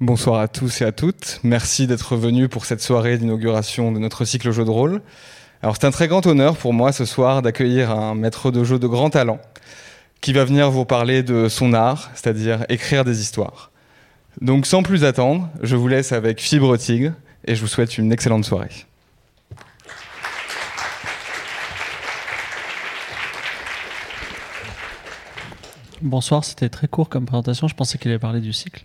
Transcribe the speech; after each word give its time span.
Bonsoir 0.00 0.40
à 0.40 0.48
tous 0.48 0.80
et 0.80 0.86
à 0.86 0.92
toutes. 0.92 1.40
Merci 1.42 1.86
d'être 1.86 2.16
venus 2.16 2.48
pour 2.48 2.64
cette 2.64 2.80
soirée 2.80 3.18
d'inauguration 3.18 3.92
de 3.92 3.98
notre 3.98 4.24
cycle 4.24 4.50
jeu 4.50 4.64
de 4.64 4.70
rôle. 4.70 5.02
Alors 5.62 5.76
c'est 5.76 5.86
un 5.86 5.90
très 5.90 6.08
grand 6.08 6.26
honneur 6.26 6.56
pour 6.56 6.72
moi 6.72 6.90
ce 6.90 7.04
soir 7.04 7.42
d'accueillir 7.42 7.90
un 7.90 8.14
maître 8.14 8.50
de 8.50 8.64
jeu 8.64 8.78
de 8.78 8.86
grand 8.86 9.10
talent 9.10 9.38
qui 10.22 10.32
va 10.32 10.46
venir 10.46 10.70
vous 10.70 10.86
parler 10.86 11.22
de 11.22 11.50
son 11.50 11.74
art, 11.74 12.10
c'est-à-dire 12.14 12.64
écrire 12.70 13.04
des 13.04 13.20
histoires. 13.20 13.72
Donc 14.40 14.64
sans 14.64 14.82
plus 14.82 15.04
attendre, 15.04 15.50
je 15.62 15.76
vous 15.76 15.88
laisse 15.88 16.12
avec 16.12 16.40
Fibre 16.40 16.78
Tigre 16.78 17.12
et 17.44 17.54
je 17.54 17.60
vous 17.60 17.66
souhaite 17.66 17.98
une 17.98 18.10
excellente 18.10 18.46
soirée. 18.46 18.86
Bonsoir, 26.02 26.44
c'était 26.44 26.70
très 26.70 26.88
court 26.88 27.10
comme 27.10 27.26
présentation. 27.26 27.68
Je 27.68 27.74
pensais 27.74 27.98
qu'il 27.98 28.10
allait 28.10 28.18
parler 28.18 28.40
du 28.40 28.54
cycle. 28.54 28.84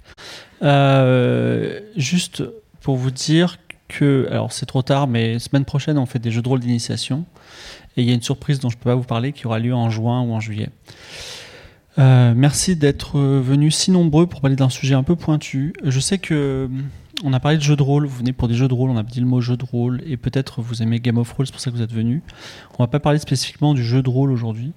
Euh, 0.64 1.80
juste 1.96 2.44
pour 2.82 2.98
vous 2.98 3.12
dire 3.12 3.58
que, 3.88 4.28
alors 4.30 4.52
c'est 4.52 4.66
trop 4.66 4.82
tard, 4.82 5.08
mais 5.08 5.40
semaine 5.40 5.64
prochaine, 5.64 5.98
on 5.98 6.06
fait 6.06 6.20
des 6.20 6.30
jeux 6.30 6.42
de 6.42 6.50
rôle 6.50 6.60
d'initiation. 6.60 7.26
Et 7.96 8.02
il 8.02 8.08
y 8.08 8.12
a 8.12 8.14
une 8.14 8.22
surprise 8.22 8.60
dont 8.60 8.70
je 8.70 8.76
ne 8.76 8.80
peux 8.80 8.90
pas 8.90 8.96
vous 8.96 9.04
parler 9.04 9.32
qui 9.32 9.48
aura 9.48 9.60
lieu 9.60 9.74
en 9.74 9.90
juin 9.90 10.22
ou 10.24 10.34
en 10.34 10.42
juillet. 10.42 10.70
Euh, 11.98 12.34
merci 12.36 12.76
d'être 12.76 13.18
venus 13.18 13.76
si 13.76 13.92
nombreux 13.92 14.28
pour 14.28 14.42
parler 14.42 14.58
d'un 14.58 14.70
sujet 14.70 14.96
un 14.96 15.04
peu 15.04 15.16
pointu. 15.16 15.74
Je 15.84 16.00
sais 16.02 16.18
que 16.18 16.70
on 17.24 17.32
a 17.32 17.40
parlé 17.40 17.58
de 17.58 17.64
jeux 17.64 17.78
de 17.78 17.84
rôle, 17.84 18.06
vous 18.06 18.18
venez 18.18 18.34
pour 18.34 18.50
des 18.50 18.56
jeux 18.56 18.68
de 18.68 18.74
rôle, 18.74 18.90
on 18.90 18.98
a 18.98 19.04
dit 19.04 19.22
le 19.22 19.26
mot 19.26 19.40
jeu 19.40 19.56
de 19.56 19.64
rôle, 19.64 20.02
et 20.06 20.18
peut-être 20.18 20.62
vous 20.62 20.84
aimez 20.84 21.00
Game 21.00 21.18
of 21.18 21.30
Thrones, 21.30 21.46
c'est 21.46 21.54
pour 21.54 21.62
ça 21.62 21.72
que 21.72 21.76
vous 21.78 21.82
êtes 21.82 21.94
venus. 21.94 22.22
On 22.78 22.84
va 22.84 22.88
pas 22.88 23.00
parler 23.00 23.20
spécifiquement 23.20 23.74
du 23.74 23.86
jeu 23.86 24.02
de 24.02 24.10
rôle 24.10 24.32
aujourd'hui. 24.32 24.74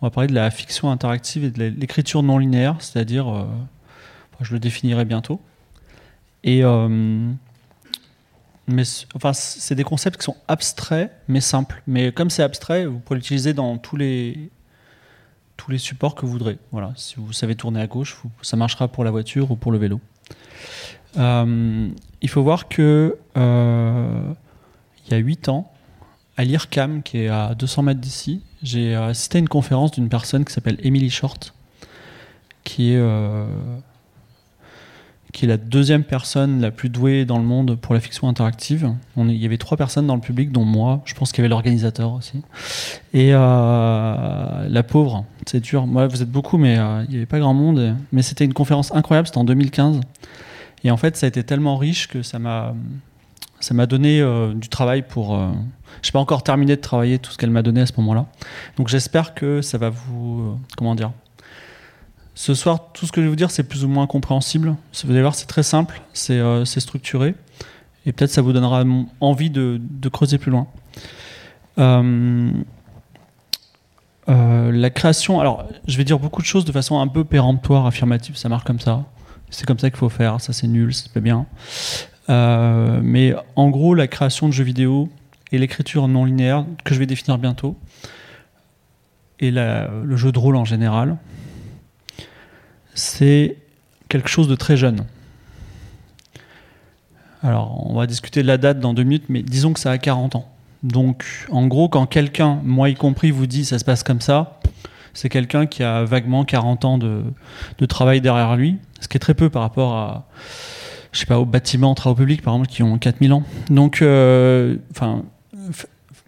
On 0.00 0.06
va 0.06 0.10
parler 0.10 0.28
de 0.28 0.34
la 0.34 0.50
fiction 0.50 0.90
interactive 0.90 1.44
et 1.44 1.50
de 1.50 1.62
l'écriture 1.62 2.22
non 2.22 2.38
linéaire, 2.38 2.76
c'est-à-dire, 2.78 3.28
euh, 3.28 3.44
je 4.40 4.54
le 4.54 4.58
définirai 4.58 5.04
bientôt. 5.04 5.40
Et 6.42 6.64
euh, 6.64 7.30
enfin, 9.14 9.34
c'est 9.34 9.74
des 9.74 9.84
concepts 9.84 10.18
qui 10.18 10.24
sont 10.24 10.36
abstraits 10.48 11.12
mais 11.28 11.42
simples. 11.42 11.82
Mais 11.86 12.12
comme 12.12 12.30
c'est 12.30 12.42
abstrait, 12.42 12.86
vous 12.86 12.98
pouvez 12.98 13.18
l'utiliser 13.18 13.52
dans 13.52 13.76
tous 13.76 13.96
les 13.96 14.50
tous 15.58 15.70
les 15.70 15.76
supports 15.76 16.14
que 16.14 16.24
vous 16.24 16.32
voudrez. 16.32 16.58
Voilà, 16.72 16.94
si 16.96 17.16
vous 17.16 17.34
savez 17.34 17.54
tourner 17.54 17.82
à 17.82 17.86
gauche, 17.86 18.22
ça 18.40 18.56
marchera 18.56 18.88
pour 18.88 19.04
la 19.04 19.10
voiture 19.10 19.50
ou 19.50 19.56
pour 19.56 19.70
le 19.70 19.76
vélo. 19.76 20.00
Euh, 21.18 21.90
il 22.22 22.28
faut 22.30 22.42
voir 22.42 22.68
que 22.68 23.18
il 23.36 25.12
y 25.12 25.14
a 25.14 25.18
8 25.18 25.50
ans, 25.50 25.70
à 26.40 26.44
l'IRCAM, 26.44 27.02
qui 27.02 27.18
est 27.18 27.28
à 27.28 27.54
200 27.54 27.82
mètres 27.82 28.00
d'ici, 28.00 28.40
j'ai 28.62 28.94
assisté 28.94 29.36
à 29.36 29.40
une 29.40 29.48
conférence 29.48 29.90
d'une 29.90 30.08
personne 30.08 30.46
qui 30.46 30.54
s'appelle 30.54 30.78
Emily 30.82 31.10
Short, 31.10 31.52
qui 32.64 32.92
est, 32.92 32.96
euh, 32.96 33.44
qui 35.34 35.44
est 35.44 35.48
la 35.48 35.58
deuxième 35.58 36.02
personne 36.02 36.62
la 36.62 36.70
plus 36.70 36.88
douée 36.88 37.26
dans 37.26 37.36
le 37.36 37.44
monde 37.44 37.76
pour 37.76 37.92
la 37.92 38.00
fiction 38.00 38.26
interactive. 38.26 38.90
Il 39.18 39.36
y 39.36 39.44
avait 39.44 39.58
trois 39.58 39.76
personnes 39.76 40.06
dans 40.06 40.14
le 40.14 40.22
public, 40.22 40.50
dont 40.50 40.64
moi. 40.64 41.02
Je 41.04 41.12
pense 41.12 41.30
qu'il 41.30 41.40
y 41.40 41.42
avait 41.42 41.50
l'organisateur 41.50 42.14
aussi. 42.14 42.40
Et 43.12 43.34
euh, 43.34 44.66
la 44.66 44.82
pauvre, 44.82 45.26
c'est 45.44 45.60
dur. 45.60 45.86
Moi, 45.86 46.06
vous 46.06 46.22
êtes 46.22 46.30
beaucoup, 46.30 46.56
mais 46.56 46.78
euh, 46.78 47.04
il 47.04 47.10
n'y 47.10 47.16
avait 47.16 47.26
pas 47.26 47.38
grand 47.38 47.52
monde. 47.52 47.96
Mais 48.12 48.22
c'était 48.22 48.46
une 48.46 48.54
conférence 48.54 48.94
incroyable, 48.94 49.26
c'était 49.26 49.38
en 49.38 49.44
2015. 49.44 50.00
Et 50.84 50.90
en 50.90 50.96
fait, 50.96 51.18
ça 51.18 51.26
a 51.26 51.28
été 51.28 51.44
tellement 51.44 51.76
riche 51.76 52.08
que 52.08 52.22
ça 52.22 52.38
m'a 52.38 52.74
ça 53.60 53.74
m'a 53.74 53.86
donné 53.86 54.20
euh, 54.20 54.54
du 54.54 54.68
travail 54.68 55.02
pour. 55.02 55.36
Euh, 55.36 55.50
je 56.02 56.08
n'ai 56.08 56.12
pas 56.12 56.18
encore 56.18 56.42
terminé 56.42 56.76
de 56.76 56.80
travailler 56.80 57.18
tout 57.18 57.30
ce 57.30 57.38
qu'elle 57.38 57.50
m'a 57.50 57.62
donné 57.62 57.82
à 57.82 57.86
ce 57.86 57.92
moment-là. 57.98 58.26
Donc 58.76 58.88
j'espère 58.88 59.34
que 59.34 59.60
ça 59.62 59.78
va 59.78 59.90
vous. 59.90 60.40
Euh, 60.40 60.54
comment 60.76 60.94
dire 60.94 61.12
Ce 62.34 62.54
soir, 62.54 62.92
tout 62.94 63.06
ce 63.06 63.12
que 63.12 63.20
je 63.20 63.26
vais 63.26 63.30
vous 63.30 63.36
dire, 63.36 63.50
c'est 63.50 63.64
plus 63.64 63.84
ou 63.84 63.88
moins 63.88 64.06
compréhensible. 64.06 64.74
Vous 65.04 65.10
allez 65.10 65.20
voir, 65.20 65.34
c'est 65.34 65.46
très 65.46 65.62
simple, 65.62 66.00
c'est 66.14 66.80
structuré. 66.80 67.34
Et 68.06 68.12
peut-être 68.12 68.30
ça 68.30 68.40
vous 68.40 68.54
donnera 68.54 68.82
envie 69.20 69.50
de, 69.50 69.78
de 69.78 70.08
creuser 70.08 70.38
plus 70.38 70.50
loin. 70.50 70.66
la 74.26 74.90
création. 74.90 75.40
Alors, 75.40 75.66
je 75.86 75.98
vais 75.98 76.04
dire 76.04 76.18
beaucoup 76.18 76.40
de 76.40 76.46
choses 76.46 76.64
de 76.64 76.72
façon 76.72 76.98
un 76.98 77.08
peu 77.08 77.24
péremptoire, 77.24 77.84
affirmative, 77.86 78.36
ça 78.36 78.48
marche 78.48 78.64
comme 78.64 78.80
ça. 78.80 79.04
C'est 79.50 79.66
comme 79.66 79.78
ça 79.78 79.90
qu'il 79.90 79.98
faut 79.98 80.08
faire, 80.08 80.40
ça 80.40 80.52
c'est 80.52 80.68
nul, 80.68 80.94
c'est 80.94 81.12
pas 81.12 81.20
bien. 81.20 81.44
Euh, 82.30 83.00
mais 83.02 83.34
en 83.56 83.68
gros, 83.70 83.94
la 83.94 84.06
création 84.06 84.48
de 84.48 84.52
jeux 84.52 84.64
vidéo 84.64 85.08
et 85.52 85.58
l'écriture 85.58 86.06
non 86.08 86.24
linéaire, 86.24 86.64
que 86.84 86.94
je 86.94 87.00
vais 87.00 87.06
définir 87.06 87.38
bientôt, 87.38 87.76
et 89.40 89.50
le 89.50 90.16
jeu 90.16 90.32
de 90.32 90.38
rôle 90.38 90.56
en 90.56 90.64
général, 90.64 91.16
c'est 92.94 93.56
quelque 94.08 94.28
chose 94.28 94.48
de 94.48 94.54
très 94.54 94.76
jeune. 94.76 95.06
Alors, 97.42 97.90
on 97.90 97.94
va 97.94 98.06
discuter 98.06 98.42
de 98.42 98.46
la 98.46 98.58
date 98.58 98.80
dans 98.80 98.92
deux 98.92 99.02
minutes, 99.02 99.24
mais 99.28 99.42
disons 99.42 99.72
que 99.72 99.80
ça 99.80 99.90
a 99.90 99.98
40 99.98 100.36
ans. 100.36 100.48
Donc, 100.82 101.24
en 101.50 101.66
gros, 101.66 101.88
quand 101.88 102.06
quelqu'un, 102.06 102.60
moi 102.64 102.90
y 102.90 102.94
compris, 102.94 103.30
vous 103.30 103.46
dit 103.46 103.64
ça 103.64 103.78
se 103.78 103.84
passe 103.84 104.02
comme 104.02 104.20
ça, 104.20 104.60
c'est 105.14 105.28
quelqu'un 105.28 105.66
qui 105.66 105.82
a 105.82 106.04
vaguement 106.04 106.44
40 106.44 106.84
ans 106.84 106.98
de, 106.98 107.22
de, 107.78 107.86
travail 107.86 108.20
derrière 108.20 108.56
lui, 108.56 108.76
ce 109.00 109.08
qui 109.08 109.16
est 109.16 109.20
très 109.20 109.34
peu 109.34 109.48
par 109.48 109.62
rapport 109.62 109.96
à, 109.96 110.28
je 111.12 111.18
sais 111.18 111.26
pas, 111.26 111.38
aux 111.38 111.44
bâtiments, 111.44 111.94
travaux 111.94 112.16
publics, 112.16 112.42
par 112.42 112.54
exemple, 112.54 112.70
qui 112.70 112.82
ont 112.82 112.98
4000 112.98 113.32
ans. 113.32 113.42
Donc, 113.68 114.02
euh, 114.02 114.76
enfin, 114.92 115.22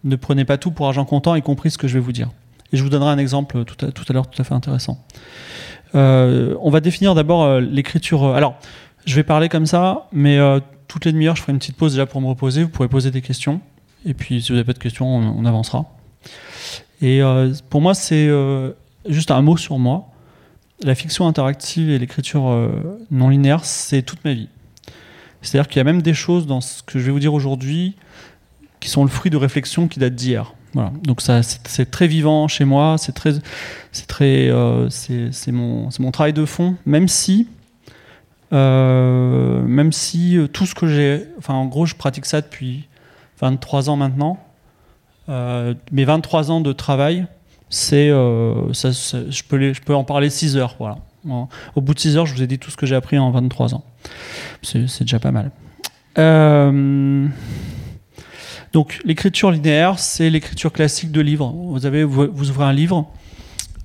ne 0.03 0.15
prenez 0.15 0.45
pas 0.45 0.57
tout 0.57 0.71
pour 0.71 0.87
argent 0.87 1.05
comptant, 1.05 1.35
y 1.35 1.41
compris 1.41 1.71
ce 1.71 1.77
que 1.77 1.87
je 1.87 1.93
vais 1.93 1.99
vous 1.99 2.11
dire. 2.11 2.29
Et 2.71 2.77
je 2.77 2.83
vous 2.83 2.89
donnerai 2.89 3.11
un 3.11 3.17
exemple 3.17 3.63
tout 3.65 3.85
à, 3.85 3.91
tout 3.91 4.03
à 4.09 4.13
l'heure 4.13 4.29
tout 4.29 4.41
à 4.41 4.45
fait 4.45 4.53
intéressant. 4.53 5.03
Euh, 5.95 6.55
on 6.61 6.69
va 6.69 6.81
définir 6.81 7.15
d'abord 7.15 7.43
euh, 7.43 7.61
l'écriture. 7.61 8.35
Alors, 8.35 8.55
je 9.05 9.15
vais 9.15 9.23
parler 9.23 9.47
comme 9.47 9.65
ça, 9.65 10.07
mais 10.11 10.37
toutes 10.87 11.05
les 11.05 11.11
demi-heures, 11.11 11.35
je 11.35 11.41
ferai 11.41 11.53
une 11.53 11.59
petite 11.59 11.75
pause 11.75 11.93
déjà 11.93 12.05
pour 12.05 12.21
me 12.21 12.27
reposer. 12.27 12.63
Vous 12.63 12.69
pourrez 12.69 12.87
poser 12.87 13.11
des 13.11 13.21
questions. 13.21 13.61
Et 14.05 14.13
puis, 14.13 14.41
si 14.41 14.49
vous 14.49 14.55
n'avez 14.55 14.65
pas 14.65 14.73
de 14.73 14.79
questions, 14.79 15.07
on, 15.07 15.39
on 15.39 15.45
avancera. 15.45 15.85
Et 17.01 17.21
pour 17.69 17.81
moi, 17.81 17.93
c'est 17.93 18.29
juste 19.07 19.29
un 19.29 19.41
mot 19.41 19.57
sur 19.57 19.77
moi. 19.77 20.07
La 20.83 20.95
fiction 20.95 21.27
interactive 21.27 21.89
et 21.89 21.99
l'écriture 21.99 22.43
non 23.11 23.27
linéaire, 23.27 23.65
c'est 23.65 24.03
toute 24.03 24.23
ma 24.23 24.33
vie. 24.33 24.47
C'est-à-dire 25.43 25.67
qu'il 25.67 25.77
y 25.77 25.81
a 25.81 25.83
même 25.83 26.01
des 26.01 26.13
choses 26.13 26.47
dans 26.47 26.61
ce 26.61 26.81
que 26.81 26.97
je 26.97 27.05
vais 27.05 27.11
vous 27.11 27.19
dire 27.19 27.33
aujourd'hui 27.33 27.95
qui 28.79 28.89
sont 28.89 29.03
le 29.03 29.09
fruit 29.09 29.29
de 29.29 29.37
réflexions 29.37 29.87
qui 29.87 29.99
datent 29.99 30.15
d'hier. 30.15 30.53
Voilà. 30.73 30.91
Donc 31.03 31.21
ça, 31.21 31.41
c'est 31.43 31.91
très 31.91 32.07
vivant 32.07 32.47
chez 32.47 32.65
moi, 32.65 32.95
c'est 32.97 33.11
très, 33.11 33.33
c'est 33.91 34.07
très, 34.07 34.49
euh, 34.49 34.89
c'est 34.89 35.51
mon, 35.51 35.89
mon, 35.99 36.11
travail 36.11 36.33
de 36.33 36.45
fond, 36.45 36.75
même 36.85 37.07
si, 37.07 37.47
euh, 38.51 39.61
même 39.61 39.91
si 39.91 40.37
euh, 40.37 40.47
tout 40.47 40.65
ce 40.65 40.73
que 40.73 40.87
j'ai, 40.87 41.27
en 41.47 41.65
gros, 41.65 41.85
je 41.85 41.95
pratique 41.95 42.25
ça 42.25 42.41
depuis 42.41 42.87
23 43.39 43.89
ans 43.89 43.95
maintenant. 43.95 44.39
mes 45.27 46.05
23 46.05 46.51
ans 46.51 46.61
de 46.61 46.73
travail, 46.73 47.27
c'est, 47.69 48.09
je 48.09 49.43
peux, 49.47 49.73
je 49.73 49.81
peux 49.81 49.95
en 49.95 50.03
parler 50.03 50.29
6 50.29 50.57
heures, 50.57 50.75
voilà. 50.79 50.97
Au 51.75 51.81
bout 51.81 51.93
de 51.93 51.99
6 51.99 52.17
heures, 52.17 52.25
je 52.25 52.33
vous 52.33 52.43
ai 52.43 52.47
dit 52.47 52.59
tout 52.59 52.71
ce 52.71 52.77
que 52.77 52.85
j'ai 52.85 52.95
appris 52.95 53.17
en 53.17 53.31
23 53.31 53.75
ans. 53.75 53.83
C'est 54.63 55.01
déjà 55.01 55.19
pas 55.19 55.31
mal. 55.31 55.51
Euh, 56.17 57.27
donc, 58.71 58.99
l'écriture 59.05 59.51
linéaire, 59.51 59.99
c'est 59.99 60.29
l'écriture 60.29 60.71
classique 60.71 61.11
de 61.11 61.21
livres. 61.21 61.53
Vous, 61.53 61.85
avez, 61.85 62.03
vous, 62.03 62.49
ouvrez 62.49 62.65
un 62.65 62.73
livre, 62.73 63.11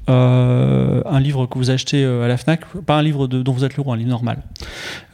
euh, 0.09 1.03
un 1.05 1.21
livre 1.21 1.47
que 1.47 1.59
vous 1.59 1.71
achetez 1.71 2.05
euh, 2.05 2.25
à 2.25 2.28
la 2.28 2.37
Fnac, 2.37 2.65
pas 2.87 2.99
un 2.99 3.03
livre 3.03 3.27
dont 3.27 3.53
vous 3.53 3.65
êtes 3.65 3.77
le 3.77 3.83
roi, 3.83 3.94
un 3.94 3.99
livre 3.99 4.11
normal. 4.11 4.43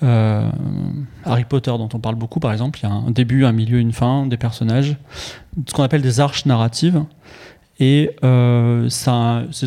Harry 0.02 1.44
Potter, 1.44 1.72
dont 1.72 1.88
on 1.92 1.98
parle 1.98 2.16
beaucoup, 2.16 2.40
par 2.40 2.52
exemple, 2.52 2.78
il 2.80 2.88
y 2.88 2.92
a 2.92 2.92
un 2.92 3.10
début, 3.10 3.44
un 3.44 3.52
milieu, 3.52 3.78
une 3.78 3.92
fin, 3.92 4.26
des 4.26 4.36
personnages, 4.36 4.96
ce 5.66 5.72
qu'on 5.72 5.82
appelle 5.82 6.02
des 6.02 6.20
arches 6.20 6.46
narratives. 6.46 7.02
Et 7.80 8.10
c'est 8.20 8.26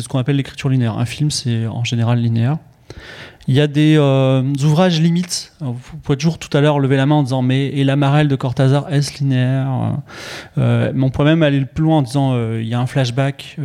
ce 0.00 0.08
qu'on 0.08 0.18
appelle 0.18 0.36
l'écriture 0.36 0.70
linéaire. 0.70 0.96
Un 0.96 1.04
film, 1.04 1.30
c'est 1.30 1.66
en 1.66 1.84
général 1.84 2.20
linéaire. 2.20 2.58
Il 3.48 3.54
y 3.54 3.60
a 3.60 3.66
des 3.66 3.96
euh, 3.96 4.42
ouvrages 4.62 5.00
limites. 5.00 5.52
Vous 5.60 5.74
pouvez 6.02 6.16
toujours 6.16 6.38
tout 6.38 6.54
à 6.56 6.60
l'heure 6.60 6.78
lever 6.78 6.96
la 6.96 7.06
main 7.06 7.16
en 7.16 7.22
disant 7.22 7.42
mais 7.42 7.66
et 7.68 7.82
la 7.82 7.96
Marelle 7.96 8.28
de 8.28 8.36
Cortázar 8.36 8.92
est-ce 8.92 9.18
linéaire 9.18 9.96
euh, 10.58 10.92
Mais 10.94 11.02
on 11.02 11.10
pourrait 11.10 11.30
même 11.30 11.42
aller 11.42 11.64
plus 11.64 11.82
loin 11.82 11.98
en 11.98 12.02
disant 12.02 12.38
il 12.52 12.68
y 12.68 12.74
a 12.74 12.80
un 12.80 12.86
flashback, 12.86 13.56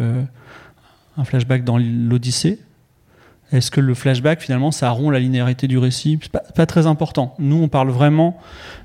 un 1.18 1.24
flashback 1.24 1.63
dans 1.63 1.78
l'Odyssée. 1.78 2.60
Est-ce 3.52 3.69
que 3.69 3.81
le 3.81 3.94
flashback 3.94 4.42
finalement 4.42 4.72
ça 4.72 4.90
rompt 4.90 5.12
la 5.12 5.19
linéarité 5.19 5.68
du 5.68 5.78
récit? 5.78 6.18
C'est 6.22 6.31
pas, 6.31 6.40
pas 6.56 6.66
très 6.66 6.88
important. 6.88 7.36
Nous 7.38 7.62
on 7.62 7.68
parle 7.68 7.90
vraiment 7.90 8.40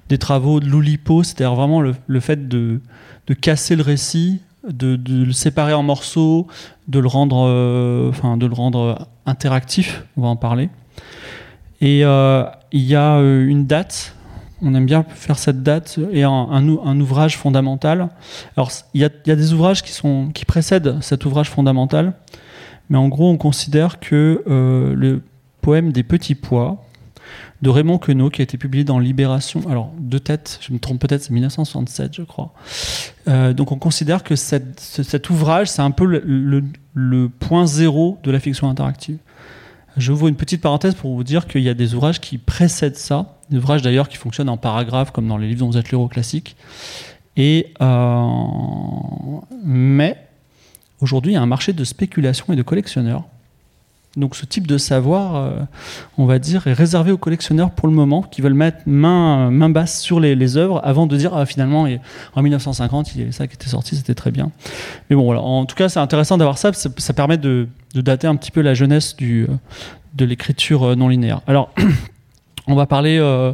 des 0.08 0.18
travaux 0.18 0.60
de 0.60 0.66
l'Oulipo, 0.66 1.22
c'est-à-dire 1.22 1.54
vraiment 1.54 1.80
le, 1.80 2.20
fait 2.20 2.48
de, 2.48 2.80
casser 3.40 3.76
le 3.76 3.82
récit 3.82 4.40
de, 4.68 4.98
le 5.08 5.32
séparer 5.32 5.74
en 5.74 5.82
morceaux, 5.82 6.46
de 6.88 6.98
le 6.98 7.08
rendre, 7.08 7.46
euh, 7.48 8.08
enfin, 8.10 8.36
de 8.36 8.46
le 8.46 8.54
rendre 8.54 9.06
interactif. 9.26 10.04
On 10.16 10.22
va 10.22 10.28
en 10.28 10.36
parler. 10.36 10.68
Et 11.80 12.04
euh, 12.04 12.44
il 12.72 12.82
y 12.82 12.94
a 12.94 13.16
euh, 13.16 13.46
une 13.46 13.66
date. 13.66 14.14
On 14.60 14.74
aime 14.74 14.86
bien 14.86 15.04
faire 15.08 15.38
cette 15.38 15.62
date 15.62 15.98
et 16.12 16.24
un, 16.24 17.00
ouvrage 17.00 17.36
fondamental. 17.36 18.08
Alors, 18.56 18.72
il 18.92 19.00
y, 19.00 19.04
a, 19.04 19.36
des 19.36 19.52
ouvrages 19.52 19.82
qui, 19.82 19.92
sont, 19.92 20.30
qui 20.34 20.44
précèdent 20.44 21.00
cet 21.00 21.24
ouvrage 21.26 21.48
fondamental, 21.48 22.14
mais 22.90 22.98
en 22.98 23.06
gros, 23.06 23.30
on 23.30 23.36
considère 23.36 24.00
que 24.00 24.42
le 24.44 25.22
poème 25.60 25.92
des 25.92 26.02
petits 26.02 26.34
pois, 26.34 26.84
de 27.62 27.70
Raymond 27.70 27.98
Queneau 27.98 28.30
qui 28.30 28.40
a 28.40 28.44
été 28.44 28.56
publié 28.56 28.84
dans 28.84 28.98
Libération. 28.98 29.62
Alors, 29.68 29.92
de 29.98 30.18
tête, 30.18 30.58
je 30.62 30.72
me 30.72 30.78
trompe 30.78 31.00
peut-être, 31.00 31.22
c'est 31.22 31.32
1967, 31.32 32.14
je 32.14 32.22
crois. 32.22 32.52
Euh, 33.26 33.52
donc, 33.52 33.72
on 33.72 33.78
considère 33.78 34.22
que 34.22 34.36
cet 34.36 35.30
ouvrage, 35.30 35.68
c'est 35.68 35.82
un 35.82 35.90
peu 35.90 36.04
le, 36.04 37.28
point 37.40 37.66
zéro 37.66 38.18
de 38.22 38.30
la 38.30 38.40
fiction 38.40 38.68
interactive. 38.68 39.18
Je 39.98 40.12
vous 40.12 40.28
une 40.28 40.36
petite 40.36 40.60
parenthèse 40.60 40.94
pour 40.94 41.14
vous 41.14 41.24
dire 41.24 41.46
qu'il 41.48 41.62
y 41.62 41.68
a 41.68 41.74
des 41.74 41.94
ouvrages 41.94 42.20
qui 42.20 42.38
précèdent 42.38 42.96
ça, 42.96 43.36
des 43.50 43.58
ouvrages 43.58 43.82
d'ailleurs 43.82 44.08
qui 44.08 44.16
fonctionnent 44.16 44.48
en 44.48 44.56
paragraphe, 44.56 45.10
comme 45.10 45.26
dans 45.26 45.36
les 45.36 45.48
livres 45.48 45.60
dont 45.60 45.70
vous 45.70 45.76
êtes 45.76 45.90
l'euro 45.90 46.06
classique. 46.06 46.56
Et, 47.36 47.72
euh, 47.82 48.26
mais 49.64 50.16
aujourd'hui, 51.00 51.32
il 51.32 51.34
y 51.34 51.38
a 51.38 51.42
un 51.42 51.46
marché 51.46 51.72
de 51.72 51.82
spéculation 51.84 52.52
et 52.52 52.56
de 52.56 52.62
collectionneurs 52.62 53.24
donc 54.18 54.36
ce 54.36 54.44
type 54.44 54.66
de 54.66 54.78
savoir, 54.78 55.36
euh, 55.36 55.50
on 56.18 56.26
va 56.26 56.38
dire, 56.38 56.66
est 56.66 56.72
réservé 56.72 57.12
aux 57.12 57.18
collectionneurs 57.18 57.70
pour 57.70 57.88
le 57.88 57.94
moment, 57.94 58.22
qui 58.22 58.42
veulent 58.42 58.54
mettre 58.54 58.78
main, 58.86 59.50
basse 59.70 60.00
sur 60.00 60.20
les, 60.20 60.56
œuvres 60.56 60.80
avant 60.84 61.06
de 61.06 61.16
dire 61.16 61.34
ah, 61.34 61.46
finalement, 61.46 61.86
en 62.34 62.42
1950, 62.42 63.14
il 63.14 63.20
y 63.20 63.22
avait 63.22 63.32
ça 63.32 63.46
qui 63.46 63.54
était 63.54 63.68
sorti, 63.68 63.96
c'était 63.96 64.14
très 64.14 64.30
bien. 64.30 64.50
Mais 65.08 65.16
bon, 65.16 65.24
voilà. 65.24 65.40
en 65.40 65.64
tout 65.66 65.76
cas, 65.76 65.88
c'est 65.88 66.00
intéressant 66.00 66.36
d'avoir 66.36 66.58
ça, 66.58 66.72
ça, 66.72 67.12
permet 67.12 67.38
de, 67.38 67.68
dater 67.94 68.26
un 68.26 68.36
petit 68.36 68.50
peu 68.50 68.60
la 68.60 68.74
jeunesse 68.74 69.16
du, 69.16 69.46
de 70.14 70.24
l'écriture 70.24 70.82
euh, 70.84 70.94
non 70.94 71.08
linéaire. 71.08 71.40
Alors, 71.46 71.72
on 72.66 72.74
va 72.74 72.86
parler 72.86 73.18
euh, 73.18 73.52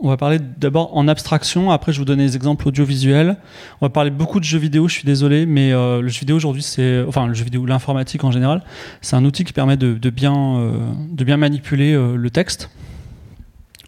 on 0.00 0.08
va 0.08 0.16
parler 0.16 0.38
d'abord 0.38 0.96
en 0.96 1.08
abstraction, 1.08 1.70
après 1.70 1.92
je 1.92 1.98
vais 1.98 2.02
vous 2.02 2.04
donner 2.06 2.26
des 2.26 2.36
exemples 2.36 2.68
audiovisuels. 2.68 3.36
On 3.80 3.86
va 3.86 3.90
parler 3.90 4.10
beaucoup 4.10 4.40
de 4.40 4.44
jeux 4.44 4.58
vidéo, 4.58 4.88
je 4.88 4.94
suis 4.94 5.04
désolé, 5.04 5.46
mais 5.46 5.72
euh, 5.72 6.02
le 6.02 6.08
jeu 6.08 6.20
vidéo 6.20 6.36
aujourd'hui, 6.36 6.62
c'est. 6.62 7.02
Enfin, 7.06 7.26
le 7.26 7.34
jeu 7.34 7.44
vidéo, 7.44 7.64
l'informatique 7.64 8.22
en 8.24 8.30
général, 8.30 8.62
c'est 9.00 9.16
un 9.16 9.24
outil 9.24 9.44
qui 9.44 9.52
permet 9.52 9.76
de, 9.76 10.10
bien, 10.10 10.58
euh, 10.58 10.78
de 11.10 11.24
bien 11.24 11.38
manipuler 11.38 11.94
euh, 11.94 12.16
le 12.16 12.30
texte, 12.30 12.70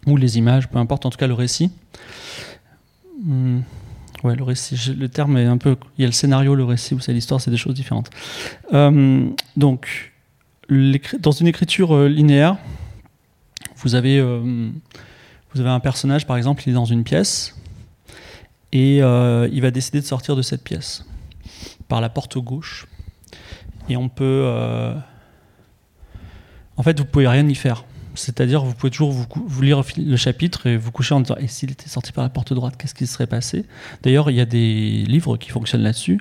ou 0.07 0.17
les 0.17 0.37
images, 0.37 0.67
peu 0.67 0.79
importe, 0.79 1.05
en 1.05 1.11
tout 1.11 1.17
cas 1.17 1.27
le 1.27 1.35
récit. 1.35 1.71
Hmm, 3.23 3.59
ouais, 4.23 4.35
le 4.35 4.43
récit, 4.43 4.95
le 4.97 5.09
terme 5.09 5.37
est 5.37 5.45
un 5.45 5.57
peu. 5.57 5.75
Il 5.97 6.01
y 6.01 6.05
a 6.05 6.07
le 6.07 6.13
scénario, 6.13 6.55
le 6.55 6.63
récit, 6.63 6.95
ou 6.95 6.99
c'est 6.99 7.13
l'histoire, 7.13 7.39
c'est 7.39 7.51
des 7.51 7.57
choses 7.57 7.75
différentes. 7.75 8.09
donc, 8.71 10.13
dans 11.19 11.31
une 11.31 11.47
écriture 11.47 12.07
linéaire, 12.07 12.57
vous 13.77 13.95
avez 13.95 14.21
vous 15.53 15.61
avez 15.61 15.69
un 15.69 15.79
personnage, 15.79 16.27
par 16.27 16.37
exemple, 16.37 16.63
il 16.65 16.71
est 16.71 16.73
dans 16.73 16.85
une 16.85 17.03
pièce 17.03 17.55
et 18.71 19.01
euh, 19.01 19.49
il 19.51 19.61
va 19.61 19.71
décider 19.71 19.99
de 19.99 20.05
sortir 20.05 20.35
de 20.35 20.41
cette 20.41 20.63
pièce 20.63 21.05
par 21.87 22.01
la 22.01 22.09
porte 22.09 22.37
gauche. 22.37 22.87
Et 23.89 23.97
on 23.97 24.09
peut. 24.09 24.43
Euh, 24.45 24.93
en 26.77 26.83
fait, 26.83 26.99
vous 26.99 27.05
pouvez 27.05 27.27
rien 27.27 27.47
y 27.47 27.55
faire. 27.55 27.85
C'est-à-dire, 28.15 28.63
vous 28.63 28.73
pouvez 28.73 28.91
toujours 28.91 29.11
vous, 29.11 29.61
lire 29.61 29.81
le 29.97 30.15
chapitre 30.17 30.67
et 30.67 30.77
vous 30.77 30.91
coucher 30.91 31.15
en 31.15 31.21
disant 31.21 31.35
Et 31.39 31.47
s'il 31.47 31.71
était 31.71 31.87
sorti 31.87 32.11
par 32.11 32.23
la 32.23 32.29
porte 32.29 32.53
droite, 32.53 32.75
qu'est-ce 32.77 32.93
qui 32.93 33.07
serait 33.07 33.27
passé? 33.27 33.65
D'ailleurs, 34.03 34.29
il 34.29 34.35
y 34.35 34.41
a 34.41 34.45
des 34.45 35.05
livres 35.07 35.37
qui 35.37 35.49
fonctionnent 35.49 35.83
là-dessus. 35.83 36.19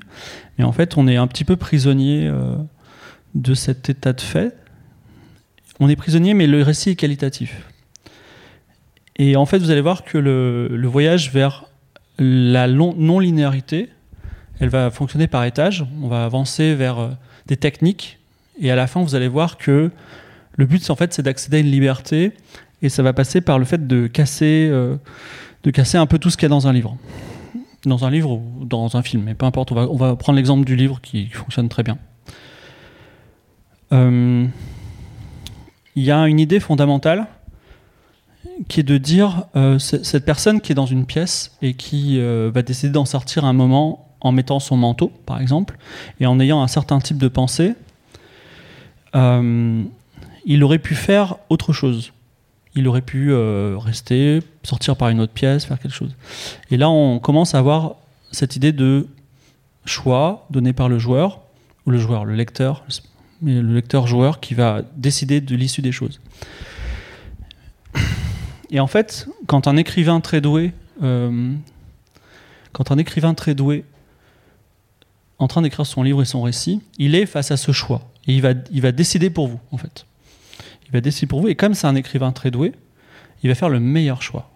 Mais 0.56 0.64
en 0.64 0.72
fait, 0.72 0.96
on 0.96 1.06
est 1.06 1.16
un 1.16 1.26
petit 1.26 1.44
peu 1.44 1.56
prisonnier 1.56 2.26
euh, 2.26 2.56
de 3.34 3.54
cet 3.54 3.90
état 3.90 4.12
de 4.12 4.20
fait. 4.20 4.56
On 5.80 5.88
est 5.88 5.96
prisonnier, 5.96 6.34
mais 6.34 6.46
le 6.46 6.62
récit 6.62 6.90
est 6.90 6.96
qualitatif. 6.96 7.68
Et 9.18 9.36
en 9.36 9.46
fait, 9.46 9.58
vous 9.58 9.70
allez 9.70 9.80
voir 9.80 10.04
que 10.04 10.16
le, 10.16 10.86
voyage 10.86 11.32
vers 11.32 11.66
la 12.18 12.68
non-linéarité, 12.68 13.90
elle 14.60 14.68
va 14.68 14.90
fonctionner 14.90 15.26
par 15.26 15.44
étages. 15.44 15.84
On 16.02 16.08
va 16.08 16.24
avancer 16.24 16.74
vers 16.74 16.98
euh, 16.98 17.08
des 17.46 17.56
techniques. 17.56 18.18
Et 18.60 18.70
à 18.70 18.76
la 18.76 18.86
fin, 18.86 19.02
vous 19.02 19.14
allez 19.14 19.28
voir 19.28 19.56
que 19.58 19.90
le 20.56 20.66
but, 20.66 20.88
en 20.90 20.96
fait, 20.96 21.12
c'est 21.12 21.22
d'accéder 21.22 21.58
à 21.58 21.60
une 21.60 21.70
liberté. 21.70 22.32
Et 22.82 22.88
ça 22.88 23.02
va 23.02 23.12
passer 23.12 23.40
par 23.40 23.58
le 23.58 23.64
fait 23.64 23.86
de 23.88 24.06
casser, 24.06 24.68
euh, 24.70 24.96
de 25.64 25.70
casser 25.70 25.98
un 25.98 26.06
peu 26.06 26.18
tout 26.18 26.30
ce 26.30 26.36
qu'il 26.36 26.44
y 26.44 26.46
a 26.46 26.50
dans 26.50 26.68
un 26.68 26.72
livre. 26.72 26.96
Dans 27.84 28.04
un 28.04 28.10
livre 28.10 28.30
ou 28.32 28.64
dans 28.64 28.96
un 28.96 29.02
film, 29.02 29.24
mais 29.24 29.34
peu 29.34 29.46
importe. 29.46 29.72
On 29.72 29.96
va, 29.96 30.14
prendre 30.16 30.36
l'exemple 30.36 30.64
du 30.64 30.76
livre 30.76 31.00
qui 31.00 31.26
fonctionne 31.26 31.68
très 31.68 31.82
bien. 31.82 31.98
Euh, 33.92 34.46
il 35.96 36.02
y 36.02 36.12
a 36.12 36.28
une 36.28 36.38
idée 36.38 36.60
fondamentale 36.60 37.26
qui 38.66 38.80
est 38.80 38.84
de 38.84 38.98
dire 38.98 39.44
euh, 39.54 39.78
cette 39.78 40.24
personne 40.24 40.60
qui 40.60 40.72
est 40.72 40.74
dans 40.74 40.86
une 40.86 41.06
pièce 41.06 41.56
et 41.62 41.74
qui 41.74 42.18
euh, 42.18 42.50
va 42.52 42.62
décider 42.62 42.92
d'en 42.92 43.04
sortir 43.04 43.44
un 43.44 43.52
moment 43.52 44.08
en 44.20 44.32
mettant 44.32 44.58
son 44.58 44.76
manteau, 44.76 45.12
par 45.26 45.40
exemple, 45.40 45.78
et 46.18 46.26
en 46.26 46.40
ayant 46.40 46.60
un 46.60 46.66
certain 46.66 46.98
type 46.98 47.18
de 47.18 47.28
pensée, 47.28 47.74
euh, 49.14 49.82
il 50.44 50.64
aurait 50.64 50.80
pu 50.80 50.96
faire 50.96 51.36
autre 51.50 51.72
chose. 51.72 52.12
Il 52.74 52.88
aurait 52.88 53.02
pu 53.02 53.34
rester, 53.34 54.40
sortir 54.62 54.96
par 54.96 55.08
une 55.08 55.20
autre 55.20 55.32
pièce, 55.32 55.64
faire 55.64 55.80
quelque 55.80 55.94
chose. 55.94 56.14
Et 56.70 56.76
là, 56.76 56.88
on 56.88 57.18
commence 57.18 57.54
à 57.54 57.58
avoir 57.58 57.96
cette 58.30 58.54
idée 58.54 58.72
de 58.72 59.08
choix 59.84 60.46
donné 60.50 60.72
par 60.72 60.88
le 60.88 60.98
joueur, 60.98 61.40
ou 61.86 61.90
le 61.90 61.98
joueur, 61.98 62.24
le 62.24 62.34
lecteur, 62.34 62.84
le 63.42 63.62
lecteur-joueur 63.62 64.38
qui 64.38 64.54
va 64.54 64.82
décider 64.96 65.40
de 65.40 65.56
l'issue 65.56 65.82
des 65.82 65.92
choses. 65.92 66.20
Et 68.70 68.80
en 68.80 68.86
fait, 68.86 69.28
quand 69.46 69.66
un 69.66 69.76
écrivain 69.76 70.20
très 70.20 70.40
doué, 70.40 70.72
euh, 71.02 71.54
quand 72.72 72.90
un 72.90 72.98
écrivain 72.98 73.34
très 73.34 73.54
doué, 73.54 73.84
en 75.38 75.48
train 75.48 75.62
d'écrire 75.62 75.86
son 75.86 76.02
livre 76.02 76.22
et 76.22 76.24
son 76.24 76.42
récit, 76.42 76.80
il 76.98 77.14
est 77.14 77.26
face 77.26 77.50
à 77.50 77.56
ce 77.56 77.72
choix. 77.72 78.02
Et 78.26 78.34
il 78.34 78.42
va, 78.42 78.52
il 78.70 78.82
va 78.82 78.92
décider 78.92 79.30
pour 79.30 79.48
vous, 79.48 79.60
en 79.70 79.78
fait. 79.78 80.04
Il 80.86 80.92
va 80.92 81.00
décider 81.00 81.26
pour 81.26 81.40
vous. 81.40 81.48
Et 81.48 81.54
comme 81.54 81.74
c'est 81.74 81.86
un 81.86 81.94
écrivain 81.94 82.32
très 82.32 82.50
doué, 82.50 82.72
il 83.42 83.48
va 83.48 83.54
faire 83.54 83.68
le 83.68 83.80
meilleur 83.80 84.20
choix. 84.20 84.50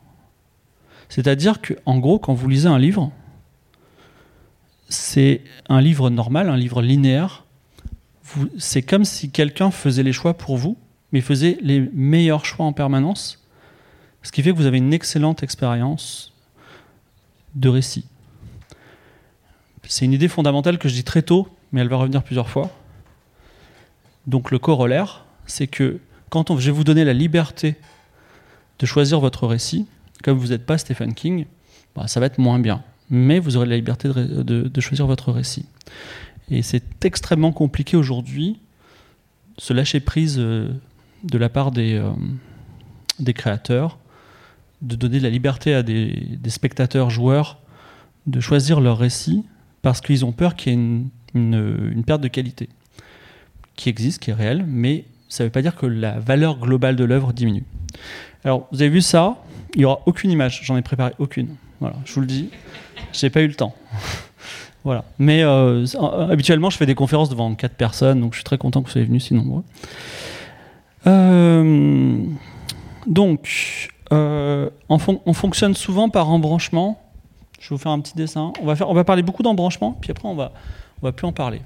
C'est-à-dire 1.08 1.60
qu'en 1.60 1.98
gros, 1.98 2.18
quand 2.18 2.34
vous 2.34 2.48
lisez 2.48 2.68
un 2.68 2.78
livre, 2.78 3.12
c'est 4.88 5.42
un 5.68 5.80
livre 5.80 6.10
normal, 6.10 6.48
un 6.48 6.56
livre 6.56 6.82
linéaire. 6.82 7.44
C'est 8.58 8.82
comme 8.82 9.04
si 9.04 9.30
quelqu'un 9.30 9.70
faisait 9.70 10.02
les 10.02 10.12
choix 10.12 10.34
pour 10.34 10.56
vous, 10.56 10.76
mais 11.12 11.20
faisait 11.20 11.58
les 11.60 11.80
meilleurs 11.92 12.44
choix 12.44 12.66
en 12.66 12.72
permanence 12.72 13.41
ce 14.22 14.32
qui 14.32 14.42
fait 14.42 14.50
que 14.50 14.56
vous 14.56 14.66
avez 14.66 14.78
une 14.78 14.92
excellente 14.92 15.42
expérience 15.42 16.32
de 17.54 17.68
récit. 17.68 18.04
C'est 19.88 20.04
une 20.04 20.12
idée 20.12 20.28
fondamentale 20.28 20.78
que 20.78 20.88
je 20.88 20.94
dis 20.94 21.04
très 21.04 21.22
tôt, 21.22 21.48
mais 21.72 21.80
elle 21.80 21.88
va 21.88 21.96
revenir 21.96 22.22
plusieurs 22.22 22.48
fois. 22.48 22.70
Donc 24.26 24.50
le 24.50 24.58
corollaire, 24.58 25.24
c'est 25.46 25.66
que 25.66 25.98
quand 26.30 26.50
on, 26.50 26.58
je 26.58 26.66
vais 26.66 26.72
vous 26.76 26.84
donner 26.84 27.04
la 27.04 27.12
liberté 27.12 27.76
de 28.78 28.86
choisir 28.86 29.20
votre 29.20 29.46
récit, 29.46 29.86
comme 30.22 30.38
vous 30.38 30.48
n'êtes 30.48 30.64
pas 30.64 30.78
Stephen 30.78 31.14
King, 31.14 31.46
bah, 31.94 32.06
ça 32.06 32.20
va 32.20 32.26
être 32.26 32.38
moins 32.38 32.58
bien. 32.58 32.82
Mais 33.10 33.38
vous 33.38 33.56
aurez 33.56 33.66
la 33.66 33.76
liberté 33.76 34.08
de, 34.08 34.80
choisir 34.80 35.06
votre 35.06 35.32
récit. 35.32 35.66
Et 36.50 36.62
c'est 36.62 37.04
extrêmement 37.04 37.52
compliqué 37.52 37.96
aujourd'hui, 37.96 38.60
ce 39.58 39.74
lâcher 39.74 40.00
prise 40.00 40.36
euh, 40.38 40.70
de 41.24 41.36
la 41.36 41.48
part 41.48 41.70
des, 41.70 41.94
euh, 41.94 42.10
des 43.18 43.34
créateurs, 43.34 43.98
de 44.82 44.96
donner 44.96 45.20
la 45.20 45.30
liberté 45.30 45.74
à 45.74 45.82
des, 45.82 46.38
spectateurs, 46.48 47.08
joueurs, 47.08 47.58
de 48.26 48.40
choisir 48.40 48.80
leur 48.80 48.98
récit 48.98 49.44
parce 49.80 50.00
qu'ils 50.00 50.24
ont 50.24 50.32
peur 50.32 50.54
qu'il 50.54 50.72
y 50.72 50.76
ait 50.76 51.02
une, 51.34 52.04
perte 52.04 52.20
de 52.20 52.28
qualité 52.28 52.68
qui 53.76 53.88
existe, 53.88 54.20
qui 54.20 54.30
est 54.30 54.34
réelle, 54.34 54.64
mais 54.66 55.04
ça 55.28 55.44
ne 55.44 55.48
veut 55.48 55.52
pas 55.52 55.62
dire 55.62 55.76
que 55.76 55.86
la 55.86 56.18
valeur 56.18 56.58
globale 56.58 56.94
de 56.94 57.04
l'œuvre 57.04 57.32
diminue. 57.32 57.64
Alors, 58.44 58.68
vous 58.70 58.82
avez 58.82 58.90
vu 58.90 59.00
ça, 59.00 59.38
il 59.74 59.78
n'y 59.78 59.84
aura 59.84 60.00
aucune 60.06 60.30
image, 60.30 60.60
j'en 60.64 60.76
ai 60.76 60.82
préparé 60.82 61.12
aucune. 61.18 61.56
Voilà, 61.80 61.96
je 62.04 62.12
vous 62.12 62.20
le 62.20 62.26
dis, 62.26 62.50
j'ai 63.12 63.30
pas 63.30 63.40
eu 63.40 63.48
le 63.48 63.54
temps. 63.54 63.74
voilà. 64.84 65.04
Mais 65.18 65.42
euh, 65.42 65.86
habituellement, 66.28 66.70
je 66.70 66.76
fais 66.76 66.86
des 66.86 66.94
conférences 66.94 67.30
devant 67.30 67.54
quatre 67.54 67.76
personnes, 67.76 68.20
donc 68.20 68.32
je 68.34 68.38
suis 68.38 68.44
très 68.44 68.58
content 68.58 68.82
que 68.82 68.86
vous 68.86 68.92
soyez 68.92 69.06
venus 69.06 69.24
si 69.24 69.34
nombreux. 69.34 69.64
Euh, 71.06 72.24
donc, 73.06 73.88
euh, 74.12 74.70
on, 74.88 74.98
fonctionne 75.32 75.74
souvent 75.74 76.08
par 76.08 76.28
embranchement. 76.28 77.00
Je 77.60 77.68
vais 77.68 77.76
vous 77.76 77.82
faire 77.82 77.92
un 77.92 78.00
petit 78.00 78.14
dessin. 78.14 78.52
On 78.60 78.66
va, 78.66 79.04
parler 79.04 79.22
beaucoup 79.22 79.42
d'embranchement, 79.42 79.96
puis 80.00 80.10
après 80.10 80.28
on 80.28 80.34
va, 80.34 80.52
on 81.00 81.06
va 81.06 81.12
plus 81.12 81.26
en 81.26 81.32
parler. 81.32 81.62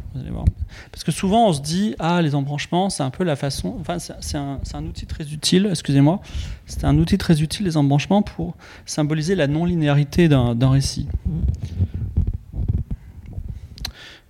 Parce 0.93 1.03
que 1.03 1.11
souvent 1.11 1.49
on 1.49 1.53
se 1.53 1.61
dit, 1.61 1.97
ah, 1.99 2.23
les 2.23 2.35
embranchements, 2.35 2.89
c'est 2.91 3.03
un 3.03 3.11
peu 3.11 3.25
la 3.25 3.35
façon. 3.35 3.77
Enfin, 3.81 3.99
c'est 3.99 4.37
un, 4.37 4.61
un, 4.75 4.85
outil 4.85 5.07
très 5.07 5.33
utile, 5.33 5.69
excusez-moi. 5.71 6.21
C'est 6.67 6.85
un 6.85 6.97
outil 6.99 7.19
très 7.19 7.43
utile, 7.43 7.67
les 7.67 7.77
embranchements, 7.77 8.23
pour 8.23 8.55
symboliser 8.85 9.35
la 9.35 9.47
non-linéarité 9.49 10.29
d'un 10.29 10.71
récit. 10.71 11.09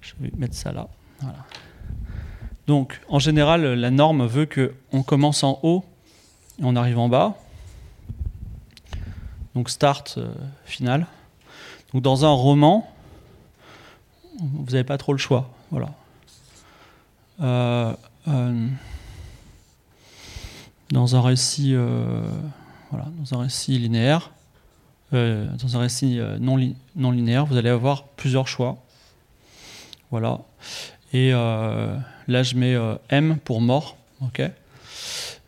Je 0.01 0.13
vais 0.21 0.31
mettre 0.39 0.55
ça 0.55 0.73
là. 0.73 0.89
Donc, 2.67 3.01
en 3.09 3.19
général, 3.19 3.63
la 3.75 3.91
norme 3.91 4.27
veut 4.27 4.47
qu'on 4.47 5.03
commence 5.03 5.45
en 5.45 5.61
haut 5.63 5.85
et 6.59 6.63
on 6.65 6.75
arrive 6.75 6.99
en 6.99 7.09
bas 7.09 7.37
donc 9.57 9.71
start, 9.71 10.17
euh, 10.19 10.29
final. 10.67 11.07
Donc 11.93 12.03
dans 12.03 12.27
un 12.27 12.31
roman, 12.31 12.93
vous 14.39 14.67
n'avez 14.67 14.85
pas 14.85 14.99
trop 14.99 15.13
le 15.13 15.19
choix. 15.19 15.49
Voilà. 15.71 15.89
Euh, 17.41 17.95
euh, 18.29 18.69
dans 20.91 21.17
un 21.17 21.23
récit, 21.23 21.75
linéaire, 23.79 24.31
dans 25.13 25.77
un 25.77 25.79
récit 25.81 26.21
non, 26.39 26.59
non 26.95 27.11
linéaire, 27.11 27.47
vous 27.47 27.57
allez 27.57 27.71
avoir 27.71 28.05
plusieurs 28.09 28.49
choix. 28.49 28.77
Voilà. 30.11 30.41
Et 31.15 31.31
là, 31.31 32.43
je 32.43 32.57
mets 32.57 32.77
M 33.09 33.39
pour 33.39 33.63
mort. 33.63 33.97
ok 34.21 34.43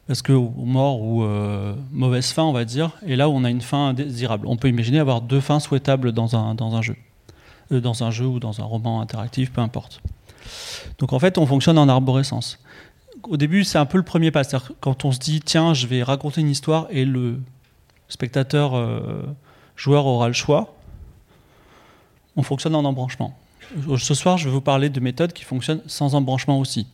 parce 0.09 0.23
que 0.23 0.33
mort 0.33 1.03
ou 1.03 1.23
euh, 1.23 1.75
mauvaise 1.93 2.31
fin, 2.33 2.43
on 2.43 2.53
va 2.53 2.65
dire, 2.65 2.93
et 3.07 3.15
là 3.15 3.29
où 3.29 3.33
on 3.33 3.45
a 3.45 3.51
une 3.51 3.61
fin 3.61 3.93
désirable. 3.93 4.47
On 4.47 4.57
peut 4.57 4.69
imaginer 4.69 4.99
avoir 4.99 5.21
deux 5.21 5.41
fins 5.41 5.61
souhaitables 5.61 6.13
dans 6.13 6.35
un, 6.35 6.83
jeu. 6.83 6.97
Euh, 7.73 7.81
dans 7.81 8.03
un 8.03 8.11
jeu 8.11 8.25
ou 8.25 8.41
dans 8.41 8.59
un 8.63 8.65
roman 8.65 9.03
interactif, 9.03 9.53
peu 9.53 9.61
importe. 9.61 10.01
Donc 10.99 11.13
en 11.13 11.19
fait, 11.19 11.37
on 11.37 11.45
fonctionne 11.45 11.77
en 11.77 11.91
arborescence. 11.91 12.59
Au 13.25 13.37
début, 13.37 13.65
c'est 13.65 13.77
un 13.77 13.85
peu 13.85 13.99
le 13.99 14.05
premier 14.05 14.31
pas. 14.31 14.45
C'est-à-dire 14.45 14.73
quand 14.81 15.05
on 15.05 15.13
se 15.13 15.19
dit, 15.19 15.43
tiens, 15.43 15.75
je 15.75 15.87
vais 15.87 16.03
raconter 16.03 16.41
une 16.41 16.49
histoire 16.49 16.87
et 16.89 17.05
le 17.05 17.39
spectateur 18.09 18.75
euh, 18.75 19.23
joueur 19.77 20.07
aura 20.07 20.29
le 20.29 20.35
choix, 20.35 20.75
on 22.35 22.43
fonctionne 22.43 22.75
en 22.75 22.85
embranchement. 22.87 23.37
Ce 23.99 24.15
soir, 24.15 24.39
je 24.39 24.47
vais 24.47 24.55
vous 24.55 24.63
parler 24.63 24.89
de 24.89 25.01
méthodes 25.01 25.35
qui 25.35 25.45
fonctionnent 25.45 25.83
sans 25.87 26.15
embranchement 26.15 26.59
aussi. 26.59 26.87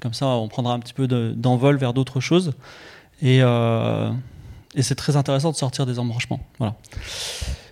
Comme 0.00 0.14
ça, 0.14 0.26
on 0.26 0.48
prendra 0.48 0.72
un 0.72 0.78
petit 0.78 0.94
peu 0.94 1.06
d'envol 1.06 1.76
vers 1.76 1.92
d'autres 1.92 2.20
choses. 2.20 2.54
Euh, 3.22 4.10
et, 4.74 4.82
c'est 4.82 4.94
très 4.94 5.16
intéressant 5.16 5.50
de 5.50 5.56
sortir 5.56 5.86
des 5.86 5.98
embranchements. 5.98 6.40
Voilà. 6.58 6.74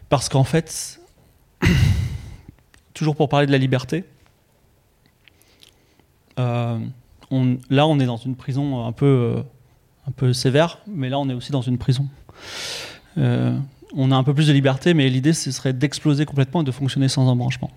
Parce 0.09 0.29
qu'en 0.29 0.45
fait, 0.45 1.01
toujours 2.95 3.17
pour 3.17 3.29
parler 3.29 3.47
de 3.47 3.53
la 3.53 3.59
liberté, 3.59 4.05
euh, 6.39 6.79
là, 7.71 7.87
on 7.87 7.99
est 7.99 8.07
dans 8.07 8.17
une 8.17 8.37
prison 8.37 8.87
un 8.87 8.93
peu, 8.93 9.07
euh, 9.07 9.43
un 10.07 10.11
peu 10.11 10.33
sévère, 10.33 10.79
mais 10.87 11.09
là, 11.09 11.19
on 11.19 11.29
est 11.29 11.35
aussi 11.35 11.53
dans 11.53 11.63
une 11.63 11.79
prison. 11.79 12.09
on 13.17 14.13
a 14.13 14.17
un 14.17 14.23
peu 14.23 14.35
plus 14.35 14.49
de 14.49 14.53
liberté, 14.53 14.93
mais 14.93 15.09
l'idée, 15.09 15.33
ce 15.33 15.51
serait 15.51 15.73
d'exploser 15.73 16.27
complètement 16.27 16.61
et 16.61 16.65
de 16.65 16.73
fonctionner 16.73 17.09
sans 17.09 17.27
embranchement. 17.27 17.71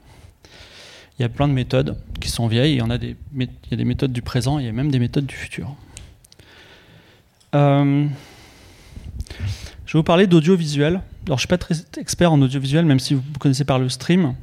Il 1.22 1.26
y 1.26 1.26
a 1.26 1.30
plein 1.30 1.48
de 1.48 1.54
méthodes 1.54 1.98
qui 2.20 2.30
sont 2.30 2.48
vieilles, 2.48 2.74
il 2.74 2.78
y, 2.78 2.82
en 2.82 2.90
a 2.90 2.98
des, 2.98 3.16
il 3.38 3.48
y 3.70 3.74
a 3.76 3.78
des 3.78 3.86
méthodes 3.86 4.12
du 4.12 4.24
présent, 4.24 4.58
il 4.58 4.66
y 4.66 4.68
a 4.68 4.72
même 4.72 4.90
des 4.90 4.98
méthodes 4.98 5.28
du 5.28 5.36
futur. 5.36 5.76
Euh, 7.54 8.08
je 9.86 9.94
vais 9.94 10.00
vous 10.00 10.04
parler 10.04 10.26
d'audiovisuel. 10.26 10.94
Alors, 10.94 11.04
je 11.28 11.34
ne 11.34 11.38
suis 11.38 11.48
pas 11.48 11.60
très 11.60 11.76
expert 12.00 12.34
en 12.34 12.42
audiovisuel, 12.42 12.86
même 12.86 13.00
si 13.00 13.14
vous 13.14 13.22
connaissez 13.40 13.66
par 13.66 13.78
le 13.78 13.88
stream. 13.88 14.34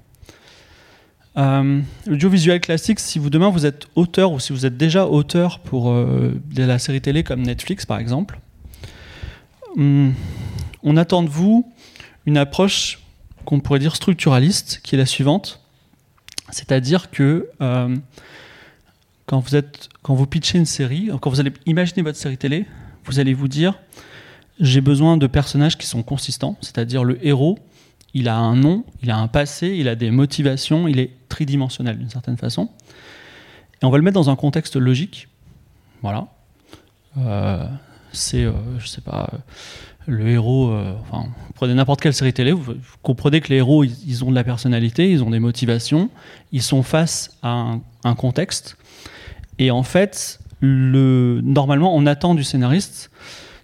Euh, 1.37 1.81
l'audiovisuel 2.07 2.61
classique, 2.61 3.01
si 3.01 3.19
vous 3.19 3.29
demain 3.29 3.51
vous 3.51 3.67
êtes 3.67 3.89
auteur 3.97 4.31
ou 4.31 4.39
si 4.39 4.53
vous 4.53 4.65
êtes 4.65 4.77
déjà 4.77 5.05
auteur 5.05 5.59
pour 5.59 5.91
euh, 5.91 6.41
de 6.55 6.63
la 6.63 6.79
série 6.79 7.01
télé 7.01 7.25
comme 7.25 7.43
Netflix 7.43 7.87
par 7.87 7.99
exemple, 7.99 8.39
hum, 9.77 10.15
on 10.85 10.97
attend 10.97 11.25
de 11.25 11.29
vous 11.29 11.69
une 12.25 12.37
approche 12.37 13.01
qu'on 13.45 13.59
pourrait 13.59 13.81
dire 13.81 13.97
structuraliste, 13.97 14.79
qui 14.85 14.95
est 14.95 14.99
la 14.99 15.07
suivante. 15.07 15.61
C'est-à-dire 16.51 17.11
que 17.11 17.49
euh, 17.61 17.97
quand, 19.27 19.41
vous 19.41 19.57
êtes, 19.57 19.89
pitchez 20.31 20.59
une 20.59 20.67
série, 20.67 21.11
quand 21.21 21.31
vous 21.31 21.41
allez 21.41 21.53
imaginer 21.67 22.03
votre 22.03 22.19
série 22.19 22.39
télé, 22.39 22.67
vous 23.05 23.21
allez 23.21 23.35
vous 23.35 23.49
dire 23.49 23.79
j'ai 24.61 24.81
besoin 24.81 25.17
de 25.17 25.27
personnages 25.27 25.79
qui 25.79 25.87
sont 25.87 26.03
consistants, 26.03 26.57
c'est-à-dire 26.61 27.05
le 27.05 27.25
héros, 27.25 27.59
il 28.15 28.29
a 28.29 28.37
un 28.37 28.57
nom, 28.57 28.85
il 29.03 29.11
a 29.11 29.17
un 29.17 29.29
passé, 29.29 29.69
il 29.69 29.89
a 29.89 29.95
des 29.95 30.11
motivations, 30.11 30.89
il 30.89 30.99
est 30.99 31.13
tridimensionnel 31.29 31.99
d'une 31.99 32.11
certaine 32.11 32.37
façon. 32.37 32.71
Et 33.81 33.85
on 33.87 33.91
va 33.91 33.99
le 33.99 34.03
mettre 34.03 34.15
dans 34.15 34.31
un 34.31 34.37
contexte 34.37 34.77
logique. 34.77 35.29
Voilà. 36.03 36.27
Euh, 37.19 37.69
c'est, 38.13 38.45
euh, 38.45 38.53
je 38.79 38.89
sais 38.89 39.01
pas, 39.01 39.31
le 40.09 40.27
héros, 40.29 40.71
euh, 40.71 40.95
enfin, 41.03 41.27
prenez 41.55 41.75
n'importe 41.75 42.01
quelle 42.01 42.15
série 42.15 42.33
télé, 42.33 42.53
vous, 42.53 42.75
comprenez 43.03 43.41
que 43.43 43.49
les 43.49 43.57
héros, 43.57 43.85
ils, 43.85 44.25
ont 44.25 44.31
de 44.31 44.35
la 44.35 44.43
personnalité, 44.43 45.11
ils 45.11 45.23
ont 45.23 45.31
des 45.31 45.39
motivations, 45.39 46.09
ils 46.51 46.63
sont 46.63 46.83
face 46.83 47.37
à 47.43 47.77
un, 48.05 48.15
contexte. 48.15 48.79
Et 49.59 49.71
en 49.71 49.83
fait, 49.83 50.41
le, 50.61 51.41
normalement, 51.45 51.95
on 51.95 52.07
attend 52.07 52.35
du 52.35 52.43
scénariste 52.43 53.11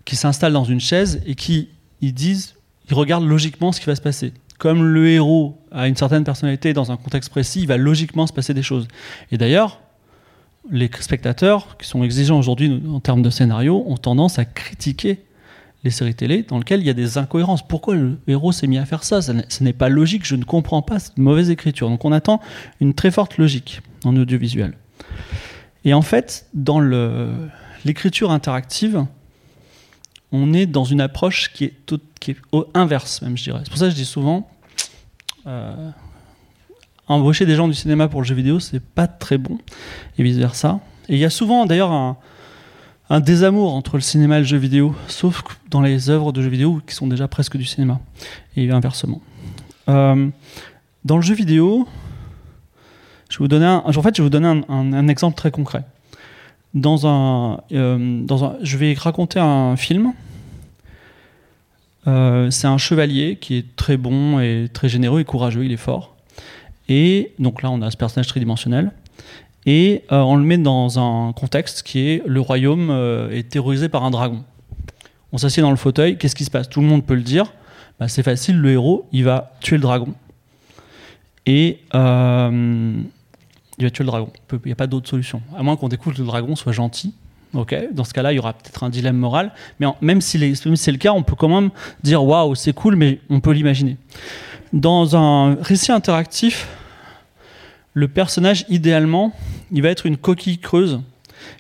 qui 0.05 0.17
s'installe 0.17 0.53
dans 0.53 0.65
une 0.65 0.81
chaise 0.81 1.23
et 1.27 1.35
qui 1.35 1.71
ils 2.03 2.13
disent, 2.13 2.57
ils 2.91 2.95
regardent 2.95 3.27
logiquement 3.27 3.73
ce 3.73 3.81
qui 3.81 3.87
va 3.87 3.97
se 3.97 4.03
passer. 4.03 4.35
Comme 4.59 4.85
le 4.85 5.09
héros 5.09 5.59
a 5.73 5.89
une 5.89 5.97
certaine 5.97 6.25
personnalité 6.25 6.75
dans 6.75 6.93
un 6.93 6.99
contexte 6.99 7.31
précis, 7.31 7.63
il 7.63 7.69
va 7.69 7.79
logiquement 7.79 8.27
se 8.27 8.35
passer 8.35 8.53
des 8.53 8.63
choses. 8.63 8.87
Et 9.33 9.39
d'ailleurs, 9.39 9.81
les 10.71 10.91
spectateurs, 11.01 11.79
qui 11.79 11.89
sont 11.89 12.05
exigeants 12.05 12.39
aujourd'hui 12.39 12.83
en 12.93 13.01
termes 13.01 13.23
de 13.23 13.31
scénario, 13.31 13.83
ont 13.87 13.97
tendance 13.97 14.39
à 14.39 14.45
critiquer 14.45 15.21
les 15.85 15.91
séries 15.91 16.15
télé 16.15 16.43
dans 16.43 16.59
lesquelles 16.59 16.81
il 16.81 16.87
y 16.87 16.91
a 16.91 16.95
des 16.95 17.19
incohérences. 17.19 17.67
Pourquoi 17.67 17.95
le 17.95 18.19
héros 18.27 18.53
s'est 18.53 18.67
mis 18.67 18.79
à 18.79 18.87
faire 18.87 19.05
ça? 19.05 19.21
Ce 19.23 19.63
n'est 19.63 19.73
pas 19.73 19.91
logique, 19.91 20.27
je 20.27 20.35
ne 20.35 20.45
comprends 20.45 20.83
pas, 20.83 20.99
cette 20.99 21.19
mauvaise 21.19 21.51
écriture. 21.51 21.89
Donc 21.91 22.05
on 22.05 22.13
attend 22.13 22.41
une 22.81 22.95
très 22.95 23.11
forte 23.11 23.37
logique 23.37 23.83
en 24.05 24.17
audiovisuel. 24.17 24.77
Et 25.85 25.93
en 25.93 26.03
fait, 26.03 26.47
dans 26.55 26.81
l'écriture 27.85 28.31
interactive, 28.31 29.05
on 30.33 30.53
est 30.55 30.67
dans 30.67 30.85
une 30.85 31.03
approche 31.03 31.53
qui 31.53 31.65
est, 31.65 31.75
tout, 31.87 32.01
au 32.53 32.67
inverse, 32.75 33.21
même, 33.23 33.37
je 33.37 33.45
dirais. 33.45 33.61
C'est 33.63 33.71
pour 33.71 33.79
ça 33.79 33.85
que 33.85 33.91
je 33.91 33.97
dis 33.97 34.07
souvent, 34.07 34.51
euh, 35.47 35.91
embaucher 37.07 37.45
des 37.45 37.55
gens 37.55 37.69
du 37.69 37.75
cinéma 37.75 38.09
pour 38.09 38.23
le 38.23 38.27
jeu 38.27 38.35
vidéo, 38.35 38.59
c'est 38.59 38.81
pas 38.81 39.07
très 39.07 39.37
bon, 39.37 39.59
et 40.19 40.23
vice-versa. 40.23 40.81
Et 41.11 41.15
il 41.15 41.19
y 41.21 41.25
a 41.27 41.31
souvent, 41.31 41.67
d'ailleurs, 41.67 41.93
un, 41.93 42.17
un 43.11 43.21
désamour 43.21 43.75
entre 43.75 43.97
le 43.97 44.01
cinéma 44.01 44.37
et 44.37 44.41
le 44.41 44.47
jeu 44.47 44.57
vidéo, 44.57 44.95
sauf 45.09 45.43
dans 45.71 45.81
les 45.81 46.11
œuvres 46.11 46.33
de 46.33 46.41
jeux 46.41 46.49
vidéo 46.49 46.81
qui 46.87 46.95
sont 46.95 47.07
déjà 47.07 47.29
presque 47.29 47.57
du 47.57 47.65
cinéma, 47.65 48.01
et 48.57 48.71
inversement. 48.71 49.21
Euh, 49.89 50.29
dans 51.05 51.17
le 51.17 51.23
jeu 51.23 51.35
vidéo, 51.35 51.87
je 53.29 53.39
vais 53.39 53.45
vous 53.45 53.49
donner 53.49 54.63
un, 54.69 55.09
exemple 55.09 55.37
très 55.37 55.51
concret. 55.51 55.85
Euh, 56.77 56.79
dans 56.79 57.07
un, 57.07 58.57
je 58.63 58.77
vais 58.77 58.95
raconter 58.95 59.39
un 59.39 59.77
film. 59.77 60.13
Euh, 62.07 62.51
c'est 62.51 62.67
un 62.67 62.79
chevalier 62.79 63.37
qui 63.41 63.57
est 63.57 63.77
très 63.77 63.97
bon 63.97 64.41
et 64.41 64.69
très 64.73 64.89
généreux 64.89 65.21
et 65.21 65.25
courageux, 65.25 65.65
il 65.65 65.73
est 65.73 65.79
fort. 65.79 66.15
Et 66.89 67.33
donc 67.39 67.63
là, 67.63 67.71
on 67.71 67.81
a 67.83 67.91
ce 67.91 67.97
personnage 67.97 68.29
tridimensionnel 68.29 68.93
et 69.67 70.05
euh, 70.13 70.21
on 70.21 70.37
le 70.37 70.45
met 70.45 70.59
dans 70.59 70.99
un 70.99 71.33
contexte 71.33 71.83
qui 71.83 72.09
est 72.09 72.23
le 72.27 72.41
royaume 72.41 72.91
euh, 72.91 73.31
est 73.31 73.49
terrorisé 73.49 73.89
par 73.89 74.05
un 74.05 74.11
dragon. 74.11 74.45
On 75.33 75.39
s'assied 75.39 75.63
dans 75.63 75.71
le 75.71 75.77
fauteuil, 75.77 76.19
qu'est-ce 76.19 76.37
qui 76.37 76.45
se 76.45 76.51
passe? 76.51 76.69
Tout 76.69 76.81
le 76.81 76.87
monde 76.87 77.05
peut 77.05 77.15
le 77.15 77.23
dire. 77.23 77.53
Bah, 77.99 78.09
c'est 78.09 78.23
facile, 78.23 78.59
le 78.59 78.73
héros, 78.73 79.09
il 79.13 79.25
va 79.25 79.53
tuer 79.61 79.77
le 79.77 79.83
dragon. 79.83 80.15
Et 81.47 81.81
euh, 81.95 82.95
il 83.79 83.85
va 83.85 83.91
tuer 83.91 84.05
le 84.05 84.09
dragon. 84.09 84.31
Il 84.53 84.61
n'y 84.67 84.73
a 84.73 84.77
pas 84.77 84.87
d'autre 84.87 85.09
solution. 85.09 85.43
À 85.57 85.63
moins 85.63 85.77
qu'on 85.77 85.89
découvre 85.89 86.17
que 86.17 86.21
le 86.21 86.27
dragon 86.27 86.57
soit 86.57 86.73
gentil. 86.73 87.15
Ok, 87.55 87.75
dans 87.93 88.05
ce 88.05 88.13
cas-là, 88.13 88.33
il 88.33 88.37
y 88.37 88.39
aura 88.39 88.53
peut-être 88.53 88.83
un 88.83 88.91
dilemme 88.91 89.17
moral. 89.17 89.53
Mais 89.79 89.87
même 90.01 90.21
si 90.21 90.57
c'est 90.57 90.93
le 90.93 90.99
cas, 90.99 91.13
on 91.13 91.23
peut 91.23 91.37
quand 91.37 91.49
même 91.49 91.71
dire 92.03 92.25
waouh, 92.25 92.55
c'est 92.55 92.73
cool, 92.73 92.97
mais 92.97 93.21
on 93.31 93.41
peut 93.41 93.53
l'imaginer. 93.53 93.97
Dans 94.73 95.17
un 95.17 95.55
récit 95.63 95.93
interactif, 95.93 96.69
le 97.95 98.09
personnage, 98.09 98.67
idéalement, 98.69 99.33
il 99.71 99.83
va 99.83 99.89
être 99.89 100.05
une 100.05 100.17
coquille 100.17 100.59
creuse, 100.59 101.01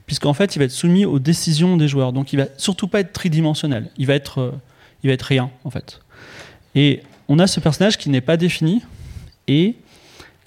puisqu'en 0.07 0.35
fait, 0.35 0.57
il 0.57 0.59
va 0.59 0.67
être 0.67 0.73
soumis 0.73 1.05
aux 1.05 1.21
décisions 1.21 1.77
des 1.77 1.89
joueurs. 1.89 2.13
Donc, 2.13 2.33
il 2.33 2.37
va 2.37 2.47
surtout 2.57 2.89
pas 2.89 3.01
être 3.01 3.13
tridimensionnel. 3.13 3.91
Il 3.97 4.07
va 4.07 4.15
être, 4.15 4.41
euh, 4.41 4.51
va 5.05 5.13
être 5.13 5.23
rien, 5.23 5.51
en 5.65 5.71
fait. 5.71 6.01
Et 6.75 7.03
on 7.29 7.39
a 7.39 7.47
ce 7.47 7.61
personnage 7.61 7.97
qui 7.97 8.11
n'est 8.11 8.21
pas 8.21 8.37
défini 8.37 8.83
et 9.47 9.77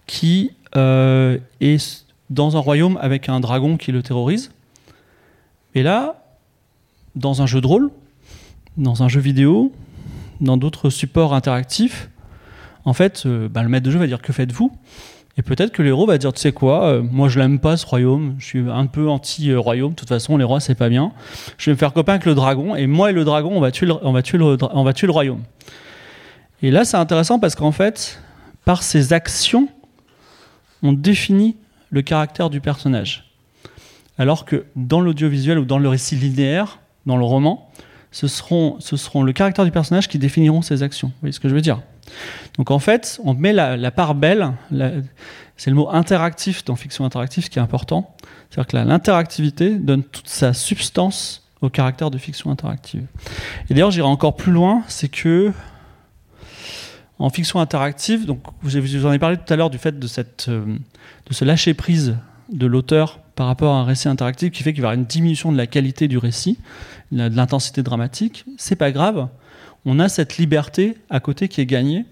qui 0.06 0.52
euh, 0.76 1.38
est 1.62 2.06
dans 2.30 2.58
un 2.58 2.60
royaume 2.60 2.98
avec 3.02 3.30
un 3.30 3.40
dragon 3.40 3.78
qui 3.78 3.94
le 3.94 4.04
terrorise. 4.04 4.52
Et 5.74 5.84
là, 5.84 6.24
dans 7.16 7.42
un 7.42 7.46
jeu 7.46 7.62
de 7.62 7.68
rôle, 7.68 7.92
dans 8.76 9.04
un 9.04 9.08
jeu 9.08 9.22
vidéo, 9.22 9.72
dans 10.42 10.58
d'autres 10.58 10.90
supports 10.90 11.34
interactifs, 11.34 12.10
en 12.84 12.94
fait, 12.94 13.24
euh, 13.26 13.48
bah, 13.48 13.64
le 13.64 13.70
maître 13.70 13.86
de 13.86 13.92
jeu 13.92 14.00
va 14.00 14.08
dire 14.08 14.22
que 14.22 14.34
faites-vous? 14.34 14.72
Et 15.38 15.44
peut-être 15.44 15.72
que 15.72 15.84
l'héros 15.84 16.08
va 16.08 16.18
dire, 16.18 16.34
tu 16.34 16.42
sais 16.42 16.52
quoi, 16.52 16.86
euh, 16.88 17.04
moi 17.04 17.30
je 17.30 17.38
l'aime 17.38 17.60
pas 17.60 17.78
ce 17.78 17.86
royaume, 17.86 18.36
je 18.40 18.46
suis 18.46 18.64
un 18.70 18.88
peu 18.88 19.08
anti-royaume, 19.08 19.92
de 19.92 19.96
toute 19.96 20.10
façon 20.10 20.36
les 20.38 20.44
rois 20.44 20.60
c'est 20.60 20.76
pas 20.76 20.90
bien. 20.90 21.12
Je 21.58 21.70
vais 21.70 21.76
me 21.76 21.78
faire 21.78 21.94
copain 21.94 22.14
avec 22.14 22.26
le 22.26 22.34
dragon, 22.34 22.76
et 22.76 22.88
moi 22.88 23.12
et 23.12 23.14
le 23.14 23.24
dragon 23.24 23.52
on 23.56 23.60
va 23.60 23.72
tuer 23.72 23.86
le, 23.86 23.94
on 24.02 24.12
va 24.12 24.24
tuer 24.24 24.40
le, 24.40 24.58
on 24.62 24.84
va 24.84 24.94
tuer 24.94 25.06
le 25.06 25.14
royaume. 25.14 25.44
Et 26.64 26.72
là 26.72 26.86
c'est 26.86 26.98
intéressant 26.98 27.40
parce 27.40 27.56
qu'en 27.56 27.72
fait, 27.72 28.20
par 28.66 28.82
ces 28.82 29.14
actions, 29.14 29.70
on 30.82 30.92
définit 30.92 31.56
le 31.92 32.02
caractère 32.02 32.50
du 32.50 32.60
personnage. 32.60 33.32
Alors 34.18 34.46
que 34.46 34.66
dans 34.76 35.00
l'audiovisuel 35.00 35.60
ou 35.60 35.66
dans 35.66 35.78
le 35.78 35.88
récit 35.88 36.16
linéaire, 36.16 36.80
dans 37.06 37.18
le 37.18 37.24
roman, 37.24 37.70
ce 38.18 38.28
seront, 38.28 39.24
le 39.24 39.32
caractère 39.34 39.64
du 39.64 39.72
personnage 39.72 40.08
qui 40.08 40.18
définiront 40.18 40.64
ses 40.64 40.82
actions. 40.82 41.10
Vous 41.10 41.20
voyez 41.22 41.34
ce 41.34 41.40
que 41.40 41.50
je 41.50 41.54
veux 41.54 41.62
dire? 41.62 41.82
Donc 42.58 42.72
en 42.72 42.80
fait, 42.80 43.20
on 43.24 43.36
met 43.36 43.54
la, 43.54 43.92
part 43.92 44.16
belle, 44.16 44.54
c'est 45.56 45.70
le 45.70 45.76
mot 45.76 45.90
interactif 45.90 46.66
dans 46.66 46.76
fiction 46.76 47.06
interactive 47.06 47.50
qui 47.50 47.60
est 47.60 47.62
important. 47.62 48.16
C'est-à-dire 48.50 48.68
que 48.68 48.78
l'interactivité 48.78 49.76
donne 49.76 50.04
toute 50.04 50.28
sa 50.28 50.54
substance 50.54 51.48
au 51.62 51.70
caractère 51.70 52.10
de 52.10 52.18
fiction 52.18 52.50
interactive. 52.50 53.06
Et 53.70 53.74
d'ailleurs, 53.74 53.92
j'irai 53.92 54.08
encore 54.08 54.36
plus 54.36 54.52
loin, 54.52 54.84
c'est 54.88 55.10
que 55.10 55.52
en 57.20 57.30
fiction 57.30 57.60
interactive, 57.60 58.26
donc 58.26 58.40
vous, 58.62 58.80
vous 58.80 59.06
en 59.06 59.10
avez 59.10 59.20
parlé 59.20 59.38
tout 59.38 59.52
à 59.52 59.56
l'heure 59.56 59.72
du 59.72 59.78
fait 59.78 59.98
de, 59.98 60.08
cette, 60.08 60.48
euh, 60.50 60.66
de 61.28 61.34
ce 61.34 61.46
lâcher 61.46 61.74
prise 61.74 62.16
de 62.50 62.66
l'auteur 62.66 63.20
par 63.36 63.48
rapport 63.48 63.76
à 63.76 63.80
un 63.80 63.84
récit 63.84 64.08
interactif 64.08 64.52
qui 64.52 64.64
fait 64.64 64.74
qu'il 64.74 64.82
va 64.82 64.88
y 64.88 64.92
avoir 64.92 65.00
une 65.00 65.06
diminution 65.06 65.52
de 65.52 65.58
la 65.58 65.68
qualité 65.68 66.08
du 66.08 66.18
récit, 66.18 66.58
de 67.12 67.36
l'intensité 67.36 67.84
dramatique. 67.84 68.46
C'est 68.58 68.76
pas 68.76 68.92
grave, 68.92 69.28
on 69.86 70.00
a 70.00 70.10
cette 70.10 70.38
liberté 70.38 70.98
à 71.10 71.20
côté 71.20 71.48
qui 71.48 71.62
est 71.62 71.66
gagnée 71.66 72.06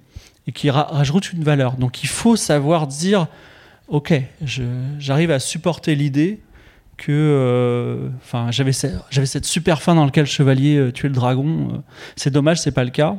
et 0.48 0.52
qui 0.52 0.70
rajoute 0.70 1.34
une 1.34 1.44
valeur. 1.44 1.74
Donc 1.78 2.04
il 2.04 2.10
faut 2.10 2.36
savoir 2.36 2.88
dire, 2.88 3.28
ok, 3.88 4.14
j'arrive 5.00 5.32
à 5.32 5.40
supporter 5.40 5.96
l'idée 5.96 6.40
que, 6.98 7.12
euh, 7.12 8.10
j'avais 8.52 8.72
cette 9.26 9.46
super 9.46 9.82
fin 9.82 9.96
dans 9.96 10.06
laquelle 10.06 10.24
le 10.24 10.30
chevalier 10.30 10.78
euh, 10.78 10.92
tuait 10.92 11.10
le 11.10 11.16
dragon. 11.16 11.70
Euh, 11.74 11.78
c'est 12.16 12.32
dommage, 12.32 12.62
c'est 12.62 12.72
pas 12.72 12.84
le 12.84 12.92
cas, 12.92 13.18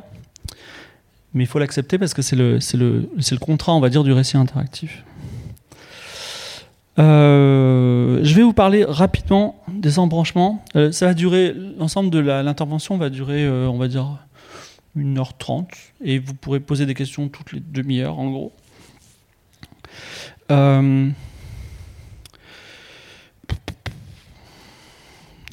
mais 1.33 1.43
il 1.43 1.47
faut 1.47 1.59
l'accepter 1.59 1.97
parce 1.97 2.13
que 2.13 2.21
c'est 2.21 2.35
le, 2.35 2.59
le, 2.73 3.09
le 3.15 3.37
contrat, 3.37 3.75
on 3.75 3.79
va 3.79 3.89
dire, 3.89 4.03
du 4.03 4.13
récit 4.13 4.37
interactif. 4.37 5.03
Je 6.97 8.33
vais 8.33 8.43
vous 8.43 8.53
parler 8.53 8.83
rapidement 8.83 9.63
des 9.71 9.99
embranchements. 9.99 10.63
ça 10.91 11.07
va 11.07 11.13
durer, 11.13 11.53
l'ensemble 11.77 12.09
de 12.09 12.19
l'intervention 12.19 12.97
va 12.97 13.09
durer, 13.09 13.47
on 13.49 13.77
va 13.77 13.87
dire, 13.87 14.17
1h30 14.97 15.67
et 16.03 16.19
vous 16.19 16.33
pourrez 16.33 16.59
poser 16.59 16.85
des 16.85 16.93
questions 16.93 17.29
toutes 17.29 17.53
les 17.53 17.59
demi-heures 17.59 18.17
en 18.17 18.29
gros. 18.29 18.53
Euh, 20.51 21.09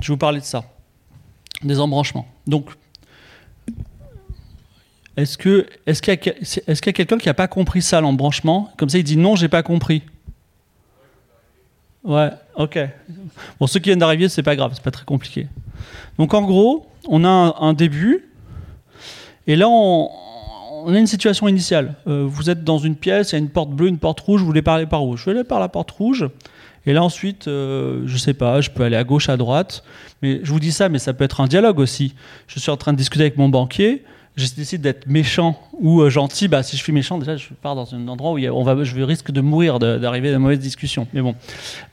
je 0.01 0.09
vais 0.09 0.15
vous 0.15 0.17
parler 0.17 0.41
de 0.41 0.45
ça, 0.45 0.65
des 1.63 1.81
embranchements. 1.81 2.27
Donc, 2.47 2.71
est-ce 5.17 5.39
que 5.39 5.67
est-ce 5.87 6.03
qu'il 6.03 6.13
y 6.13 6.15
a, 6.15 6.17
qu'il 6.17 6.89
a 6.89 6.93
quelqu'un 6.93 7.19
qui 7.19 7.29
n'a 7.29 7.35
pas 7.35 7.49
compris 7.49 7.83
ça 7.83 8.01
l'embranchement? 8.01 8.73
Comme 8.77 8.89
ça, 8.89 8.99
il 8.99 9.05
dit 9.05 9.17
non, 9.17 9.37
j'ai 9.37 9.49
pas 9.49 9.63
compris. 9.63 10.03
Ouais, 12.05 12.31
ok. 12.57 12.79
Bon, 13.59 13.67
ceux 13.67 13.81
qui 13.81 13.89
viennent 13.89 13.99
d'arriver, 13.99 14.29
c'est 14.29 14.43
pas 14.43 14.57
grave, 14.57 14.73
c'est 14.75 14.83
pas 14.83 14.91
très 14.91 15.07
compliqué. 15.07 15.49
Donc 16.19 16.35
en 16.35 16.43
gros, 16.43 16.87
on 17.09 17.25
a 17.25 17.57
un 17.59 17.73
début 17.73 18.31
et 19.47 19.57
là, 19.57 19.69
on, 19.69 20.11
a 20.87 20.99
une 20.99 21.07
situation 21.07 21.49
initiale. 21.49 21.95
Euh, 22.07 22.25
vous 22.27 22.51
êtes 22.51 22.63
dans 22.63 22.79
une 22.79 22.97
pièce, 22.97 23.33
il 23.33 23.35
y 23.35 23.37
a 23.37 23.39
une 23.39 23.51
porte 23.51 23.71
bleue, 23.71 23.89
une 23.89 23.99
porte 23.99 24.21
rouge, 24.21 24.41
vous 24.41 24.47
voulez 24.47 24.63
parler 24.63 24.87
par 24.87 25.05
où? 25.05 25.17
Je 25.17 25.25
vais 25.25 25.33
aller 25.33 25.45
par 25.45 25.61
la 25.61 25.69
porte 25.69 25.91
rouge. 25.91 26.29
Et 26.87 26.93
là 26.93 27.03
ensuite, 27.03 27.49
euh, 27.49 28.03
je 28.05 28.17
sais 28.19 28.35
pas, 28.35 28.61
je 28.61 28.71
peux 28.71 28.85
aller 28.85 28.97
à 28.97 29.05
gauche, 29.05 29.31
à 29.31 29.37
droite. 29.39 29.83
Mais 30.23 30.41
je 30.43 30.51
vous 30.53 30.61
dis 30.61 30.73
ça, 30.73 30.91
mais 30.91 30.99
ça 30.99 31.15
peut 31.15 31.25
être 31.25 31.41
un 31.41 31.47
dialogue 31.47 31.79
aussi. 31.79 32.15
Je 32.47 32.61
suis 32.61 32.71
en 32.71 32.77
train 32.77 32.93
de 32.93 32.99
discuter 32.99 33.25
avec 33.25 33.39
mon 33.39 33.49
banquier 33.49 34.05
je 34.37 34.53
décide 34.55 34.81
d'être 34.81 35.07
méchant 35.07 35.57
ou 35.81 36.01
euh, 36.01 36.11
gentil, 36.11 36.49
bah, 36.49 36.65
si 36.65 36.77
je 36.77 36.83
suis 36.83 36.93
méchant, 36.93 37.19
déjà, 37.19 37.37
je 37.37 37.49
pars 37.55 37.77
dans 37.77 37.95
un 37.95 38.09
endroit 38.09 38.33
où 38.33 38.39
on 38.39 38.63
va, 38.65 38.83
je 38.83 39.01
risque 39.01 39.31
de 39.31 39.41
mourir, 39.41 39.79
d'arriver 39.79 40.31
à 40.31 40.33
une 40.33 40.39
mauvaise 40.39 40.59
discussion. 40.59 41.07
Mais 41.13 41.21
bon, 41.21 41.37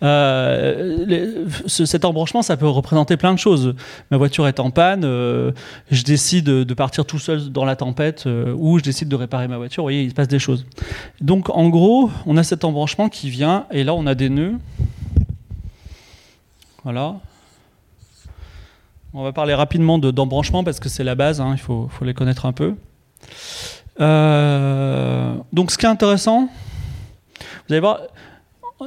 euh, 0.02 1.46
cet 1.68 2.04
embranchement, 2.04 2.42
ça 2.42 2.58
peut 2.58 2.68
représenter 2.68 3.16
plein 3.16 3.34
de 3.34 3.40
choses. 3.40 3.76
Ma 4.10 4.18
voiture 4.18 4.48
est 4.48 4.60
en 4.60 4.72
panne, 4.72 5.04
euh, 5.06 5.52
je 5.92 6.04
décide 6.04 6.46
de 6.46 6.74
partir 6.74 7.06
tout 7.06 7.20
seul 7.20 7.52
dans 7.52 7.66
la 7.66 7.76
tempête, 7.76 8.28
ou 8.56 8.80
je 8.80 8.84
décide 8.84 9.08
de 9.08 9.16
réparer 9.16 9.48
ma 9.48 9.58
voiture. 9.58 9.84
Vous 9.84 9.86
voyez, 9.86 10.04
il 10.04 10.10
se 10.10 10.16
passe 10.16 10.28
des 10.28 10.40
choses. 10.40 10.66
Donc, 11.20 11.50
en 11.50 11.70
gros, 11.70 12.10
on 12.26 12.38
a 12.38 12.44
cet 12.44 12.64
embranchement 12.64 13.10
qui 13.10 13.30
vient, 13.30 13.66
et 13.72 13.84
là, 13.84 13.94
on 13.94 14.08
a 14.08 14.16
des 14.16 14.30
nœuds. 14.30 14.56
Voilà. 16.84 17.18
On 19.14 19.24
va 19.24 19.34
parler 19.34 19.54
rapidement 19.54 20.00
d'embranchement 20.00 20.64
parce 20.64 20.80
que 20.80 20.88
c'est 20.88 21.04
la 21.04 21.16
base, 21.16 21.42
hein, 21.42 21.52
il 21.52 21.60
faut, 21.60 21.90
les 22.02 22.14
connaître 22.14 22.46
un 22.46 22.54
peu. 22.54 22.76
Euh, 24.00 25.36
donc 25.52 25.72
ce 25.72 25.78
qui 25.78 25.86
est 25.86 25.90
intéressant, 25.90 26.48
vous 27.40 27.74
allez 27.74 27.82
voir, 27.82 28.00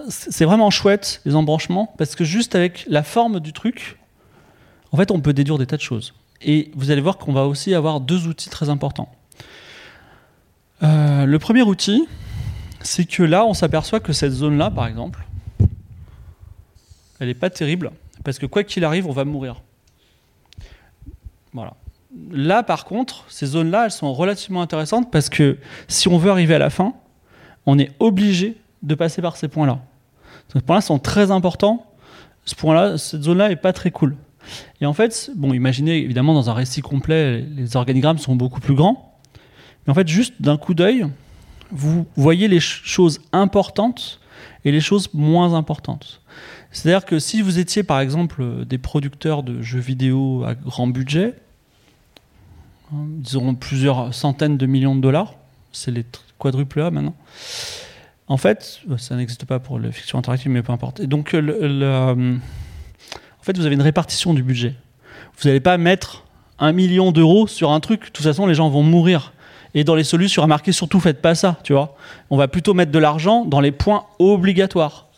c'est 0.09 0.47
vraiment 0.47 0.71
chouette 0.71 1.21
les 1.27 1.35
embranchements 1.35 1.95
parce 1.99 2.15
que 2.15 2.25
juste 2.25 2.55
avec 2.55 2.87
la 2.89 3.03
forme 3.03 3.39
du 3.39 3.53
truc, 3.53 3.99
en 4.93 4.97
fait 4.97 5.11
on 5.11 5.21
peut 5.21 5.35
déduire 5.35 5.59
des 5.59 5.67
tas 5.67 5.77
de 5.77 5.83
choses. 5.83 6.15
Et 6.41 6.71
vous 6.75 6.91
allez 6.91 7.03
voir 7.03 7.19
qu'on 7.19 7.35
va 7.35 7.45
aussi 7.45 7.75
avoir 7.75 8.01
deux 8.01 8.27
outils 8.27 8.49
très 8.49 8.71
importants. 8.71 9.13
Euh, 10.83 11.27
le 11.27 11.39
premier 11.39 11.63
outil, 11.63 12.09
c'est 12.81 13.05
que 13.05 13.23
là 13.23 13.45
on 13.45 13.53
s'aperçoit 13.53 14.01
que 14.01 14.15
cette 14.15 14.33
zone-là, 14.33 14.71
par 14.71 14.87
exemple, 14.87 15.27
elle 17.21 17.29
n'est 17.29 17.35
pas 17.35 17.51
terrible 17.51 17.93
parce 18.25 18.39
que 18.39 18.47
quoi 18.47 18.65
qu'il 18.65 18.87
arrive, 18.87 19.07
on 19.07 19.13
va 19.13 19.27
mourir. 19.27 19.61
Là, 22.31 22.63
par 22.63 22.85
contre, 22.85 23.25
ces 23.29 23.47
zones-là, 23.47 23.87
elles 23.87 23.91
sont 23.91 24.13
relativement 24.13 24.63
intéressantes 24.63 25.11
parce 25.11 25.29
que 25.29 25.59
si 25.89 26.09
on 26.09 26.19
veut 26.19 26.31
arriver 26.31 26.55
à 26.55 26.59
la 26.59 26.71
fin, 26.71 26.95
on 27.67 27.79
est 27.79 27.91
obligé 27.99 28.57
de 28.83 28.95
passer 28.95 29.23
par 29.23 29.37
ces 29.37 29.49
points-là. 29.49 29.81
Ces 30.53 30.61
points-là 30.61 30.81
sont 30.81 30.99
très 30.99 31.31
importants. 31.31 31.87
Ce 32.45 32.55
point-là, 32.55 32.99
cette 32.99 33.23
zone-là 33.23 33.51
est 33.51 33.57
pas 33.57 33.73
très 33.73 33.91
cool. 33.91 34.17
Et 34.81 34.87
en 34.87 34.93
fait, 34.93 35.31
bon, 35.35 35.53
imaginez 35.55 35.97
évidemment 35.97 36.35
dans 36.35 36.51
un 36.51 36.55
récit 36.55 36.83
complet, 36.83 37.41
les 37.41 37.77
organigrammes 37.77 38.19
sont 38.19 38.37
beaucoup 38.37 38.61
plus 38.61 38.75
grands. 38.75 39.19
Mais 39.87 39.91
en 39.91 39.95
fait, 39.95 40.07
juste 40.07 40.41
d'un 40.41 40.57
coup 40.57 40.75
d'œil, 40.75 41.07
vous 41.71 42.07
voyez 42.17 42.49
les 42.49 42.61
choses 42.61 43.21
importantes 43.33 44.21
et 44.65 44.73
les 44.73 44.81
choses 44.81 45.13
moins 45.15 45.55
importantes. 45.55 46.21
C'est-à-dire 46.71 47.05
que 47.05 47.19
si 47.19 47.41
vous 47.41 47.59
étiez 47.59 47.83
par 47.83 48.01
exemple 48.01 48.65
des 48.67 48.79
producteurs 48.79 49.43
de 49.43 49.63
jeux 49.63 49.81
vidéo 49.81 50.45
à 50.45 50.55
grand 50.55 50.87
budget, 50.87 51.35
ils 52.93 53.37
auront 53.37 53.55
plusieurs 53.55 54.13
centaines 54.15 54.57
de 54.57 54.67
millions 54.67 54.95
de 54.95 55.01
dollars. 55.01 55.35
C'est 55.73 55.91
les 55.91 56.05
quadruples 56.39 56.81
A 56.83 56.91
maintenant. 56.91 57.15
En 58.27 58.37
fait, 58.37 58.81
euh, 58.91 58.97
ça 58.97 59.17
n'existe 59.17 59.45
pas 59.45 59.59
pour 59.59 59.79
la 59.79 59.93
fiction 59.93 60.19
interactive, 60.19 60.51
mais 60.51 60.63
peu 60.63 60.73
importe. 60.73 61.01
Et 61.01 61.07
donc, 61.07 61.35
euh, 61.35 62.37
en 63.39 63.43
fait, 63.43 63.57
vous 63.57 63.67
avez 63.67 63.75
une 63.75 63.83
répartition 63.83 64.33
du 64.35 64.43
budget. 64.43 64.75
Vous 65.39 65.49
n'allez 65.49 65.61
pas 65.61 65.77
mettre 65.77 66.25
un 66.59 66.73
million 66.73 67.13
d'euros 67.13 67.47
sur 67.47 67.73
un 67.73 67.81
truc. 67.81 68.01
De 68.07 68.11
toute 68.11 68.25
façon, 68.25 68.47
les 68.47 68.55
gens 68.55 68.69
vont 68.71 68.83
mourir. 68.83 69.33
Et 69.75 69.83
dans 69.83 69.97
les 69.97 70.05
solutions, 70.05 70.43
à 70.43 70.47
marquer 70.47 70.73
surtout, 70.73 71.01
faites 71.01 71.21
pas 71.21 71.35
ça, 71.35 71.59
tu 71.65 71.73
vois. 71.73 71.97
On 72.31 72.37
va 72.37 72.49
plutôt 72.49 72.75
mettre 72.75 72.93
de 72.93 72.99
l'argent 72.99 73.45
dans 73.45 73.61
les 73.61 73.73
points 73.73 74.05
obligatoires. 74.19 75.09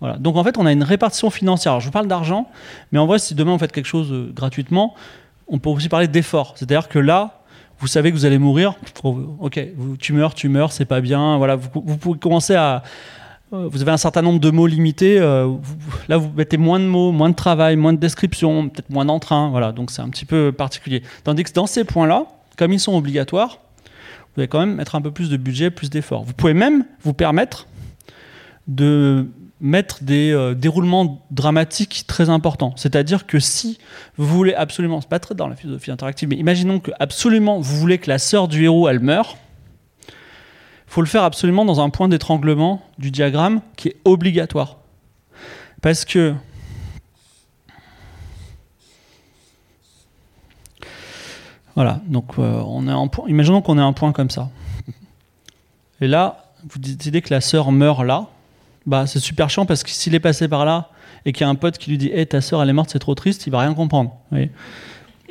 Voilà. 0.00 0.16
Donc 0.16 0.36
en 0.36 0.42
fait, 0.42 0.58
on 0.58 0.66
a 0.66 0.72
une 0.72 0.82
répartition 0.82 1.30
financière. 1.30 1.78
je 1.78 1.86
vous 1.86 1.92
parle 1.92 2.08
d'argent, 2.08 2.48
mais 2.90 2.98
en 2.98 3.06
vrai, 3.06 3.18
si 3.18 3.34
demain 3.34 3.52
vous 3.52 3.58
faites 3.58 3.70
quelque 3.70 3.86
chose 3.86 4.10
euh, 4.10 4.32
gratuitement, 4.34 4.94
on 5.52 5.58
peut 5.58 5.70
aussi 5.70 5.88
parler 5.88 6.08
d'effort. 6.08 6.54
C'est-à-dire 6.56 6.88
que 6.88 6.98
là, 6.98 7.42
vous 7.78 7.86
savez 7.86 8.10
que 8.10 8.16
vous 8.16 8.24
allez 8.24 8.38
mourir. 8.38 8.74
Ok, 9.04 9.60
tu 10.00 10.12
meurs, 10.14 10.34
tu 10.34 10.48
meurs, 10.48 10.72
c'est 10.72 10.86
pas 10.86 11.00
bien. 11.00 11.36
Voilà, 11.36 11.56
vous, 11.56 11.68
pouvez 11.98 12.18
commencer 12.18 12.54
à. 12.54 12.82
Euh, 13.52 13.68
vous 13.70 13.82
avez 13.82 13.90
un 13.90 13.98
certain 13.98 14.22
nombre 14.22 14.40
de 14.40 14.50
mots 14.50 14.66
limités. 14.66 15.18
Euh, 15.18 15.52
là, 16.08 16.16
vous 16.16 16.30
mettez 16.34 16.56
moins 16.56 16.80
de 16.80 16.86
mots, 16.86 17.12
moins 17.12 17.28
de 17.28 17.34
travail, 17.34 17.76
moins 17.76 17.92
de 17.92 17.98
description, 17.98 18.70
peut-être 18.70 18.88
moins 18.88 19.04
d'entrain. 19.04 19.50
Voilà, 19.50 19.72
donc 19.72 19.90
c'est 19.90 20.00
un 20.00 20.08
petit 20.08 20.24
peu 20.24 20.52
particulier. 20.52 21.02
Tandis 21.22 21.44
que 21.44 21.52
dans 21.52 21.66
ces 21.66 21.84
points-là, 21.84 22.26
comme 22.56 22.72
ils 22.72 22.80
sont 22.80 22.96
obligatoires, 22.96 23.58
vous 24.34 24.40
allez 24.40 24.48
quand 24.48 24.60
même 24.60 24.76
mettre 24.76 24.94
un 24.94 25.02
peu 25.02 25.10
plus 25.10 25.28
de 25.28 25.36
budget, 25.36 25.70
plus 25.70 25.90
d'effort. 25.90 26.24
Vous 26.24 26.32
pouvez 26.32 26.54
même 26.54 26.86
vous 27.02 27.12
permettre 27.12 27.66
de 28.68 29.26
mettre 29.62 30.02
des 30.02 30.32
euh, 30.32 30.54
déroulements 30.54 31.24
dramatiques 31.30 32.04
très 32.08 32.28
importants. 32.28 32.74
C'est-à-dire 32.76 33.26
que 33.26 33.38
si 33.38 33.78
vous 34.18 34.26
voulez 34.26 34.54
absolument, 34.54 35.00
c'est 35.00 35.08
pas 35.08 35.20
très 35.20 35.36
dans 35.36 35.46
la 35.46 35.54
philosophie 35.54 35.92
interactive, 35.92 36.28
mais 36.28 36.36
imaginons 36.36 36.80
que 36.80 36.90
absolument 36.98 37.60
vous 37.60 37.78
voulez 37.78 37.98
que 37.98 38.10
la 38.10 38.18
sœur 38.18 38.48
du 38.48 38.64
héros 38.64 38.88
elle 38.88 38.98
meure, 38.98 39.36
faut 40.88 41.00
le 41.00 41.06
faire 41.06 41.22
absolument 41.22 41.64
dans 41.64 41.80
un 41.80 41.90
point 41.90 42.08
d'étranglement 42.08 42.82
du 42.98 43.12
diagramme 43.12 43.62
qui 43.76 43.88
est 43.88 43.96
obligatoire. 44.04 44.78
Parce 45.80 46.04
que 46.04 46.34
voilà, 51.76 52.00
donc 52.08 52.32
euh, 52.38 52.62
on 52.66 52.88
est 52.88 52.92
en 52.92 53.06
point, 53.06 53.28
imaginons 53.28 53.62
qu'on 53.62 53.78
ait 53.78 53.82
un 53.82 53.92
point 53.92 54.10
comme 54.12 54.28
ça. 54.28 54.50
Et 56.00 56.08
là, 56.08 56.52
vous 56.68 56.80
décidez 56.80 57.22
que 57.22 57.32
la 57.32 57.40
sœur 57.40 57.70
meurt 57.70 58.04
là, 58.04 58.26
bah, 58.86 59.06
c'est 59.06 59.20
super 59.20 59.50
chiant 59.50 59.66
parce 59.66 59.82
que 59.82 59.90
s'il 59.90 60.14
est 60.14 60.20
passé 60.20 60.48
par 60.48 60.64
là 60.64 60.90
et 61.24 61.32
qu'il 61.32 61.42
y 61.42 61.44
a 61.44 61.48
un 61.48 61.54
pote 61.54 61.78
qui 61.78 61.90
lui 61.90 61.98
dit 61.98 62.10
hey, 62.12 62.26
ta 62.26 62.40
soeur 62.40 62.62
elle 62.62 62.68
est 62.68 62.74
morte, 62.74 62.90
c'est 62.90 62.98
trop 62.98 63.14
triste, 63.14 63.46
il 63.46 63.50
va 63.50 63.60
rien 63.60 63.74
comprendre. 63.74 64.16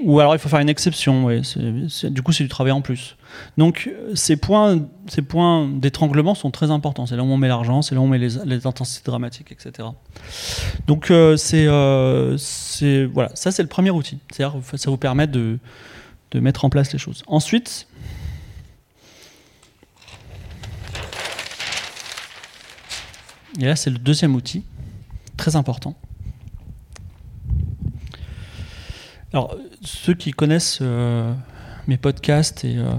Ou 0.03 0.19
alors 0.19 0.33
il 0.33 0.39
faut 0.39 0.49
faire 0.49 0.59
une 0.59 0.69
exception, 0.69 1.27
du 1.29 2.21
coup 2.21 2.31
c'est 2.31 2.43
du 2.43 2.49
travail 2.49 2.71
en 2.71 2.81
plus. 2.81 3.17
Donc 3.57 3.89
ces 4.15 4.35
points, 4.35 4.79
ces 5.07 5.21
points 5.21 5.67
d'étranglement 5.67 6.33
sont 6.33 6.49
très 6.49 6.71
importants. 6.71 7.05
C'est 7.05 7.15
là 7.15 7.23
où 7.23 7.27
on 7.27 7.37
met 7.37 7.47
l'argent, 7.47 7.81
c'est 7.81 7.93
là 7.93 8.01
où 8.01 8.05
on 8.05 8.07
met 8.07 8.17
les, 8.17 8.65
intensités 8.65 9.03
dramatiques, 9.05 9.51
etc. 9.51 9.89
Donc 10.87 11.11
euh, 11.11 11.37
euh, 11.53 12.35
c'est, 12.37 13.05
voilà, 13.05 13.29
ça 13.35 13.51
c'est 13.51 13.63
le 13.63 13.69
premier 13.69 13.91
outil. 13.91 14.17
Ça 14.31 14.49
vous 14.49 14.97
permet 14.97 15.27
de, 15.27 15.59
de 16.31 16.39
mettre 16.39 16.65
en 16.65 16.69
place 16.69 16.91
les 16.93 16.99
choses. 16.99 17.23
Ensuite, 17.27 17.87
Et 23.59 23.65
là, 23.65 23.75
c'est 23.75 23.89
le 23.89 23.97
deuxième 23.97 24.35
outil, 24.35 24.63
très 25.37 25.55
important. 25.55 25.95
Alors, 29.33 29.55
ceux 29.81 30.13
qui 30.13 30.31
connaissent 30.31 30.79
euh, 30.81 31.33
mes 31.87 31.97
podcasts 31.97 32.63
et 32.63 32.77
euh, 32.77 32.93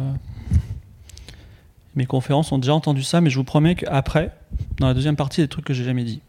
mes 1.94 2.06
conférences 2.06 2.52
ont 2.52 2.58
déjà 2.58 2.74
entendu 2.74 3.02
ça, 3.02 3.20
mais 3.20 3.30
je 3.30 3.36
vous 3.36 3.44
promets 3.44 3.74
qu'après, 3.74 4.34
dans 4.78 4.86
la 4.86 4.94
deuxième 4.94 5.16
partie, 5.16 5.40
il 5.40 5.42
y 5.42 5.44
a 5.44 5.46
des 5.46 5.50
trucs 5.50 5.64
que 5.64 5.74
j'ai 5.74 5.84
jamais 5.84 6.04
dit. 6.04 6.20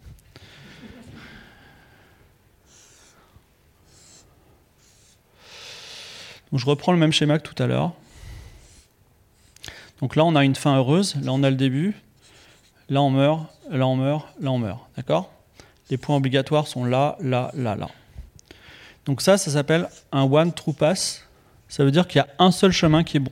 Donc, 6.51 6.59
je 6.59 6.65
reprends 6.65 6.91
le 6.91 6.99
même 6.99 7.12
schéma 7.12 7.39
que 7.39 7.47
tout 7.47 7.62
à 7.62 7.67
l'heure. 7.67 7.93
Donc 10.01 10.17
là, 10.17 10.25
on 10.25 10.36
a 10.36 10.43
une 10.43 10.55
fin 10.55 10.75
heureuse, 10.75 11.15
là, 11.23 11.31
on 11.31 11.43
a 11.43 11.49
le 11.49 11.55
début, 11.55 11.95
là, 12.93 13.01
on 13.01 13.10
meurt, 13.10 13.47
là, 13.69 13.88
on 13.88 13.95
meurt, 13.95 14.27
là, 14.39 14.51
on 14.51 14.60
meurt. 14.60 14.79
D'accord? 14.95 15.32
Les 15.89 15.97
points 15.97 16.15
obligatoires 16.15 16.67
sont 16.67 16.86
là, 16.86 17.17
là, 17.19 17.51
là, 17.56 17.75
là. 17.75 17.89
Donc 19.06 19.21
ça, 19.21 19.38
ça 19.38 19.51
s'appelle 19.51 19.89
un 20.12 20.23
one 20.23 20.53
true 20.53 20.73
pass. 20.73 21.27
Ça 21.67 21.84
veut 21.84 21.91
dire 21.91 22.08
qu'il 22.08 22.19
y 22.19 22.21
a 22.21 22.27
un 22.39 22.51
seul 22.51 22.71
chemin 22.71 23.03
qui 23.03 23.17
est 23.17 23.19
bon. 23.19 23.32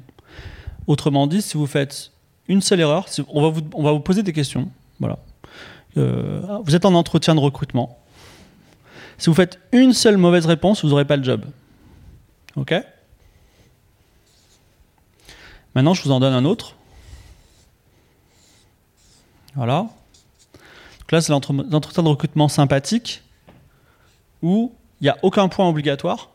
Autrement 0.87 1.27
dit, 1.27 1.41
si 1.41 1.57
vous 1.57 1.67
faites 1.67 2.11
une 2.47 2.61
seule 2.61 2.79
erreur, 2.79 3.05
on, 3.29 3.41
va 3.41 3.49
vous, 3.49 3.61
on 3.73 3.83
va 3.83 3.91
vous 3.91 3.99
poser 3.99 4.23
des 4.23 4.33
questions. 4.33 4.69
Voilà. 4.99 5.19
Euh, 5.97 6.41
vous 6.63 6.75
êtes 6.75 6.85
en 6.85 6.93
entretien 6.95 7.35
de 7.35 7.39
recrutement. 7.39 7.99
Si 9.17 9.29
vous 9.29 9.35
faites 9.35 9.59
une 9.71 9.93
seule 9.93 10.17
mauvaise 10.17 10.47
réponse, 10.47 10.83
vous 10.83 10.89
n'aurez 10.89 11.05
pas 11.05 11.17
le 11.17 11.23
job. 11.23 11.45
OK? 12.55 12.73
Maintenant, 15.75 15.93
je 15.93 16.03
vous 16.03 16.11
en 16.11 16.19
donne 16.19 16.33
un 16.33 16.45
autre. 16.45 16.75
Voilà. 19.55 19.87
Donc 20.99 21.11
là, 21.11 21.21
c'est 21.21 21.31
l'entretien 21.31 22.03
de 22.03 22.07
recrutement 22.07 22.47
sympathique 22.47 23.23
où 24.41 24.71
il 24.99 25.05
n'y 25.05 25.09
a 25.09 25.17
aucun 25.21 25.47
point 25.47 25.67
obligatoire. 25.67 26.29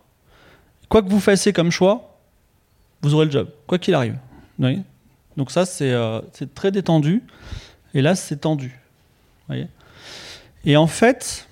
Quoi 0.89 1.03
que 1.03 1.09
vous 1.09 1.21
fassiez 1.21 1.53
comme 1.53 1.71
choix, 1.71 2.19
vous 3.03 3.15
aurez 3.15 3.27
le 3.27 3.31
job, 3.31 3.49
quoi 3.67 3.79
qu'il 3.79 3.95
arrive. 3.95 4.17
Donc 5.37 5.51
ça, 5.51 5.65
euh, 5.83 6.21
c'est 6.33 6.55
très 6.55 6.71
détendu. 6.71 7.23
Et 7.95 8.03
là, 8.03 8.15
c'est 8.15 8.37
tendu. 8.37 8.79
et 10.65 10.77
en 10.77 10.87
fait, 10.87 11.49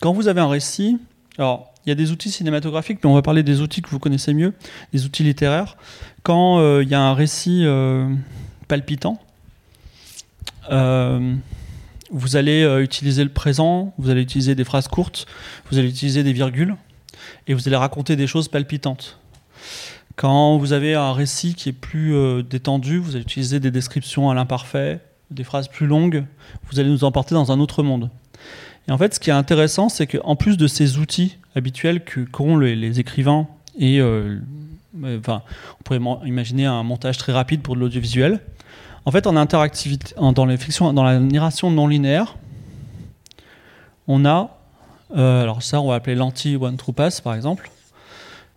quand 0.00 0.12
vous 0.12 0.28
avez 0.28 0.40
un 0.40 0.48
récit, 0.48 0.98
alors 1.38 1.72
il 1.84 1.88
y 1.88 1.92
a 1.92 1.94
des 1.94 2.12
outils 2.12 2.30
cinématographiques, 2.30 2.98
mais 3.02 3.10
on 3.10 3.14
va 3.14 3.22
parler 3.22 3.42
des 3.42 3.60
outils 3.60 3.82
que 3.82 3.88
vous 3.88 3.98
connaissez 3.98 4.34
mieux, 4.34 4.52
des 4.92 5.04
outils 5.04 5.24
littéraires. 5.24 5.76
Quand 6.22 6.58
euh, 6.58 6.82
il 6.82 6.88
y 6.88 6.94
a 6.94 7.00
un 7.00 7.14
récit 7.14 7.62
euh, 7.64 8.08
palpitant, 8.68 9.18
vous 12.12 12.36
allez 12.36 12.62
euh, 12.62 12.82
utiliser 12.82 13.24
le 13.24 13.30
présent, 13.30 13.94
vous 13.98 14.10
allez 14.10 14.22
utiliser 14.22 14.54
des 14.54 14.64
phrases 14.64 14.86
courtes, 14.86 15.26
vous 15.70 15.78
allez 15.78 15.88
utiliser 15.88 16.22
des 16.22 16.32
virgules, 16.32 16.76
et 17.46 17.54
vous 17.54 17.66
allez 17.66 17.76
raconter 17.76 18.16
des 18.16 18.26
choses 18.26 18.48
palpitantes. 18.48 19.18
Quand 20.16 20.58
vous 20.58 20.74
avez 20.74 20.94
un 20.94 21.12
récit 21.12 21.54
qui 21.54 21.70
est 21.70 21.74
plus 21.74 22.14
euh, 22.14 22.42
détendu, 22.42 22.98
vous 22.98 23.12
allez 23.12 23.22
utiliser 23.22 23.60
des 23.60 23.70
descriptions 23.70 24.30
à 24.30 24.34
l'imparfait, 24.34 25.00
des 25.30 25.42
phrases 25.42 25.68
plus 25.68 25.86
longues, 25.86 26.24
vous 26.70 26.78
allez 26.78 26.90
nous 26.90 27.04
emporter 27.04 27.34
dans 27.34 27.50
un 27.50 27.58
autre 27.58 27.82
monde. 27.82 28.10
Et 28.88 28.92
en 28.92 28.98
fait, 28.98 29.14
ce 29.14 29.20
qui 29.20 29.30
est 29.30 29.34
intéressant, 29.34 29.88
c'est 29.88 30.06
qu'en 30.06 30.36
plus 30.36 30.58
de 30.58 30.66
ces 30.66 30.98
outils 30.98 31.38
habituels 31.56 32.04
qu'ont 32.04 32.58
les, 32.58 33.00
écrivains, 33.00 33.46
et 33.78 34.00
euh, 34.00 34.38
enfin, 35.02 35.42
on 35.80 35.82
pourrait 35.82 36.00
imaginer 36.26 36.66
un 36.66 36.82
montage 36.82 37.16
très 37.16 37.32
rapide 37.32 37.62
pour 37.62 37.74
de 37.74 37.80
l'audiovisuel, 37.80 38.40
en 39.04 39.10
fait, 39.10 39.26
en 39.26 39.36
interactivité, 39.36 40.14
dans 40.16 40.46
les 40.46 40.56
la 40.56 41.18
narration 41.18 41.70
non 41.70 41.88
linéaire, 41.88 42.36
on 44.06 44.24
a, 44.24 44.56
euh, 45.16 45.42
alors 45.42 45.62
ça, 45.62 45.80
on 45.80 45.88
va 45.88 45.96
appeler 45.96 46.16
l'anti 46.16 46.56
one 46.56 46.76
true 46.76 46.92
pass 46.92 47.20
par 47.20 47.34
exemple. 47.34 47.70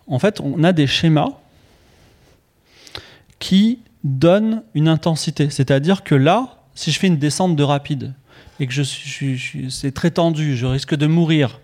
En 0.07 0.19
fait, 0.19 0.39
on 0.41 0.63
a 0.63 0.71
des 0.71 0.87
schémas 0.87 1.29
qui 3.39 3.79
donnent 4.03 4.63
une 4.75 4.87
intensité. 4.87 5.49
C'est-à-dire 5.49 6.03
que 6.03 6.15
là, 6.15 6.57
si 6.75 6.91
je 6.91 6.99
fais 6.99 7.07
une 7.07 7.17
descente 7.17 7.55
de 7.55 7.63
rapide 7.63 8.13
et 8.59 8.67
que 8.67 8.73
je 8.73 8.83
c'est 9.69 9.93
très 9.93 10.11
tendu, 10.11 10.55
je 10.55 10.65
risque 10.65 10.95
de 10.95 11.07
mourir, 11.07 11.59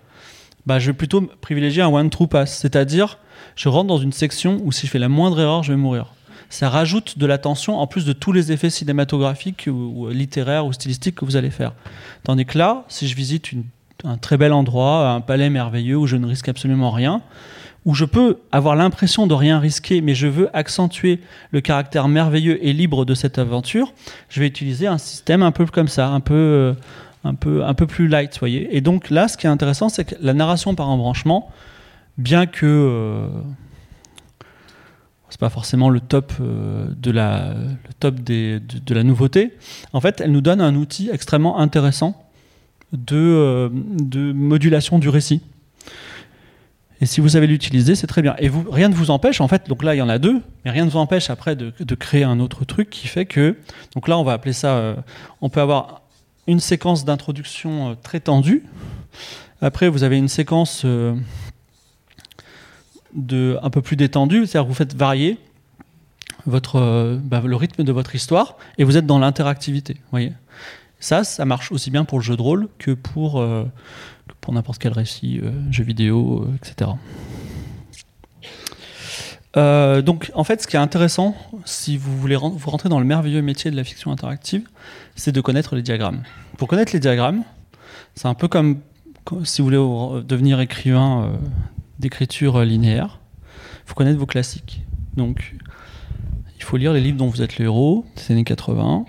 bah, 0.65 0.80
je 0.80 0.88
vais 0.88 0.98
plutôt 0.98 1.22
privilégier 1.22 1.84
un 1.84 1.89
one 1.89 2.10
true 2.10 2.28
pass. 2.28 2.58
C'est-à-dire, 2.58 3.20
je 3.56 3.70
rentre 3.70 3.88
dans 3.88 4.00
une 4.00 4.12
section 4.12 4.60
où 4.63 4.72
si 4.72 4.88
je 4.88 4.91
fais 4.91 5.00
la 5.00 5.10
moindre 5.10 5.39
erreur, 5.39 5.63
je 5.63 5.72
vais 5.72 5.78
mourir 5.78 6.13
ça 6.52 6.70
rajoute 6.70 7.18
de 7.18 7.26
la 7.26 7.38
tension 7.38 7.80
en 7.80 7.88
plus 7.88 8.06
de 8.06 8.14
tous 8.14 8.34
les 8.34 8.52
effets 8.52 8.70
cinématographiques 8.70 9.68
ou, 9.72 10.10
littéraires 10.10 10.66
ou 10.66 10.74
stylistiques 10.74 11.16
que 11.16 11.26
vous 11.26 11.38
allez 11.38 11.50
faire. 11.50 11.74
Tandis 12.24 12.46
que 12.46 12.58
là, 12.58 12.84
si 12.90 13.08
je 13.08 13.16
visite 13.16 13.52
un 14.04 14.18
très 14.18 14.38
bel 14.38 14.52
endroit, 14.52 15.10
un 15.10 15.22
palais 15.22 15.50
merveilleux 15.50 15.96
où 15.96 16.08
je 16.08 16.18
ne 16.18 16.28
risque 16.28 16.50
absolument 16.50 16.92
rien, 16.92 17.22
où 17.86 17.96
je 17.96 18.04
peux 18.04 18.40
avoir 18.52 18.76
l'impression 18.76 19.28
de 19.28 19.34
rien 19.34 19.60
risquer, 19.60 20.02
mais 20.02 20.14
je 20.14 20.28
veux 20.28 20.56
accentuer 20.56 21.22
le 21.52 21.62
caractère 21.62 22.10
merveilleux 22.10 22.64
et 22.66 22.74
libre 22.74 23.06
de 23.06 23.16
cette 23.16 23.40
aventure, 23.40 23.94
je 24.30 24.42
vais 24.42 24.48
utiliser 24.48 24.88
un 24.88 24.98
système 24.98 25.44
un 25.44 25.52
peu 25.52 25.66
comme 25.66 25.88
ça, 25.88 26.10
un 26.10 26.20
peu, 26.20 26.34
euh, 26.34 26.74
un 27.24 27.34
peu, 27.34 27.64
un 27.64 27.74
peu 27.74 27.88
plus 27.88 28.10
light, 28.10 28.38
voyez. 28.40 28.76
Et 28.76 28.82
donc 28.82 29.10
là, 29.10 29.30
ce 29.30 29.38
qui 29.38 29.48
est 29.48 29.50
intéressant, 29.50 29.88
c'est 29.88 30.04
que 30.04 30.16
la 30.20 30.34
narration 30.34 30.76
par 30.76 30.90
embranchement, 30.90 31.50
bien 32.18 32.46
que 32.46 32.66
euh, 32.66 33.28
c'est 35.32 35.39
pas 35.39 35.50
forcément 35.50 35.89
le 35.89 36.02
top 36.02 36.34
euh, 36.41 36.88
de 36.96 37.10
la 37.10 37.56
top 38.00 38.15
des, 38.20 38.60
de, 38.60 38.94
la 38.94 39.04
nouveauté. 39.04 39.54
En 39.94 40.02
fait, 40.02 40.20
elle 40.20 40.34
nous 40.34 40.41
donne 40.41 40.60
un 40.60 40.76
outil 40.76 41.10
extrêmement 41.12 41.58
intéressant 41.58 42.22
de, 42.91 43.15
euh, 43.15 43.70
de 43.72 44.34
modulation 44.34 45.00
du 45.00 45.08
récit. 45.08 45.41
Et 47.00 47.06
si 47.06 47.22
vous 47.22 47.30
savez 47.30 47.48
l'utiliser, 47.48 47.96
c'est 47.96 48.08
très 48.08 48.22
bien. 48.22 48.36
Et 48.39 48.52
rien 48.70 48.89
ne 48.89 48.94
vous 48.94 49.10
empêche, 49.10 49.39
en 49.39 49.48
fait, 49.48 49.70
donc 49.70 49.84
là 49.84 49.96
il 49.96 50.00
y 50.00 50.02
en 50.02 50.10
a 50.10 50.20
deux, 50.20 50.41
mais 50.65 50.72
rien 50.72 50.84
ne 50.84 50.89
vous 50.89 50.98
empêche 50.98 51.30
après 51.30 51.56
de, 51.56 51.72
de 51.80 51.96
créer 51.96 52.26
un 52.26 52.41
autre 52.41 52.65
truc 52.65 52.89
qui 52.89 53.08
fait 53.08 53.26
que, 53.26 53.56
donc 53.96 54.10
là 54.10 54.20
on 54.20 54.24
va 54.24 54.34
appeler 54.34 54.54
ça, 54.54 54.76
euh, 54.76 54.96
on 55.39 55.50
peut 55.50 55.62
avoir 55.62 56.02
une 56.46 56.60
séquence 56.60 57.06
d'introduction 57.06 57.96
très 58.04 58.20
tendue. 58.20 58.65
Après 59.62 59.88
vous 59.88 60.04
avez 60.04 60.17
une 60.17 60.28
séquence 60.28 60.86
de, 63.13 63.58
un 63.62 63.69
peu 63.69 63.82
plus 63.82 63.95
détendu, 63.95 64.45
c'est-à-dire 64.45 64.67
vous 64.67 64.74
faites 64.74 64.95
varier 64.95 65.38
votre, 66.45 66.78
euh, 66.78 67.17
bah, 67.21 67.41
le 67.45 67.56
rythme 67.56 67.84
de 67.84 67.91
votre 67.91 68.15
histoire 68.15 68.58
et 68.78 68.84
vous 68.84 68.97
êtes 68.97 69.06
dans 69.06 69.19
l'interactivité. 69.19 69.97
Voyez 70.12 70.34
ça, 71.00 71.24
ça 71.24 71.45
marche 71.45 71.71
aussi 71.71 71.89
bien 71.89 72.06
pour 72.06 72.19
le 72.19 72.24
jeu 72.24 72.38
de 72.38 72.41
rôle 72.43 72.67
que 72.78 72.91
pour, 72.91 73.41
euh, 73.41 73.65
pour 74.39 74.54
n'importe 74.54 74.80
quel 74.80 74.93
récit, 74.93 75.39
euh, 75.41 75.50
jeu 75.71 75.84
vidéo, 75.84 76.47
etc. 76.56 76.91
donc, 79.56 80.32
en 80.36 80.43
fait, 80.43 80.62
ce 80.62 80.67
qui 80.67 80.76
est 80.76 80.80
intéressant, 80.80 81.36
si 81.65 81.97
vous 81.97 82.15
voulez 82.17 82.36
vous 82.36 82.69
rentrer 82.69 82.88
dans 82.88 83.00
le 83.00 83.06
merveilleux 83.06 83.41
métier 83.41 83.71
de 83.71 83.76
la 83.76 83.84
fiction 83.84 84.12
interactive, 84.12 84.63
c'est 85.15 85.32
de 85.32 85.41
connaître 85.41 85.76
les 85.76 85.82
diagrammes. 85.82 86.21
Pour 86.58 86.67
connaître 86.67 86.93
les 86.93 87.00
diagrammes, 87.00 87.43
c'est 88.13 88.28
un 88.28 88.36
peu 88.36 88.47
comme 88.47 88.78
si 89.43 89.62
vous 89.62 89.65
voulez 89.65 90.24
devenir 90.24 90.60
écrivain 90.60 91.32
d'écriture 92.02 92.60
linéaire. 92.62 93.20
Il 93.86 93.90
faut 93.90 93.96
connaître 93.96 94.20
vos 94.20 94.26
classiques. 94.26 94.82
Donc, 95.16 95.56
il 96.58 96.64
faut 96.64 96.78
lire 96.78 96.94
les 96.94 97.02
livres 97.02 97.18
dont 97.18 97.28
vous 97.28 97.42
êtes 97.42 97.58
le 97.58 97.66
héros, 97.66 98.06
des 98.16 98.34
années 98.34 98.44
80. 98.44 99.06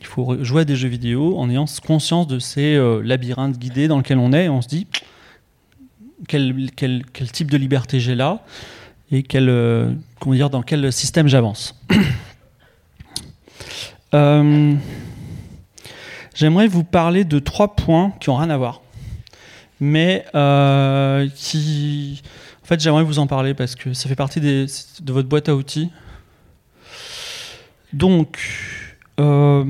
Il 0.00 0.06
faut 0.06 0.44
jouer 0.44 0.62
à 0.62 0.64
des 0.64 0.76
jeux 0.76 0.88
vidéo 0.88 1.38
en 1.38 1.48
ayant 1.48 1.64
conscience 1.86 2.26
de 2.26 2.38
ces 2.38 2.74
euh, 2.74 3.00
labyrinthes 3.02 3.58
guidés 3.58 3.88
dans 3.88 3.96
lesquels 3.96 4.18
on 4.18 4.32
est. 4.32 4.44
Et 4.44 4.48
on 4.48 4.60
se 4.60 4.68
dit 4.68 4.86
quel, 6.28 6.70
quel, 6.76 7.04
quel 7.12 7.32
type 7.32 7.50
de 7.50 7.56
liberté 7.56 8.00
j'ai 8.00 8.14
là 8.14 8.44
et 9.10 9.22
quel, 9.22 9.48
euh, 9.48 9.92
comment 10.20 10.34
dire, 10.34 10.50
dans 10.50 10.62
quel 10.62 10.92
système 10.92 11.28
j'avance. 11.28 11.80
Euh, 14.12 14.74
j'aimerais 16.36 16.68
vous 16.68 16.84
parler 16.84 17.24
de 17.24 17.40
trois 17.40 17.74
points 17.74 18.12
qui 18.20 18.30
n'ont 18.30 18.36
rien 18.36 18.48
à 18.48 18.56
voir 18.56 18.80
mais 19.80 20.24
euh, 20.34 21.28
qui. 21.34 22.22
En 22.62 22.66
fait, 22.66 22.80
j'aimerais 22.80 23.04
vous 23.04 23.18
en 23.18 23.26
parler 23.26 23.52
parce 23.52 23.74
que 23.74 23.92
ça 23.92 24.08
fait 24.08 24.16
partie 24.16 24.40
de 24.40 24.66
votre 25.12 25.28
boîte 25.28 25.48
à 25.48 25.54
outils. 25.54 25.90
Donc, 27.92 28.38
euh, 29.20 29.64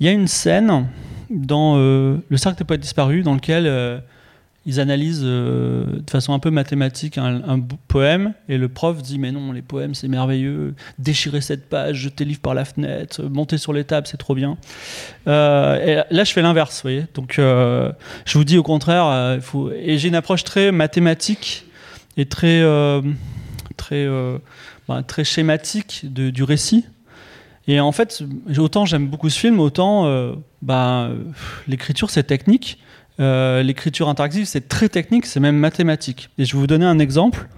il 0.00 0.06
y 0.06 0.08
a 0.08 0.12
une 0.12 0.28
scène 0.28 0.88
dans 1.30 1.76
euh, 1.76 2.16
Le 2.28 2.36
cercle 2.36 2.58
des 2.58 2.64
poètes 2.64 2.80
disparus 2.80 3.22
dans 3.22 3.34
lequel 3.34 4.02
ils 4.64 4.78
analysent 4.78 5.22
euh, 5.24 5.84
de 5.84 6.10
façon 6.10 6.34
un 6.34 6.38
peu 6.38 6.50
mathématique 6.50 7.18
un, 7.18 7.60
poème 7.88 8.32
et 8.48 8.58
le 8.58 8.68
prof 8.68 9.02
dit 9.02 9.18
mais 9.18 9.32
non 9.32 9.52
les 9.52 9.62
poèmes 9.62 9.94
c'est 9.94 10.08
merveilleux. 10.08 10.74
Déchirer 10.98 11.40
cette 11.40 11.68
page 11.68 11.96
jeter 11.96 12.24
le 12.24 12.28
livre 12.30 12.40
par 12.40 12.54
la 12.54 12.64
fenêtre 12.64 13.22
monter 13.24 13.58
sur 13.58 13.72
les 13.72 13.84
tables 13.84 14.06
c'est 14.06 14.16
trop 14.16 14.34
bien. 14.34 14.56
Euh, 15.26 16.04
et 16.10 16.14
là 16.14 16.24
je 16.24 16.32
fais 16.32 16.42
l'inverse 16.42 16.76
vous 16.76 16.82
voyez. 16.82 17.06
Donc 17.14 17.38
euh, 17.38 17.90
je 18.24 18.38
vous 18.38 18.44
dis 18.44 18.56
au 18.56 18.62
contraire 18.62 19.40
et 19.74 19.98
j'ai 19.98 20.08
une 20.08 20.14
approche 20.14 20.44
très 20.44 20.70
mathématique 20.70 21.66
et 22.16 22.26
très 22.26 22.62
très 23.76 24.06
bah, 24.88 25.02
très 25.02 25.24
schématique 25.24 26.02
de, 26.04 26.30
du 26.30 26.44
récit. 26.44 26.84
Et 27.66 27.80
en 27.80 27.92
fait 27.92 28.22
autant 28.58 28.86
j'aime 28.86 29.08
beaucoup 29.08 29.28
ce 29.28 29.38
film 29.40 29.58
autant 29.58 30.32
bah, 30.62 31.10
l'écriture 31.66 32.10
c'est 32.10 32.24
technique 32.24 32.78
Euh, 33.20 33.62
l'écriture 33.62 34.08
interactive, 34.08 34.46
c'est 34.46 34.68
très 34.68 34.88
technique, 34.88 35.26
c'est 35.26 35.40
même 35.40 35.56
mathématique. 35.56 36.30
Et 36.38 36.44
je 36.44 36.52
vais 36.54 36.58
vous 36.58 36.66
donner 36.66 36.86
un 36.86 36.98
exemple, 36.98 37.48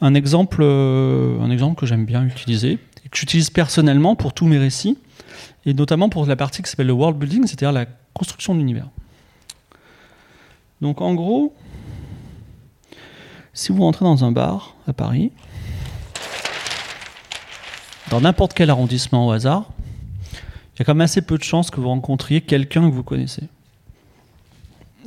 un 0.00 0.14
exemple, 0.14 0.58
euh, 0.62 1.40
un 1.40 1.50
exemple 1.50 1.78
que 1.78 1.86
j'aime 1.86 2.06
bien 2.06 2.24
utiliser, 2.24 2.78
et 3.04 3.08
que 3.08 3.16
j'utilise 3.16 3.50
personnellement 3.50 4.16
pour 4.16 4.32
tous 4.32 4.46
mes 4.46 4.58
récits, 4.58 4.98
et 5.66 5.74
notamment 5.74 6.08
pour 6.08 6.26
la 6.26 6.36
partie 6.36 6.62
qui 6.62 6.70
s'appelle 6.70 6.86
le 6.86 6.92
world 6.92 7.18
building, 7.18 7.46
c'est-à-dire 7.46 7.72
la 7.72 7.86
construction 8.14 8.54
de 8.54 8.60
l'univers. 8.60 8.88
Donc 10.80 11.00
en 11.00 11.14
gros, 11.14 11.54
si 13.52 13.72
vous 13.72 13.82
rentrez 13.82 14.04
dans 14.04 14.24
un 14.24 14.32
bar 14.32 14.74
à 14.88 14.92
Paris, 14.92 15.30
dans 18.10 18.20
n'importe 18.20 18.54
quel 18.54 18.70
arrondissement 18.70 19.28
au 19.28 19.30
hasard, 19.30 19.70
il 20.74 20.78
y 20.78 20.82
a 20.82 20.84
quand 20.84 20.94
même 20.94 21.02
assez 21.02 21.22
peu 21.22 21.38
de 21.38 21.42
chances 21.42 21.70
que 21.70 21.80
vous 21.80 21.88
rencontriez 21.88 22.40
quelqu'un 22.40 22.88
que 22.88 22.94
vous 22.94 23.04
connaissez. 23.04 23.44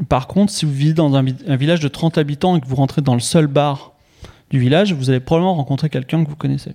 Par 0.10 0.28
contre, 0.28 0.52
si 0.52 0.66
vous 0.66 0.72
vivez 0.72 0.94
dans 0.94 1.16
un, 1.16 1.24
village 1.24 1.80
de 1.80 1.88
30 1.88 2.18
habitants 2.18 2.58
et 2.58 2.62
que 2.62 2.68
vous 2.68 2.76
rentrez 2.76 3.02
dans 3.02 3.14
le 3.14 3.20
seul 3.20 3.48
bar 3.48 3.94
du 4.50 4.60
village, 4.60 4.94
vous 4.94 5.10
allez 5.10 5.20
probablement 5.20 5.56
rencontrer 5.56 5.90
quelqu'un 5.90 6.24
que 6.24 6.30
vous 6.30 6.36
connaissez. 6.36 6.74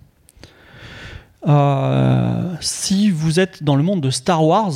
Euh, 1.46 2.54
si 2.60 3.10
vous 3.10 3.40
êtes 3.40 3.62
dans 3.62 3.76
le 3.76 3.82
monde 3.82 4.00
de 4.00 4.10
Star 4.10 4.44
Wars 4.44 4.72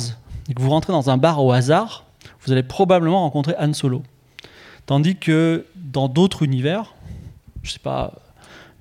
et 0.49 0.53
que 0.53 0.61
vous 0.61 0.69
rentrez 0.69 0.93
dans 0.93 1.09
un 1.09 1.17
bar 1.17 1.43
au 1.43 1.51
hasard, 1.51 2.05
vous 2.45 2.51
allez 2.51 2.63
probablement 2.63 3.21
rencontrer 3.21 3.55
Han 3.59 3.73
Solo. 3.73 4.03
Tandis 4.85 5.15
que 5.15 5.65
dans 5.75 6.07
d'autres 6.07 6.43
univers, 6.43 6.93
je 7.63 7.71
sais 7.71 7.79
pas, 7.79 8.13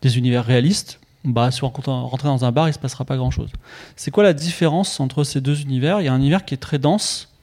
des 0.03 0.19
univers 0.19 0.45
réalistes, 0.45 1.01
bah, 1.25 1.51
si 1.51 1.61
vous 1.61 1.69
rentrez 1.69 2.29
dans 2.29 2.45
un 2.45 2.53
bar, 2.53 2.67
il 2.67 2.71
ne 2.71 2.75
se 2.75 2.79
passera 2.79 3.07
pas 3.07 3.17
grand-chose. 3.17 3.51
C'est 3.97 4.11
quoi 4.11 4.23
la 4.23 4.35
différence 4.35 5.01
entre 5.01 5.25
ces 5.25 5.41
deux 5.41 5.63
univers? 5.63 6.01
Il 6.01 6.05
y 6.05 6.09
a 6.09 6.13
un 6.13 6.19
univers 6.19 6.45
qui 6.45 6.53
est 6.53 6.59
très 6.59 6.79
dense, 6.79 7.34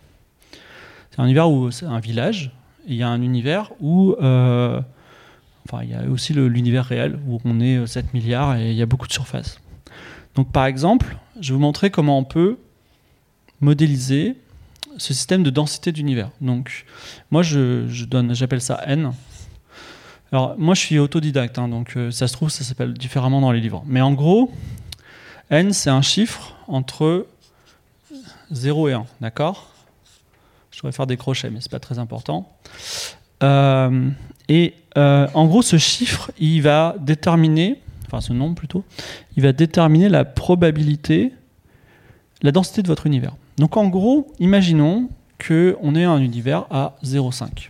c'est 1.12 1.20
un 1.20 1.26
univers 1.26 1.50
où 1.50 1.72
c'est 1.72 1.86
un 1.86 2.00
village. 2.00 2.52
il 2.88 2.96
y 2.96 3.04
a 3.04 3.10
un 3.10 3.22
univers 3.22 3.72
où. 3.80 4.16
Euh, 4.22 4.82
enfin, 5.68 5.84
il 5.84 5.90
y 5.90 5.94
a 5.94 6.04
aussi 6.10 6.34
l'univers 6.34 6.86
réel 6.86 7.20
où 7.28 7.40
on 7.44 7.60
est 7.60 7.86
7 7.86 8.06
euh, 8.06 8.08
milliards 8.14 8.58
et 8.58 8.72
il 8.72 8.78
y 8.78 8.82
a 8.82 8.86
beaucoup 8.86 9.08
de 9.08 9.14
surface. 9.14 9.60
Donc, 10.36 10.52
par 10.52 10.66
exemple, 10.66 11.18
je 11.40 11.50
vais 11.50 11.56
vous 11.56 11.62
montrer 11.62 11.90
comment 11.90 12.18
on 12.18 12.24
peut 12.24 12.58
modéliser 13.60 14.38
ce 14.98 15.14
système 15.14 15.44
de 15.44 15.50
densité 15.50 15.92
d'univers. 15.92 16.30
Donc, 16.40 16.86
moi, 17.30 17.44
je, 17.44 18.06
donne, 18.06 18.34
j'appelle 18.34 18.62
ça 18.62 18.82
n. 18.88 19.12
Alors, 20.32 20.56
moi, 20.58 20.76
je 20.76 20.80
suis 20.80 20.98
autodidacte, 20.98 21.60
hein, 21.60 21.68
donc 21.68 21.98
euh, 21.98 22.10
ça 22.10 22.28
se 22.28 22.34
trouve, 22.34 22.50
ça 22.50 22.64
s'appelle 22.64 22.94
différemment 22.94 23.42
dans 23.42 23.52
les 23.52 23.60
livres. 23.60 23.84
Mais 23.86 24.00
en 24.00 24.14
gros, 24.14 24.50
n, 25.50 25.74
c'est 25.74 25.90
un 25.90 26.02
chiffre 26.02 26.56
entre 26.68 27.28
0 28.52 28.90
et 28.90 28.94
1, 28.94 29.06
d'accord? 29.20 29.72
Je 30.72 30.80
pourrais 30.80 30.92
faire 30.92 31.08
des 31.08 31.18
crochets, 31.18 31.50
mais 31.50 31.60
c'est 31.62 31.72
pas 31.72 31.80
très 31.80 32.00
important. 32.00 32.52
Euh, 33.44 34.10
et 34.50 34.74
euh, 34.98 35.28
en 35.34 35.46
gros, 35.46 35.62
ce 35.62 35.78
chiffre, 35.78 36.32
il 36.40 36.62
va 36.62 36.96
déterminer, 37.00 37.82
enfin 38.08 38.22
ce 38.22 38.34
nombre 38.34 38.56
plutôt, 38.56 38.84
il 39.36 39.44
va 39.44 39.54
déterminer 39.54 40.10
la 40.10 40.26
probabilité, 40.26 41.34
la 42.42 42.52
densité 42.52 42.82
de 42.82 42.88
votre 42.88 43.06
univers. 43.06 43.36
Donc 43.58 43.78
en 43.78 43.88
gros, 43.88 44.28
imaginons 44.40 45.10
qu'on 45.46 45.96
ait 45.96 46.04
un 46.04 46.20
univers 46.20 46.66
à 46.70 46.96
0,5. 47.04 47.70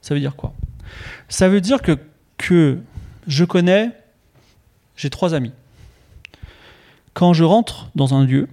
Ça 0.00 0.14
veut 0.14 0.20
dire 0.20 0.36
quoi? 0.36 0.52
Ça 1.28 1.48
veut 1.48 1.60
dire 1.60 1.82
que, 1.82 1.98
que 2.38 2.78
je 3.26 3.44
connais, 3.44 3.90
j'ai 4.96 5.10
trois 5.10 5.34
amis. 5.34 5.52
Quand 7.14 7.32
je 7.32 7.44
rentre 7.44 7.90
dans 7.94 8.14
un 8.14 8.24
lieu, 8.24 8.48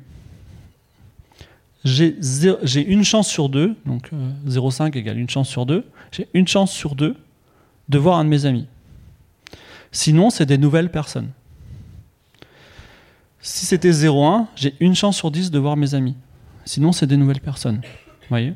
j'ai 1.83 2.85
une 2.85 3.03
chance 3.03 3.27
sur 3.27 3.49
deux, 3.49 3.75
donc 3.85 4.11
0,5 4.47 4.83
euh, 4.83 4.99
égale 4.99 5.17
une 5.17 5.29
chance 5.29 5.47
sur 5.47 5.65
deux, 5.65 5.85
j'ai 6.11 6.27
une 6.33 6.47
chance 6.47 6.71
sur 6.71 6.95
deux 6.95 7.15
de 7.87 7.97
voir 7.97 8.17
un 8.17 8.25
de 8.25 8.29
mes 8.29 8.45
amis. 8.45 8.67
Sinon, 9.91 10.29
c'est 10.29 10.45
des 10.45 10.57
nouvelles 10.57 10.91
personnes. 10.91 11.29
Si 13.41 13.65
c'était 13.65 13.91
0,1, 13.91 14.47
j'ai 14.55 14.75
une 14.79 14.95
chance 14.95 15.15
sur 15.15 15.31
10 15.31 15.51
de 15.51 15.59
voir 15.59 15.77
mes 15.77 15.95
amis. 15.95 16.15
Sinon, 16.65 16.91
c'est 16.91 17.07
des 17.07 17.17
nouvelles 17.17 17.39
personnes. 17.39 17.81
voyez? 18.29 18.53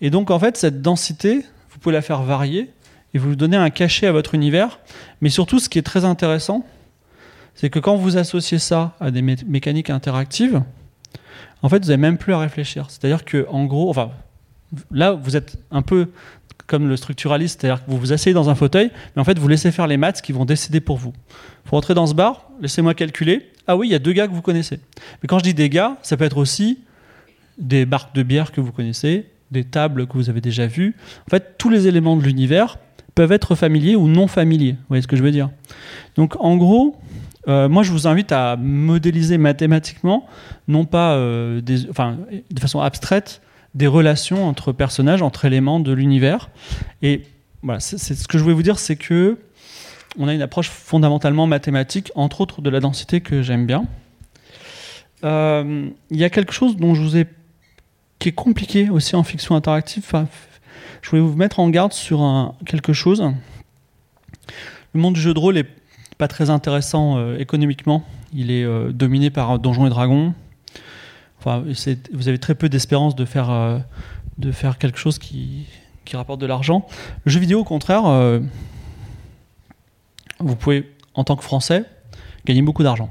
Et 0.00 0.10
donc, 0.10 0.30
en 0.30 0.38
fait, 0.38 0.56
cette 0.56 0.82
densité, 0.82 1.44
vous 1.70 1.78
pouvez 1.80 1.94
la 1.94 2.02
faire 2.02 2.22
varier 2.22 2.70
et 3.14 3.18
vous 3.18 3.34
donner 3.34 3.56
un 3.56 3.70
cachet 3.70 4.06
à 4.06 4.12
votre 4.12 4.34
univers. 4.34 4.78
Mais 5.20 5.30
surtout, 5.30 5.58
ce 5.58 5.68
qui 5.68 5.78
est 5.78 5.82
très 5.82 6.04
intéressant, 6.04 6.64
c'est 7.54 7.70
que 7.70 7.78
quand 7.78 7.96
vous 7.96 8.16
associez 8.16 8.58
ça 8.58 8.94
à 9.00 9.10
des 9.10 9.22
mécaniques 9.22 9.90
interactives, 9.90 10.62
en 11.62 11.68
fait, 11.68 11.82
vous 11.82 11.88
n'avez 11.88 12.00
même 12.00 12.18
plus 12.18 12.32
à 12.32 12.38
réfléchir. 12.38 12.86
C'est-à-dire 12.88 13.24
que, 13.24 13.46
en 13.50 13.64
gros, 13.64 13.90
enfin, 13.90 14.10
là, 14.90 15.12
vous 15.12 15.36
êtes 15.36 15.58
un 15.70 15.82
peu 15.82 16.08
comme 16.66 16.88
le 16.88 16.96
structuraliste, 16.96 17.60
c'est-à-dire 17.60 17.84
que 17.84 17.90
vous 17.90 17.98
vous 17.98 18.12
asseyez 18.12 18.32
dans 18.32 18.48
un 18.48 18.54
fauteuil, 18.54 18.92
mais 19.14 19.20
en 19.20 19.24
fait, 19.24 19.38
vous 19.38 19.48
laissez 19.48 19.72
faire 19.72 19.88
les 19.88 19.96
maths 19.96 20.22
qui 20.22 20.32
vont 20.32 20.44
décider 20.44 20.80
pour 20.80 20.98
vous. 20.98 21.12
Vous 21.64 21.70
rentrez 21.72 21.94
dans 21.94 22.06
ce 22.06 22.14
bar, 22.14 22.48
laissez-moi 22.60 22.94
calculer. 22.94 23.50
Ah 23.66 23.76
oui, 23.76 23.88
il 23.88 23.90
y 23.90 23.94
a 23.94 23.98
deux 23.98 24.12
gars 24.12 24.28
que 24.28 24.32
vous 24.32 24.42
connaissez. 24.42 24.78
Mais 25.20 25.26
quand 25.26 25.40
je 25.40 25.44
dis 25.44 25.54
des 25.54 25.68
gars, 25.68 25.96
ça 26.02 26.16
peut 26.16 26.24
être 26.24 26.36
aussi 26.36 26.78
des 27.58 27.86
barques 27.86 28.14
de 28.14 28.22
bière 28.22 28.52
que 28.52 28.60
vous 28.60 28.70
connaissez, 28.70 29.26
des 29.50 29.64
tables 29.64 30.06
que 30.06 30.12
vous 30.12 30.30
avez 30.30 30.40
déjà 30.40 30.68
vues. 30.68 30.94
En 31.26 31.30
fait, 31.30 31.56
tous 31.58 31.70
les 31.70 31.88
éléments 31.88 32.16
de 32.16 32.22
l'univers 32.22 32.78
peuvent 33.16 33.32
être 33.32 33.56
familiers 33.56 33.96
ou 33.96 34.06
non 34.06 34.28
familiers. 34.28 34.72
Vous 34.72 34.86
voyez 34.90 35.02
ce 35.02 35.08
que 35.08 35.16
je 35.16 35.22
veux 35.22 35.32
dire? 35.32 35.50
Donc, 36.14 36.36
en 36.38 36.56
gros, 36.56 36.96
euh, 37.48 37.68
moi, 37.68 37.82
je 37.82 37.90
vous 37.90 38.06
invite 38.06 38.32
à 38.32 38.56
modéliser 38.56 39.38
mathématiquement, 39.38 40.26
non 40.68 40.84
pas 40.84 41.14
euh, 41.14 41.60
de 41.60 42.60
façon 42.60 42.80
abstraite, 42.80 43.40
des 43.74 43.86
relations 43.86 44.46
entre 44.46 44.72
personnages, 44.72 45.22
entre 45.22 45.44
éléments 45.44 45.80
de 45.80 45.92
l'univers. 45.92 46.50
Et 47.02 47.22
voilà, 47.62 47.80
c'est, 47.80 47.98
ce 47.98 48.28
que 48.28 48.36
je 48.36 48.42
voulais 48.42 48.54
vous 48.54 48.62
dire, 48.62 48.78
c'est 48.78 48.96
que 48.96 49.38
on 50.18 50.26
a 50.26 50.34
une 50.34 50.42
approche 50.42 50.68
fondamentalement 50.68 51.46
mathématique, 51.46 52.10
entre 52.16 52.40
autres 52.40 52.62
de 52.62 52.70
la 52.70 52.80
densité 52.80 53.20
que 53.20 53.42
j'aime 53.42 53.66
bien. 53.66 53.86
Euh, 55.22 55.88
il 56.10 56.16
y 56.16 56.24
a 56.24 56.30
quelque 56.30 56.52
chose 56.52 56.76
dont 56.76 56.94
je 56.94 57.02
vous 57.02 57.16
ai 57.16 57.26
qui 58.18 58.28
est 58.28 58.32
compliqué 58.32 58.90
aussi 58.90 59.16
en 59.16 59.22
fiction 59.22 59.54
interactive. 59.54 60.04
Je 61.00 61.10
voulais 61.10 61.22
vous 61.22 61.36
mettre 61.36 61.60
en 61.60 61.70
garde 61.70 61.92
sur 61.92 62.54
quelque 62.66 62.92
chose. 62.92 63.24
Le 64.92 65.00
monde 65.00 65.14
du 65.14 65.20
jeu 65.20 65.32
de 65.32 65.38
rôle 65.38 65.56
est 65.56 65.68
pas 66.20 66.28
très 66.28 66.50
intéressant 66.50 67.16
euh, 67.16 67.38
économiquement. 67.38 68.04
Il 68.34 68.50
est 68.50 68.62
euh, 68.62 68.92
dominé 68.92 69.30
par 69.30 69.58
Donjons 69.58 69.86
et 69.86 69.88
Dragons. 69.88 70.34
Enfin, 71.38 71.64
vous 72.12 72.28
avez 72.28 72.38
très 72.38 72.54
peu 72.54 72.68
d'espérance 72.68 73.16
de 73.16 73.24
faire, 73.24 73.48
euh, 73.50 73.78
de 74.36 74.52
faire 74.52 74.76
quelque 74.76 74.98
chose 74.98 75.18
qui, 75.18 75.64
qui 76.04 76.16
rapporte 76.16 76.38
de 76.38 76.44
l'argent. 76.44 76.86
Le 77.24 77.32
jeu 77.32 77.40
vidéo, 77.40 77.60
au 77.60 77.64
contraire, 77.64 78.02
vous 80.40 80.56
pouvez, 80.56 80.92
en 81.14 81.24
tant 81.24 81.36
que 81.36 81.42
Français, 81.42 81.84
gagner 82.44 82.60
beaucoup 82.60 82.82
d'argent. 82.82 83.08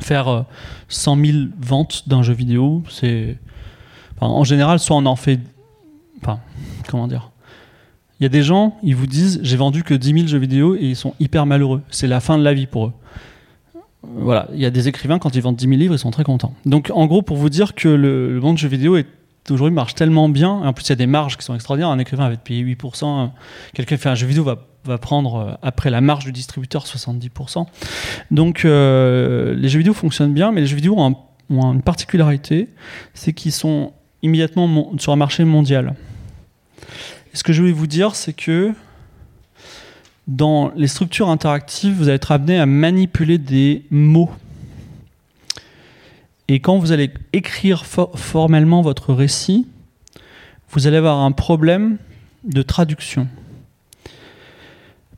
Faire 0.00 0.46
100 0.88 1.16
000 1.22 1.38
ventes 1.58 2.08
d'un 2.08 2.22
jeu 2.22 2.32
vidéo, 2.32 2.82
c'est. 2.88 3.36
en 4.22 4.44
général, 4.44 4.78
soit 4.78 4.96
on 4.96 5.04
en 5.04 5.16
fait. 5.16 5.40
Enfin, 6.22 6.40
comment 6.88 7.06
dire 7.06 7.30
il 8.20 8.24
y 8.24 8.26
a 8.26 8.28
des 8.28 8.42
gens, 8.42 8.76
ils 8.82 8.94
vous 8.94 9.06
disent 9.06 9.40
j'ai 9.42 9.56
vendu 9.56 9.82
que 9.82 9.94
10 9.94 10.12
000 10.12 10.26
jeux 10.26 10.38
vidéo 10.38 10.74
et 10.74 10.82
ils 10.82 10.96
sont 10.96 11.14
hyper 11.20 11.46
malheureux. 11.46 11.80
C'est 11.90 12.06
la 12.06 12.20
fin 12.20 12.36
de 12.36 12.44
la 12.44 12.52
vie 12.52 12.66
pour 12.66 12.86
eux. 12.86 12.92
Voilà, 14.02 14.48
il 14.52 14.60
y 14.60 14.66
a 14.66 14.70
des 14.70 14.88
écrivains, 14.88 15.18
quand 15.18 15.34
ils 15.34 15.42
vendent 15.42 15.56
10 15.56 15.66
000 15.66 15.76
livres, 15.78 15.94
ils 15.94 15.98
sont 15.98 16.10
très 16.10 16.24
contents. 16.24 16.54
Donc 16.66 16.90
en 16.94 17.06
gros, 17.06 17.22
pour 17.22 17.38
vous 17.38 17.48
dire 17.48 17.74
que 17.74 17.88
le, 17.88 18.38
monde 18.40 18.56
du 18.56 18.62
jeu 18.62 18.68
vidéo 18.68 18.96
est 18.96 19.06
aujourd'hui 19.48 19.74
marche 19.74 19.94
tellement 19.94 20.28
bien, 20.28 20.50
en 20.50 20.72
plus 20.72 20.84
il 20.84 20.90
y 20.90 20.92
a 20.92 20.96
des 20.96 21.06
marges 21.06 21.36
qui 21.36 21.44
sont 21.44 21.54
extraordinaires, 21.54 21.88
un 21.88 21.98
écrivain 21.98 22.28
va 22.28 22.36
te 22.36 22.46
payer 22.46 22.62
8%, 22.62 23.30
quelqu'un 23.74 23.96
qui 23.96 24.02
fait 24.02 24.08
un 24.08 24.14
jeu 24.14 24.26
vidéo 24.26 24.44
va, 24.84 24.98
prendre, 24.98 25.36
euh, 25.36 25.52
après 25.62 25.90
la 25.90 26.00
marge 26.00 26.24
du 26.24 26.32
distributeur, 26.32 26.84
70%. 26.84 27.66
Donc 28.30 28.64
euh, 28.64 29.54
les 29.54 29.68
jeux 29.68 29.78
vidéo 29.78 29.94
fonctionnent 29.94 30.34
bien, 30.34 30.52
mais 30.52 30.60
les 30.60 30.66
jeux 30.66 30.76
vidéo 30.76 30.96
ont 30.98 31.16
une 31.50 31.82
particularité, 31.82 32.68
c'est 33.14 33.32
qu'ils 33.32 33.52
sont 33.52 33.92
immédiatement 34.22 34.92
sur 34.98 35.12
un 35.12 35.16
marché 35.16 35.44
mondial 35.44 35.96
ce 37.32 37.42
que 37.42 37.52
je 37.52 37.60
voulais 37.60 37.72
vous 37.72 37.86
dire, 37.86 38.14
c'est 38.14 38.32
que 38.32 38.72
dans 40.26 40.70
les 40.76 40.86
structures 40.86 41.28
interactives, 41.28 41.94
vous 41.94 42.04
allez 42.04 42.14
être 42.16 42.32
amené 42.32 42.58
à 42.58 42.66
manipuler 42.66 43.38
des 43.38 43.84
mots. 43.90 44.30
Et 46.48 46.60
quand 46.60 46.78
vous 46.78 46.92
allez 46.92 47.12
écrire 47.32 47.84
formellement 47.86 48.82
votre 48.82 49.12
récit, 49.14 49.66
vous 50.70 50.86
allez 50.86 50.96
avoir 50.96 51.18
un 51.18 51.32
problème 51.32 51.98
de 52.44 52.62
traduction. 52.62 53.28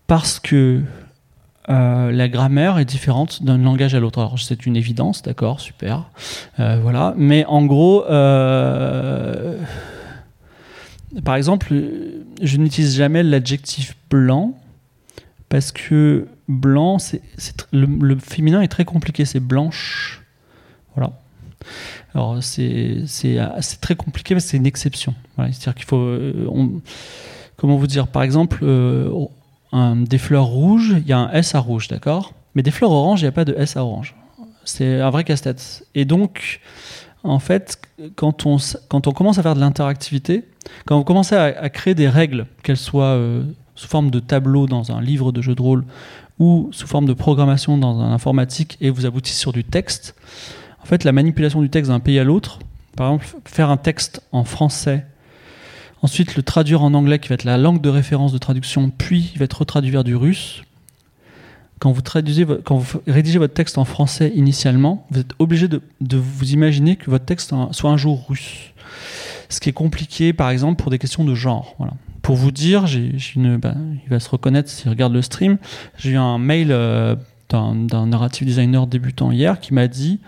Parce 0.07 0.41
que 0.41 0.83
euh, 1.69 2.11
la 2.11 2.29
grammaire 2.29 2.79
est 2.79 2.85
différente 2.85 3.43
d'un 3.43 3.59
langage 3.59 3.95
à 3.95 4.01
l'autre. 4.01 4.19
Alors 4.19 4.39
c'est 4.39 4.67
une 4.67 4.77
évidence, 4.77 5.23
d'accord, 5.23 5.61
super. 5.61 6.11
Euh, 6.59 6.79
voilà. 6.83 7.15
Mais 7.17 7.45
en 7.47 7.65
gros, 7.65 8.05
euh, 8.07 9.57
par 11.21 11.37
exemple, 11.37 11.75
je 12.41 12.57
n'utilise 12.57 12.97
jamais 12.97 13.23
l'adjectif 13.23 13.97
blanc 14.11 14.59
parce 15.49 15.71
que 15.71 16.27
blanc, 16.49 16.97
le, 17.73 18.17
féminin 18.17 18.63
est 18.63 18.69
très 18.69 18.87
compliqué, 18.87 19.25
c'est 19.25 19.41
blanche. 19.41 20.23
Voilà. 20.95 21.13
Alors 22.15 22.43
c'est 22.43 23.05
très 23.81 23.95
compliqué, 23.95 24.35
mais 24.35 24.41
c'est 24.41 24.57
une 24.57 24.67
exception. 24.67 25.15
C'est-à-dire 25.37 25.75
qu'il 25.75 25.85
faut, 25.85 26.19
comment 27.57 27.77
vous 27.77 27.87
dire, 27.87 28.09
par 28.09 28.23
exemple, 28.23 28.65
des 29.75 30.19
fleurs 30.19 30.47
rouges, 30.47 30.97
il 30.99 31.07
y 31.07 31.13
a 31.13 31.19
un 31.19 31.31
S 31.33 31.55
à 31.55 31.59
rouge, 31.59 31.89
d'accord? 31.89 32.33
Mais 32.55 32.63
des 32.63 32.71
fleurs 32.71 32.91
oranges, 32.91 33.21
il 33.21 33.25
n'y 33.25 33.29
a 33.29 33.33
pas 33.33 33.45
de 33.45 33.55
S 33.57 33.77
à 33.77 33.85
orange. 33.85 34.15
C'est 34.65 35.01
un 35.01 35.11
vrai 35.11 35.25
casse-tête. 35.25 35.87
Et 35.95 36.05
donc, 36.05 36.61
en 37.25 37.39
fait, 37.39 37.81
quand 38.17 38.47
on, 38.47 39.13
commence 39.13 39.39
à 39.39 39.43
faire 39.43 39.55
de 39.55 39.61
l'interactivité, 39.61 40.45
quand 40.87 40.99
on 40.99 41.05
commence 41.05 41.33
à, 41.33 41.69
créer 41.71 41.95
des 41.95 42.09
règles, 42.09 42.47
qu'elles 42.63 42.77
soient 42.77 43.15
euh, 43.15 43.45
sous 43.75 43.89
forme 43.89 44.11
de 44.11 44.21
tableau 44.21 44.67
dans 44.67 44.93
un 44.93 45.01
livre 45.01 45.33
de 45.33 45.41
jeu 45.41 45.55
de 45.55 45.63
rôle 45.63 45.85
ou 46.39 46.69
sous 46.73 46.87
forme 46.87 47.07
de 47.07 47.13
programmation 47.13 47.79
dans 47.79 48.01
un 48.01 48.13
informatique 48.13 48.77
et 48.81 48.91
vous 48.91 49.07
aboutissez 49.07 49.39
sur 49.39 49.53
du 49.53 49.65
texte, 49.65 50.15
en 50.83 50.87
fait, 50.87 51.05
la 51.05 51.13
manipulation 51.13 51.63
du 51.63 51.71
texte 51.71 51.91
d'un 51.91 52.01
pays 52.01 52.19
à 52.19 52.25
l'autre, 52.25 52.59
par 52.97 53.09
exemple, 53.09 53.27
faire 53.45 53.71
un 53.71 53.77
texte 53.77 54.23
en 54.33 54.45
français, 54.45 55.07
ensuite 56.03 56.35
le 56.35 56.43
traduire 56.43 56.83
en 56.83 56.93
anglais 56.95 57.21
qui 57.21 57.29
va 57.29 57.35
être 57.35 57.45
la 57.45 57.59
langue 57.59 57.81
de 57.81 57.89
référence 57.89 58.33
de 58.33 58.39
traduction, 58.39 58.91
puis 58.91 59.31
il 59.35 59.39
va 59.39 59.45
être 59.45 59.61
retraduit 59.61 59.93
vers 59.93 60.05
du 60.05 60.17
russe, 60.17 60.63
quand 61.83 61.91
vous, 61.91 62.01
traduisez, 62.01 62.47
quand 62.65 62.77
vous 62.77 63.01
rédigez 63.09 63.41
votre 63.41 63.55
texte 63.55 63.77
en 63.77 63.85
français 63.85 64.31
initialement, 64.37 65.05
vous 65.11 65.19
êtes 65.19 65.33
obligé 65.41 65.67
de, 65.67 65.81
vous 66.01 66.53
imaginer 66.53 66.95
que 66.95 67.11
votre 67.11 67.25
texte 67.25 67.53
soit 67.73 67.91
un 67.91 67.97
jour 67.97 68.25
russe. 68.29 68.73
Ce 69.49 69.59
qui 69.59 69.69
est 69.69 69.73
compliqué, 69.73 70.33
par 70.33 70.51
exemple, 70.51 70.81
pour 70.81 70.93
des 70.93 71.01
questions 71.01 71.25
de 71.25 71.35
genre. 71.35 71.75
Voilà. 71.79 71.95
Pour 72.23 72.37
vous 72.37 72.53
dire, 72.53 72.83
bah, 73.59 73.75
il 74.05 74.09
va 74.09 74.21
se 74.21 74.31
reconnaître 74.31 74.71
s'il 74.71 74.91
regarde 74.91 75.13
le 75.13 75.23
stream, 75.23 75.59
j'ai 75.99 76.13
eu 76.13 76.17
un 76.19 76.39
mail 76.39 76.69
euh, 76.71 77.17
d'un 77.49 78.07
narrative 78.07 78.47
designer 78.47 78.87
débutant 78.87 79.33
hier 79.33 79.59
qui 79.59 79.75
m'a 79.75 79.89
dit 79.89 80.21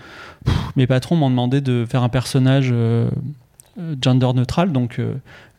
mes 0.74 0.88
patrons 0.88 1.14
m'ont 1.14 1.30
demandé 1.30 1.60
de 1.60 1.86
faire 1.88 2.02
un 2.02 2.08
personnage 2.08 2.70
euh, 2.72 3.08
euh, 3.78 3.94
gender 4.02 4.32
neutral, 4.34 4.72
donc 4.72 5.00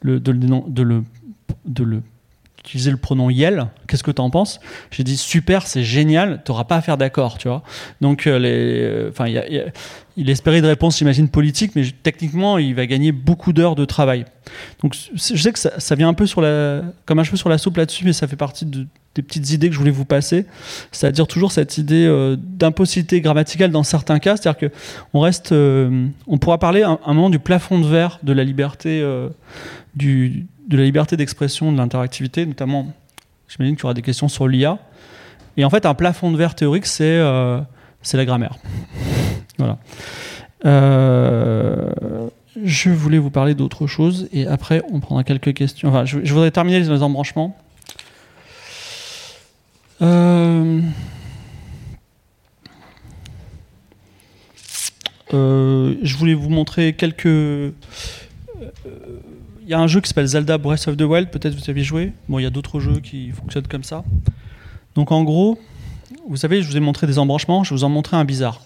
de 0.04 0.84
le 0.84 2.02
utiliser 2.66 2.92
le 2.92 2.98
pronom 2.98 3.30
Yel. 3.30 3.68
Qu'est-ce 3.88 4.04
que 4.04 4.12
tu 4.12 4.22
en 4.22 4.30
penses? 4.30 4.60
J'ai 4.92 5.04
dit 5.04 5.18
super, 5.18 5.68
c'est 5.68 5.84
génial, 5.84 6.42
tu 6.44 6.52
n'auras 6.52 6.64
pas 6.64 6.78
à 6.78 6.82
faire 6.82 6.98
d'accord, 6.98 7.38
tu 7.38 7.48
vois. 7.48 7.64
Donc, 8.02 8.28
euh, 8.28 8.40
euh, 8.44 9.10
enfin, 9.12 9.28
il 10.18 10.30
espérait 10.30 10.60
une 10.60 10.66
réponse, 10.66 10.98
j'imagine, 10.98 11.30
politique, 11.30 11.72
mais 11.76 11.84
techniquement, 12.04 12.58
il 12.58 12.74
va 12.74 12.88
gagner 12.88 13.12
beaucoup 13.12 13.54
d'heures 13.54 13.76
de 13.76 13.86
travail. 13.86 14.26
Donc, 14.82 14.96
je 15.14 15.36
sais 15.36 15.52
que 15.52 15.60
ça, 15.60 15.96
vient 15.96 16.10
un 16.10 16.14
peu 16.14 16.26
sur 16.26 16.42
la, 16.42 16.82
comme 17.06 17.20
un 17.20 17.24
cheveu 17.24 17.38
sur 17.38 17.50
la 17.50 17.58
soupe 17.58 17.78
là-dessus, 17.78 18.06
mais 18.06 18.14
ça 18.14 18.28
fait 18.28 18.36
partie 18.36 18.66
de, 18.66 18.88
des 19.14 19.22
petites 19.22 19.52
idées 19.52 19.68
que 19.68 19.74
je 19.74 19.80
voulais 19.80 19.92
vous 19.92 20.06
passer. 20.06 20.46
C'est-à-dire 20.92 21.28
toujours 21.28 21.52
cette 21.52 21.78
idée 21.78 22.06
euh, 22.06 22.36
d'impossibilité 22.40 23.22
grammaticale 23.22 23.72
dans 23.72 23.84
certains 23.84 24.20
cas. 24.20 24.38
C'est-à-dire 24.38 24.70
que 24.70 24.76
on 25.14 25.20
reste, 25.20 25.54
on 25.54 26.38
pourra 26.40 26.58
parler 26.58 26.84
un, 26.84 27.00
un, 27.06 27.14
moment 27.14 27.30
du 27.30 27.40
plafond 27.40 27.80
de 27.80 27.88
verre 27.88 28.20
de 28.24 28.34
la 28.34 28.44
liberté 28.44 29.04
du 29.96 30.48
de 30.68 30.78
la 30.78 30.84
liberté 30.84 31.18
d'expression, 31.18 31.72
de 31.72 31.78
l'interactivité, 31.78 32.46
notamment, 32.46 32.92
j'imagine 33.48 33.76
qu'il 33.76 33.84
y 33.84 33.86
aura 33.86 33.94
des 33.94 34.02
questions 34.02 34.28
sur 34.28 34.48
l'IA. 34.48 34.80
Et 35.58 35.66
en 35.66 35.70
fait, 35.70 35.86
un 35.86 35.94
plafond 35.94 36.32
de 36.32 36.38
verre 36.38 36.56
théorique, 36.56 36.86
c'est 36.86 37.04
euh, 37.04 37.62
la 38.14 38.26
grammaire. 38.26 38.58
voilà. 39.58 39.78
Euh, 40.66 42.30
je 42.64 42.90
voulais 42.90 43.18
vous 43.18 43.30
parler 43.30 43.54
d'autre 43.54 43.88
chose 43.88 44.28
et 44.32 44.48
après, 44.48 44.82
on 44.92 45.00
prendra 45.00 45.24
quelques 45.24 45.54
questions. 45.54 45.90
Enfin, 45.90 46.06
je, 46.06 46.18
voudrais 46.34 46.52
terminer 46.52 46.80
les 46.80 47.04
embranchements. 47.04 47.56
Euh, 50.02 50.82
je 55.32 56.18
voulais 56.18 56.34
vous 56.34 56.50
montrer 56.50 56.94
quelques 56.94 57.74
il 59.66 59.72
y 59.72 59.74
a 59.74 59.80
un 59.80 59.88
jeu 59.88 60.00
qui 60.00 60.08
s'appelle 60.08 60.28
Zelda 60.28 60.60
Breath 60.60 60.88
of 60.88 60.96
the 60.96 61.02
Wild, 61.02 61.32
peut-être 61.32 61.56
vous 61.56 61.70
avez 61.70 61.84
joué. 61.84 62.14
Bon, 62.30 62.38
il 62.38 62.44
y 62.44 62.46
a 62.46 62.52
d'autres 62.52 62.80
jeux 62.80 63.00
qui 63.00 63.32
fonctionnent 63.32 63.68
comme 63.68 63.84
ça. 63.84 64.04
Donc 64.94 65.12
en 65.12 65.24
gros, 65.24 65.60
vous 66.30 66.38
savez, 66.38 66.62
je 66.62 66.68
vous 66.68 66.78
ai 66.78 66.80
montré 66.80 67.08
des 67.08 67.18
embranchements, 67.18 67.64
je 67.64 67.72
vais 67.72 67.78
vous 67.78 67.84
en 67.84 67.90
montrer 67.90 68.16
un 68.16 68.26
bizarre. 68.26 68.62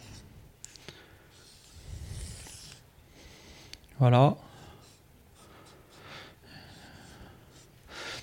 Voilà. 3.97 4.35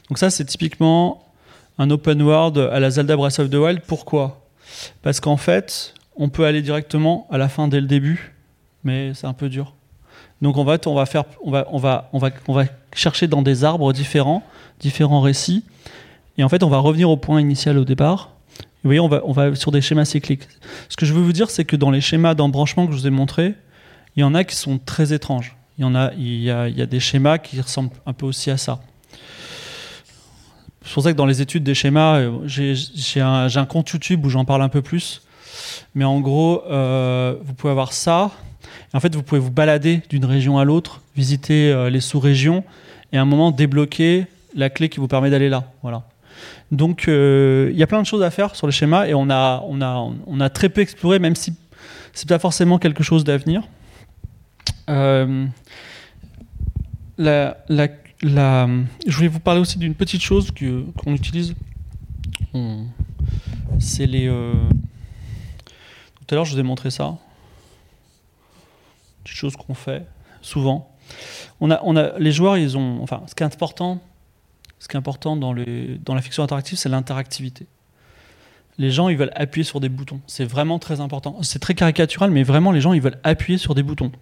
Donc 0.08 0.18
ça, 0.18 0.28
c'est 0.28 0.44
typiquement 0.44 1.24
un 1.78 1.90
open 1.90 2.20
world 2.20 2.58
à 2.58 2.78
la 2.78 2.90
Zelda 2.90 3.16
Breath 3.16 3.38
of 3.38 3.48
the 3.48 3.54
Wild. 3.54 3.80
Pourquoi? 3.86 4.46
Parce 5.00 5.20
qu'en 5.20 5.38
fait, 5.38 5.94
on 6.16 6.28
peut 6.28 6.44
aller 6.44 6.60
directement 6.60 7.26
à 7.30 7.38
la 7.38 7.48
fin 7.48 7.68
dès 7.68 7.80
le 7.80 7.86
début, 7.86 8.34
mais 8.84 9.14
c'est 9.14 9.26
un 9.26 9.32
peu 9.32 9.48
dur. 9.48 9.75
Donc 10.42 10.56
on 10.56 10.64
va, 10.64 10.78
on 10.86 10.94
va, 10.94 11.06
faire, 11.06 11.24
on 11.42 11.50
va, 11.50 11.66
on 11.70 11.78
va, 11.78 12.08
on 12.12 12.18
va, 12.18 12.30
on 12.48 12.52
va 12.52 12.64
chercher 12.94 13.26
dans 13.26 13.42
des 13.42 13.64
arbres 13.64 13.92
différents, 13.92 14.42
différents 14.80 15.20
récits. 15.20 15.64
Et 16.38 16.44
en 16.44 16.48
fait, 16.48 16.62
on 16.62 16.68
va 16.68 16.78
revenir 16.78 17.08
au 17.08 17.16
point 17.16 17.40
initial 17.40 17.78
au 17.78 17.84
départ. 17.84 18.30
Vous 18.82 18.88
voyez, 18.88 19.00
on 19.00 19.08
va, 19.08 19.22
on 19.24 19.32
va 19.32 19.54
sur 19.54 19.72
des 19.72 19.80
schémas 19.80 20.04
cycliques. 20.04 20.46
Ce 20.88 20.96
que 20.96 21.06
je 21.06 21.12
veux 21.12 21.22
vous 21.22 21.32
dire, 21.32 21.50
c'est 21.50 21.64
que 21.64 21.76
dans 21.76 21.90
les 21.90 22.00
schémas 22.00 22.34
d'embranchement 22.34 22.86
que 22.86 22.92
je 22.92 22.98
vous 22.98 23.06
ai 23.06 23.10
montrés, 23.10 23.54
il 24.14 24.20
y 24.20 24.24
en 24.24 24.34
a 24.34 24.44
qui 24.44 24.54
sont 24.54 24.78
très 24.78 25.12
étranges. 25.12 25.56
Il 25.78 25.82
y, 25.82 25.84
en 25.84 25.94
a, 25.94 26.12
il, 26.14 26.42
y 26.42 26.50
a, 26.50 26.68
il 26.68 26.78
y 26.78 26.82
a 26.82 26.86
des 26.86 27.00
schémas 27.00 27.38
qui 27.38 27.60
ressemblent 27.60 27.90
un 28.06 28.12
peu 28.12 28.26
aussi 28.26 28.50
à 28.50 28.56
ça. 28.56 28.80
C'est 30.86 30.94
pour 30.94 31.02
ça 31.02 31.12
que 31.12 31.16
dans 31.16 31.26
les 31.26 31.42
études 31.42 31.64
des 31.64 31.74
schémas, 31.74 32.18
euh, 32.18 32.46
j'ai 32.46 33.20
un, 33.20 33.66
compte 33.68 33.90
YouTube 33.90 34.24
où 34.24 34.30
j'en 34.30 34.44
parle 34.44 34.62
un 34.62 34.68
peu 34.68 34.82
plus. 34.82 35.22
Mais 35.94 36.04
en 36.04 36.20
gros, 36.20 36.62
euh, 36.70 37.34
vous 37.42 37.54
pouvez 37.54 37.72
avoir 37.72 37.92
ça, 37.92 38.30
en 38.92 39.00
fait, 39.00 39.14
vous 39.14 39.22
pouvez 39.22 39.40
vous 39.40 39.50
balader 39.50 40.02
d'une 40.08 40.24
région 40.24 40.58
à 40.58 40.64
l'autre, 40.64 41.02
visiter 41.16 41.70
euh, 41.70 41.90
les 41.90 42.00
sous-régions 42.00 42.64
et 43.12 43.18
à 43.18 43.22
un 43.22 43.24
moment 43.24 43.50
débloquer 43.50 44.26
la 44.54 44.70
clé 44.70 44.88
qui 44.88 45.00
vous 45.00 45.08
permet 45.08 45.30
d'aller 45.30 45.48
là. 45.48 45.72
Voilà. 45.82 46.04
Donc, 46.70 47.08
euh, 47.08 47.70
il 47.72 47.78
y 47.78 47.82
a 47.82 47.86
plein 47.86 48.00
de 48.00 48.06
choses 48.06 48.22
à 48.22 48.30
faire 48.30 48.54
sur 48.54 48.66
le 48.66 48.72
schéma 48.72 49.08
et 49.08 49.14
on 49.14 49.30
a, 49.30 50.50
très 50.50 50.68
peu 50.68 50.80
exploré, 50.80 51.18
même 51.18 51.34
si 51.34 51.54
c'est 52.12 52.28
pas 52.28 52.38
forcément 52.38 52.78
quelque 52.78 53.02
chose 53.02 53.24
d'avenir. 53.24 53.62
Euh, 54.88 55.46
je 57.18 57.90
voulais 59.08 59.28
vous 59.28 59.40
parler 59.40 59.60
aussi 59.60 59.78
d'une 59.78 59.94
petite 59.94 60.22
chose 60.22 60.50
qu'on 60.96 61.14
utilise. 61.14 61.54
C'est 63.78 64.06
les. 64.06 64.26
tout 64.26 64.34
à 66.30 66.34
l'heure, 66.34 66.46
je 66.46 66.54
vous 66.54 66.60
ai 66.60 66.62
montré 66.62 66.90
ça 66.90 67.18
chose 69.26 69.56
qu'on 69.56 69.74
fait 69.74 70.06
souvent. 70.42 70.90
On 71.60 71.70
a, 71.70 71.80
on 71.84 71.96
a, 71.96 72.18
les 72.18 72.32
joueurs, 72.32 72.56
ils 72.56 72.76
ont, 72.76 73.02
enfin, 73.02 73.22
ce 73.26 73.34
qui 73.34 73.42
est 73.42 73.46
important, 73.46 74.00
ce 74.78 74.88
qui 74.88 74.96
est 74.96 74.98
important 74.98 75.36
dans, 75.36 75.52
le, 75.52 75.96
dans 76.04 76.14
la 76.14 76.22
fiction 76.22 76.42
interactive, 76.42 76.78
c'est 76.78 76.88
l'interactivité. 76.88 77.66
Les 78.78 78.90
gens, 78.90 79.08
ils 79.08 79.16
veulent 79.16 79.32
appuyer 79.34 79.64
sur 79.64 79.80
des 79.80 79.88
boutons. 79.88 80.20
C'est 80.26 80.44
vraiment 80.44 80.78
très 80.78 81.00
important. 81.00 81.38
C'est 81.42 81.58
très 81.58 81.74
caricatural, 81.74 82.30
mais 82.30 82.42
vraiment, 82.42 82.72
les 82.72 82.82
gens, 82.82 82.92
ils 82.92 83.00
veulent 83.00 83.18
appuyer 83.24 83.58
sur 83.58 83.74
des 83.74 83.82
boutons. 83.82 84.12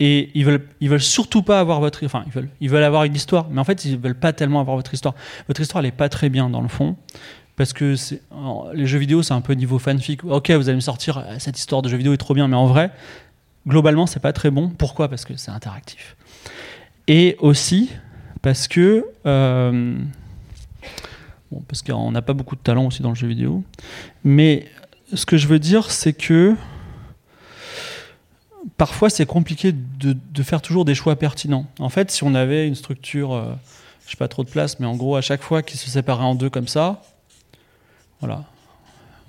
Et 0.00 0.30
ils 0.34 0.44
veulent, 0.44 0.66
ils 0.80 0.90
veulent 0.90 1.00
surtout 1.00 1.42
pas 1.42 1.60
avoir 1.60 1.80
votre, 1.80 2.04
enfin, 2.04 2.24
ils 2.26 2.32
veulent, 2.32 2.48
ils 2.60 2.68
veulent 2.68 2.82
avoir 2.82 3.04
une 3.04 3.14
histoire, 3.14 3.48
mais 3.48 3.60
en 3.60 3.64
fait, 3.64 3.84
ils 3.84 3.96
veulent 3.96 4.18
pas 4.18 4.32
tellement 4.32 4.60
avoir 4.60 4.76
votre 4.76 4.92
histoire. 4.92 5.14
Votre 5.48 5.60
histoire, 5.60 5.82
elle 5.82 5.88
est 5.88 5.92
pas 5.92 6.08
très 6.08 6.28
bien 6.28 6.50
dans 6.50 6.60
le 6.60 6.68
fond, 6.68 6.96
parce 7.54 7.72
que 7.72 7.94
les 8.74 8.86
jeux 8.86 8.98
vidéo, 8.98 9.22
c'est 9.22 9.32
un 9.32 9.40
peu 9.40 9.54
niveau 9.54 9.78
fanfic. 9.78 10.24
Ok, 10.24 10.50
vous 10.50 10.68
allez 10.68 10.76
me 10.76 10.80
sortir 10.80 11.24
cette 11.38 11.58
histoire 11.58 11.80
de 11.80 11.88
jeu 11.88 11.96
vidéo 11.96 12.12
est 12.12 12.18
trop 12.18 12.34
bien, 12.34 12.46
mais 12.48 12.56
en 12.56 12.66
vrai, 12.66 12.90
globalement, 13.66 14.06
c'est 14.06 14.20
pas 14.20 14.32
très 14.32 14.50
bon. 14.50 14.68
Pourquoi? 14.68 15.08
Parce 15.08 15.24
que 15.24 15.36
c'est 15.36 15.50
interactif. 15.50 16.16
Et 17.08 17.36
aussi 17.40 17.90
parce 18.42 18.68
que 18.68 19.04
euh, 19.26 19.98
parce 21.68 21.82
qu'on 21.82 22.10
n'a 22.10 22.22
pas 22.22 22.32
beaucoup 22.32 22.56
de 22.56 22.60
talent 22.60 22.86
aussi 22.86 23.02
dans 23.02 23.10
le 23.10 23.14
jeu 23.14 23.26
vidéo. 23.26 23.64
Mais 24.24 24.66
ce 25.14 25.26
que 25.26 25.36
je 25.36 25.46
veux 25.46 25.58
dire, 25.58 25.90
c'est 25.90 26.12
que 26.12 26.54
parfois 28.76 29.10
c'est 29.10 29.26
compliqué 29.26 29.72
de, 29.72 30.42
faire 30.42 30.60
toujours 30.60 30.84
des 30.84 30.94
choix 30.94 31.16
pertinents. 31.16 31.66
En 31.78 31.88
fait, 31.88 32.10
si 32.10 32.24
on 32.24 32.34
avait 32.34 32.66
une 32.66 32.74
structure, 32.74 33.32
je 33.32 33.36
euh, 33.36 33.54
je 34.04 34.10
sais 34.12 34.16
pas 34.16 34.28
trop 34.28 34.44
de 34.44 34.50
place, 34.50 34.78
mais 34.78 34.86
en 34.86 34.96
gros 34.96 35.16
à 35.16 35.20
chaque 35.20 35.42
fois 35.42 35.62
qui 35.62 35.76
se 35.76 35.90
séparait 35.90 36.24
en 36.24 36.34
deux 36.34 36.50
comme 36.50 36.68
ça, 36.68 37.02
voilà. 38.20 38.44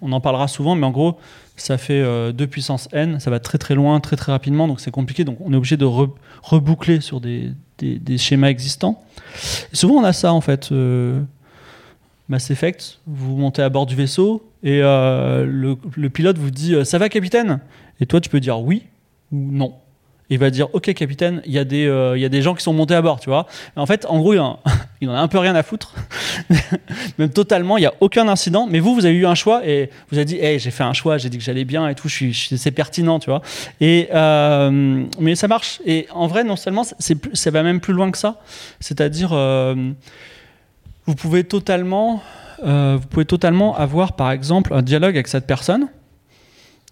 On 0.01 0.11
en 0.11 0.21
parlera 0.21 0.47
souvent, 0.47 0.75
mais 0.75 0.85
en 0.85 0.91
gros, 0.91 1.17
ça 1.55 1.77
fait 1.77 1.99
2 1.99 2.05
euh, 2.05 2.47
puissance 2.47 2.87
n, 2.93 3.19
ça 3.19 3.29
va 3.31 3.39
très 3.39 3.57
très 3.57 3.75
loin, 3.75 3.99
très 3.99 4.15
très 4.15 4.31
rapidement, 4.31 4.67
donc 4.67 4.79
c'est 4.79 4.91
compliqué. 4.91 5.23
Donc 5.23 5.37
on 5.41 5.51
est 5.53 5.55
obligé 5.55 5.77
de 5.77 5.87
reboucler 6.43 7.01
sur 7.01 7.19
des, 7.19 7.53
schémas 8.17 8.49
existants. 8.49 9.03
Souvent 9.73 9.95
on 9.95 10.03
a 10.03 10.13
ça 10.13 10.33
en 10.33 10.41
fait. 10.41 10.71
Euh, 10.71 11.21
Mass 12.29 12.51
Effect, 12.51 12.99
vous 13.07 13.37
montez 13.37 13.61
à 13.61 13.69
bord 13.69 13.85
du 13.85 13.95
vaisseau 13.95 14.45
et 14.61 14.81
euh, 14.83 15.45
le, 15.45 16.09
pilote 16.09 16.37
vous 16.37 16.51
dit 16.51 16.75
Ça 16.83 16.97
va 16.97 17.07
capitaine? 17.07 17.61
Et 18.01 18.05
toi 18.05 18.19
tu 18.19 18.29
peux 18.29 18.41
dire 18.41 18.59
oui 18.59 18.83
ou 19.31 19.37
non. 19.51 19.75
Il 20.29 20.39
va 20.39 20.49
dire 20.49 20.67
ok 20.73 20.93
capitaine 20.93 21.41
il 21.45 21.53
y 21.53 21.59
a 21.59 21.63
des 21.63 21.87
euh, 21.87 22.17
y 22.17 22.25
a 22.25 22.29
des 22.29 22.41
gens 22.41 22.53
qui 22.53 22.63
sont 22.63 22.73
montés 22.73 22.95
à 22.95 23.01
bord 23.01 23.19
tu 23.19 23.29
vois. 23.29 23.47
En 23.75 23.85
fait 23.85 24.05
en 24.05 24.19
gros 24.19 24.33
il 24.33 24.39
en, 24.39 24.59
il 25.01 25.09
en 25.09 25.13
a 25.13 25.19
un 25.19 25.27
peu 25.27 25.37
rien 25.39 25.55
à 25.55 25.63
foutre. 25.63 25.93
Même 27.17 27.29
totalement 27.29 27.77
il 27.77 27.83
y 27.83 27.85
a 27.85 27.93
aucun 28.01 28.27
incident. 28.27 28.67
Mais 28.69 28.79
vous 28.79 28.93
vous 28.93 29.05
avez 29.05 29.15
eu 29.15 29.25
un 29.25 29.35
choix 29.35 29.65
et 29.65 29.89
vous 30.11 30.17
avez 30.17 30.25
dit 30.25 30.37
hey, 30.37 30.59
j'ai 30.59 30.71
fait 30.71 30.83
un 30.83 30.93
choix 30.93 31.17
j'ai 31.17 31.29
dit 31.29 31.37
que 31.37 31.43
j'allais 31.43 31.65
bien 31.65 31.87
et 31.87 31.95
tout 31.95 32.09
c'est 32.09 32.71
pertinent 32.71 33.19
tu 33.19 33.29
vois. 33.29 33.41
Et 33.79 34.09
euh, 34.13 35.05
mais 35.19 35.35
ça 35.35 35.47
marche. 35.47 35.79
Et 35.85 36.07
en 36.11 36.27
vrai 36.27 36.43
non 36.43 36.55
seulement 36.55 36.83
ça 36.83 37.51
va 37.51 37.63
même 37.63 37.79
plus 37.79 37.93
loin 37.93 38.11
que 38.11 38.17
ça. 38.17 38.41
C'est-à-dire 38.79 39.29
euh, 39.33 39.75
vous 41.05 41.15
pouvez 41.15 41.43
vous 41.43 43.07
pouvez 43.09 43.25
totalement 43.25 43.77
avoir 43.77 44.13
par 44.13 44.31
exemple 44.31 44.73
un 44.73 44.81
dialogue 44.81 45.15
avec 45.15 45.27
cette 45.27 45.47
personne 45.47 45.87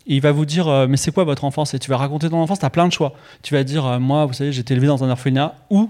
il 0.05 0.21
va 0.21 0.31
vous 0.31 0.45
dire 0.45 0.67
euh, 0.67 0.87
mais 0.87 0.97
c'est 0.97 1.11
quoi 1.11 1.23
votre 1.23 1.43
enfance? 1.43 1.73
Et 1.73 1.79
tu 1.79 1.89
vas 1.89 1.97
raconter 1.97 2.29
ton 2.29 2.37
enfance 2.37 2.59
tu 2.59 2.65
as 2.65 2.69
plein 2.69 2.87
de 2.87 2.93
choix 2.93 3.13
tu 3.41 3.53
vas 3.53 3.63
dire 3.63 3.85
euh, 3.85 3.99
moi 3.99 4.25
vous 4.25 4.33
savez 4.33 4.51
j'ai 4.51 4.61
été 4.61 4.73
élevé 4.73 4.87
dans 4.87 5.03
un 5.03 5.09
orphelinat 5.09 5.55
ou 5.69 5.89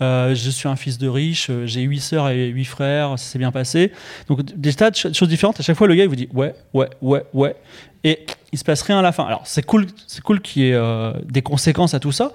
euh, 0.00 0.34
je 0.34 0.50
suis 0.50 0.68
un 0.68 0.76
fils 0.76 0.96
de 0.96 1.08
riche, 1.08 1.50
j'ai 1.64 1.80
huit 1.80 1.98
sœurs 1.98 2.28
et 2.28 2.46
huit 2.46 2.66
frères, 2.66 3.18
ça 3.18 3.32
s'est 3.32 3.38
bien 3.40 3.50
passé. 3.50 3.90
Donc 4.28 4.44
des 4.44 4.72
tas 4.72 4.92
de 4.92 4.94
choses 4.94 5.28
différentes. 5.28 5.58
À 5.58 5.64
chaque 5.64 5.76
fois, 5.76 5.88
le 5.88 5.96
gars 5.96 6.04
il 6.04 6.08
vous 6.08 6.14
dit 6.14 6.28
ouais, 6.32 6.54
ouais, 6.72 6.88
ouais, 7.02 7.24
ouais, 7.34 7.56
et 8.04 8.24
il 8.52 8.58
se 8.60 8.62
passe 8.62 8.82
rien 8.82 9.00
à 9.00 9.02
la 9.02 9.10
fin. 9.10 9.24
Alors 9.24 9.42
c'est 9.44 9.66
cool, 9.66 9.88
c'est 10.06 10.22
cool 10.22 10.40
qu'il 10.40 10.62
y 10.62 10.70
ait 10.70 10.80
des 11.24 11.42
conséquences 11.42 11.94
à 11.94 11.98
tout 11.98 12.12
ça, 12.12 12.30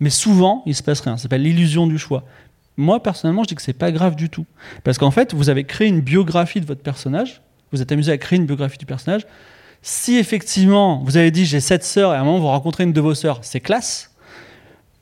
mais 0.00 0.10
souvent 0.10 0.64
il 0.66 0.74
se 0.74 0.82
passe 0.82 1.02
rien. 1.02 1.16
Ça 1.16 1.24
s'appelle 1.24 1.42
l'illusion 1.42 1.86
du 1.86 1.98
choix. 1.98 2.24
Moi 2.76 3.00
personnellement, 3.00 3.44
je 3.44 3.48
dis 3.50 3.54
que 3.54 3.62
c'est 3.62 3.74
pas 3.74 3.92
grave 3.92 4.16
du 4.16 4.28
tout, 4.28 4.46
parce 4.82 4.98
qu'en 4.98 5.12
fait, 5.12 5.34
vous 5.34 5.50
avez 5.50 5.62
créé 5.62 5.86
une 5.86 6.00
biographie 6.00 6.60
de 6.60 6.66
votre 6.66 6.82
personnage. 6.82 7.42
Vous 7.70 7.80
êtes 7.80 7.92
amusé 7.92 8.10
à 8.10 8.18
créer 8.18 8.40
une 8.40 8.46
biographie 8.46 8.78
du 8.78 8.86
personnage 8.86 9.24
si 9.86 10.16
effectivement 10.16 11.02
vous 11.04 11.18
avez 11.18 11.30
dit 11.30 11.44
j'ai 11.44 11.60
sept 11.60 11.84
sœurs 11.84 12.14
et 12.14 12.16
à 12.16 12.20
un 12.22 12.24
moment 12.24 12.38
vous 12.38 12.46
rencontrez 12.46 12.84
une 12.84 12.94
de 12.94 13.00
vos 13.02 13.14
sœurs, 13.14 13.40
c'est 13.42 13.60
classe. 13.60 14.10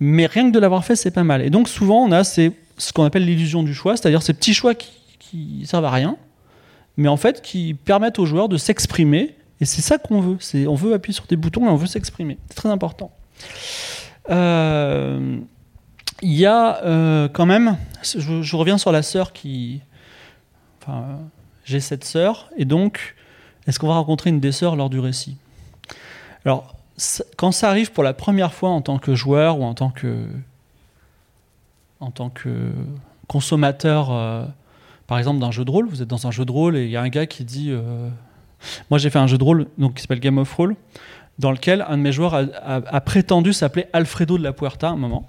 Mais 0.01 0.27
rien 0.27 0.49
que 0.49 0.53
de 0.53 0.59
l'avoir 0.59 0.85
fait, 0.85 0.97
c'est 0.97 1.13
pas 1.13 1.23
mal. 1.23 1.41
Et 1.41 1.51
donc 1.51 1.69
souvent 1.69 2.05
on 2.05 2.11
a 2.11 2.25
ce 2.25 2.51
qu'on 2.93 3.05
appelle 3.05 3.25
l'illusion 3.25 3.63
du 3.63 3.75
choix, 3.75 3.97
c'est-à-dire 3.97 4.23
ces 4.23 4.35
petits 4.35 4.53
choix 4.53 4.75
qui, 4.75 5.61
ne 5.61 5.65
servent 5.65 5.85
à 5.85 5.91
rien, 5.91 6.17
mais 6.97 7.07
en 7.07 7.17
fait 7.17 7.43
qui 7.43 7.75
permettent 7.75 8.19
aux 8.19 8.27
joueurs 8.27 8.49
de 8.49 8.57
s'exprimer. 8.57 9.37
Et 9.61 9.65
c'est 9.65 9.83
ça 9.83 9.99
qu'on 9.99 10.21
veut. 10.21 10.39
On 10.67 10.75
veut 10.75 10.93
appuyer 10.95 11.15
sur 11.15 11.27
des 11.27 11.37
boutons 11.37 11.65
et 11.67 11.69
on 11.69 11.77
veut 11.77 11.87
s'exprimer. 11.87 12.37
C'est 12.49 12.57
très 12.57 12.69
important. 12.69 13.13
Euh, 14.31 15.39
il 16.23 16.33
y 16.33 16.45
a 16.45 16.83
euh, 16.83 17.29
quand 17.29 17.47
même, 17.47 17.77
je, 18.03 18.57
reviens 18.57 18.79
sur 18.79 18.91
la 18.91 19.03
sœur 19.03 19.33
qui, 19.33 19.81
enfin, 20.81 21.21
j'ai 21.65 21.79
cette 21.79 22.03
sœur 22.03 22.51
et 22.57 22.65
donc 22.65 23.15
est-ce 23.67 23.79
qu'on 23.79 23.89
va 23.89 23.95
rencontrer 23.95 24.31
une 24.31 24.41
des 24.41 24.53
sœurs 24.53 24.77
lors 24.77 24.91
du 24.91 24.99
récit? 24.99 25.37
Alors, 26.45 26.75
quand 27.37 27.53
ça 27.53 27.69
arrive 27.69 27.93
pour 27.93 28.03
la 28.03 28.13
première 28.13 28.53
fois 28.53 28.71
en 28.71 28.81
tant 28.83 28.99
que 28.99 29.15
joueur 29.15 29.59
ou 29.59 29.65
en 29.65 29.75
tant 29.75 29.91
que, 29.91 30.27
consommateur, 33.29 34.13
euh, 34.13 34.45
par 35.07 35.19
exemple 35.19 35.41
d'un 35.41 35.51
jeu 35.51 35.65
de 35.65 35.71
rôle, 35.71 35.89
vous 35.89 36.03
êtes 36.03 36.09
dans 36.09 36.27
un 36.27 36.31
jeu 36.31 36.45
de 36.45 36.53
rôle 36.53 36.77
et 36.77 36.85
il 36.85 36.91
y 36.91 36.97
a 36.97 37.03
un 37.03 37.09
gars 37.09 37.27
qui 37.27 37.45
dit 37.45 37.71
euh, 37.71 38.09
Moi 38.91 38.99
j'ai 38.99 39.11
fait 39.11 39.19
un 39.19 39.27
jeu 39.27 39.39
de 39.39 39.45
rôle 39.45 39.67
donc, 39.79 39.95
qui 39.95 40.03
s'appelle 40.03 40.21
Game 40.21 40.39
of 40.39 40.53
Roll, 40.53 40.77
dans 41.39 41.53
lequel 41.53 41.85
un 41.89 41.97
de 41.97 42.03
mes 42.03 42.13
joueurs 42.13 42.35
a 42.35 43.01
prétendu 43.01 43.53
s'appeler 43.53 43.87
Alfredo 43.93 44.37
de 44.37 44.43
la 44.43 44.53
Puerta 44.53 44.89
à 44.89 44.93
un 44.93 44.97
moment. 44.97 45.29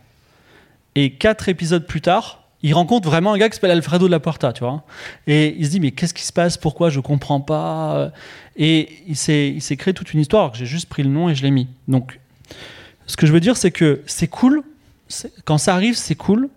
Et 0.96 1.14
quatre 1.14 1.50
épisodes 1.50 1.88
plus 1.88 2.02
tard, 2.02 2.43
il 2.64 2.74
rencontre 2.74 3.08
vraiment 3.08 3.34
un 3.34 3.38
gars 3.38 3.50
qui 3.50 3.56
s'appelle 3.56 3.72
Alfredo 3.72 4.08
de 4.08 4.12
la 4.12 4.22
Puerta, 4.22 4.54
tu 4.54 4.64
vois. 4.64 4.84
Et 5.28 5.56
il 5.60 5.66
se 5.66 5.72
dit, 5.72 5.82
mais 5.82 5.92
qu'est-ce 5.92 6.14
qui 6.14 6.24
se 6.24 6.32
passe? 6.32 6.58
Pourquoi 6.58 6.90
Je 6.90 7.02
comprends 7.02 7.42
pas? 7.42 8.12
Et 8.56 8.90
il 9.08 9.18
s'est, 9.18 9.60
créé 9.78 9.94
toute 9.94 10.14
une 10.14 10.22
histoire, 10.22 10.52
que 10.52 10.58
j'ai 10.58 10.66
juste 10.66 10.88
pris 10.88 11.04
le 11.04 11.10
nom 11.10 11.30
et 11.30 11.36
je 11.36 11.44
l'ai 11.44 11.52
mis. 11.52 11.68
Donc, 11.90 12.20
ce 13.06 13.18
que 13.18 13.28
je 13.28 13.34
veux 13.34 13.42
dire, 13.42 13.58
c'est 13.58 13.72
que 13.72 14.02
c'est 14.06 14.28
cool. 14.28 14.64
Quand 15.44 15.58
ça 15.58 15.74
arrive, 15.74 15.96
c'est 15.96 16.16
cool. 16.16 16.50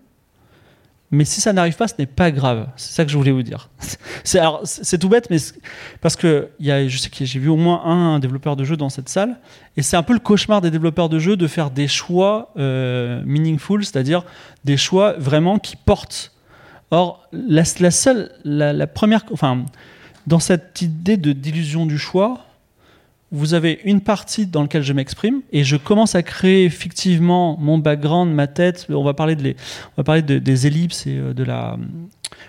Mais 1.09 1.23
si 1.23 1.39
ça 1.39 1.53
n'arrive 1.53 1.75
pas, 1.77 1.87
ce 1.87 1.93
n'est 1.97 2.05
pas 2.05 2.31
grave. 2.31 2.67
C'est 2.75 2.93
ça 2.93 3.05
que 3.05 3.11
je 3.11 3.17
voulais 3.17 3.31
vous 3.31 3.43
dire. 3.43 3.69
C'est 4.23 4.97
tout 4.97 5.07
bête, 5.07 5.29
mais 5.29 5.37
parce 6.01 6.17
que 6.17 6.49
y 6.59 6.69
a, 6.69 6.85
je 6.87 6.97
sais 6.97 7.09
que 7.09 7.23
j'ai 7.23 7.39
vu 7.39 7.47
au 7.47 7.55
moins 7.55 7.85
un 7.85 8.19
développeur 8.19 8.57
de 8.57 8.65
jeu 8.65 8.75
dans 8.75 8.89
cette 8.89 9.07
salle, 9.07 9.39
et 9.77 9.83
c'est 9.83 9.95
un 9.95 10.03
peu 10.03 10.13
le 10.13 10.19
cauchemar 10.19 10.59
des 10.59 10.69
développeurs 10.69 11.07
de 11.07 11.17
jeux 11.17 11.37
de 11.37 11.47
faire 11.47 11.71
des 11.71 11.87
choix 11.87 12.51
euh, 12.57 13.21
meaningful, 13.25 13.85
c'est-à-dire 13.85 14.23
des 14.65 14.75
choix 14.75 15.13
vraiment 15.13 15.59
qui 15.59 15.77
portent. 15.77 16.33
Or, 16.91 17.27
la, 17.31 17.63
seule, 17.63 18.31
la, 18.43 18.87
première, 18.87 19.23
enfin, 19.31 19.65
dans 20.25 20.39
cette 20.39 20.81
idée 20.81 21.17
de 21.17 21.31
d'illusion 21.31 21.85
du 21.85 21.97
choix, 21.97 22.46
vous 23.31 23.53
avez 23.53 23.79
une 23.83 24.01
partie 24.01 24.47
dans 24.47 24.61
laquelle 24.61 24.83
je 24.83 24.93
m'exprime 24.93 25.41
et 25.51 25.63
je 25.63 25.75
commence 25.75 26.15
à 26.15 26.23
créer 26.23 26.63
effectivement 26.63 27.57
mon 27.59 27.77
background, 27.77 28.33
ma 28.33 28.47
tête. 28.47 28.87
On 28.89 29.03
va 29.03 29.13
parler, 29.13 29.35
de 29.35 29.49
on 29.49 29.97
va 29.97 30.03
parler 30.03 30.21
des 30.21 30.67
ellipses 30.67 31.07
et 31.07 31.17
euh, 31.17 31.33
de 31.33 31.43
la, 31.43 31.77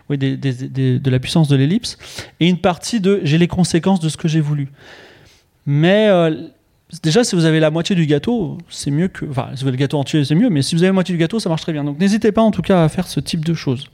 oui, 0.09 0.19
de 0.19 1.11
la 1.11 1.19
puissance 1.19 1.49
de 1.49 1.57
l'ellipse. 1.57 1.99
Et 2.39 2.49
une 2.49 2.59
partie 2.59 3.01
de 3.01 3.21
j'ai 3.25 3.39
les 3.39 3.49
conséquences 3.49 4.01
de 4.01 4.09
ce 4.09 4.17
que 4.17 4.29
j'ai 4.29 4.41
voulu. 4.41 4.69
Mais 5.67 6.09
euh, 6.09 6.47
déjà, 7.03 7.25
si 7.25 7.35
vous 7.35 7.45
avez 7.45 7.61
la 7.61 7.71
moitié 7.71 7.97
du 7.97 8.07
gâteau, 8.07 8.59
c'est 8.69 8.91
mieux 8.91 9.09
que. 9.09 9.27
Enfin, 9.27 9.49
si 9.55 9.63
vous 9.63 9.69
avez 9.69 9.77
le 9.77 9.81
gâteau 9.81 9.99
entier, 9.99 10.25
c'est 10.25 10.35
mieux, 10.35 10.49
mais 10.49 10.63
si 10.63 10.75
vous 10.75 10.83
avez 10.83 10.91
la 10.91 10.95
moitié 10.95 11.13
du 11.13 11.19
gâteau, 11.19 11.41
ça 11.41 11.49
marche 11.49 11.63
très 11.63 11.73
bien. 11.73 11.85
Donc 11.85 11.99
n'hésitez 11.99 12.33
pas 12.33 12.43
en 12.43 12.51
tout 12.51 12.63
cas 12.63 12.85
à 12.85 12.89
faire 12.89 13.07
ce 13.07 13.21
type 13.21 13.45
de 13.45 13.55
choses. 13.55 13.91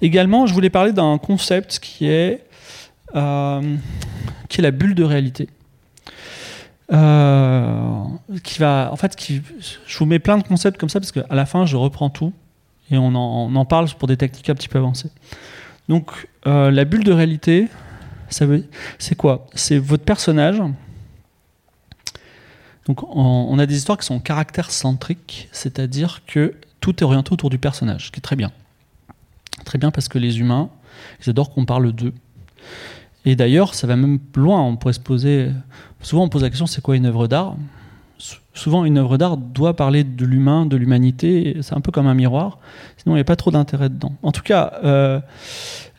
Également, 0.00 0.46
je 0.46 0.54
voulais 0.54 0.70
parler 0.70 0.92
d'un 0.92 1.18
concept 1.18 1.78
qui 1.80 2.06
est, 2.06 2.44
euh, 3.14 3.76
qui 4.48 4.60
est 4.60 4.62
la 4.62 4.70
bulle 4.70 4.94
de 4.94 5.04
réalité. 5.04 5.48
Euh, 6.92 8.04
qui 8.42 8.58
va, 8.58 8.90
en 8.92 8.96
fait, 8.96 9.16
je 9.86 9.98
vous 9.98 10.06
mets 10.06 10.18
plein 10.18 10.36
de 10.36 10.42
concepts 10.42 10.78
comme 10.78 10.88
ça 10.88 11.00
parce 11.00 11.12
qu'à 11.12 11.24
la 11.30 11.46
fin, 11.46 11.64
je 11.64 11.76
reprends 11.76 12.10
tout 12.10 12.32
et 12.90 12.98
on 12.98 13.14
en, 13.14 13.64
parle 13.64 13.88
pour 13.98 14.08
des 14.08 14.16
techniques 14.16 14.50
un 14.50 14.54
petit 14.54 14.68
peu 14.68 14.78
avancées. 14.78 15.10
Donc, 15.88 16.10
euh, 16.46 16.70
la 16.70 16.84
bulle 16.84 17.04
de 17.04 17.12
réalité, 17.12 17.68
c'est 18.28 19.14
quoi? 19.16 19.46
C'est 19.54 19.78
votre 19.78 20.04
personnage. 20.04 20.60
Donc, 22.86 23.02
on, 23.02 23.46
on, 23.50 23.58
a 23.58 23.64
des 23.64 23.76
histoires 23.76 23.96
qui 23.96 24.04
sont 24.04 24.20
caractère 24.20 24.70
centriques, 24.70 25.48
c'est-à-dire 25.52 26.22
que 26.26 26.54
tout 26.80 26.96
est 26.96 27.02
orienté 27.02 27.32
autour 27.32 27.48
du 27.48 27.58
personnage, 27.58 28.06
ce 28.06 28.10
qui 28.10 28.18
est 28.18 28.22
très 28.22 28.36
bien. 28.36 28.52
Très 29.64 29.78
bien 29.78 29.90
parce 29.90 30.08
que 30.08 30.18
les 30.18 30.40
humains, 30.40 30.68
ils 31.22 31.30
adorent 31.30 31.50
qu'on 31.50 31.64
parle 31.64 31.92
d'eux. 31.92 32.12
Et 33.24 33.36
d'ailleurs, 33.36 33.74
ça 33.74 33.86
va 33.86 33.96
même 33.96 34.18
loin. 34.34 34.62
On 34.62 34.76
pourrait 34.76 34.92
se 34.92 35.00
poser. 35.00 35.50
Souvent, 36.02 36.24
on 36.24 36.28
pose 36.28 36.42
la 36.42 36.50
question 36.50 36.66
c'est 36.66 36.80
quoi 36.80 36.96
une 36.96 37.06
œuvre 37.06 37.26
d'art? 37.26 37.56
Souvent, 38.52 38.84
une 38.84 38.98
œuvre 38.98 39.18
d'art 39.18 39.36
doit 39.36 39.74
parler 39.74 40.04
de 40.04 40.24
l'humain, 40.24 40.66
de 40.66 40.76
l'humanité. 40.76 41.56
C'est 41.62 41.74
un 41.74 41.80
peu 41.80 41.90
comme 41.90 42.06
un 42.06 42.14
miroir. 42.14 42.58
Sinon, 42.98 43.14
il 43.14 43.18
n'y 43.18 43.22
a 43.22 43.24
pas 43.24 43.36
trop 43.36 43.50
d'intérêt 43.50 43.88
dedans. 43.88 44.12
En 44.22 44.30
tout 44.30 44.42
cas, 44.42 44.74
euh, 44.84 45.20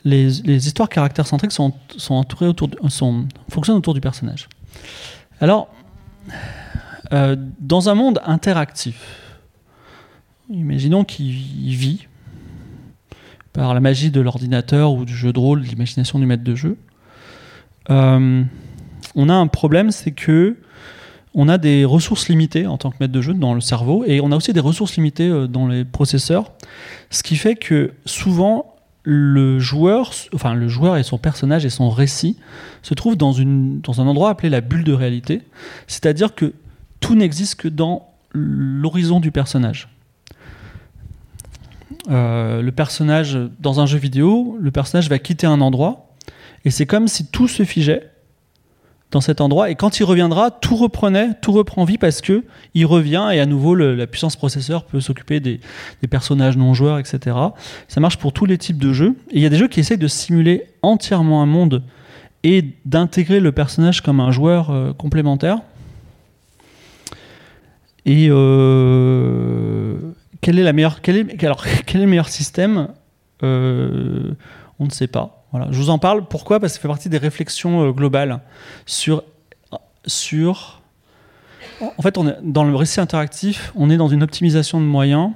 les, 0.06 0.68
histoires 0.68 0.88
caractères 0.88 1.28
centriques 1.28 1.52
sont, 1.52 1.74
sont 1.98 2.16
entourées 2.16 2.48
autour, 2.48 2.70
sont, 2.88 3.26
fonctionnent 3.50 3.78
autour 3.78 3.94
du 3.94 4.02
personnage. 4.02 4.48
Alors, 5.42 5.68
euh, 7.12 7.36
dans 7.60 7.90
un 7.90 7.96
monde 7.96 8.22
interactif, 8.26 9.20
imaginons 10.50 11.04
qu'il 11.04 11.76
vit 11.76 12.08
par 13.52 13.74
la 13.74 13.80
magie 13.80 14.12
de 14.12 14.22
l'ordinateur 14.22 14.94
ou 14.94 15.06
du 15.06 15.16
jeu 15.16 15.34
de 15.34 15.40
rôle, 15.40 15.62
l'imagination 15.62 16.20
du 16.20 16.26
maître 16.26 16.44
de 16.44 16.56
jeu. 16.56 16.78
Euh, 17.90 18.44
on 19.16 19.30
a 19.30 19.34
un 19.34 19.48
problème, 19.48 19.92
c'est 19.92 20.12
que 20.12 20.58
on 21.36 21.50
a 21.50 21.58
des 21.58 21.84
ressources 21.84 22.30
limitées 22.30 22.66
en 22.66 22.78
tant 22.78 22.92
que 22.92 22.96
maître 23.00 23.12
de 23.14 23.22
jeu 23.22 23.34
dans 23.34 23.54
le 23.54 23.62
cerveau 23.62 24.06
et 24.08 24.22
on 24.22 24.32
a 24.32 24.38
aussi 24.38 24.54
des 24.54 24.62
ressources 24.62 24.96
limitées 24.96 25.28
euh, 25.28 25.48
dans 25.48 25.68
les 25.68 25.84
processeurs, 25.84 26.54
ce 27.10 27.24
qui 27.24 27.36
fait 27.36 27.56
que 27.56 27.92
souvent 28.06 28.74
le 29.04 29.60
joueur, 29.60 30.12
enfin 30.34 30.56
le 30.56 30.68
joueur 30.68 30.98
et 30.98 31.04
son 31.04 31.18
personnage 31.18 31.66
et 31.66 31.70
son 31.70 31.90
récit 31.90 32.38
se 32.82 32.94
trouvent 32.94 33.18
dans, 33.18 33.34
une, 33.34 33.82
dans 33.82 34.02
un 34.02 34.08
endroit 34.08 34.30
appelé 34.30 34.50
la 34.50 34.62
bulle 34.62 34.84
de 34.84 34.94
réalité, 34.94 35.44
c'est-à-dire 35.88 36.34
que 36.34 36.54
tout 37.02 37.16
n'existe 37.16 37.56
que 37.56 37.68
dans 37.68 38.08
l'horizon 38.32 39.20
du 39.20 39.32
personnage. 39.32 39.90
Euh, 42.10 42.62
le 42.62 42.72
personnage 42.72 43.38
dans 43.60 43.80
un 43.80 43.86
jeu 43.86 43.98
vidéo, 43.98 44.58
le 44.60 44.72
personnage 44.72 45.10
va 45.10 45.20
quitter 45.20 45.48
un 45.48 45.62
endroit 45.62 46.05
et 46.66 46.72
c'est 46.72 46.86
comme 46.86 47.08
si 47.08 47.28
tout 47.28 47.48
se 47.48 47.64
figeait 47.64 48.10
dans 49.12 49.22
cet 49.22 49.40
endroit. 49.40 49.70
Et 49.70 49.76
quand 49.76 50.00
il 50.00 50.04
reviendra, 50.04 50.52
tout 50.52 50.76
reprenait, 50.76 51.30
tout 51.42 51.52
reprend 51.52 51.86
vie 51.86 51.98
parce 51.98 52.22
que 52.22 52.44
il 52.74 52.86
revient 52.86 53.30
et 53.32 53.40
à 53.40 53.46
nouveau 53.46 53.76
la 53.76 54.08
puissance 54.08 54.36
processeur 54.36 54.84
peut 54.84 55.00
s'occuper 55.00 55.40
des, 55.40 55.60
personnages 56.10 56.58
non 56.58 56.74
joueurs, 56.74 57.00
etc. 57.00 57.38
Ça 57.88 58.02
marche 58.02 58.18
pour 58.18 58.34
tous 58.34 58.46
les 58.46 58.58
types 58.58 58.78
de 58.78 58.92
jeux. 58.94 59.16
Et 59.32 59.38
il 59.38 59.42
y 59.42 59.46
a 59.46 59.50
des 59.50 59.58
jeux 59.58 59.68
qui 59.68 59.80
essayent 59.80 59.98
de 59.98 60.08
simuler 60.08 60.66
entièrement 60.82 61.42
un 61.42 61.46
monde 61.46 61.84
et 62.44 62.64
d'intégrer 62.86 63.40
le 63.40 63.52
personnage 63.52 64.02
comme 64.02 64.20
un 64.20 64.32
joueur 64.32 64.70
euh, 64.70 64.94
complémentaire. 64.94 65.62
Et 68.06 68.28
euh, 68.30 69.98
quel 70.42 70.60
est 70.60 70.64
le 71.94 72.06
meilleur 72.06 72.30
système? 72.30 72.90
Euh, 73.44 74.34
On 74.80 74.86
ne 74.86 74.92
sait 74.92 75.08
pas. 75.08 75.45
Je 75.72 75.78
vous 75.78 75.90
en 75.90 76.00
parle. 76.00 76.26
Pourquoi? 76.26 76.60
Parce 76.60 76.74
que 76.74 76.78
ça 76.78 76.82
fait 76.82 76.88
partie 76.88 77.10
des 77.10 77.18
réflexions 77.18 77.84
euh, 77.84 77.92
globales 77.92 78.40
sur, 78.86 79.24
sur 80.06 80.82
en 81.82 82.02
fait, 82.02 82.18
dans 82.42 82.64
le 82.64 82.76
récit 82.76 83.02
interactif, 83.02 83.74
on 83.76 83.90
est 83.90 83.98
dans 83.98 84.08
une 84.08 84.24
optimisation 84.24 84.80
de 84.80 84.86
moyens. 84.86 85.32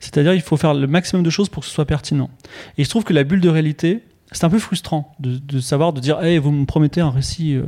C'est-à-dire, 0.00 0.34
il 0.34 0.42
faut 0.42 0.56
faire 0.56 0.74
le 0.74 0.86
maximum 0.86 1.22
de 1.22 1.30
choses 1.30 1.48
pour 1.48 1.62
que 1.62 1.68
ce 1.68 1.74
soit 1.74 1.86
pertinent. 1.86 2.30
Et 2.76 2.84
je 2.84 2.90
trouve 2.90 3.04
que 3.04 3.12
la 3.12 3.24
bulle 3.24 3.40
de 3.40 3.48
réalité, 3.48 4.02
c'est 4.32 4.44
un 4.44 4.50
peu 4.50 4.58
frustrant 4.58 5.14
de, 5.18 5.60
savoir, 5.60 5.92
de 5.92 6.00
dire, 6.00 6.22
hey, 6.22 6.38
vous 6.38 6.50
me 6.50 6.66
promettez 6.66 7.00
un 7.00 7.10
récit, 7.10 7.54
euh, 7.54 7.64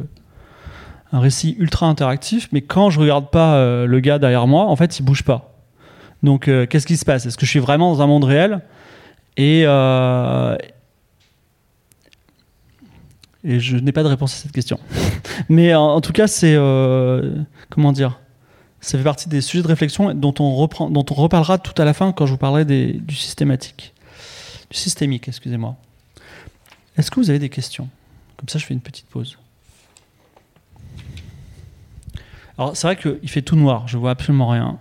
un 1.12 1.20
récit 1.20 1.56
ultra 1.58 1.86
interactif, 1.86 2.48
mais 2.52 2.60
quand 2.60 2.90
je 2.90 3.00
regarde 3.00 3.30
pas 3.30 3.54
euh, 3.54 3.86
le 3.86 4.00
gars 4.00 4.18
derrière 4.18 4.46
moi, 4.46 4.64
en 4.64 4.76
fait, 4.76 4.98
il 4.98 5.02
bouge 5.02 5.22
pas. 5.22 5.54
Donc, 6.22 6.44
qu'est-ce 6.44 6.86
qui 6.86 6.96
se 6.96 7.04
passe? 7.04 7.26
Est-ce 7.26 7.36
que 7.36 7.44
je 7.44 7.50
suis 7.50 7.58
vraiment 7.58 7.92
dans 7.92 8.00
un 8.02 8.06
monde 8.06 8.22
réel? 8.22 8.60
Et, 9.36 9.64
et 13.44 13.60
je 13.60 13.76
n'ai 13.76 13.92
pas 13.92 14.02
de 14.02 14.08
réponse 14.08 14.34
à 14.34 14.36
cette 14.36 14.52
question. 14.52 14.78
Mais 15.48 15.74
en, 15.74 16.00
tout 16.00 16.12
cas, 16.12 16.26
c'est. 16.26 16.54
Euh, 16.54 17.36
comment 17.70 17.92
dire 17.92 18.20
Ça 18.80 18.98
fait 18.98 19.04
partie 19.04 19.28
des 19.28 19.40
sujets 19.40 19.62
de 19.62 19.68
réflexion 19.68 20.14
dont 20.14 20.34
on, 20.38 20.54
reprend, 20.54 20.90
dont 20.90 21.04
on 21.10 21.14
reparlera 21.14 21.58
tout 21.58 21.80
à 21.80 21.84
la 21.84 21.94
fin 21.94 22.12
quand 22.12 22.26
je 22.26 22.32
vous 22.32 22.38
parlerai 22.38 22.64
du 22.64 23.14
systématique. 23.14 23.92
Du 24.70 24.76
systémique, 24.76 25.28
excusez-moi. 25.28 25.76
Est-ce 26.96 27.10
que 27.10 27.18
vous 27.20 27.30
avez 27.30 27.38
des 27.38 27.48
questions? 27.48 27.88
Comme 28.36 28.48
ça, 28.48 28.58
je 28.58 28.66
fais 28.66 28.74
une 28.74 28.80
petite 28.80 29.06
pause. 29.06 29.38
Alors, 32.58 32.76
c'est 32.76 32.86
vrai 32.86 32.96
qu'il 32.96 33.28
fait 33.28 33.42
tout 33.42 33.56
noir, 33.56 33.88
je 33.88 33.96
vois 33.96 34.10
absolument 34.10 34.48
rien. 34.48 34.78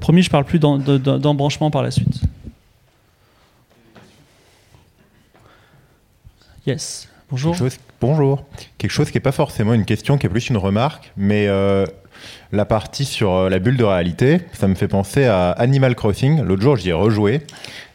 Promis, 0.00 0.22
je 0.22 0.30
parle 0.30 0.44
plus 0.44 0.58
d'embranchement 0.58 1.70
par 1.70 1.82
la 1.82 1.90
suite. 1.90 2.22
Yes. 6.64 7.08
Bonjour. 7.28 7.56
bonjour. 8.00 8.44
Quelque 8.78 8.90
chose 8.90 9.10
qui 9.10 9.16
n'est 9.16 9.22
pas 9.22 9.32
forcément 9.32 9.74
une 9.74 9.84
question, 9.84 10.16
qui 10.16 10.26
est 10.26 10.28
plus 10.28 10.48
une 10.48 10.56
remarque, 10.56 11.12
mais 11.16 11.48
euh, 11.48 11.84
la 12.52 12.64
partie 12.64 13.04
sur 13.04 13.32
euh, 13.32 13.48
la 13.48 13.58
bulle 13.58 13.76
de 13.76 13.82
réalité, 13.82 14.42
ça 14.52 14.68
me 14.68 14.76
fait 14.76 14.86
penser 14.86 15.24
à 15.24 15.50
Animal 15.50 15.96
Crossing. 15.96 16.40
L'autre 16.42 16.62
jour, 16.62 16.76
j'y 16.76 16.90
ai 16.90 16.92
rejoué 16.92 17.40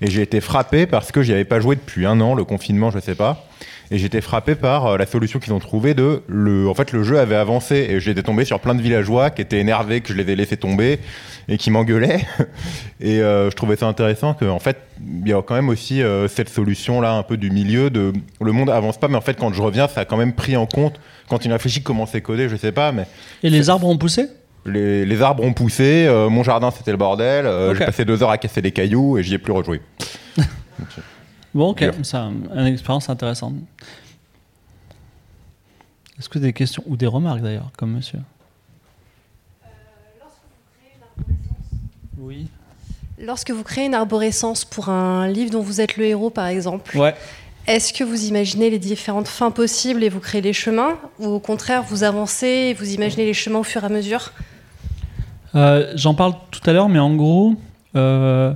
et 0.02 0.08
j'ai 0.08 0.22
été 0.22 0.42
frappé 0.42 0.86
parce 0.86 1.14
que 1.14 1.22
j'y 1.22 1.32
avais 1.32 1.46
pas 1.46 1.62
joué 1.62 1.76
depuis 1.76 2.06
un 2.06 2.20
an, 2.20 2.36
le 2.36 2.44
confinement, 2.44 2.92
je 2.92 3.00
sais 3.00 3.16
pas. 3.16 3.46
Et 3.90 3.98
j'étais 3.98 4.22
frappé 4.22 4.56
par 4.56 4.86
euh, 4.86 4.98
la 4.98 5.06
solution 5.06 5.40
qu'ils 5.40 5.54
ont 5.54 5.60
trouvée 5.60 5.94
de 5.94 6.22
le. 6.28 6.68
En 6.68 6.74
fait, 6.74 6.92
le 6.92 7.04
jeu 7.04 7.20
avait 7.20 7.36
avancé 7.36 7.88
et 7.90 8.00
j'étais 8.00 8.24
tombé 8.24 8.44
sur 8.44 8.60
plein 8.60 8.76
de 8.76 8.82
villageois 8.82 9.30
qui 9.30 9.42
étaient 9.42 9.60
énervés 9.60 10.02
que 10.02 10.10
je 10.10 10.14
les 10.14 10.30
ai 10.30 10.36
laissés 10.36 10.58
tomber 10.58 11.00
et 11.48 11.58
qui 11.58 11.72
m'engueulaient. 11.72 12.26
Et 13.00 13.22
euh, 13.22 13.50
je 13.50 13.56
trouvais 13.56 13.76
ça 13.76 13.86
intéressant 13.86 14.34
qu'en 14.34 14.50
en 14.50 14.60
fait, 14.60 14.78
il 15.00 15.28
y 15.28 15.34
a 15.34 15.42
quand 15.42 15.56
même 15.56 15.70
aussi 15.70 16.02
euh, 16.02 16.28
cette 16.28 16.50
solution-là, 16.50 17.14
un 17.14 17.24
peu 17.24 17.38
du 17.38 17.52
milieu, 17.52 17.90
de 17.90 18.12
le 18.42 18.52
monde 18.52 18.70
avance 18.70 18.98
pas, 18.98 19.08
mais 19.08 19.16
en 19.16 19.22
fait, 19.22 19.36
quand 19.36 19.54
je 19.54 19.62
reviens, 19.62 19.88
ça 19.88 20.02
a 20.02 20.06
quand 20.06 20.18
même 20.18 20.34
pris 20.34 20.58
en 20.58 20.66
compte, 20.66 21.00
quand 21.30 21.46
il 21.46 21.52
réfléchit 21.52 21.84
comment 21.84 22.06
c'est 22.06 22.22
codé, 22.22 22.50
je 22.50 22.56
sais 22.56 22.72
pas, 22.72 22.92
mais. 22.92 23.06
Et 23.44 23.50
les 23.50 23.70
arbres 23.70 23.88
ont 23.88 23.98
poussé? 23.98 24.26
Les, 24.66 25.06
les, 25.06 25.22
arbres 25.22 25.44
ont 25.44 25.54
poussé, 25.54 26.10
mon 26.30 26.44
jardin 26.44 26.72
c'était 26.72 26.92
le 26.92 26.98
bordel, 26.98 27.48
j'ai 27.78 27.86
passé 27.86 28.04
deux 28.04 28.22
heures 28.22 28.32
à 28.32 28.38
casser 28.38 28.62
des 28.62 28.72
cailloux 28.72 29.18
et 29.18 29.24
j'y 29.24 29.36
ai 29.36 29.38
plus 29.38 29.54
rejoué. 29.54 29.80
Bon, 31.58 31.70
ok, 31.70 31.84
c'est 32.04 32.18
une 32.18 32.68
expérience 32.68 33.10
intéressante. 33.10 33.56
Est-ce 36.20 36.30
que 36.30 36.38
des 36.38 36.54
questions 36.54 36.84
ou 36.86 36.96
des 36.96 37.08
remarques 37.08 37.42
d'ailleurs, 37.42 37.72
comme 37.76 37.94
monsieur? 37.94 38.20
Euh, 39.64 39.68
Oui. 42.20 42.48
Lorsque 43.20 43.50
vous 43.50 43.64
créez 43.64 43.88
une 43.88 43.96
arborescence 43.96 44.66
pour 44.66 44.90
un 44.90 45.28
livre 45.28 45.50
dont 45.50 45.62
vous 45.64 45.82
êtes 45.82 45.98
le 45.98 46.06
héros, 46.06 46.30
par 46.30 46.46
exemple, 46.46 46.96
ouais. 46.96 47.16
est-ce 47.66 47.92
que 47.92 48.04
vous 48.04 48.26
imaginez 48.26 48.70
les 48.70 48.78
différentes 48.78 49.28
fins 49.28 49.50
possibles 49.50 50.04
et 50.04 50.10
vous 50.10 50.20
créez 50.20 50.42
les 50.42 50.54
chemins 50.54 51.00
Ou 51.18 51.26
au 51.26 51.40
contraire, 51.40 51.82
vous 51.82 52.04
avancez 52.04 52.46
et 52.48 52.74
vous 52.76 52.94
imaginez 52.94 53.26
les 53.26 53.34
chemins 53.34 53.58
au 53.60 53.64
fur 53.64 53.82
et 53.82 53.88
à 53.88 53.90
mesure? 53.90 54.32
Euh, 55.56 55.92
J'en 55.96 56.14
parle 56.14 56.36
tout 56.52 56.62
à 56.70 56.74
l'heure, 56.74 56.88
mais 56.90 57.00
en 57.00 57.16
gros, 57.16 57.56
euh, 57.96 58.54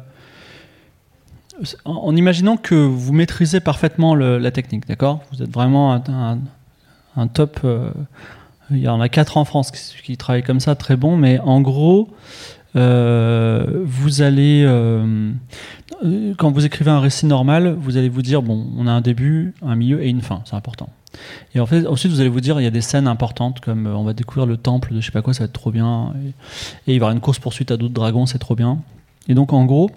en, 1.86 2.16
imaginant 2.16 2.58
que 2.58 2.76
vous 2.76 3.14
maîtrisez 3.14 3.60
parfaitement 3.60 4.16
la 4.16 4.52
technique, 4.52 4.88
d'accord? 4.88 5.22
Vous 5.32 5.42
êtes 5.42 5.52
vraiment 5.52 5.94
un, 7.16 7.28
top. 7.28 7.60
Euh, 7.64 7.92
il 8.70 8.80
y 8.80 8.88
en 8.88 9.02
a 9.02 9.10
quatre 9.10 9.38
en 9.38 9.46
France 9.46 9.72
qui, 9.72 10.18
travaillent 10.18 10.44
comme 10.44 10.60
ça, 10.60 10.76
très 10.76 10.96
bon, 10.96 11.18
mais 11.18 11.40
en 11.40 11.62
gros, 11.62 12.10
euh, 12.76 13.84
vous 13.84 14.22
allez, 14.22 14.64
euh, 14.66 15.32
quand 16.38 16.52
vous 16.52 16.66
écrivez 16.66 16.90
un 16.90 17.02
récit 17.02 17.26
normal, 17.26 17.76
vous 17.78 17.98
allez 17.98 18.10
vous 18.10 18.22
dire 18.22 18.42
bon, 18.42 18.68
on 18.78 18.88
a 18.88 18.92
un 18.92 19.02
début, 19.02 19.54
un 19.62 19.76
milieu 19.76 20.02
et 20.02 20.10
une 20.10 20.22
fin, 20.22 20.42
c'est 20.46 20.56
important. 20.56 20.90
Et 21.54 21.60
ensuite, 21.60 22.12
vous 22.12 22.22
allez 22.22 22.30
vous 22.30 22.40
dire 22.40 22.62
il 22.62 22.64
y 22.64 22.68
a 22.68 22.72
des 22.72 22.82
scènes 22.82 23.08
importantes 23.08 23.60
comme 23.60 23.88
on 23.88 24.06
va 24.06 24.14
découvrir 24.14 24.46
le 24.46 24.56
temple 24.56 24.94
de 24.94 25.02
je 25.02 25.08
sais 25.08 25.12
pas 25.12 25.22
quoi, 25.22 25.34
ça 25.34 25.40
va 25.40 25.46
être 25.46 25.54
trop 25.54 25.72
bien, 25.72 26.14
et, 26.16 26.30
et 26.30 26.34
il 26.88 26.94
y 26.94 26.96
avoir 26.96 27.12
une 27.12 27.20
course 27.20 27.40
poursuite 27.40 27.72
à 27.72 27.78
d'autres 27.78 27.94
dragons, 27.94 28.26
c'est 28.26 28.40
trop 28.40 28.56
bien. 28.56 28.80
Et 29.28 29.34
donc, 29.34 29.52
en 29.52 29.66
gros, 29.66 29.92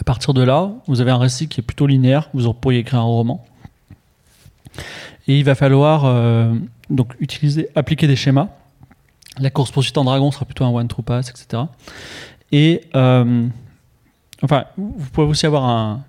à 0.00 0.04
partir 0.04 0.32
de 0.32 0.42
là, 0.42 0.72
vous 0.86 1.02
avez 1.02 1.10
un 1.10 1.18
récit 1.18 1.46
qui 1.46 1.60
est 1.60 1.62
plutôt 1.62 1.86
linéaire, 1.86 2.30
vous 2.32 2.52
pourriez 2.54 2.78
écrire 2.78 3.00
un 3.00 3.04
roman. 3.04 3.44
Et 5.28 5.38
il 5.38 5.44
va 5.44 5.54
falloir 5.54 6.06
euh, 6.06 6.54
donc 6.88 7.14
utiliser, 7.20 7.68
appliquer 7.74 8.06
des 8.06 8.16
schémas. 8.16 8.48
La 9.38 9.50
course 9.50 9.70
poursuite 9.70 9.98
en 9.98 10.04
dragon 10.04 10.30
sera 10.30 10.46
plutôt 10.46 10.64
un 10.64 10.70
one 10.70 10.88
true 10.88 11.02
pass, 11.02 11.28
etc. 11.28 11.64
Et 12.50 12.82
euh, 12.96 13.46
enfin, 14.42 14.64
vous 14.78 15.10
pouvez 15.12 15.26
aussi 15.26 15.44
avoir 15.44 15.64
un, 15.64 16.04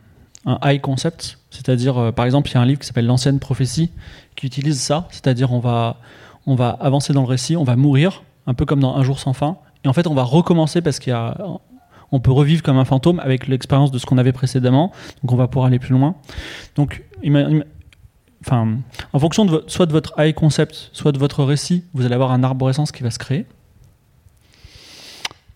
high 0.63 0.79
concept, 0.79 1.37
c'est-à-dire 1.49 1.97
euh, 1.97 2.11
par 2.13 2.25
exemple, 2.25 2.49
il 2.49 2.53
y 2.53 2.57
a 2.57 2.61
un 2.61 2.65
livre 2.65 2.79
qui 2.79 2.87
s'appelle 2.87 3.05
L'ancienne 3.05 3.39
prophétie 3.39 3.91
qui 4.37 4.45
utilise 4.45 4.79
ça, 4.79 5.07
c'est-à-dire 5.11 5.51
on 5.51 5.59
va 5.59 5.97
on 6.47 6.55
va 6.55 6.69
avancer 6.69 7.13
dans 7.13 7.21
le 7.21 7.27
récit, 7.27 7.57
on 7.57 7.63
va 7.63 7.75
mourir, 7.75 8.23
un 8.47 8.53
peu 8.53 8.65
comme 8.65 8.79
dans 8.79 8.95
Un 8.95 9.03
jour 9.03 9.19
sans 9.19 9.33
fin, 9.33 9.57
et 9.83 9.87
en 9.89 9.93
fait 9.93 10.07
on 10.07 10.15
va 10.15 10.23
recommencer 10.23 10.81
parce 10.81 10.97
qu'il 10.97 11.11
y 11.11 11.15
a 11.15 11.37
on 12.11 12.19
peut 12.19 12.31
revivre 12.31 12.63
comme 12.63 12.77
un 12.77 12.85
fantôme 12.85 13.19
avec 13.19 13.47
l'expérience 13.47 13.91
de 13.91 13.97
ce 13.97 14.05
qu'on 14.05 14.17
avait 14.17 14.33
précédemment. 14.33 14.91
Donc 15.21 15.31
on 15.31 15.35
va 15.35 15.47
pouvoir 15.47 15.67
aller 15.67 15.79
plus 15.79 15.93
loin. 15.93 16.15
Donc, 16.75 17.03
en 19.13 19.19
fonction 19.19 19.45
de 19.45 19.63
soit 19.67 19.85
de 19.85 19.91
votre 19.91 20.13
high 20.17 20.33
concept, 20.33 20.89
soit 20.93 21.11
de 21.11 21.19
votre 21.19 21.43
récit, 21.43 21.83
vous 21.93 22.05
allez 22.05 22.15
avoir 22.15 22.31
un 22.31 22.43
arborescence 22.43 22.91
qui 22.91 23.03
va 23.03 23.11
se 23.11 23.19
créer. 23.19 23.45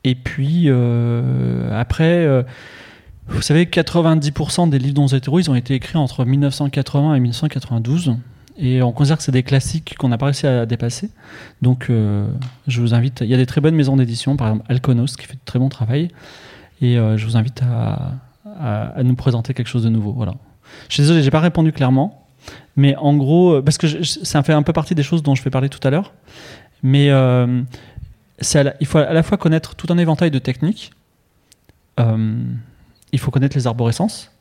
Et 0.04 0.16
puis 0.16 0.66
euh, 0.68 1.80
après, 1.80 2.26
euh, 2.26 2.44
vous 3.28 3.42
savez, 3.42 3.66
90% 3.66 4.70
des 4.70 4.78
livres 4.78 4.94
dont 4.94 5.06
vous 5.06 5.16
êtes 5.16 5.28
ils 5.28 5.50
ont 5.50 5.56
été 5.56 5.74
écrits 5.74 5.98
entre 5.98 6.26
1980 6.26 7.16
et 7.16 7.20
1992. 7.20 8.16
Et 8.58 8.82
on 8.82 8.92
considère 8.92 9.18
que 9.18 9.24
c'est 9.24 9.32
des 9.32 9.44
classiques 9.44 9.96
qu'on 9.98 10.08
n'a 10.08 10.18
pas 10.18 10.28
réussi 10.28 10.48
à 10.48 10.66
dépasser. 10.66 11.10
Donc, 11.62 11.90
euh, 11.90 12.28
je 12.68 12.80
vous 12.80 12.94
invite. 12.94 13.22
Il 13.22 13.28
y 13.28 13.34
a 13.34 13.38
des 13.38 13.46
très 13.46 13.60
bonnes 13.60 13.76
maisons 13.76 13.98
d'édition, 13.98 14.38
par 14.38 14.48
exemple 14.48 14.66
Alconos, 14.70 15.18
qui 15.18 15.26
fait 15.26 15.34
de 15.34 15.40
très 15.44 15.60
bon 15.60 15.68
travail. 15.68 16.10
Et 16.82 16.98
euh, 16.98 17.18
je 17.18 17.26
vous 17.26 17.36
invite 17.36 17.62
à, 17.64 18.14
à, 18.96 19.04
nous 19.04 19.16
présenter 19.16 19.54
quelque 19.54 19.68
chose 19.68 19.84
de 19.84 19.90
nouveau. 19.90 20.14
Voilà. 20.14 20.36
Je 20.88 20.94
suis 20.94 21.04
désolé, 21.04 21.22
j'ai 21.22 21.32
pas 21.32 21.42
répondu 21.42 21.74
clairement. 21.74 22.28
Mais 22.78 22.96
en 22.96 23.16
gros, 23.16 23.56
euh, 23.56 23.62
parce 23.62 23.78
que 23.78 24.04
ça 24.04 24.42
fait 24.42 24.54
un 24.54 24.64
peu 24.64 24.74
partie 24.74 24.96
des 24.96 25.04
choses 25.04 25.22
dont 25.22 25.36
je 25.36 25.44
vais 25.44 25.50
parler 25.50 25.70
tout 25.70 25.86
à 25.86 25.90
l'heure. 25.90 26.14
Mais 26.82 27.08
il 27.08 28.88
faut 28.88 28.98
à 29.00 29.14
la 29.14 29.24
fois 29.24 29.38
connaître 29.38 29.76
tout 29.76 29.92
un 29.92 29.98
éventail 29.98 30.32
de 30.32 30.40
techniques. 30.40 30.92
il 31.98 33.20
faut 33.20 33.32
connaître 33.32 33.58
les 33.58 33.68
arborescences. 33.68 34.32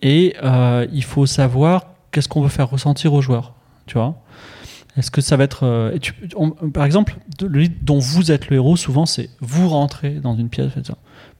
Et 0.00 0.34
il 0.92 1.04
faut 1.04 1.26
savoir 1.26 1.91
qu'est-ce 2.12 2.28
qu'on 2.28 2.42
veut 2.42 2.48
faire 2.48 2.70
ressentir 2.70 3.12
aux 3.12 3.22
joueurs 3.22 3.54
Tu 3.86 3.94
vois? 3.94 4.22
Est-ce 4.96 5.10
que 5.10 5.22
ça 5.22 5.36
va 5.36 5.44
être. 5.44 5.64
Euh, 5.64 5.98
par 6.72 6.84
exemple, 6.84 7.16
le 7.40 7.60
livre 7.60 7.74
dont 7.80 7.98
vous 7.98 8.30
êtes 8.30 8.50
le 8.50 8.56
héros, 8.56 8.76
souvent, 8.76 9.06
c'est 9.06 9.30
vous 9.40 9.68
rentrez 9.68 10.10
dans 10.10 10.36
une 10.36 10.50
pièce. 10.50 10.72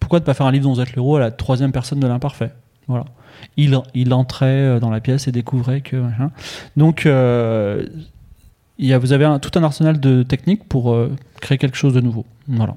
Pourquoi 0.01 0.21
ne 0.21 0.25
pas 0.25 0.35
faire 0.35 0.47
un 0.47 0.53
livre 0.53 0.65
dont 0.65 0.73
vous 0.73 0.81
êtes 0.81 0.93
le 0.93 0.99
héros 0.99 1.17
à 1.17 1.21
la 1.21 1.31
troisième 1.31 1.71
personne 1.71 2.01
de 2.01 2.07
l'imparfait? 2.07 2.53
Voilà. 2.89 3.05
Il, 3.57 3.79
il, 3.95 4.15
entrait 4.15 4.47
euh, 4.47 4.81
dans 4.81 4.91
la 4.91 5.01
pièce 5.01 5.29
et 5.29 5.33
découvrait 5.33 5.83
que. 5.83 6.03
Donc, 6.79 7.05
euh, 7.05 7.87
vous 8.79 9.13
avez 9.13 9.37
tout 9.43 9.59
un 9.59 9.63
arsenal 9.63 10.01
de 10.01 10.23
techniques 10.23 10.65
pour 10.65 10.97
créer 11.41 11.59
quelque 11.59 11.77
chose 11.77 11.93
de 11.93 12.01
nouveau. 12.01 12.25
Voilà. 12.49 12.77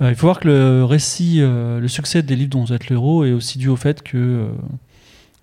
il 0.00 0.14
faut 0.14 0.28
voir 0.28 0.38
que 0.38 0.48
le 0.48 0.84
récit, 0.84 1.40
le 1.40 1.88
succès 1.88 2.22
des 2.22 2.36
livres 2.36 2.50
dont 2.50 2.64
vous 2.64 2.72
êtes 2.72 2.88
le 2.88 2.96
héros 2.96 3.24
est 3.24 3.32
aussi 3.32 3.58
dû 3.58 3.68
au 3.68 3.76
fait 3.76 4.02
que 4.02 4.48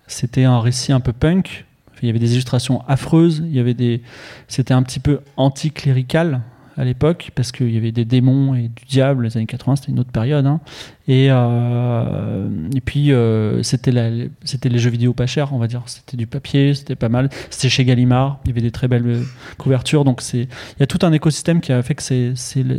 c'était 0.08 0.44
un 0.44 0.60
récit 0.60 0.92
un 0.92 1.00
peu 1.00 1.12
punk. 1.12 1.66
Il 2.02 2.06
y 2.06 2.10
avait 2.10 2.18
des 2.18 2.32
illustrations 2.32 2.82
affreuses. 2.88 3.42
Il 3.44 3.54
y 3.54 3.60
avait 3.60 3.74
des. 3.74 4.02
C'était 4.48 4.74
un 4.74 4.82
petit 4.82 5.00
peu 5.00 5.20
anticlérical 5.36 6.42
à 6.76 6.84
l'époque 6.84 7.32
parce 7.34 7.50
qu'il 7.50 7.70
y 7.74 7.76
avait 7.76 7.90
des 7.90 8.04
démons 8.04 8.54
et 8.54 8.68
du 8.68 8.84
diable. 8.88 9.24
Les 9.24 9.36
années 9.36 9.46
80, 9.46 9.76
c'était 9.76 9.92
une 9.92 9.98
autre 9.98 10.12
période. 10.12 10.46
Hein. 10.46 10.60
Et, 11.08 11.26
euh, 11.30 12.48
et 12.74 12.80
puis 12.80 13.12
euh, 13.12 13.62
c'était 13.64 14.30
c'était 14.44 14.68
les 14.68 14.78
jeux 14.78 14.90
vidéo 14.90 15.12
pas 15.12 15.26
chers, 15.26 15.52
on 15.52 15.58
va 15.58 15.66
dire. 15.66 15.82
C'était 15.86 16.16
du 16.16 16.26
papier, 16.26 16.74
c'était 16.74 16.94
pas 16.94 17.08
mal. 17.08 17.30
C'était 17.50 17.68
chez 17.68 17.84
Gallimard. 17.84 18.38
Il 18.44 18.48
y 18.48 18.52
avait 18.52 18.60
des 18.60 18.70
très 18.70 18.86
belles 18.86 19.22
couvertures. 19.58 20.04
Donc 20.04 20.22
il 20.32 20.48
y 20.78 20.82
a 20.82 20.86
tout 20.86 21.04
un 21.04 21.12
écosystème 21.12 21.60
qui 21.60 21.72
a 21.72 21.82
fait 21.82 21.96
que 21.96 22.02
c'est 22.02 22.34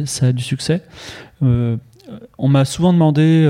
ça 0.06 0.28
a 0.28 0.32
du 0.32 0.44
succès. 0.44 0.82
Euh, 1.44 1.76
on 2.38 2.48
m'a 2.48 2.66
souvent 2.66 2.94
demandé 2.94 3.48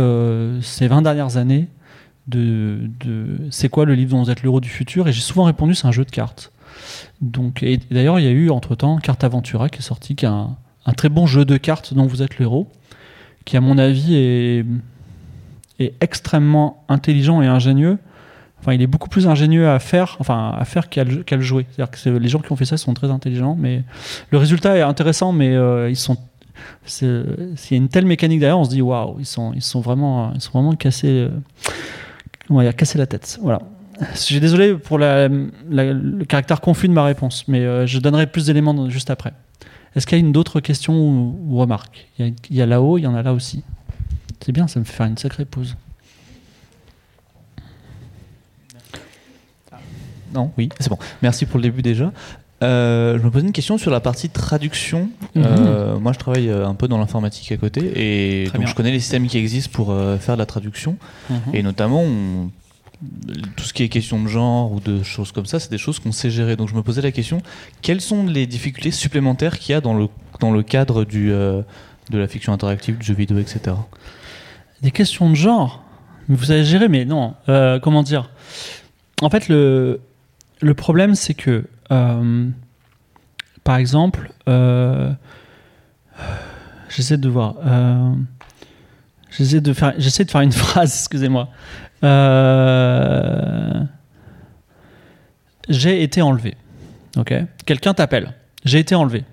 ces 0.61 0.88
20 0.88 1.03
dernières 1.03 1.38
années 1.38 1.69
de, 2.30 2.89
c'est 3.51 3.69
quoi 3.69 3.86
le 3.86 3.95
livre 3.95 4.11
dont 4.11 4.23
vous 4.23 4.32
êtes 4.32 4.43
l'euro 4.43 4.59
du 4.59 4.69
futur 4.69 5.07
Et 5.07 5.13
j'ai 5.13 5.21
souvent 5.21 5.43
répondu 5.43 5.75
c'est 5.75 5.88
un 5.88 5.91
jeu 5.91 6.05
de 6.05 6.11
cartes. 6.11 6.51
Donc, 7.21 7.65
d'ailleurs, 7.91 8.19
il 8.19 8.25
y 8.25 8.27
a 8.27 8.32
eu 8.32 8.49
entre-temps 8.49 8.97
Carte 8.97 9.23
Aventura 9.23 9.69
qui 9.69 9.80
est 9.80 9.84
sorti, 9.84 10.15
qui 10.15 10.25
est 10.25 10.30
un, 10.30 10.55
très 10.95 11.09
bon 11.09 11.27
jeu 11.27 11.45
de 11.45 11.57
cartes 11.57 11.93
dont 11.93 12.05
vous 12.05 12.21
êtes 12.21 12.38
le 12.39 12.43
héros, 12.43 12.67
qui 13.45 13.57
à 13.57 13.61
mon 13.61 13.77
avis 13.77 14.15
est, 14.15 14.65
extrêmement 16.01 16.84
intelligent 16.89 17.41
et 17.41 17.47
ingénieux. 17.47 17.97
Enfin, 18.59 18.73
il 18.73 18.82
est 18.82 18.88
beaucoup 18.88 19.07
plus 19.07 19.27
ingénieux 19.27 19.69
à 19.69 19.80
faire, 19.80 20.17
enfin 20.19 20.53
à 20.57 20.65
faire 20.65 20.89
qu'à 20.89 21.05
le, 21.05 21.41
jouer. 21.41 21.65
C'est-à-dire 21.71 21.91
que 21.91 22.09
les 22.09 22.27
gens 22.27 22.39
qui 22.39 22.51
ont 22.51 22.57
fait 22.57 22.65
ça 22.65 22.75
sont 22.75 22.93
très 22.93 23.09
intelligents, 23.09 23.55
mais 23.57 23.84
le 24.32 24.38
résultat 24.38 24.75
est 24.75 24.82
intéressant, 24.82 25.32
mais 25.32 25.55
euh, 25.55 25.89
ils 25.89 25.95
sont 25.95 26.17
s'il 26.86 27.07
y 27.71 27.73
a 27.73 27.77
une 27.77 27.89
telle 27.89 28.05
mécanique 28.05 28.39
derrière, 28.39 28.59
on 28.59 28.63
se 28.63 28.69
dit 28.69 28.82
waouh, 28.82 29.17
ils 29.19 29.25
sont, 29.25 29.53
ils 29.53 29.61
sont 29.61 29.82
vraiment, 29.82 30.32
ils 30.34 30.41
sont 30.41 30.51
vraiment 30.51 30.75
cassés, 30.75 31.07
euh, 31.07 31.30
on 32.50 32.56
va 32.56 32.74
cassés 32.74 32.97
la 32.97 33.06
tête. 33.06 33.39
Voilà. 33.41 33.60
Suis 34.14 34.39
désolé 34.39 34.76
pour 34.76 34.97
le 34.97 36.24
caractère 36.24 36.62
confus 36.62 36.88
de 36.88 36.93
ma 36.93 37.04
réponse, 37.04 37.47
mais 37.47 37.60
euh, 37.60 37.86
je 37.86 38.00
donnerai 38.00 38.28
plus 38.28 38.45
d'éléments 38.45 38.89
juste 38.89 39.10
après. 39.10 39.34
Est-ce 39.95 40.08
qu'il 40.08 40.18
y 40.18 40.22
a 40.22 40.26
une 40.26 40.32
d'autres 40.32 40.60
questions 40.60 40.93
ou, 40.93 41.39
ou 41.50 41.58
remarques 41.58 42.08
il 42.18 42.34
y, 42.52 42.62
a, 42.62 42.64
a 42.64 42.68
là-haut, 42.68 42.97
il 42.97 43.02
y 43.02 43.08
en 43.08 43.16
a 43.16 43.24
là 43.24 43.34
aussi. 43.34 43.64
C'est 44.39 44.52
bien, 44.52 44.68
ça 44.68 44.80
me 44.80 44.86
fait 44.86 44.93
faire 44.93 45.08
une 45.08 45.18
sacrée 45.18 45.45
pause. 45.45 45.76
Non, 50.34 50.52
oui, 50.58 50.70
c'est 50.80 50.89
bon. 50.89 51.00
Merci 51.22 51.45
pour 51.45 51.58
le 51.58 51.64
début 51.64 51.82
déjà. 51.82 52.14
Euh, 52.62 53.18
je 53.18 53.24
me 53.24 53.32
posais 53.32 53.45
une 53.45 53.53
question 53.53 53.78
sur 53.78 53.89
la 53.91 53.99
partie 54.01 54.30
traduction. 54.30 55.10
Mhm. 55.36 55.43
Euh, 55.45 55.99
moi, 55.99 56.12
je 56.14 56.20
travaille 56.20 56.49
euh, 56.49 56.68
un 56.68 56.76
peu 56.76 56.88
dans 56.88 56.97
l'informatique 56.97 57.51
à 57.51 57.57
côté 57.57 57.82
et 57.95 58.43
Très 58.45 58.53
donc 58.57 58.62
bien. 58.66 58.70
je 58.70 58.76
connais 58.76 58.91
les 58.91 58.99
systèmes 58.99 59.28
qui 59.28 59.38
existent 59.38 59.72
pour 59.74 59.91
euh, 59.91 60.18
faire 60.18 60.36
de 60.36 60.39
la 60.39 60.45
traduction. 60.45 60.97
Mhm. 61.30 61.38
Et 61.53 61.64
notamment, 61.64 62.01
on- 62.03 62.49
tout 63.55 63.64
ce 63.64 63.72
qui 63.72 63.84
est 63.84 63.88
question 63.88 64.22
de 64.22 64.28
genre 64.28 64.74
ou 64.74 64.82
de 64.82 65.03
choses 65.03 65.32
comme 65.32 65.45
ça, 65.45 65.57
c'est 65.62 65.72
des 65.72 65.78
choses 65.78 65.99
qu'on 65.99 66.12
sait 66.12 66.30
gérer. 66.30 66.57
Donc 66.57 66.68
je 66.68 66.76
me 66.76 66.84
posais 66.84 67.01
la 67.01 67.14
question, 67.14 67.41
quelles 67.82 68.01
sont 68.01 68.26
les 68.26 68.45
difficultés 68.45 68.91
supplémentaires 68.91 69.57
qu'il 69.57 69.72
y 69.72 69.76
a 69.76 69.80
dans 69.80 69.93
le, 69.93 70.07
dans 70.41 70.51
le 70.51 70.64
cadre 70.64 71.05
du, 71.05 71.30
de 71.30 71.64
la 72.12 72.28
fiction 72.28 72.51
interactive, 72.51 72.97
du 72.97 73.05
jeu 73.05 73.14
vidéo, 73.14 73.38
etc. 73.39 73.78
Des 74.82 74.91
questions 74.91 75.30
de 75.30 75.36
genre? 75.36 75.82
Vous 76.28 76.43
savez 76.43 76.66
gérer, 76.66 76.89
mais 76.89 77.05
non. 77.05 77.36
Comment 77.82 78.03
dire? 78.03 78.30
En 79.22 79.30
fait, 79.30 79.47
le, 79.47 80.01
le 80.60 80.74
problème, 80.74 81.16
c'est 81.16 81.34
que, 81.36 81.64
par 81.90 83.78
exemple, 83.78 84.32
euh, 84.48 85.12
j'essaie 86.90 87.18
de 87.18 87.30
voir. 87.30 87.56
euh, 87.66 88.14
j'essaie 89.32 89.62
de 89.62 89.74
faire. 89.74 89.96
De 89.96 90.32
faire 90.32 90.42
une 90.42 90.52
phrase. 90.66 90.92
Excusez-moi. 90.94 91.50
Euh, 92.04 93.84
j'ai 95.68 96.02
été 96.04 96.22
enlevé. 96.22 96.56
Quelqu'un 97.66 97.94
t'appelle. 97.94 98.34
J'ai 98.66 98.80
été 98.80 98.96
enlevé. 98.96 99.24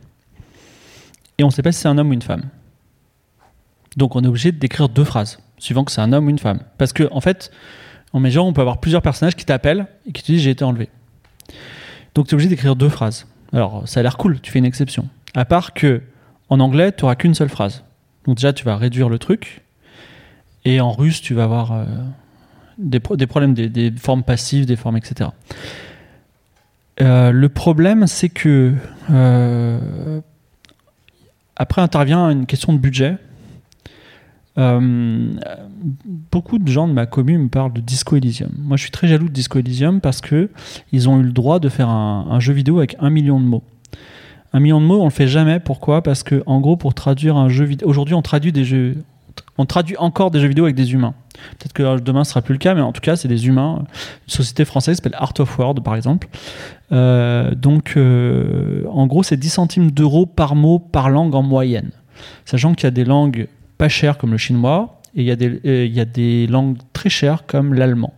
Et 1.38 1.44
on 1.44 1.48
ne 1.48 1.52
sait 1.52 1.62
pas 1.62 1.72
si 1.72 1.80
c'est 1.80 1.88
un 1.88 1.98
homme 1.98 2.10
ou 2.10 2.12
une 2.12 2.22
femme. 2.22 2.44
Donc 3.96 4.16
on 4.16 4.22
est 4.22 4.26
obligé 4.26 4.52
d'écrire 4.52 4.88
deux 4.88 5.04
phrases, 5.04 5.38
suivant 5.58 5.84
que 5.84 5.92
c'est 5.92 6.00
un 6.00 6.12
homme 6.12 6.26
ou 6.26 6.30
une 6.30 6.38
femme. 6.38 6.60
Parce 6.78 6.92
que 6.92 7.08
en 7.10 7.20
fait, 7.20 7.50
en 8.12 8.20
médian, 8.20 8.46
on 8.46 8.52
peut 8.52 8.60
avoir 8.60 8.78
plusieurs 8.80 9.02
personnages 9.02 9.34
qui 9.34 9.44
t'appellent 9.44 9.86
et 10.06 10.12
qui 10.12 10.22
te 10.22 10.32
disent 10.32 10.42
j'ai 10.42 10.50
été 10.50 10.64
enlevé. 10.64 10.88
Donc 12.16 12.26
tu 12.26 12.30
es 12.30 12.34
obligé 12.34 12.48
d'écrire 12.48 12.74
deux 12.74 12.88
phrases. 12.88 13.26
Alors 13.52 13.86
ça 13.86 14.00
a 14.00 14.02
l'air 14.02 14.16
cool, 14.16 14.40
tu 14.40 14.50
fais 14.50 14.58
une 14.58 14.64
exception. 14.64 15.08
À 15.34 15.44
part 15.44 15.72
que 15.74 16.02
en 16.48 16.58
anglais, 16.60 16.90
tu 16.92 17.04
n'auras 17.04 17.14
qu'une 17.14 17.34
seule 17.34 17.48
phrase. 17.50 17.84
Donc 18.24 18.36
déjà, 18.36 18.52
tu 18.52 18.64
vas 18.64 18.76
réduire 18.76 19.08
le 19.08 19.18
truc. 19.18 19.62
Et 20.64 20.80
en 20.80 20.90
russe, 20.90 21.20
tu 21.20 21.34
vas 21.34 21.44
avoir 21.44 21.72
euh, 21.72 21.84
des, 22.78 22.98
pro- 22.98 23.16
des 23.16 23.26
problèmes, 23.26 23.54
des, 23.54 23.68
des 23.68 23.92
formes 23.92 24.22
passives, 24.24 24.66
des 24.66 24.74
formes, 24.76 24.96
etc. 24.96 25.30
Euh, 27.02 27.30
le 27.30 27.48
problème, 27.48 28.06
c'est 28.06 28.30
que 28.30 28.72
euh, 29.10 30.20
après 31.56 31.82
intervient 31.82 32.30
une 32.30 32.46
question 32.46 32.72
de 32.72 32.78
budget. 32.78 33.16
Euh, 34.58 35.34
beaucoup 36.32 36.58
de 36.58 36.68
gens 36.68 36.88
de 36.88 36.92
ma 36.92 37.06
commune 37.06 37.44
me 37.44 37.48
parlent 37.48 37.72
de 37.72 37.80
Disco 37.80 38.16
Elysium. 38.16 38.50
Moi, 38.58 38.76
je 38.76 38.82
suis 38.82 38.90
très 38.90 39.06
jaloux 39.06 39.28
de 39.28 39.32
Disco 39.32 39.58
Elysium 39.58 40.00
parce 40.00 40.20
que 40.20 40.50
ils 40.92 41.08
ont 41.08 41.20
eu 41.20 41.24
le 41.24 41.32
droit 41.32 41.58
de 41.58 41.68
faire 41.68 41.88
un, 41.88 42.40
jeu 42.40 42.52
vidéo 42.52 42.78
avec 42.78 42.96
un 43.00 43.10
million 43.10 43.40
de 43.40 43.44
mots. 43.44 43.62
Un 44.52 44.60
million 44.60 44.80
de 44.80 44.86
mots, 44.86 45.00
on 45.00 45.04
le 45.04 45.10
fait 45.10 45.28
jamais. 45.28 45.60
Pourquoi? 45.60 46.02
Parce 46.02 46.22
que, 46.22 46.42
en 46.46 46.60
gros, 46.60 46.76
pour 46.76 46.94
traduire 46.94 47.36
un 47.36 47.48
jeu 47.48 47.64
vidéo, 47.64 47.88
aujourd'hui, 47.88 48.14
on 48.14 48.22
traduit 48.22 48.52
des 48.52 48.64
jeux, 48.64 48.96
on 49.58 49.66
traduit 49.66 49.96
encore 49.98 50.30
des 50.30 50.40
jeux 50.40 50.48
vidéo 50.48 50.64
avec 50.64 50.76
des 50.76 50.94
humains. 50.94 51.14
Peut-être 51.58 51.74
que 51.74 52.00
demain 52.00 52.24
ce 52.24 52.30
sera 52.30 52.40
plus 52.40 52.54
le 52.54 52.58
cas, 52.58 52.74
mais 52.74 52.80
en 52.80 52.92
tout 52.92 53.02
cas, 53.02 53.16
c'est 53.16 53.28
des 53.28 53.46
humains. 53.46 53.84
Une 54.26 54.32
société 54.32 54.64
française 54.64 54.96
s'appelle 54.96 55.16
Art 55.18 55.34
of 55.38 55.58
Word, 55.58 55.82
par 55.82 55.94
exemple. 55.94 56.28
Euh, 56.92 57.54
donc, 57.54 57.94
euh, 57.96 58.84
en 58.90 59.06
gros, 59.06 59.22
c'est 59.22 59.36
10 59.36 59.50
centimes 59.50 59.90
d'euros 59.90 60.24
par 60.24 60.54
mot 60.54 60.78
par 60.78 61.10
langue 61.10 61.34
en 61.34 61.42
moyenne. 61.42 61.90
Sachant 62.46 62.72
qu'il 62.72 62.84
y 62.84 62.86
a 62.86 62.92
des 62.92 63.04
langues 63.04 63.48
pas 63.78 63.88
chères 63.88 64.18
comme 64.18 64.32
le 64.32 64.38
chinois, 64.38 65.00
et 65.14 65.22
il 65.22 65.26
y, 65.26 65.30
a 65.30 65.36
des, 65.36 65.60
euh, 65.64 65.86
y 65.86 66.00
a 66.00 66.04
des 66.04 66.46
langues 66.46 66.76
très 66.92 67.08
chères 67.08 67.46
comme 67.46 67.72
l'allemand. 67.72 68.12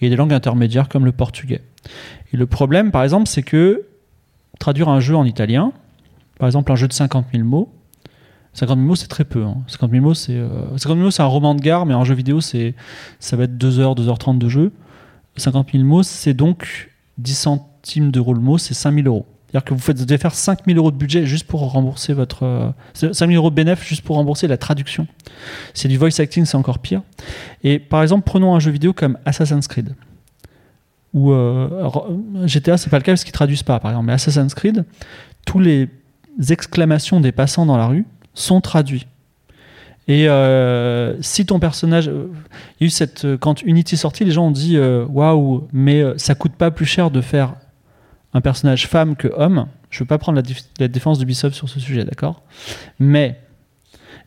Et 0.00 0.08
des 0.08 0.16
langues 0.16 0.32
intermédiaires 0.32 0.88
comme 0.88 1.04
le 1.04 1.12
portugais. 1.12 1.60
Et 2.32 2.36
le 2.36 2.46
problème, 2.46 2.92
par 2.92 3.02
exemple, 3.02 3.26
c'est 3.26 3.42
que 3.42 3.86
traduire 4.58 4.88
un 4.88 5.00
jeu 5.00 5.16
en 5.16 5.24
italien, 5.24 5.72
par 6.38 6.46
exemple 6.48 6.70
un 6.70 6.76
jeu 6.76 6.86
de 6.86 6.92
50 6.92 7.26
000 7.32 7.44
mots, 7.44 7.72
50 8.52 8.76
000 8.78 8.88
mots, 8.88 8.94
c'est 8.94 9.08
très 9.08 9.24
peu. 9.24 9.42
hein. 9.44 9.56
50 9.66 9.90
000 9.90 10.02
mots, 10.02 10.14
c'est 10.14 10.36
euh, 10.36 10.76
50 10.78 10.96
000 10.96 10.96
mots, 10.96 11.10
c'est 11.10 11.22
un 11.22 11.26
roman 11.26 11.54
de 11.54 11.60
gare, 11.60 11.84
mais 11.84 11.94
un 11.94 12.04
jeu 12.04 12.14
vidéo, 12.14 12.40
c'est 12.40 12.74
ça 13.20 13.36
va 13.36 13.44
être 13.44 13.58
2 13.58 13.80
heures, 13.80 13.94
2h30 13.94 14.38
de 14.38 14.48
jeu. 14.48 14.72
50 15.36 15.72
000 15.72 15.84
mots, 15.84 16.02
c'est 16.02 16.32
donc 16.32 16.90
10 17.18 17.34
centimes 17.34 18.10
d'euros 18.10 18.32
le 18.32 18.40
mot, 18.40 18.56
c'est 18.56 18.72
5 18.72 18.94
000 18.94 19.06
euros. 19.06 19.26
C'est-à-dire 19.50 19.64
que 19.64 19.74
vous, 19.74 19.92
devez 20.04 20.18
faire 20.18 20.34
5 20.34 20.66
000 20.66 20.78
euros 20.78 20.90
de 20.90 20.96
budget 20.96 21.24
juste 21.24 21.46
pour 21.46 21.60
rembourser 21.70 22.12
votre. 22.12 22.44
euh, 22.44 22.70
5 22.94 23.12
000 23.12 23.32
euros 23.32 23.50
de 23.50 23.74
juste 23.76 24.02
pour 24.02 24.16
rembourser 24.16 24.48
la 24.48 24.56
traduction. 24.56 25.06
C'est 25.72 25.88
du 25.88 25.96
voice 25.98 26.18
acting, 26.18 26.44
c'est 26.44 26.56
encore 26.56 26.78
pire. 26.78 27.02
Et 27.62 27.78
par 27.78 28.02
exemple, 28.02 28.24
prenons 28.24 28.54
un 28.54 28.60
jeu 28.60 28.70
vidéo 28.70 28.92
comme 28.92 29.18
Assassin's 29.24 29.68
Creed. 29.68 29.94
Ou 31.14 31.32
euh, 31.32 31.78
alors, 31.78 32.08
GTA, 32.44 32.76
c'est 32.76 32.90
pas 32.90 32.98
le 32.98 33.02
cas 33.02 33.12
parce 33.12 33.24
qu'ils 33.24 33.32
traduisent 33.32 33.62
pas, 33.62 33.78
par 33.80 33.92
exemple. 33.92 34.06
Mais 34.06 34.12
Assassin's 34.12 34.54
Creed, 34.54 34.84
tous 35.46 35.60
les 35.60 35.88
exclamations 36.50 37.20
des 37.20 37.32
passants 37.32 37.66
dans 37.66 37.76
la 37.76 37.86
rue 37.86 38.04
sont 38.34 38.60
traduits. 38.60 39.06
Et 40.08 40.28
euh, 40.28 41.20
si 41.20 41.46
ton 41.46 41.58
personnage, 41.58 42.08
euh, 42.08 42.28
il 42.78 42.84
y 42.84 42.86
a 42.86 42.86
eu 42.86 42.90
cette 42.90 43.24
euh, 43.24 43.36
quand 43.36 43.62
Unity 43.62 43.96
est 43.96 43.98
sorti, 43.98 44.24
les 44.24 44.30
gens 44.30 44.46
ont 44.46 44.50
dit 44.52 44.76
euh, 44.76 45.04
waouh, 45.06 45.66
mais 45.72 46.00
euh, 46.00 46.14
ça 46.16 46.36
coûte 46.36 46.52
pas 46.52 46.70
plus 46.70 46.86
cher 46.86 47.10
de 47.10 47.20
faire 47.20 47.54
un 48.36 48.40
personnage 48.40 48.86
femme 48.86 49.16
que 49.16 49.28
homme. 49.36 49.66
Je 49.90 50.00
veux 50.00 50.06
pas 50.06 50.18
prendre 50.18 50.36
la, 50.36 50.42
dif- 50.42 50.66
la 50.78 50.88
défense 50.88 51.18
d'Ubisoft 51.18 51.54
sur 51.56 51.68
ce 51.68 51.80
sujet, 51.80 52.04
d'accord? 52.04 52.42
Mais 52.98 53.40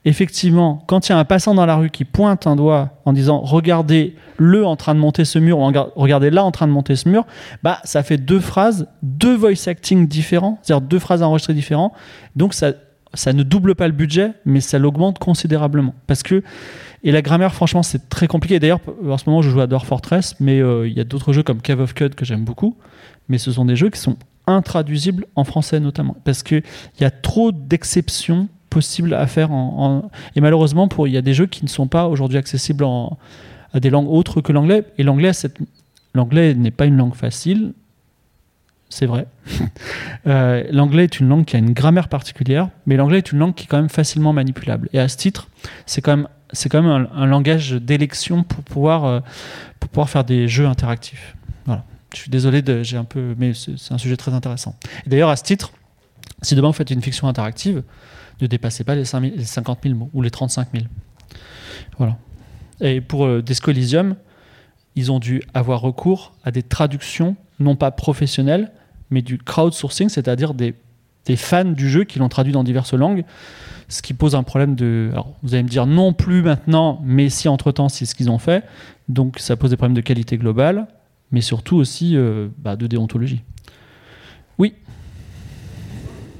effectivement, 0.06 0.84
quand 0.88 1.08
il 1.08 1.12
y 1.12 1.16
a 1.16 1.20
un 1.20 1.26
passant 1.26 1.54
dans 1.54 1.66
la 1.66 1.76
rue 1.76 1.90
qui 1.90 2.06
pointe 2.06 2.48
un 2.48 2.56
doigt 2.56 3.02
en 3.06 3.14
disant 3.14 3.40
regardez 3.42 4.16
le 4.38 4.66
en 4.66 4.76
train 4.78 4.96
de 4.96 5.00
monter 5.00 5.26
ce 5.26 5.38
mur 5.40 5.60
ou 5.60 5.66
Rega- 5.68 5.90
regardez 5.96 6.30
là 6.30 6.44
en 6.44 6.52
train 6.52 6.68
de 6.68 6.72
monter 6.72 6.96
ce 6.96 7.10
mur, 7.10 7.26
bah 7.64 7.80
ça 7.84 8.02
fait 8.04 8.18
deux 8.18 8.40
phrases, 8.40 8.88
deux 9.04 9.36
voice 9.36 9.68
acting 9.68 10.08
différents, 10.08 10.58
c'est-à-dire 10.62 10.88
deux 10.88 11.00
phrases 11.00 11.22
enregistrées 11.22 11.54
différents. 11.54 11.94
Donc 12.36 12.54
ça 12.54 12.74
ça 13.16 13.34
ne 13.34 13.42
double 13.42 13.74
pas 13.74 13.88
le 13.88 13.94
budget, 13.94 14.34
mais 14.46 14.62
ça 14.62 14.78
l'augmente 14.78 15.18
considérablement. 15.18 15.96
Parce 16.06 16.22
que, 16.22 16.44
et 17.04 17.12
la 17.12 17.24
grammaire, 17.24 17.56
franchement, 17.56 17.82
c'est 17.82 18.08
très 18.08 18.28
compliqué. 18.28 18.60
D'ailleurs, 18.60 18.82
en 19.04 19.18
ce 19.18 19.28
moment, 19.28 19.42
je 19.42 19.50
joue 19.50 19.62
à 19.62 19.66
Dwarf 19.66 19.88
Fortress, 19.88 20.36
mais 20.40 20.60
euh, 20.60 20.88
il 20.88 20.96
y 20.96 21.00
a 21.00 21.04
d'autres 21.04 21.34
jeux 21.34 21.42
comme 21.42 21.60
Cave 21.60 21.80
of 21.80 21.96
Cud 21.96 22.14
que 22.14 22.24
j'aime 22.24 22.46
beaucoup. 22.46 22.78
Mais 23.30 23.38
ce 23.38 23.52
sont 23.52 23.66
des 23.66 23.76
jeux 23.76 23.90
qui 23.90 24.00
sont 24.00 24.18
intraduisibles 24.48 25.26
en 25.36 25.44
français, 25.44 25.80
notamment. 25.80 26.18
Parce 26.24 26.44
qu'il 26.44 26.64
y 27.00 27.04
a 27.04 27.12
trop 27.12 27.52
d'exceptions 27.52 28.50
possibles 28.70 29.14
à 29.14 29.28
faire. 29.28 29.50
Et 30.36 30.42
malheureusement, 30.42 30.88
il 31.06 31.12
y 31.12 31.18
a 31.18 31.22
des 31.22 31.34
jeux 31.34 31.48
qui 31.48 31.64
ne 31.64 31.70
sont 31.70 31.88
pas 31.88 32.08
aujourd'hui 32.08 32.38
accessibles 32.38 32.86
à 33.74 33.80
des 33.80 33.90
langues 33.90 34.10
autres 34.10 34.42
que 34.42 34.52
l'anglais. 34.52 34.84
Et 34.98 35.04
l'anglais, 35.04 35.32
l'anglais 36.14 36.54
n'est 36.56 36.72
pas 36.72 36.86
une 36.86 36.98
langue 36.98 37.16
facile. 37.16 37.74
C'est 38.90 39.06
vrai. 39.06 39.28
Euh, 40.28 40.66
l'anglais 40.72 41.06
est 41.06 41.22
une 41.22 41.30
langue 41.30 41.46
qui 41.46 41.56
a 41.56 41.60
une 41.60 41.72
grammaire 41.72 42.10
particulière, 42.10 42.68
mais 42.86 42.98
l'anglais 42.98 43.20
est 43.20 43.32
une 43.32 43.40
langue 43.40 43.56
qui 43.56 43.64
est 43.64 43.68
quand 43.68 43.78
même 43.78 43.90
facilement 43.90 44.34
manipulable. 44.34 44.90
Et 44.92 45.00
à 45.00 45.08
ce 45.08 45.16
titre, 45.16 45.48
c'est 45.86 46.02
quand 46.02 46.18
même, 46.18 46.28
c'est 46.52 46.68
quand 46.68 46.82
même 46.82 46.92
un, 46.92 47.22
un 47.22 47.26
langage 47.26 47.72
d'élection 47.72 48.44
pour 48.44 48.62
pouvoir, 48.66 49.06
euh, 49.06 49.20
pour 49.80 49.90
pouvoir 49.90 50.10
faire 50.10 50.26
des 50.26 50.50
jeux 50.50 50.68
interactifs. 50.68 51.38
Je 52.14 52.22
suis 52.22 52.32
désolé, 52.32 52.64
j'ai 52.84 52.98
un 52.98 53.04
peu, 53.04 53.36
mais 53.38 53.54
c'est, 53.54 53.92
un 53.92 53.98
sujet 53.98 54.18
très 54.18 54.34
intéressant. 54.34 54.76
D'ailleurs, 55.06 55.30
à 55.30 55.36
ce 55.36 55.44
titre, 55.44 55.72
si 56.42 56.56
demain 56.56 56.68
vous 56.68 56.74
faites 56.74 56.90
une 56.90 57.02
fiction 57.02 57.28
interactive, 57.28 57.84
ne 58.42 58.48
dépassez 58.48 58.84
pas 58.84 58.96
les, 58.96 59.06
5 59.06 59.22
000 59.22 59.34
les 59.36 59.44
50 59.44 59.80
000 59.84 59.96
mots 59.96 60.10
ou 60.14 60.22
les 60.22 60.32
35 60.32 60.70
000. 60.74 60.86
Voilà. 61.98 62.18
Et 62.82 63.02
pour 63.02 63.26
euh, 63.26 63.44
ils 64.96 65.12
ont 65.12 65.20
dû 65.20 65.42
avoir 65.54 65.82
recours 65.82 66.34
à 66.44 66.52
des 66.52 66.64
traductions 66.64 67.36
non 67.60 67.76
pas 67.76 67.92
professionnelles, 67.92 68.72
mais 69.12 69.22
du 69.22 69.38
crowdsourcing, 69.38 70.10
c'est-à-dire 70.10 70.54
des, 70.54 70.76
des 71.26 71.36
fans 71.36 71.66
du 71.66 71.90
jeu 71.90 72.04
qui 72.06 72.20
l'ont 72.20 72.30
traduit 72.30 72.54
dans 72.54 72.64
diverses 72.64 72.94
langues, 72.94 73.24
ce 73.88 74.02
qui 74.02 74.14
pose 74.14 74.36
un 74.36 74.44
problème 74.44 74.76
de... 74.76 75.10
Alors, 75.12 75.34
vous 75.44 75.54
allez 75.54 75.64
me 75.64 75.70
dire 75.70 75.86
non 75.86 76.14
plus 76.14 76.42
maintenant, 76.42 77.02
mais 77.04 77.30
si 77.30 77.48
entre-temps, 77.48 77.90
c'est 77.90 78.06
ce 78.06 78.16
qu'ils 78.16 78.30
ont 78.30 78.38
fait. 78.38 78.64
Donc, 79.10 79.40
ça 79.40 79.56
pose 79.56 79.72
des 79.72 79.78
problèmes 79.78 79.96
de 79.96 80.02
qualité 80.02 80.38
globale, 80.38 80.88
mais 81.32 81.42
surtout 81.42 81.78
aussi 81.78 82.16
euh, 82.16 82.48
bah, 82.58 82.76
de 82.76 82.88
déontologie. 82.88 83.42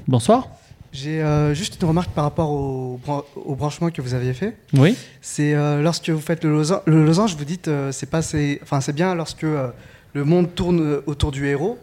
Bonsoir. 0.08 0.48
J'ai 0.92 1.22
euh, 1.22 1.54
juste 1.54 1.80
une 1.80 1.86
remarque 1.86 2.10
par 2.10 2.24
rapport 2.24 2.50
au, 2.50 2.98
bran- 3.00 3.22
au 3.36 3.54
branchement 3.54 3.90
que 3.90 4.02
vous 4.02 4.12
aviez 4.14 4.32
fait. 4.32 4.56
Oui. 4.74 4.96
C'est 5.20 5.54
euh, 5.54 5.82
lorsque 5.82 6.10
vous 6.10 6.18
faites 6.20 6.42
le 6.42 6.50
losange, 6.50 6.80
le 6.86 7.04
losange 7.04 7.36
vous 7.36 7.44
dites 7.44 7.68
euh, 7.68 7.92
c'est 7.92 8.10
pas 8.10 8.20
enfin 8.62 8.80
c'est 8.80 8.92
bien 8.92 9.14
lorsque 9.14 9.42
le 9.44 10.24
monde 10.24 10.52
tourne 10.56 11.00
autour 11.06 11.30
du 11.30 11.46
héros, 11.46 11.78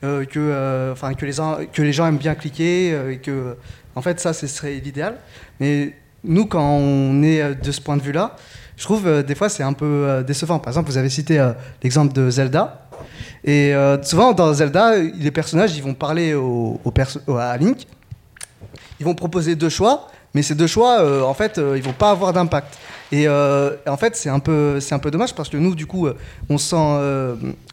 que 0.00 0.92
enfin 0.92 1.14
que 1.14 1.26
les 1.26 1.32
gens 1.32 1.58
que 1.72 1.82
les 1.82 1.92
gens 1.92 2.06
aiment 2.06 2.18
bien 2.18 2.36
cliquer 2.36 2.90
et 3.10 3.18
que 3.18 3.56
en 3.96 4.02
fait 4.02 4.20
ça 4.20 4.32
ce 4.32 4.46
serait 4.46 4.74
l'idéal. 4.74 5.16
Mais 5.58 5.96
nous 6.22 6.46
quand 6.46 6.76
on 6.76 7.20
est 7.24 7.56
de 7.56 7.72
ce 7.72 7.80
point 7.80 7.96
de 7.96 8.02
vue 8.02 8.12
là, 8.12 8.36
je 8.76 8.84
trouve 8.84 9.06
euh, 9.06 9.22
des 9.22 9.34
fois 9.34 9.48
c'est 9.48 9.62
un 9.62 9.72
peu 9.72 9.84
euh, 9.84 10.22
décevant. 10.22 10.58
Par 10.58 10.70
exemple 10.70 10.90
vous 10.90 10.98
avez 10.98 11.10
cité 11.10 11.38
euh, 11.38 11.52
l'exemple 11.82 12.12
de 12.12 12.30
Zelda. 12.30 12.88
Et 13.44 13.72
souvent 14.02 14.32
dans 14.32 14.52
Zelda, 14.52 14.96
les 14.96 15.32
personnages 15.32 15.76
ils 15.76 15.82
vont 15.82 15.94
parler 15.94 16.32
à 17.36 17.56
Link 17.56 17.88
ils 19.00 19.04
vont 19.04 19.16
proposer 19.16 19.56
deux 19.56 19.68
choix, 19.68 20.08
mais 20.32 20.42
ces 20.42 20.54
deux 20.54 20.68
choix, 20.68 21.26
en 21.26 21.34
fait, 21.34 21.60
ils 21.74 21.82
vont 21.82 21.92
pas 21.92 22.12
avoir 22.12 22.32
d'impact. 22.32 22.78
Et 23.10 23.28
en 23.28 23.96
fait, 23.98 24.14
c'est 24.14 24.28
un 24.28 24.38
peu, 24.38 24.78
c'est 24.78 24.94
un 24.94 25.00
peu 25.00 25.10
dommage 25.10 25.34
parce 25.34 25.48
que 25.48 25.56
nous, 25.56 25.74
du 25.74 25.86
coup, 25.86 26.06
on 26.48 26.56
sent 26.56 26.76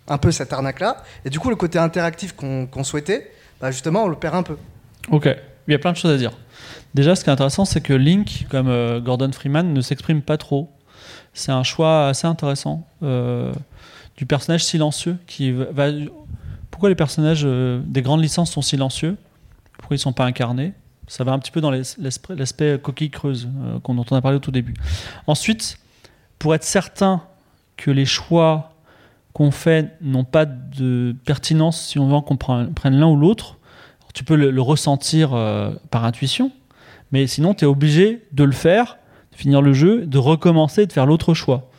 un 0.08 0.18
peu 0.18 0.32
cette 0.32 0.52
arnaque-là. 0.52 1.04
Et 1.24 1.30
du 1.30 1.40
coup, 1.40 1.52
le 1.52 1.56
côté 1.56 1.78
interactif 1.78 2.34
qu'on 2.34 2.84
souhaitait, 2.84 3.32
bah, 3.62 3.70
justement, 3.70 4.06
on 4.06 4.08
le 4.08 4.16
perd 4.16 4.34
un 4.34 4.44
peu. 4.44 4.58
Ok. 5.12 5.30
Il 5.68 5.72
y 5.72 5.76
a 5.76 5.80
plein 5.80 5.92
de 5.92 5.98
choses 5.98 6.12
à 6.12 6.18
dire. 6.18 6.32
Déjà, 6.96 7.16
ce 7.16 7.24
qui 7.24 7.30
est 7.30 7.34
intéressant, 7.34 7.66
c'est 7.66 7.82
que 7.82 7.94
Link, 7.94 8.48
comme 8.50 9.00
Gordon 9.02 9.32
Freeman, 9.32 9.72
ne 9.72 9.82
s'exprime 9.82 10.24
pas 10.24 10.38
trop. 10.38 10.72
C'est 11.34 11.52
un 11.52 11.64
choix 11.64 12.08
assez 12.08 12.28
intéressant 12.28 12.88
euh, 13.04 13.54
du 14.18 14.26
personnage 14.26 14.64
silencieux 14.66 15.18
qui 15.28 15.52
va. 15.52 15.90
Pourquoi 16.72 16.90
les 16.90 16.96
personnages 16.96 17.42
euh, 17.46 17.82
des 17.86 18.02
grandes 18.02 18.22
licences 18.22 18.52
sont 18.52 18.62
silencieux? 18.62 19.18
Pourquoi 19.78 19.96
ils 19.96 20.00
sont 20.00 20.14
pas 20.14 20.26
incarnés? 20.26 20.74
Ça 21.08 21.24
va 21.24 21.32
un 21.32 21.40
petit 21.40 21.52
peu 21.52 21.62
dans 21.62 21.72
l'aspect 21.72 22.80
coquille 22.80 23.10
creuse 23.10 23.50
euh, 23.64 23.80
dont 23.84 24.06
on 24.10 24.16
a 24.16 24.22
parlé 24.22 24.38
au 24.38 24.40
tout 24.40 24.52
début. 24.52 24.76
Ensuite, 25.26 25.80
pour 26.38 26.54
être 26.54 26.64
certain 26.64 27.24
que 27.78 27.90
les 27.90 28.06
choix 28.06 28.74
qu'on 29.34 29.52
fait 29.52 29.98
n'ont 30.02 30.24
pas 30.24 30.46
de 30.46 31.16
pertinence 31.26 31.82
si 31.82 31.98
on 31.98 32.08
veut 32.08 32.22
qu'on 32.22 32.38
prenne 32.38 33.00
l'un 33.00 33.08
ou 33.08 33.16
l'autre, 33.16 33.58
tu 34.14 34.24
peux 34.24 34.36
le, 34.36 34.52
le 34.52 34.62
ressentir 34.62 35.34
euh, 35.34 35.72
par 35.90 36.06
intuition, 36.06 36.52
mais 37.12 37.26
sinon 37.26 37.54
tu 37.54 37.66
es 37.66 37.68
obligé 37.68 38.26
de 38.32 38.44
le 38.44 38.52
faire, 38.52 38.99
finir 39.40 39.62
le 39.62 39.74
jeu, 39.74 40.06
de 40.06 40.18
recommencer, 40.18 40.86
de 40.86 40.92
faire 40.92 41.06
l'autre 41.06 41.34
choix. 41.34 41.70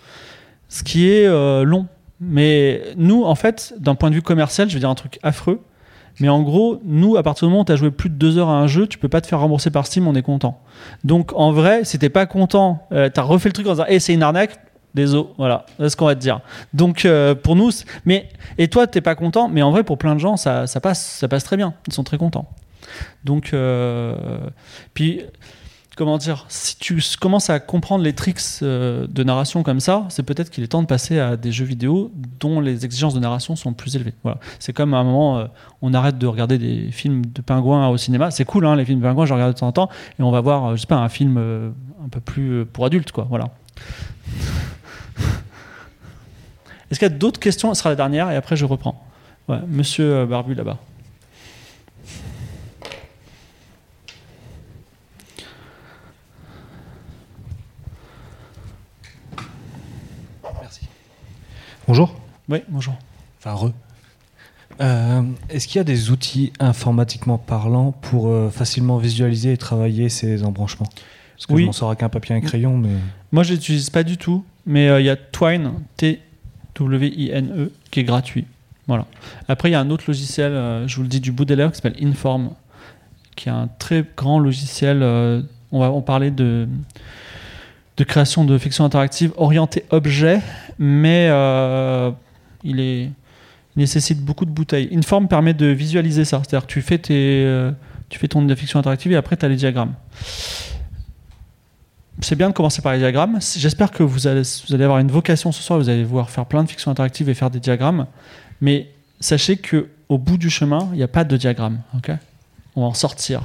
Ce 0.68 0.82
qui 0.82 1.08
est 1.08 1.26
euh, 1.26 1.62
long. 1.62 1.86
Mais 2.20 2.82
nous, 2.96 3.24
en 3.24 3.34
fait, 3.34 3.74
d'un 3.78 3.94
point 3.94 4.10
de 4.10 4.14
vue 4.14 4.22
commercial, 4.22 4.68
je 4.68 4.74
vais 4.74 4.80
dire 4.80 4.90
un 4.90 4.94
truc 4.94 5.18
affreux, 5.22 5.60
mais 6.20 6.28
en 6.28 6.42
gros, 6.42 6.80
nous, 6.84 7.16
à 7.16 7.22
partir 7.22 7.46
du 7.46 7.50
moment 7.50 7.62
où 7.62 7.64
tu 7.64 7.72
as 7.72 7.76
joué 7.76 7.90
plus 7.90 8.10
de 8.10 8.14
deux 8.14 8.36
heures 8.36 8.50
à 8.50 8.58
un 8.58 8.66
jeu, 8.66 8.86
tu 8.86 8.98
peux 8.98 9.08
pas 9.08 9.20
te 9.20 9.26
faire 9.26 9.40
rembourser 9.40 9.70
par 9.70 9.86
Steam, 9.86 10.06
on 10.06 10.14
est 10.14 10.22
content. 10.22 10.60
Donc 11.04 11.32
en 11.34 11.52
vrai, 11.52 11.84
si 11.84 11.98
t'es 11.98 12.10
pas 12.10 12.26
content, 12.26 12.86
tu 12.90 12.96
as 12.96 13.22
refait 13.22 13.48
le 13.48 13.52
truc 13.54 13.66
en 13.66 13.72
disant 13.72 13.86
hey, 13.86 14.00
c'est 14.00 14.12
une 14.12 14.22
arnaque, 14.22 14.58
désolé, 14.94 15.28
voilà, 15.38 15.66
c'est 15.78 15.88
ce 15.88 15.96
qu'on 15.96 16.06
va 16.06 16.14
te 16.14 16.20
dire. 16.20 16.40
Donc 16.74 17.04
euh, 17.04 17.34
pour 17.34 17.56
nous, 17.56 17.70
mais 18.04 18.28
et 18.58 18.68
toi 18.68 18.86
t'es 18.86 19.00
pas 19.00 19.14
content, 19.14 19.48
mais 19.48 19.62
en 19.62 19.70
vrai 19.70 19.84
pour 19.84 19.98
plein 19.98 20.14
de 20.14 20.20
gens 20.20 20.36
ça, 20.36 20.66
ça 20.66 20.80
passe, 20.80 21.04
ça 21.04 21.28
passe 21.28 21.44
très 21.44 21.56
bien, 21.56 21.74
ils 21.86 21.92
sont 21.92 22.04
très 22.04 22.18
contents. 22.18 22.48
Donc 23.24 23.50
euh, 23.52 24.38
puis 24.94 25.22
comment 26.00 26.16
dire, 26.16 26.46
si 26.48 26.78
tu 26.78 26.98
commences 27.20 27.50
à 27.50 27.60
comprendre 27.60 28.02
les 28.02 28.14
tricks 28.14 28.40
euh, 28.62 29.06
de 29.06 29.22
narration 29.22 29.62
comme 29.62 29.80
ça, 29.80 30.06
c'est 30.08 30.22
peut-être 30.22 30.48
qu'il 30.48 30.64
est 30.64 30.68
temps 30.68 30.80
de 30.80 30.86
passer 30.86 31.18
à 31.18 31.36
des 31.36 31.52
jeux 31.52 31.66
vidéo 31.66 32.10
dont 32.40 32.58
les 32.58 32.86
exigences 32.86 33.12
de 33.12 33.20
narration 33.20 33.54
sont 33.54 33.74
plus 33.74 33.96
élevées. 33.96 34.14
Voilà, 34.22 34.38
c'est 34.60 34.72
comme 34.72 34.94
à 34.94 34.96
un 34.96 35.04
moment 35.04 35.36
euh, 35.36 35.44
on 35.82 35.92
arrête 35.92 36.16
de 36.16 36.26
regarder 36.26 36.56
des 36.56 36.90
films 36.90 37.26
de 37.26 37.42
pingouins 37.42 37.86
au 37.88 37.98
cinéma, 37.98 38.30
c'est 38.30 38.46
cool 38.46 38.64
hein, 38.64 38.76
les 38.76 38.86
films 38.86 39.00
de 39.00 39.04
pingouins, 39.04 39.26
je 39.26 39.34
regarde 39.34 39.52
de 39.52 39.58
temps 39.58 39.68
en 39.68 39.72
temps 39.72 39.90
et 40.18 40.22
on 40.22 40.30
va 40.30 40.40
voir, 40.40 40.70
euh, 40.70 40.76
je 40.76 40.80
sais 40.80 40.86
pas, 40.86 40.96
un 40.96 41.10
film 41.10 41.36
un 41.36 42.08
peu 42.08 42.20
plus 42.20 42.64
pour 42.64 42.86
adultes 42.86 43.12
quoi, 43.12 43.26
voilà. 43.28 43.50
Est-ce 46.90 46.98
qu'il 46.98 47.08
y 47.08 47.12
a 47.12 47.14
d'autres 47.14 47.40
questions? 47.40 47.74
Ce 47.74 47.80
sera 47.80 47.90
la 47.90 47.96
dernière 47.96 48.30
et 48.30 48.36
après 48.36 48.56
je 48.56 48.64
reprends. 48.64 49.04
Monsieur 49.68 50.24
Barbu 50.24 50.54
là-bas. 50.54 50.78
Bonjour. 61.90 62.14
Oui, 62.48 62.58
bonjour. 62.68 62.94
Enfin, 63.40 63.52
re. 63.54 63.72
Euh, 64.80 65.22
Est-ce 65.48 65.66
qu'il 65.66 65.78
y 65.78 65.80
a 65.80 65.84
des 65.84 66.12
outils 66.12 66.52
informatiquement 66.60 67.36
parlant 67.36 67.90
pour 67.90 68.28
euh, 68.28 68.48
facilement 68.48 68.98
visualiser 68.98 69.54
et 69.54 69.56
travailler 69.56 70.08
ces 70.08 70.44
embranchements? 70.44 70.86
Parce 71.34 71.46
que 71.46 71.52
Oui. 71.54 71.62
je 71.62 71.66
m'en 71.66 71.72
sors 71.72 71.88
avec 71.88 72.04
un 72.04 72.08
papier 72.08 72.36
et 72.36 72.38
un 72.38 72.42
crayon, 72.42 72.76
mais 72.76 72.90
Moi, 73.32 73.42
je 73.42 73.54
l'utilise 73.54 73.90
pas 73.90 74.04
du 74.04 74.18
tout, 74.18 74.44
mais 74.66 74.88
euh, 74.88 75.00
il 75.00 75.06
y 75.06 75.10
a 75.10 75.16
Twine, 75.16 75.72
T-W-I-N-E, 75.96 77.72
qui 77.90 77.98
est 77.98 78.04
gratuit. 78.04 78.44
Voilà. 78.86 79.06
Après, 79.48 79.68
il 79.68 79.72
y 79.72 79.74
a 79.74 79.80
un 79.80 79.90
autre 79.90 80.04
logiciel, 80.06 80.52
je 80.86 80.94
vous 80.94 81.02
le 81.02 81.08
dis 81.08 81.18
du 81.18 81.32
bout 81.32 81.44
des 81.44 81.56
lèvres, 81.56 81.72
qui 81.72 81.80
s'appelle 81.80 82.00
Inform, 82.06 82.50
qui 83.34 83.48
est 83.48 83.52
un 83.52 83.68
très 83.80 84.04
grand 84.16 84.38
logiciel. 84.38 85.02
on 85.72 85.80
va 85.80 85.90
en 85.90 86.02
parler 86.02 86.30
de, 86.30 86.68
de 87.96 88.04
création 88.04 88.44
de 88.44 88.56
fiction 88.58 88.84
interactive 88.84 89.32
orientée 89.36 89.84
objet, 89.90 90.40
mais 90.80 91.28
euh, 91.30 92.10
il, 92.64 93.12
nécessite 93.76 94.20
beaucoup 94.20 94.44
de 94.44 94.50
bouteilles. 94.50 94.88
Inform 94.92 95.28
permet 95.28 95.54
de 95.54 95.66
visualiser 95.66 96.24
ça, 96.24 96.42
c'est-à-dire 96.44 96.66
euh, 97.10 97.72
tu 98.08 98.18
fais 98.18 98.28
ton 98.28 98.48
fiction 98.56 98.80
interactive 98.80 99.12
et 99.12 99.16
après, 99.16 99.36
tu 99.36 99.46
as 99.46 99.48
les 99.48 99.56
diagrammes 99.56 99.94
c'est 102.22 102.36
bien 102.36 102.48
de 102.48 102.54
commencer 102.54 102.82
par 102.82 102.92
les 102.92 102.98
diagrammes. 102.98 103.38
J'espère 103.56 103.90
que 103.90 104.02
vous 104.02 104.26
allez, 104.26 104.44
avoir 104.82 104.98
une 104.98 105.10
vocation 105.10 105.52
ce 105.52 105.62
soir, 105.62 105.78
vous 105.78 105.88
allez 105.88 106.04
pouvoir 106.04 106.30
faire 106.30 106.46
plein 106.46 106.62
de 106.62 106.68
fiction 106.68 106.90
interactive 106.90 107.28
et 107.28 107.34
faire 107.34 107.50
des 107.50 107.60
diagrammes. 107.60 108.06
Mais 108.60 108.88
sachez 109.20 109.56
que 109.56 109.88
au 110.08 110.18
bout 110.18 110.36
du 110.36 110.50
chemin, 110.50 110.88
il 110.92 110.96
n'y 110.96 111.02
a 111.02 111.08
pas 111.08 111.24
de 111.24 111.36
diagramme. 111.36 111.80
On 112.76 112.82
va 112.82 112.88
en 112.88 112.94
sortir. 112.94 113.42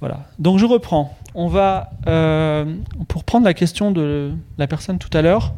Voilà. 0.00 0.26
Donc 0.38 0.58
je 0.58 0.64
reprends. 0.64 1.16
On 1.34 1.48
va, 1.48 1.90
euh, 2.06 2.64
pour 3.08 3.24
prendre 3.24 3.44
la 3.44 3.54
question 3.54 3.90
de 3.90 4.32
la 4.56 4.66
personne 4.66 4.98
tout 4.98 5.10
à 5.16 5.22
l'heure, 5.22 5.52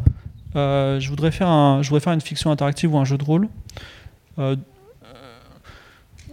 euh, 0.56 1.00
je, 1.00 1.08
voudrais 1.08 1.30
faire 1.30 1.48
un, 1.48 1.82
je 1.82 1.88
voudrais 1.88 2.00
faire 2.00 2.12
une 2.12 2.20
fiction 2.20 2.50
interactive 2.50 2.94
ou 2.94 2.98
un 2.98 3.04
jeu 3.04 3.18
de 3.18 3.24
rôle. 3.24 3.48
Euh, 4.38 4.56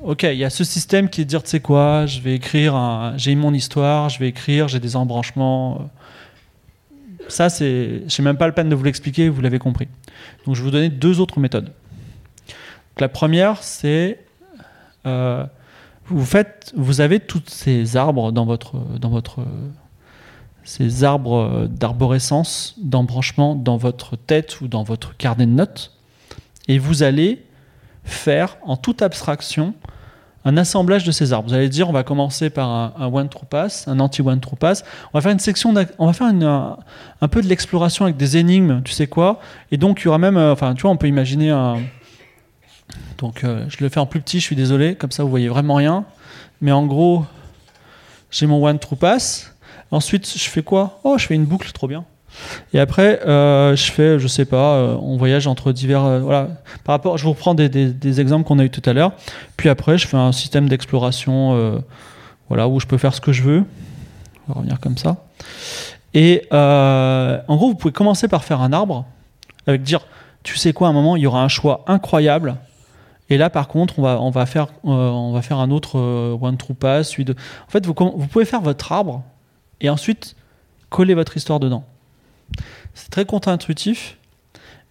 Ok, 0.02 0.24
il 0.24 0.36
y 0.38 0.44
a 0.44 0.50
ce 0.50 0.66
système 0.66 1.10
qui 1.10 1.22
est 1.22 1.24
de 1.24 1.30
dire, 1.30 1.44
tu 1.44 1.50
sais 1.50 1.62
quoi, 1.62 2.06
je 2.06 2.20
vais 2.20 2.36
écrire, 2.36 3.14
j'ai 3.16 3.36
mon 3.36 3.54
histoire, 3.54 4.10
je 4.10 4.20
vais 4.20 4.28
écrire, 4.28 4.68
j'ai 4.68 4.82
des 4.82 4.98
embranchements. 4.98 5.80
euh. 5.80 7.24
Ça, 7.30 7.48
c'est, 7.50 8.02
je 8.04 8.10
sais 8.10 8.22
même 8.22 8.36
pas 8.36 8.48
le 8.48 8.54
peine 8.54 8.68
de 8.68 8.76
vous 8.76 8.84
l'expliquer, 8.84 9.30
vous 9.30 9.40
l'avez 9.40 9.60
compris. 9.60 9.88
Donc, 10.46 10.56
je 10.56 10.62
vais 10.62 10.66
vous 10.66 10.72
donner 10.72 10.90
deux 10.90 11.22
autres 11.22 11.40
méthodes. 11.40 11.72
La 13.00 13.08
première, 13.08 13.64
c'est, 13.64 14.20
vous 15.06 16.26
faites, 16.26 16.74
vous 16.76 17.00
avez 17.00 17.22
tous 17.22 17.44
ces 17.48 17.96
arbres 17.96 18.34
dans 18.34 18.46
votre, 18.46 18.76
dans 19.00 19.10
votre, 19.10 19.46
ces 20.64 21.04
arbres 21.04 21.38
euh, 21.38 21.68
d'arborescence, 21.68 22.76
d'embranchement 22.78 23.56
dans 23.56 23.78
votre 23.78 24.16
tête 24.16 24.62
ou 24.62 24.68
dans 24.68 24.84
votre 24.84 25.16
carnet 25.18 25.46
de 25.46 25.52
notes, 25.52 25.92
et 26.68 26.80
vous 26.80 27.04
allez 27.04 27.46
faire 28.04 28.58
en 28.64 28.78
toute 28.78 29.02
abstraction 29.02 29.74
un 30.46 30.58
assemblage 30.58 31.04
de 31.04 31.12
ces 31.12 31.32
arbres. 31.32 31.50
Vous 31.50 31.56
allez 31.56 31.70
dire, 31.70 31.90
on 31.90 31.94
va 31.94 32.04
commencer 32.04 32.50
par 32.50 32.70
un, 32.70 33.08
one 33.08 33.30
true 33.30 33.46
pass, 33.50 33.88
un 33.88 34.00
anti 34.00 34.22
one 34.22 34.40
true 34.40 34.58
pass. 34.58 34.84
On 35.14 35.18
va 35.18 35.22
faire 35.22 35.32
une 35.32 35.40
section, 35.40 35.74
on 35.98 36.06
va 36.06 36.14
faire 36.14 36.28
un, 36.28 36.78
un 37.22 37.28
peu 37.28 37.42
de 37.42 37.48
l'exploration 37.48 38.06
avec 38.06 38.18
des 38.18 38.38
énigmes, 38.38 38.82
tu 38.84 38.92
sais 38.92 39.08
quoi. 39.08 39.40
Et 39.72 39.78
donc 39.78 40.02
il 40.02 40.06
y 40.06 40.08
aura 40.08 40.18
même, 40.18 40.38
euh, 40.38 40.52
enfin 40.52 40.74
tu 40.74 40.82
vois, 40.82 40.92
on 40.92 40.98
peut 40.98 41.08
imaginer 41.08 41.50
un. 41.50 41.78
Donc 43.18 43.44
euh, 43.44 43.66
je 43.70 43.78
le 43.82 43.90
fais 43.90 44.00
en 44.00 44.06
plus 44.06 44.20
petit, 44.20 44.40
je 44.40 44.46
suis 44.46 44.56
désolé, 44.56 44.96
comme 44.96 45.12
ça 45.12 45.24
vous 45.24 45.30
voyez 45.30 45.48
vraiment 45.48 45.76
rien. 45.76 46.06
Mais 46.62 46.72
en 46.72 46.86
gros, 46.86 47.26
j'ai 48.30 48.46
mon 48.46 48.64
one 48.66 48.80
true 48.80 48.98
pass. 48.98 49.53
Ensuite, 49.94 50.28
je 50.28 50.50
fais 50.50 50.64
quoi? 50.64 51.00
Oh, 51.04 51.20
je 51.20 51.28
fais 51.28 51.36
une 51.36 51.46
boucle, 51.46 51.72
trop 51.72 51.88
bien. 51.88 52.04
Et 52.74 52.80
après, 52.80 53.22
euh, 53.28 53.76
je 53.76 53.92
fais, 53.92 54.18
je 54.18 54.28
sais 54.28 54.46
pas, 54.46 54.74
euh, 54.74 54.98
on 55.00 55.18
voyage 55.18 55.46
entre 55.46 55.72
divers. 55.72 56.04
euh, 56.04 56.20
voilà. 56.20 56.48
Par 56.84 56.94
rapport, 56.94 57.20
je 57.20 57.26
vous 57.26 57.34
reprends 57.34 57.54
des, 57.54 58.20
exemples 58.20 58.44
qu'on 58.44 58.58
a 58.58 58.64
eu 58.64 58.72
tout 58.72 58.82
à 58.90 58.94
l'heure. 58.94 59.12
Puis 59.56 59.70
après, 59.70 60.00
je 60.00 60.08
fais 60.08 60.18
un 60.18 60.32
système 60.32 60.68
d'exploration, 60.68 61.84
voilà, 62.50 62.68
où 62.68 62.80
je 62.80 62.88
peux 62.88 62.98
faire 62.98 63.14
ce 63.14 63.22
que 63.22 63.32
je 63.32 63.44
veux. 63.44 63.66
On 64.48 64.54
va 64.54 64.60
revenir 64.62 64.80
comme 64.80 64.98
ça. 64.98 65.18
Et 66.16 66.48
en 66.52 67.56
gros, 67.56 67.68
vous 67.68 67.76
pouvez 67.76 67.94
commencer 67.94 68.28
par 68.28 68.44
faire 68.44 68.62
un 68.62 68.74
arbre, 68.74 69.06
avec 69.68 69.84
dire, 69.84 70.08
tu 70.42 70.58
sais 70.58 70.74
quoi, 70.74 70.88
à 70.88 70.90
un 70.90 70.94
moment, 70.94 71.16
il 71.18 71.22
y 71.22 71.28
aura 71.28 71.44
un 71.44 71.50
choix 71.50 71.86
incroyable. 71.86 72.56
Et 73.30 73.38
là, 73.38 73.52
par 73.52 73.68
contre, 73.68 74.00
on 74.00 74.02
va, 74.02 74.20
on 74.20 74.32
va, 74.32 74.48
faire, 74.48 74.70
on 74.84 75.34
va 75.34 75.44
faire 75.44 75.60
un 75.60 75.70
autre 75.70 76.00
one 76.42 76.58
true 76.58 76.74
pass. 76.74 77.20
De... 77.20 77.34
En 77.68 77.72
fait, 77.72 77.86
vous 77.86 77.94
pouvez 77.94 78.46
faire 78.46 78.62
votre 78.62 78.92
arbre 78.92 79.24
et 79.82 79.90
ensuite 79.90 80.36
coller 80.90 81.14
votre 81.14 81.38
histoire 81.38 81.60
dedans. 81.60 81.86
C'est 82.94 83.10
très 83.10 83.26
contre-intuitif, 83.26 84.18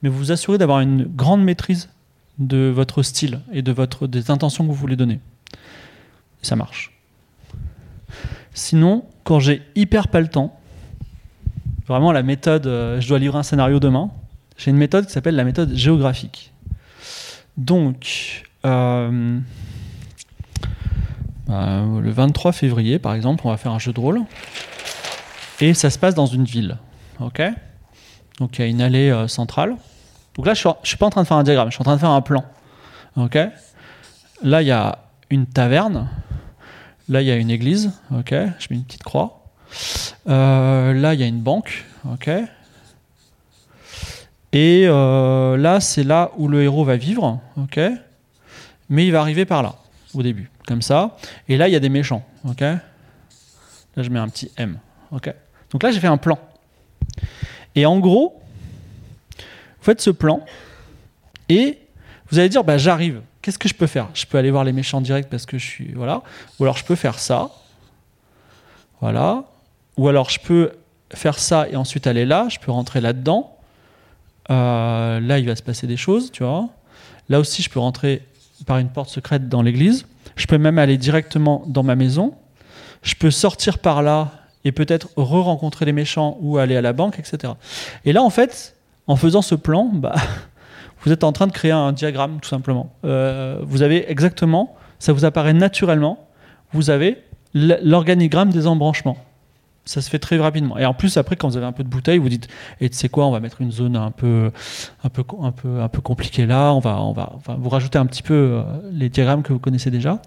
mais 0.03 0.09
vous 0.09 0.18
vous 0.18 0.33
assurez 0.33 0.59
d'avoir 0.59 0.80
une 0.80 1.05
grande 1.05 1.45
maîtrise 1.45 1.89
de 2.39 2.68
votre 2.74 3.03
style 3.03 3.41
et 3.53 3.62
de 3.62 3.72
votre, 3.72 4.07
des 4.07 4.30
intentions 4.30 4.64
que 4.64 4.68
vous 4.68 4.74
voulez 4.74 4.97
donner. 4.97 5.20
Ça 6.43 6.57
marche. 6.57 6.93
Sinon, 8.55 9.05
quand 9.24 9.39
j'ai 9.39 9.62
hyper 9.74 10.09
pas 10.09 10.20
le 10.20 10.28
temps, 10.28 10.59
vraiment 11.87 12.12
la 12.12 12.22
méthode, 12.22 12.66
euh, 12.66 13.01
je 13.01 13.09
dois 13.09 13.18
livrer 13.18 13.39
un 13.39 13.43
scénario 13.43 13.80
demain, 13.80 14.11
j'ai 14.57 14.70
une 14.70 14.76
méthode 14.76 15.07
qui 15.07 15.12
s'appelle 15.12 15.37
la 15.37 15.45
méthode 15.45 15.74
géographique. 15.74 16.53
Donc, 17.57 18.45
euh, 18.64 19.39
bah, 21.47 21.85
le 22.01 22.11
23 22.11 22.53
février, 22.53 22.99
par 22.99 23.14
exemple, 23.14 23.43
on 23.47 23.51
va 23.51 23.57
faire 23.57 23.72
un 23.72 23.78
jeu 23.78 23.93
de 23.93 24.01
rôle. 24.01 24.22
Et 25.62 25.74
ça 25.74 25.88
se 25.88 25.98
passe 25.98 26.14
dans 26.14 26.26
une 26.26 26.44
ville. 26.44 26.76
Ok 27.20 27.40
Donc, 28.38 28.58
il 28.58 28.62
y 28.62 28.64
a 28.64 28.66
une 28.66 28.82
allée 28.82 29.10
euh, 29.10 29.28
centrale. 29.28 29.76
Donc 30.34 30.46
là, 30.46 30.54
je 30.54 30.68
ne 30.68 30.74
suis 30.82 30.96
pas 30.96 31.06
en 31.06 31.10
train 31.10 31.22
de 31.22 31.26
faire 31.26 31.36
un 31.36 31.42
diagramme, 31.42 31.68
je 31.70 31.74
suis 31.74 31.82
en 31.82 31.84
train 31.84 31.94
de 31.94 32.00
faire 32.00 32.10
un 32.10 32.20
plan. 32.20 32.44
Ok 33.16 33.38
Là, 34.42 34.62
il 34.62 34.68
y 34.68 34.72
a 34.72 34.98
une 35.30 35.46
taverne. 35.46 36.08
Là, 37.08 37.22
il 37.22 37.28
y 37.28 37.30
a 37.30 37.36
une 37.36 37.50
église. 37.50 37.92
Ok 38.10 38.30
Je 38.30 38.66
mets 38.70 38.76
une 38.76 38.84
petite 38.84 39.04
croix. 39.04 39.44
Euh, 40.28 40.92
là, 40.92 41.14
il 41.14 41.20
y 41.20 41.22
a 41.22 41.26
une 41.26 41.40
banque. 41.40 41.84
Ok 42.12 42.28
et 44.52 44.84
euh, 44.86 45.56
là, 45.56 45.80
c'est 45.80 46.04
là 46.04 46.30
où 46.36 46.46
le 46.46 46.62
héros 46.62 46.84
va 46.84 46.96
vivre, 46.96 47.40
ok 47.56 47.80
Mais 48.90 49.06
il 49.06 49.10
va 49.10 49.20
arriver 49.20 49.46
par 49.46 49.62
là, 49.62 49.76
au 50.12 50.22
début, 50.22 50.50
comme 50.66 50.82
ça. 50.82 51.16
Et 51.48 51.56
là, 51.56 51.68
il 51.68 51.72
y 51.72 51.76
a 51.76 51.80
des 51.80 51.88
méchants, 51.88 52.22
ok 52.46 52.60
Là, 52.60 52.78
je 54.02 54.10
mets 54.10 54.18
un 54.18 54.28
petit 54.28 54.50
M, 54.58 54.78
ok 55.10 55.34
Donc 55.72 55.82
là, 55.82 55.90
j'ai 55.90 56.00
fait 56.00 56.06
un 56.06 56.16
plan. 56.16 56.38
Et 57.74 57.86
en 57.86 57.98
gros, 57.98 58.40
vous 59.38 59.84
faites 59.84 60.00
ce 60.00 60.10
plan, 60.10 60.44
et 61.48 61.78
vous 62.30 62.38
allez 62.38 62.48
dire, 62.48 62.64
bah, 62.64 62.78
j'arrive. 62.78 63.22
Qu'est-ce 63.40 63.58
que 63.58 63.68
je 63.68 63.74
peux 63.74 63.86
faire? 63.86 64.08
Je 64.14 64.24
peux 64.24 64.38
aller 64.38 64.50
voir 64.50 64.64
les 64.64 64.72
méchants 64.72 65.00
direct 65.00 65.28
parce 65.28 65.46
que 65.46 65.58
je 65.58 65.66
suis. 65.66 65.92
Voilà. 65.92 66.22
Ou 66.58 66.64
alors, 66.64 66.76
je 66.76 66.84
peux 66.84 66.94
faire 66.94 67.18
ça. 67.18 67.50
Voilà. 69.00 69.44
Ou 69.96 70.08
alors, 70.08 70.30
je 70.30 70.38
peux 70.38 70.72
faire 71.12 71.38
ça 71.38 71.68
et 71.68 71.76
ensuite 71.76 72.06
aller 72.06 72.24
là. 72.24 72.46
Je 72.48 72.58
peux 72.58 72.70
rentrer 72.70 73.00
là-dedans. 73.00 73.56
Euh, 74.50 75.20
là, 75.20 75.38
il 75.38 75.46
va 75.46 75.56
se 75.56 75.62
passer 75.62 75.86
des 75.86 75.96
choses, 75.96 76.30
tu 76.30 76.44
vois. 76.44 76.68
Là 77.28 77.40
aussi, 77.40 77.62
je 77.62 77.70
peux 77.70 77.80
rentrer 77.80 78.22
par 78.64 78.78
une 78.78 78.88
porte 78.88 79.10
secrète 79.10 79.48
dans 79.48 79.62
l'église. 79.62 80.06
Je 80.36 80.46
peux 80.46 80.58
même 80.58 80.78
aller 80.78 80.96
directement 80.96 81.64
dans 81.66 81.82
ma 81.82 81.96
maison. 81.96 82.34
Je 83.02 83.14
peux 83.14 83.30
sortir 83.30 83.78
par 83.78 84.02
là 84.02 84.30
et 84.64 84.72
peut-être 84.72 85.08
re-rencontrer 85.16 85.84
les 85.84 85.92
méchants 85.92 86.38
ou 86.40 86.58
aller 86.58 86.76
à 86.76 86.80
la 86.80 86.92
banque, 86.92 87.18
etc. 87.18 87.54
Et 88.04 88.12
là, 88.12 88.22
en 88.22 88.30
fait, 88.30 88.76
en 89.06 89.16
faisant 89.16 89.42
ce 89.42 89.54
plan, 89.54 89.90
bah, 89.92 90.14
vous 91.04 91.12
êtes 91.12 91.24
en 91.24 91.32
train 91.32 91.46
de 91.46 91.52
créer 91.52 91.72
un 91.72 91.92
diagramme, 91.92 92.38
tout 92.40 92.48
simplement. 92.48 92.92
Euh, 93.04 93.58
vous 93.62 93.82
avez 93.82 94.10
exactement, 94.10 94.76
ça 94.98 95.12
vous 95.12 95.24
apparaît 95.24 95.54
naturellement, 95.54 96.26
vous 96.72 96.90
avez 96.90 97.22
l'organigramme 97.54 98.50
des 98.50 98.66
embranchements 98.66 99.18
ça 99.85 100.01
se 100.01 100.09
fait 100.09 100.18
très 100.18 100.39
rapidement. 100.39 100.78
Et 100.78 100.85
en 100.85 100.95
plus, 100.95 101.16
après, 101.16 101.35
quand 101.35 101.49
vous 101.49 101.57
avez 101.57 101.66
un 101.66 101.72
peu 101.72 101.83
de 101.83 101.89
bouteille, 101.89 102.18
vous 102.18 102.28
dites, 102.28 102.49
et 102.80 102.89
tu 102.89 102.97
sais 102.97 103.09
quoi, 103.09 103.26
on 103.26 103.33
va 103.33 103.41
mettre 103.41 103.61
une 103.61 103.72
zone 103.72 103.97
un 103.97 104.12
peu, 104.12 104.53
un 105.03 105.09
peu, 105.09 105.24
un 105.43 105.51
peu, 105.51 105.80
un 105.80 105.89
peu 105.89 106.01
compliquée 106.01 106.47
là. 106.47 106.72
On 106.72 106.78
va, 106.78 107.01
on 107.01 107.12
va, 107.12 107.33
vous 107.59 107.68
rajouter 107.68 107.99
un 107.99 108.07
petit 108.07 108.22
peu 108.22 108.35
euh, 108.35 108.62
les 108.93 109.09
diagrammes 109.09 109.43
que 109.43 109.53
vous 109.53 109.59
connaissez 109.59 109.91
déjà. 109.91 110.22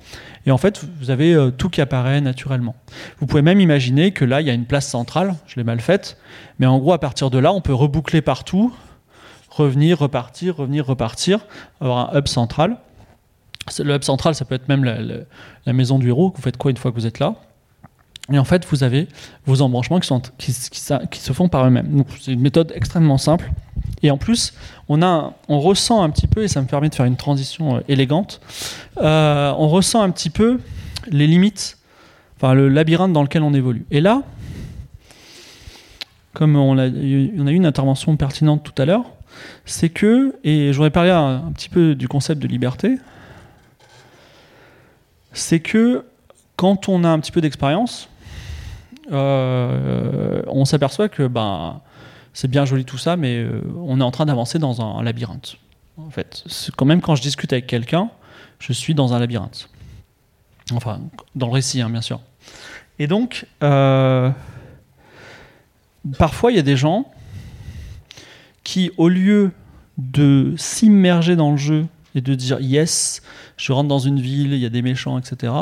Et 0.45 0.51
en 0.51 0.57
fait, 0.57 0.83
vous 0.99 1.09
avez 1.09 1.33
euh, 1.33 1.51
tout 1.51 1.69
qui 1.69 1.79
apparaît 1.79 2.19
naturellement. 2.19 2.75
Vous 3.19 3.27
pouvez 3.27 3.41
même 3.41 3.61
imaginer 3.61 4.11
que 4.11 4.25
là, 4.25 4.41
il 4.41 4.47
y 4.47 4.49
a 4.49 4.53
une 4.53 4.65
place 4.65 4.87
centrale. 4.87 5.35
Je 5.47 5.55
l'ai 5.55 5.63
mal 5.63 5.79
faite, 5.79 6.17
mais 6.59 6.65
en 6.65 6.77
gros, 6.77 6.91
à 6.91 6.99
partir 6.99 7.29
de 7.29 7.37
là, 7.37 7.53
on 7.53 7.61
peut 7.61 7.73
reboucler 7.73 8.21
partout, 8.21 8.73
revenir, 9.49 9.99
repartir, 9.99 10.57
revenir, 10.57 10.85
repartir, 10.85 11.45
avoir 11.79 12.13
un 12.13 12.19
hub 12.19 12.27
central. 12.27 12.77
Le 13.79 13.95
hub 13.95 14.03
central, 14.03 14.35
ça 14.35 14.43
peut 14.43 14.55
être 14.55 14.67
même 14.67 14.83
la, 14.83 14.97
la 15.65 15.73
maison 15.73 15.97
du 15.97 16.09
héros. 16.09 16.33
Vous 16.35 16.41
faites 16.41 16.57
quoi 16.57 16.71
une 16.71 16.77
fois 16.77 16.91
que 16.91 16.97
vous 16.97 17.07
êtes 17.07 17.19
là 17.19 17.35
et 18.31 18.39
en 18.39 18.43
fait, 18.43 18.65
vous 18.69 18.83
avez 18.83 19.07
vos 19.45 19.61
embranchements 19.61 19.99
qui, 19.99 20.51
se 20.51 21.33
font 21.33 21.47
par 21.47 21.65
eux-mêmes. 21.67 22.03
c'est 22.19 22.33
une 22.33 22.41
méthode 22.41 22.71
extrêmement 22.75 23.19
simple. 23.19 23.51
Et 24.01 24.09
en 24.09 24.17
plus, 24.17 24.53
on, 24.89 24.99
ressent 25.59 26.01
un 26.01 26.09
petit 26.09 26.27
peu, 26.27 26.43
et 26.43 26.47
ça 26.47 26.61
me 26.61 26.67
permet 26.67 26.89
de 26.89 26.95
faire 26.95 27.05
une 27.05 27.17
transition 27.17 27.77
euh, 27.77 27.79
élégante, 27.87 28.41
euh, 28.97 29.53
on 29.57 29.67
ressent 29.67 30.01
un 30.01 30.09
petit 30.09 30.29
peu 30.29 30.59
les 31.07 31.27
limites, 31.27 31.77
enfin 32.37 32.53
le 32.53 32.67
labyrinthe 32.69 33.13
dans 33.13 33.23
lequel 33.23 33.43
on 33.43 33.53
évolue. 33.53 33.85
Et 33.91 34.01
là, 34.01 34.23
comme 36.33 36.55
on 36.55 36.77
a, 36.77 36.83
a 36.83 36.87
eu 36.87 37.31
une 37.35 37.65
intervention 37.65 38.15
pertinente 38.17 38.63
tout 38.63 38.79
à 38.81 38.85
l'heure, 38.85 39.05
c'est 39.65 39.89
que, 39.89 40.35
et 40.43 40.71
je 40.71 40.77
voudrais 40.77 40.91
parler 40.91 41.11
un, 41.11 41.51
petit 41.53 41.69
peu 41.69 41.95
du 41.95 42.07
concept 42.07 42.41
de 42.41 42.47
liberté, 42.47 42.97
c'est 45.33 45.59
que 45.59 46.05
quand 46.55 46.89
on 46.89 47.03
a 47.03 47.09
un 47.09 47.19
petit 47.19 47.31
peu 47.31 47.41
d'expérience, 47.41 48.09
on 49.11 50.65
s'aperçoit 50.65 51.09
que 51.09 51.27
ben, 51.27 51.81
c'est 52.35 52.49
bien 52.49 52.65
joli 52.65 52.83
tout 52.83 52.97
ça, 52.97 53.15
mais 53.15 53.37
euh, 53.37 53.61
on 53.77 54.01
est 54.01 54.03
en 54.03 54.11
train 54.11 54.25
d'avancer 54.25 54.59
dans 54.59 54.81
un, 54.81 55.01
labyrinthe. 55.01 55.55
En 55.97 56.09
fait, 56.09 56.43
quand 56.75 56.83
même 56.83 56.99
quand 56.99 57.15
je 57.15 57.21
discute 57.21 57.53
avec 57.53 57.65
quelqu'un, 57.65 58.11
je 58.59 58.73
suis 58.73 58.93
dans 58.93 59.13
un 59.13 59.19
labyrinthe. 59.19 59.69
Enfin, 60.73 60.99
dans 61.33 61.47
le 61.47 61.53
récit, 61.53 61.81
hein, 61.81 61.89
bien 61.89 62.01
sûr. 62.01 62.19
Et 62.99 63.07
donc, 63.07 63.47
euh, 63.63 64.29
parfois, 66.19 66.51
il 66.51 66.55
y 66.57 66.59
a 66.59 66.63
des 66.63 66.75
gens 66.75 67.09
qui, 68.65 68.91
au 68.97 69.07
lieu 69.07 69.51
de 69.97 70.55
s'immerger 70.57 71.37
dans 71.37 71.51
le 71.51 71.57
jeu 71.57 71.85
et 72.15 72.21
de 72.21 72.35
dire 72.35 72.59
yes, 72.59 73.21
je 73.55 73.71
rentre 73.71 73.87
dans 73.87 73.99
une 73.99 74.19
ville, 74.19 74.51
il 74.51 74.59
y 74.59 74.65
a 74.65 74.69
des 74.69 74.81
méchants, 74.81 75.17
etc., 75.17 75.53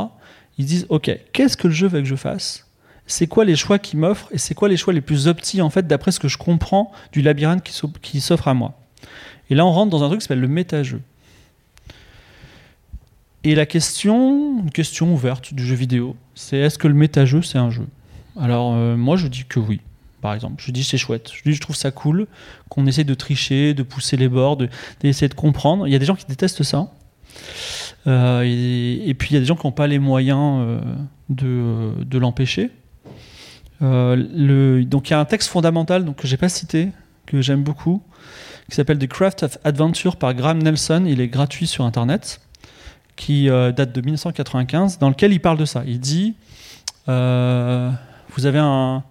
ils 0.57 0.65
disent 0.65 0.87
ok, 0.89 1.19
qu'est-ce 1.33 1.55
que 1.55 1.67
le 1.67 1.73
jeu 1.73 1.87
veut 1.87 1.99
que 1.99 2.07
je 2.07 2.15
fasse 2.15 2.62
c'est 3.05 3.27
quoi 3.27 3.45
les 3.45 3.55
choix 3.55 3.79
qu'il 3.79 3.99
m'offre 3.99 4.29
et 4.31 4.37
c'est 4.37 4.53
quoi 4.53 4.69
les 4.69 4.77
choix 4.77 4.93
les 4.93 5.01
plus 5.01 5.27
optis 5.27 5.61
en 5.61 5.69
fait 5.69 5.87
d'après 5.87 6.11
ce 6.11 6.19
que 6.19 6.27
je 6.27 6.37
comprends 6.37 6.91
du 7.11 7.21
labyrinthe 7.21 7.63
qui 8.01 8.21
s'offre 8.21 8.47
à 8.47 8.53
moi. 8.53 8.73
Et 9.49 9.55
là 9.55 9.65
on 9.65 9.71
rentre 9.71 9.91
dans 9.91 10.03
un 10.03 10.07
truc 10.07 10.19
qui 10.19 10.25
s'appelle 10.25 10.39
le 10.39 10.47
méta-jeu. 10.47 11.01
Et 13.43 13.55
la 13.55 13.65
question, 13.65 14.59
une 14.59 14.71
question 14.71 15.13
ouverte 15.13 15.53
du 15.53 15.65
jeu 15.65 15.75
vidéo, 15.75 16.15
c'est 16.33 16.57
est-ce 16.57 16.77
que 16.77 16.87
le 16.87 16.93
méta-jeu 16.93 17.41
c'est 17.41 17.57
un 17.57 17.69
jeu? 17.69 17.87
Alors 18.39 18.73
euh, 18.73 18.95
moi 18.95 19.17
je 19.17 19.27
dis 19.27 19.43
que 19.43 19.59
oui, 19.59 19.81
par 20.21 20.33
exemple. 20.33 20.63
Je 20.65 20.71
dis 20.71 20.83
c'est 20.83 20.97
chouette. 20.97 21.31
Je 21.33 21.43
dis 21.43 21.53
je 21.53 21.61
trouve 21.61 21.75
ça 21.75 21.91
cool 21.91 22.27
qu'on 22.69 22.87
essaie 22.87 23.03
de 23.03 23.13
tricher, 23.13 23.73
de 23.73 23.83
pousser 23.83 24.15
les 24.15 24.29
bords, 24.29 24.57
d'essayer 25.01 25.27
de, 25.27 25.33
comprendre. 25.33 25.87
Il 25.87 25.91
y 25.91 25.95
a 25.95 25.99
des 25.99 26.05
gens 26.05 26.15
qui 26.15 26.25
détestent 26.25 26.63
ça. 26.63 26.89
Euh, 28.07 28.41
et, 28.43 29.13
puis 29.13 29.29
il 29.31 29.33
y 29.33 29.37
a 29.37 29.39
des 29.39 29.45
gens 29.45 29.55
qui 29.55 29.67
n'ont 29.67 29.71
pas 29.71 29.87
les 29.87 29.99
moyens 29.99 30.79
euh, 31.29 31.93
de 31.99 32.17
l'empêcher. 32.17 32.71
Euh, 33.81 34.83
donc 34.83 35.09
il 35.09 35.13
y 35.13 35.15
a 35.15 35.19
un 35.19 35.25
texte 35.25 35.49
fondamental 35.49 36.05
donc, 36.05 36.17
que 36.17 36.27
j'ai 36.27 36.37
pas 36.37 36.49
cité, 36.49 36.89
que 37.25 37.41
j'aime 37.41 37.63
beaucoup, 37.63 38.01
qui 38.69 38.75
s'appelle 38.75 38.99
The 38.99 39.07
Craft 39.07 39.43
of 39.43 39.57
Adventure 39.63 40.15
par 40.15 40.33
Graham 40.33 40.61
Nelson. 40.61 41.05
Il 41.07 41.21
est 41.21 41.27
gratuit 41.27 41.67
sur 41.67 41.85
Internet, 41.85 42.41
qui 43.15 43.49
euh, 43.49 43.71
date 43.71 43.91
de 43.91 44.01
1995, 44.01 44.99
dans 44.99 45.09
lequel 45.09 45.33
il 45.33 45.39
parle 45.39 45.57
de 45.57 45.65
ça. 45.65 45.83
Il 45.85 45.99
dit 45.99 46.35
euh, 47.09 47.91
vous, 48.35 48.45
avez 48.45 48.59
un, 48.59 49.03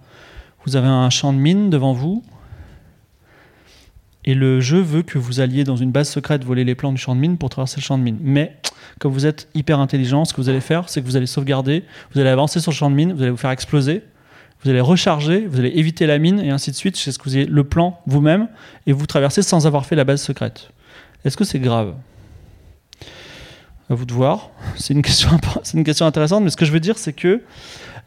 vous 0.64 0.76
avez 0.76 0.88
un 0.88 1.10
champ 1.10 1.32
de 1.32 1.38
mine 1.38 1.70
devant 1.70 1.92
vous, 1.92 2.22
et 4.24 4.34
le 4.34 4.60
jeu 4.60 4.80
veut 4.80 5.02
que 5.02 5.18
vous 5.18 5.40
alliez 5.40 5.64
dans 5.64 5.76
une 5.76 5.90
base 5.90 6.08
secrète 6.08 6.44
voler 6.44 6.64
les 6.64 6.76
plans 6.76 6.92
du 6.92 6.98
champ 6.98 7.14
de 7.14 7.20
mine 7.20 7.36
pour 7.38 7.50
traverser 7.50 7.78
le 7.78 7.82
champ 7.82 7.98
de 7.98 8.04
mine. 8.04 8.18
Mais 8.20 8.56
comme 9.00 9.12
vous 9.12 9.26
êtes 9.26 9.48
hyper 9.54 9.80
intelligent, 9.80 10.24
ce 10.24 10.32
que 10.32 10.40
vous 10.40 10.48
allez 10.48 10.60
faire, 10.60 10.88
c'est 10.88 11.00
que 11.00 11.06
vous 11.06 11.16
allez 11.16 11.26
sauvegarder, 11.26 11.84
vous 12.14 12.20
allez 12.20 12.30
avancer 12.30 12.60
sur 12.60 12.70
le 12.70 12.76
champ 12.76 12.88
de 12.88 12.94
mine, 12.94 13.12
vous 13.12 13.22
allez 13.22 13.32
vous 13.32 13.36
faire 13.36 13.50
exploser, 13.50 14.04
vous 14.62 14.70
allez 14.70 14.80
recharger, 14.80 15.46
vous 15.46 15.58
allez 15.58 15.72
éviter 15.74 16.06
la 16.06 16.18
mine 16.18 16.40
et 16.40 16.50
ainsi 16.50 16.70
de 16.70 16.76
suite, 16.76 16.96
c'est 16.96 17.10
ce 17.10 17.18
que 17.18 17.24
vous 17.24 17.36
avez 17.36 17.46
le 17.46 17.64
plan 17.64 18.00
vous-même 18.06 18.48
et 18.86 18.92
vous 18.92 19.06
traversez 19.06 19.42
sans 19.42 19.66
avoir 19.66 19.86
fait 19.86 19.96
la 19.96 20.04
base 20.04 20.22
secrète. 20.22 20.70
Est-ce 21.24 21.36
que 21.36 21.44
c'est 21.44 21.58
grave? 21.58 21.94
À 23.90 23.94
vous 23.94 24.04
de 24.04 24.12
voir. 24.12 24.50
C'est 24.76 24.94
une, 24.94 25.02
question, 25.02 25.30
une 25.74 25.84
question 25.84 26.06
intéressante, 26.06 26.44
mais 26.44 26.50
ce 26.50 26.56
que 26.56 26.64
je 26.64 26.72
veux 26.72 26.80
dire, 26.80 26.96
c'est 26.96 27.12
que 27.12 27.42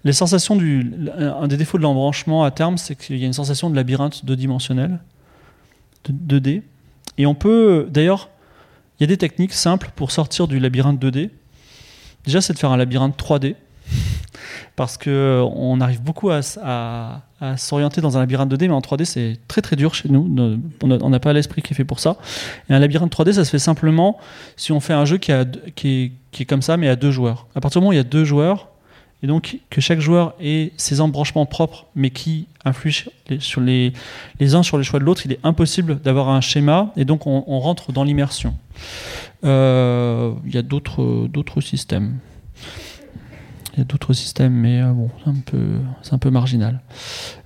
les 0.05 0.13
sensations 0.13 0.55
du, 0.55 0.93
un 1.19 1.47
des 1.47 1.57
défauts 1.57 1.77
de 1.77 1.83
l'embranchement 1.83 2.43
à 2.43 2.51
terme, 2.51 2.77
c'est 2.77 2.95
qu'il 2.95 3.17
y 3.17 3.23
a 3.23 3.27
une 3.27 3.33
sensation 3.33 3.69
de 3.69 3.75
labyrinthe 3.75 4.25
deux-dimensionnel, 4.25 4.99
de 6.09 6.39
2D. 6.39 6.61
Et 7.17 7.25
on 7.25 7.35
peut, 7.35 7.87
d'ailleurs, 7.89 8.29
il 8.99 9.03
y 9.03 9.05
a 9.05 9.07
des 9.07 9.17
techniques 9.17 9.53
simples 9.53 9.91
pour 9.95 10.11
sortir 10.11 10.47
du 10.47 10.59
labyrinthe 10.59 11.03
2D. 11.03 11.31
Déjà, 12.23 12.39
c'est 12.39 12.53
de 12.53 12.59
faire 12.59 12.71
un 12.71 12.77
labyrinthe 12.77 13.17
3D 13.19 13.55
parce 14.75 14.97
que 14.97 15.43
on 15.55 15.79
arrive 15.81 16.01
beaucoup 16.01 16.29
à, 16.29 16.41
s'orienter 17.57 18.01
dans 18.01 18.17
un 18.17 18.21
labyrinthe 18.21 18.51
2D, 18.51 18.67
mais 18.67 18.73
en 18.73 18.79
3D 18.79 19.05
c'est 19.05 19.37
très 19.47 19.61
très 19.61 19.75
dur 19.75 19.93
chez 19.93 20.09
nous. 20.09 20.67
On 20.81 21.09
n'a 21.09 21.19
pas 21.19 21.33
l'esprit 21.33 21.61
qui 21.61 21.73
est 21.73 21.75
fait 21.75 21.85
pour 21.85 21.99
ça. 21.99 22.17
Et 22.69 22.73
un 22.73 22.79
labyrinthe 22.79 23.15
3D, 23.15 23.33
ça 23.33 23.45
se 23.45 23.51
fait 23.51 23.59
simplement 23.59 24.17
si 24.57 24.71
on 24.71 24.79
fait 24.79 24.93
un 24.93 25.05
jeu 25.05 25.17
qui, 25.17 25.31
est, 25.31 26.45
comme 26.45 26.61
ça, 26.61 26.77
mais 26.77 26.89
à 26.89 26.95
deux 26.95 27.11
joueurs. 27.11 27.47
À 27.55 27.61
partir 27.61 27.79
du 27.79 27.83
moment 27.83 27.89
où 27.89 27.93
il 27.93 27.97
y 27.97 27.99
a 27.99 28.03
deux 28.03 28.25
joueurs, 28.25 28.69
et 29.23 29.27
donc 29.27 29.59
que 29.69 29.79
chaque 29.79 29.99
joueur 29.99 30.33
ait 30.41 30.71
ses 30.77 31.01
embranchements 31.01 31.45
propres, 31.45 31.85
mais 31.95 32.09
qui 32.09 32.47
influent 32.65 33.09
sur 33.39 33.61
les, 33.61 33.93
uns 34.41 34.63
sur 34.63 34.77
les 34.77 34.83
choix 34.83 34.99
de 34.99 35.05
l'autre, 35.05 35.21
il 35.25 35.31
est 35.31 35.39
impossible 35.43 36.01
d'avoir 36.01 36.29
un 36.29 36.41
schéma, 36.41 36.91
et 36.97 37.05
donc 37.05 37.27
on, 37.27 37.59
rentre 37.59 37.91
dans 37.91 38.03
l'immersion. 38.03 38.55
Euh, 39.43 40.33
Il 40.45 40.53
y 40.53 40.57
a 40.57 40.63
d'autres 40.63 41.61
systèmes. 41.61 42.17
Il 43.75 43.79
y 43.79 43.81
a 43.81 43.83
d'autres 43.83 44.13
systèmes, 44.13 44.53
mais 44.53 44.81
euh, 44.81 44.91
bon, 44.91 45.09
c'est 46.01 46.13
un 46.13 46.17
peu, 46.17 46.29
marginal. 46.29 46.79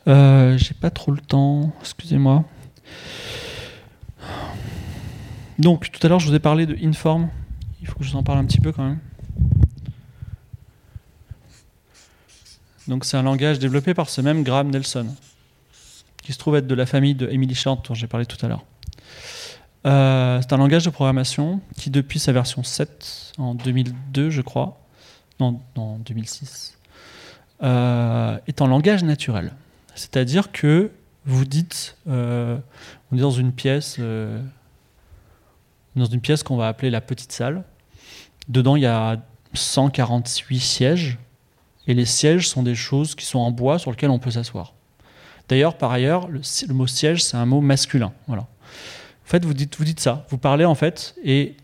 Euh, 0.08 0.60
J'ai 0.60 0.76
pas 0.76 0.92
trop 0.92 1.12
le 1.12 1.22
temps, 1.22 1.74
excusez-moi. 1.82 2.46
Donc, 5.58 5.92
tout 5.92 6.06
à 6.06 6.10
l'heure, 6.10 6.20
je 6.20 6.28
vous 6.28 6.36
ai 6.36 6.40
parlé 6.40 6.68
de 6.68 6.78
Inform. 6.86 7.30
Il 7.82 7.88
faut 7.88 7.98
que 7.98 8.04
je 8.04 8.12
vous 8.12 8.18
en 8.18 8.22
parle 8.22 8.38
un 8.38 8.46
petit 8.46 8.60
peu 8.60 8.72
quand 8.72 8.84
même. 8.84 9.00
Donc, 12.88 13.06
c'est 13.06 13.18
un 13.18 13.24
langage 13.24 13.58
développé 13.58 13.96
par 13.96 14.08
ce 14.08 14.22
même 14.22 14.44
Graham 14.44 14.70
Nelson, 14.70 15.08
qui 16.22 16.34
se 16.34 16.38
trouve 16.38 16.58
être 16.58 16.68
de 16.68 16.76
la 16.76 16.86
famille 16.86 17.16
de 17.16 17.28
Emily 17.28 17.56
Short, 17.56 17.88
dont 17.88 17.96
j'ai 17.96 18.08
parlé 18.08 18.28
tout 18.28 18.44
à 18.46 18.50
l'heure. 18.50 18.66
Euh, 19.88 20.40
c'est 20.42 20.54
un 20.54 20.58
langage 20.58 20.86
de 20.86 20.92
programmation 20.92 21.60
qui, 21.76 21.90
depuis 21.90 22.20
sa 22.20 22.34
version 22.34 22.62
7, 22.62 23.34
en 23.40 23.56
2002, 23.56 24.30
je 24.30 24.42
crois, 24.42 24.80
non, 25.40 25.60
en 25.76 25.98
2006, 26.00 26.78
euh, 27.64 28.38
est 28.48 28.62
en 28.62 28.68
langage 28.68 29.04
naturel. 29.04 29.52
C'est-à-dire 29.96 30.52
que 30.52 30.92
vous 31.26 31.46
dites, 31.46 31.98
euh, 32.08 32.58
on 33.12 33.18
est 33.18 33.22
dans 33.22 33.32
une 33.32 33.52
pièce, 33.52 33.98
euh, 34.00 34.42
dans 35.96 36.06
une 36.06 36.22
pièce 36.22 36.44
qu'on 36.44 36.58
va 36.58 36.68
appeler 36.68 36.90
la 36.90 37.02
petite 37.02 37.32
salle. 37.32 37.64
Dedans, 38.48 38.76
il 38.76 38.84
y 38.84 38.88
a 38.88 39.22
148 39.54 40.60
sièges, 40.60 41.18
et 41.88 41.94
les 41.94 42.06
sièges 42.06 42.48
sont 42.48 42.64
des 42.64 42.76
choses 42.76 43.16
qui 43.16 43.26
sont 43.26 43.40
en 43.40 43.52
bois 43.52 43.80
sur 43.80 43.92
lesquelles 43.92 44.10
on 44.10 44.20
peut 44.20 44.32
s'asseoir. 44.32 44.74
D'ailleurs, 45.48 45.78
par 45.78 45.92
ailleurs, 45.92 46.28
le, 46.28 46.42
le 46.68 46.74
mot 46.74 46.88
siège, 46.88 47.24
c'est 47.24 47.38
un 47.38 47.46
mot 47.46 47.62
masculin. 47.62 48.14
Voilà. 48.28 48.44
En 48.44 49.30
fait, 49.30 49.44
vous 49.46 49.54
dites, 49.54 49.78
vous 49.78 49.86
dites 49.86 50.00
ça, 50.00 50.26
vous 50.30 50.38
parlez 50.38 50.66
en 50.66 50.76
fait, 50.76 51.16
et 51.24 51.56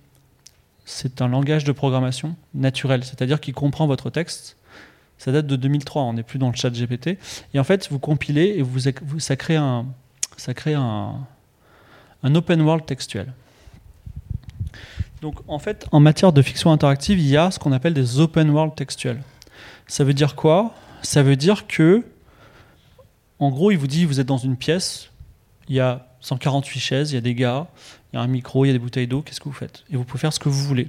c'est 0.86 1.22
un 1.22 1.28
langage 1.28 1.64
de 1.64 1.72
programmation 1.72 2.36
naturel, 2.54 3.04
c'est-à-dire 3.04 3.40
qu'il 3.40 3.54
comprend 3.54 3.88
votre 3.88 4.10
texte. 4.10 4.58
Ça 5.18 5.32
date 5.32 5.48
de 5.48 5.56
2003, 5.56 6.04
on 6.04 6.14
n'est 6.14 6.24
plus 6.24 6.40
dans 6.40 6.50
le 6.50 6.56
chat 6.56 6.70
GPT. 6.70 7.18
Et 7.54 7.60
en 7.60 7.64
fait, 7.64 7.90
vous 7.90 8.00
compilez 8.00 8.56
et 8.58 8.62
vous, 8.62 8.80
ça 9.20 9.36
crée 9.36 9.56
un, 9.56 9.88
ça 10.38 10.54
crée 10.54 10.76
un, 10.76 11.16
un 12.24 12.36
open 12.36 12.62
world 12.62 12.86
textuel. 12.86 13.34
Donc, 15.22 15.40
en 15.48 15.58
fait, 15.58 15.88
en 15.92 16.00
matière 16.00 16.34
de 16.34 16.42
fiction 16.42 16.72
interactive, 16.72 17.18
il 17.18 17.28
y 17.28 17.38
a 17.38 17.50
ce 17.50 17.58
qu'on 17.58 17.72
appelle 17.72 17.94
des 17.94 18.20
open 18.20 18.50
world 18.52 18.76
textuels. 18.76 19.24
Ça 19.88 20.04
veut 20.04 20.14
dire 20.14 20.36
quoi? 20.36 20.76
Ça 21.02 21.24
veut 21.24 21.36
dire 21.36 21.66
que, 21.66 22.04
en 23.40 23.50
gros, 23.50 23.72
il 23.72 23.78
vous 23.78 23.88
dit 23.88 24.06
vous 24.06 24.20
êtes 24.20 24.28
dans 24.28 24.38
une 24.38 24.58
pièce, 24.58 25.10
il 25.68 25.76
y 25.76 25.80
a 25.80 26.08
148 26.20 26.80
chaises, 26.80 27.12
il 27.12 27.16
y 27.16 27.18
a 27.18 27.22
des 27.22 27.36
gars, 27.36 27.68
il 28.16 28.20
y 28.20 28.22
a 28.22 28.24
un 28.24 28.28
micro, 28.28 28.64
il 28.64 28.70
y 28.70 28.72
a 28.72 28.74
des 28.74 28.80
bouteilles 28.80 29.08
d'eau, 29.08 29.22
qu'est-ce 29.22 29.42
que 29.42 29.50
vous 29.50 29.52
faites? 29.52 29.84
Et 29.92 29.98
vous 29.98 30.06
pouvez 30.06 30.22
faire 30.22 30.32
ce 30.32 30.40
que 30.40 30.48
vous 30.48 30.64
voulez. 30.64 30.88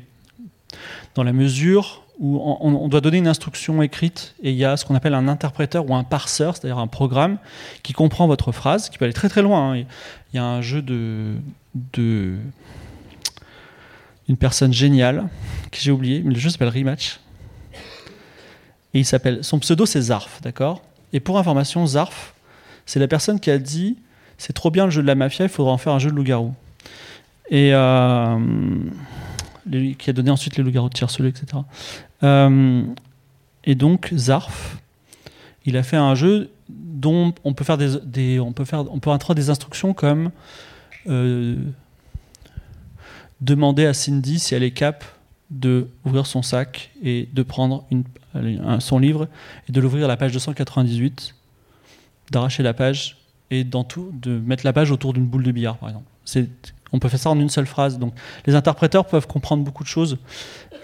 Dans 1.16 1.24
la 1.24 1.32
mesure 1.32 2.04
où 2.20 2.40
on, 2.40 2.86
doit 2.86 3.00
donner 3.00 3.18
une 3.18 3.26
instruction 3.26 3.82
écrite 3.82 4.36
et 4.44 4.50
il 4.50 4.56
y 4.56 4.64
a 4.64 4.76
ce 4.76 4.84
qu'on 4.84 4.94
appelle 4.94 5.12
un 5.12 5.26
interpréteur 5.26 5.90
ou 5.90 5.94
un 5.96 6.04
parseur, 6.04 6.56
c'est-à-dire 6.56 6.78
un 6.78 6.86
programme 6.86 7.38
qui 7.82 7.94
comprend 7.94 8.28
votre 8.28 8.52
phrase, 8.52 8.88
qui 8.88 8.96
peut 8.96 9.04
aller 9.06 9.12
très 9.12 9.28
très 9.28 9.42
loin. 9.42 9.72
hein. 9.72 9.84
Il 10.32 10.36
y 10.36 10.38
a 10.38 10.44
un 10.44 10.62
jeu 10.62 10.82
de, 10.82 11.34
de 11.92 12.36
une 14.28 14.36
personne 14.36 14.72
géniale 14.72 15.28
que 15.72 15.78
j'ai 15.78 15.90
oublié, 15.90 16.22
mais 16.24 16.32
le 16.32 16.38
jeu 16.38 16.48
s'appelle 16.48 16.68
Rematch. 16.68 17.18
Et 18.94 19.00
il 19.00 19.04
s'appelle 19.04 19.42
son 19.42 19.58
pseudo 19.58 19.84
c'est 19.84 20.00
Zarf, 20.00 20.40
d'accord? 20.42 20.80
Et 21.12 21.18
pour 21.18 21.38
information, 21.38 21.84
Zarf, 21.86 22.34
c'est 22.86 23.00
la 23.00 23.08
personne 23.08 23.40
qui 23.40 23.50
a 23.50 23.58
dit 23.58 23.96
c'est 24.38 24.52
trop 24.52 24.70
bien 24.70 24.84
le 24.84 24.92
jeu 24.92 25.02
de 25.02 25.08
la 25.08 25.16
mafia, 25.16 25.44
il 25.44 25.48
faudra 25.48 25.72
en 25.72 25.78
faire 25.78 25.92
un 25.92 25.98
jeu 25.98 26.10
de 26.10 26.14
loup-garou. 26.14 26.54
Et 27.50 27.70
euh, 27.72 28.38
qui 29.98 30.10
a 30.10 30.12
donné 30.12 30.30
ensuite 30.30 30.56
les 30.56 30.62
loups-garous 30.64 30.88
de 30.88 30.94
Tierceleux, 30.94 31.28
etc. 31.28 31.46
Euh, 32.22 32.82
et 33.64 33.74
donc 33.74 34.12
Zarf, 34.14 34.78
il 35.64 35.76
a 35.76 35.82
fait 35.82 35.96
un 35.96 36.14
jeu 36.14 36.50
dont 36.68 37.34
on 37.44 37.52
peut 37.54 37.64
faire 37.64 37.78
des, 37.78 38.38
on 38.40 38.52
peut 38.52 38.64
faire, 38.64 38.90
on 38.92 38.98
peut 38.98 39.10
introduire 39.10 39.44
des 39.44 39.50
instructions 39.50 39.92
comme 39.94 40.30
euh, 41.08 41.56
demander 43.40 43.86
à 43.86 43.94
Cindy 43.94 44.38
si 44.38 44.54
elle 44.54 44.62
est 44.62 44.70
cap 44.70 45.04
de 45.50 45.88
ouvrir 46.04 46.26
son 46.26 46.42
sac 46.42 46.90
et 47.02 47.28
de 47.32 47.42
prendre 47.42 47.84
une, 47.90 48.04
un- 48.34 48.80
son 48.80 48.98
livre 48.98 49.28
et 49.68 49.72
de 49.72 49.80
l'ouvrir 49.80 50.06
à 50.06 50.08
la 50.08 50.16
page 50.16 50.32
298, 50.32 51.34
d'arracher 52.32 52.62
la 52.64 52.74
page 52.74 53.16
et 53.52 53.62
de 53.62 54.38
mettre 54.40 54.64
la 54.66 54.72
page 54.72 54.90
autour 54.90 55.12
d'une 55.12 55.26
boule 55.26 55.44
de 55.44 55.52
billard, 55.52 55.76
par 55.76 55.90
exemple. 55.90 56.06
On 56.92 56.98
peut 56.98 57.08
faire 57.08 57.20
ça 57.20 57.30
en 57.30 57.38
une 57.38 57.48
seule 57.48 57.66
phrase. 57.66 57.98
Donc, 57.98 58.14
les 58.46 58.54
interpréteurs 58.54 59.06
peuvent 59.06 59.26
comprendre 59.26 59.64
beaucoup 59.64 59.82
de 59.82 59.88
choses. 59.88 60.18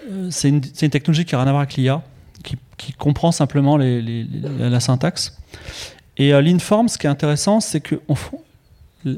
Euh, 0.09 0.27
c'est, 0.31 0.49
une, 0.49 0.61
technologie 0.61 1.25
qui 1.25 1.33
n'a 1.33 1.41
rien 1.41 1.47
à 1.47 1.51
voir 1.51 1.61
avec 1.61 1.75
l'IA, 1.75 2.01
qui, 2.43 2.57
comprend 2.97 3.31
simplement 3.31 3.77
la 3.77 4.79
syntaxe. 4.81 5.37
Et 6.17 6.33
euh, 6.33 6.41
l'inform, 6.41 6.89
ce 6.89 6.97
qui 6.97 7.07
est 7.07 7.09
intéressant, 7.09 7.61
c'est 7.61 7.79
que 7.79 8.01
on, 8.09 8.15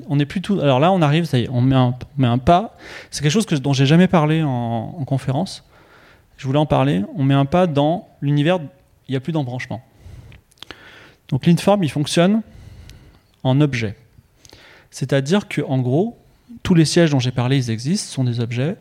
on 0.08 0.20
est 0.20 0.26
plutôt. 0.26 0.60
Alors 0.60 0.80
là, 0.80 0.92
on 0.92 1.02
arrive, 1.02 1.26
ça 1.26 1.40
y 1.40 1.44
est, 1.44 1.50
on 1.50 1.62
met 1.62 1.76
un, 1.76 2.38
pas. 2.38 2.78
C'est 3.10 3.24
quelque 3.24 3.32
chose 3.32 3.46
que, 3.46 3.56
dont 3.56 3.74
j'ai 3.74 3.88
jamais 3.88 4.08
parlé 4.08 4.44
en, 4.44 4.96
en 5.00 5.06
conférence. 5.06 5.64
Je 6.38 6.46
voulais 6.46 6.60
en 6.60 6.66
parler. 6.66 7.04
On 7.16 7.24
met 7.24 7.34
un 7.34 7.46
pas 7.46 7.66
dans 7.66 8.08
l'univers. 8.22 8.60
Il 9.08 9.12
n'y 9.12 9.16
a 9.16 9.20
plus 9.20 9.34
d'embranchement. 9.34 9.82
Donc 11.30 11.46
l'inform, 11.46 11.84
il 11.84 11.90
fonctionne 11.90 12.42
en 13.44 13.62
objet. 13.62 13.96
C'est-à-dire 14.92 15.48
que 15.48 15.62
en 15.62 15.80
gros, 15.80 16.18
tous 16.64 16.74
les 16.74 16.86
sièges 16.86 17.12
dont 17.12 17.20
j'ai 17.20 17.32
parlé, 17.32 17.58
ils 17.58 17.70
existent, 17.70 18.14
sont 18.14 18.24
des 18.24 18.40
objets. 18.40 18.78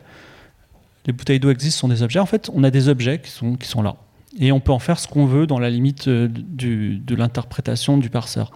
Les 1.05 1.13
bouteilles 1.13 1.39
d'eau 1.39 1.51
existent, 1.51 1.81
sont 1.81 1.87
des 1.87 2.03
objets. 2.03 2.19
En 2.19 2.25
fait, 2.25 2.49
on 2.53 2.63
a 2.63 2.71
des 2.71 2.89
objets 2.89 3.19
qui 3.19 3.29
sont, 3.29 3.81
là. 3.81 3.95
Et 4.39 4.51
on 4.51 4.59
peut 4.59 4.71
en 4.71 4.79
faire 4.79 4.99
ce 4.99 5.07
qu'on 5.07 5.25
veut 5.25 5.47
dans 5.47 5.59
la 5.59 5.69
limite 5.69 6.07
euh, 6.07 6.27
de 6.29 7.15
l'interprétation 7.15 7.97
du 7.97 8.09
parseur. 8.09 8.51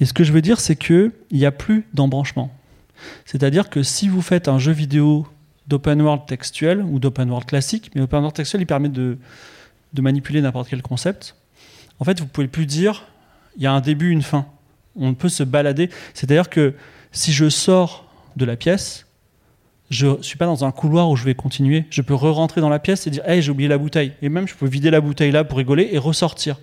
Et 0.00 0.06
ce 0.06 0.12
que 0.12 0.24
je 0.24 0.32
veux 0.32 0.40
dire, 0.40 0.60
c'est 0.60 0.76
qu'il 0.76 1.12
n'y 1.30 1.44
a 1.44 1.52
plus 1.52 1.86
d'embranchement. 1.92 2.50
C'est-à-dire 3.26 3.70
que 3.70 3.82
si 3.82 4.08
vous 4.08 4.22
faites 4.22 4.48
un 4.48 4.58
jeu 4.58 4.72
vidéo 4.72 5.26
d'open 5.68 6.00
world 6.02 6.26
textuel 6.26 6.82
ou 6.82 6.98
d'open 6.98 7.30
world 7.30 7.46
classique, 7.46 7.90
mais 7.94 8.00
open 8.00 8.20
world 8.20 8.34
textuel, 8.34 8.62
il 8.62 8.66
permet 8.66 8.88
de, 8.88 9.18
manipuler 9.98 10.40
n'importe 10.40 10.68
quel 10.68 10.82
concept. 10.82 11.36
En 11.98 12.04
fait, 12.04 12.18
vous 12.20 12.26
pouvez 12.26 12.48
plus 12.48 12.66
dire 12.66 13.06
il 13.56 13.62
y 13.62 13.66
a 13.66 13.72
un 13.72 13.80
début, 13.80 14.10
une 14.10 14.22
fin. 14.22 14.46
On 14.96 15.14
peut 15.14 15.28
se 15.28 15.42
balader. 15.42 15.90
C'est-à-dire 16.14 16.48
que 16.48 16.74
si 17.12 17.32
je 17.32 17.48
sors 17.48 18.09
de 18.36 18.44
la 18.44 18.56
pièce, 18.56 19.06
je 19.90 20.06
ne 20.06 20.22
suis 20.22 20.36
pas 20.38 20.46
dans 20.46 20.64
un 20.64 20.70
couloir 20.70 21.10
où 21.10 21.16
je 21.16 21.24
vais 21.24 21.34
continuer. 21.34 21.84
Je 21.90 22.00
peux 22.02 22.14
re-rentrer 22.14 22.60
dans 22.60 22.68
la 22.68 22.78
pièce 22.78 23.06
et 23.06 23.10
dire 23.10 23.28
Hey, 23.28 23.42
j'ai 23.42 23.50
oublié 23.50 23.68
la 23.68 23.78
bouteille. 23.78 24.12
Et 24.22 24.28
même, 24.28 24.46
je 24.46 24.54
peux 24.54 24.66
vider 24.66 24.90
la 24.90 25.00
bouteille 25.00 25.32
là 25.32 25.42
pour 25.44 25.58
rigoler 25.58 25.88
et 25.92 25.98
ressortir. 25.98 26.58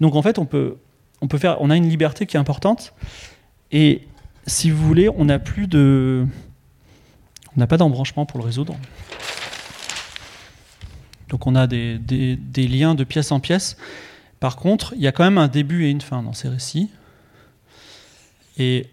Donc, 0.00 0.14
en 0.16 0.22
fait, 0.22 0.38
on 0.38 0.44
peut, 0.46 0.76
on 1.20 1.28
peut 1.28 1.38
faire. 1.38 1.60
On 1.60 1.70
a 1.70 1.76
une 1.76 1.88
liberté 1.88 2.26
qui 2.26 2.36
est 2.36 2.40
importante. 2.40 2.94
Et 3.70 4.02
si 4.46 4.70
vous 4.70 4.84
voulez, 4.84 5.08
on 5.08 5.26
n'a 5.26 5.38
plus 5.38 5.66
de. 5.68 6.26
On 7.56 7.60
n'a 7.60 7.66
pas 7.68 7.76
d'embranchement 7.76 8.26
pour 8.26 8.38
le 8.40 8.44
résoudre. 8.44 8.74
Donc, 11.28 11.46
on 11.46 11.54
a 11.54 11.66
des, 11.66 11.98
des- 11.98 12.36
des 12.36 12.66
liens 12.66 12.94
de 12.94 13.04
pièce 13.04 13.30
en 13.32 13.40
pièce. 13.40 13.76
Par 14.40 14.56
contre, 14.56 14.94
il 14.96 15.02
y 15.02 15.06
a 15.06 15.12
quand 15.12 15.24
même 15.24 15.38
un 15.38 15.48
début 15.48 15.84
et 15.84 15.90
une 15.90 16.00
fin 16.00 16.22
dans 16.22 16.32
ces 16.32 16.48
récits. 16.48 16.90
Et 18.58 18.86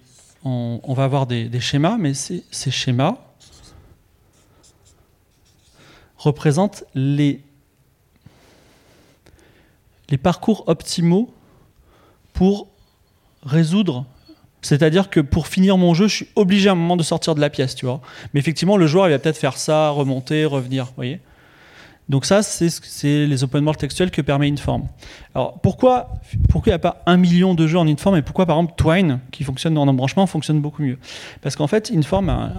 on, 0.45 0.93
va 0.93 1.03
avoir 1.03 1.25
des, 1.25 1.59
schémas, 1.59 1.97
mais 1.97 2.13
ces, 2.13 2.43
schémas 2.71 3.17
représentent 6.17 6.83
les, 6.93 7.41
les 10.09 10.17
parcours 10.17 10.63
optimaux 10.67 11.33
pour 12.33 12.67
résoudre. 13.43 14.05
C'est-à-dire 14.61 15.09
que 15.09 15.19
pour 15.19 15.47
finir 15.47 15.77
mon 15.77 15.93
jeu, 15.93 16.07
je 16.07 16.15
suis 16.15 16.27
obligé 16.35 16.69
à 16.69 16.73
un 16.73 16.75
moment 16.75 16.97
de 16.97 17.03
sortir 17.03 17.35
de 17.35 17.41
la 17.41 17.49
pièce, 17.49 17.75
tu 17.75 17.85
vois. 17.85 18.01
Mais 18.33 18.39
effectivement, 18.39 18.77
le 18.77 18.87
joueur, 18.87 19.07
il 19.07 19.11
va 19.11 19.19
peut-être 19.19 19.37
faire 19.37 19.57
ça, 19.57 19.89
remonter, 19.89 20.45
revenir, 20.45 20.85
vous 20.85 20.93
voyez 20.95 21.19
donc 22.07 22.25
ça, 22.25 22.43
c'est 22.43 22.69
ce- 22.69 22.81
c'est 22.83 23.25
les 23.25 23.43
open 23.43 23.63
world 23.63 23.79
textuels 23.79 24.11
que 24.11 24.21
permet 24.21 24.47
Inform. 24.51 24.83
Alors 25.33 25.59
pourquoi 25.59 26.21
pourquoi 26.49 26.69
il 26.69 26.73
n'y 26.73 26.75
a 26.75 26.79
pas 26.79 27.01
un 27.07 27.17
million 27.17 27.55
de 27.55 27.65
jeux 27.65 27.79
en 27.79 27.87
Inform 27.87 28.15
et 28.17 28.21
pourquoi 28.21 28.45
par 28.45 28.57
exemple 28.57 28.73
Twine, 28.77 29.19
qui 29.31 29.43
fonctionne 29.43 29.77
en 29.77 29.87
embranchement, 29.87 30.27
fonctionne 30.27 30.61
beaucoup 30.61 30.83
mieux? 30.83 30.99
Parce 31.41 31.55
qu'en 31.55 31.67
fait, 31.67 31.91
Inform 31.95 32.29
a 32.29 32.51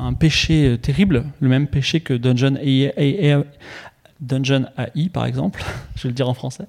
un, 0.00 0.12
péché 0.14 0.66
euh, 0.66 0.76
terrible, 0.76 1.24
le 1.40 1.48
même 1.48 1.68
péché 1.68 2.00
que 2.00 2.14
Dungeon 2.14 2.56
AI, 2.56 2.92
AI, 2.96 3.36
Dungeon 4.20 4.66
AI 4.76 5.08
par 5.08 5.26
exemple, 5.26 5.62
je 5.96 6.02
vais 6.02 6.08
le 6.08 6.14
dire 6.14 6.28
en 6.28 6.34
français, 6.34 6.64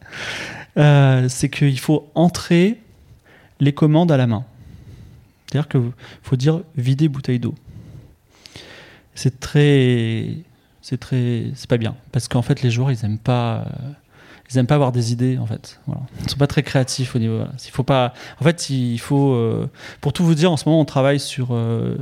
Euh, 0.77 1.27
c'est 1.29 1.49
qu'il 1.49 1.79
faut 1.79 2.09
entrer 2.15 2.79
les 3.59 3.73
commandes 3.73 4.11
à 4.11 4.17
la 4.17 4.25
main. 4.27 4.43
C'est-à-dire 5.45 5.67
qu'il 5.69 5.91
faut 6.23 6.35
dire 6.35 6.61
vider 6.75 7.07
bouteille 7.09 7.37
d'eau. 7.39 7.53
C'est 9.15 9.39
très 9.39 10.29
c'est 10.83 10.99
très 10.99 11.45
c'est 11.55 11.69
pas 11.69 11.77
bien 11.77 11.95
parce 12.11 12.27
qu'en 12.27 12.41
fait 12.43 12.61
les 12.61 12.69
joueurs 12.69 12.91
ils 12.91 13.03
aiment 13.05 13.17
pas 13.17 13.61
euh, 13.61 13.63
ils 14.51 14.57
aiment 14.57 14.67
pas 14.67 14.75
avoir 14.75 14.91
des 14.91 15.13
idées 15.13 15.37
en 15.37 15.45
fait. 15.47 15.79
Ils 16.21 16.29
sont 16.29 16.37
pas 16.37 16.47
très 16.47 16.61
créatifs 16.61 17.15
au 17.15 17.19
niveau. 17.19 17.37
voilà. 17.37 17.51
Il 17.65 17.71
faut 17.71 17.83
pas. 17.83 18.13
En 18.39 18.43
fait, 18.43 18.69
il 18.69 18.99
faut. 18.99 19.33
euh, 19.33 19.69
pour 20.01 20.11
tout 20.13 20.23
vous 20.23 20.35
dire, 20.35 20.51
en 20.51 20.57
ce 20.57 20.67
moment, 20.67 20.81
on 20.81 20.85
travaille 20.85 21.19
sur 21.19 21.51
euh, 21.51 21.97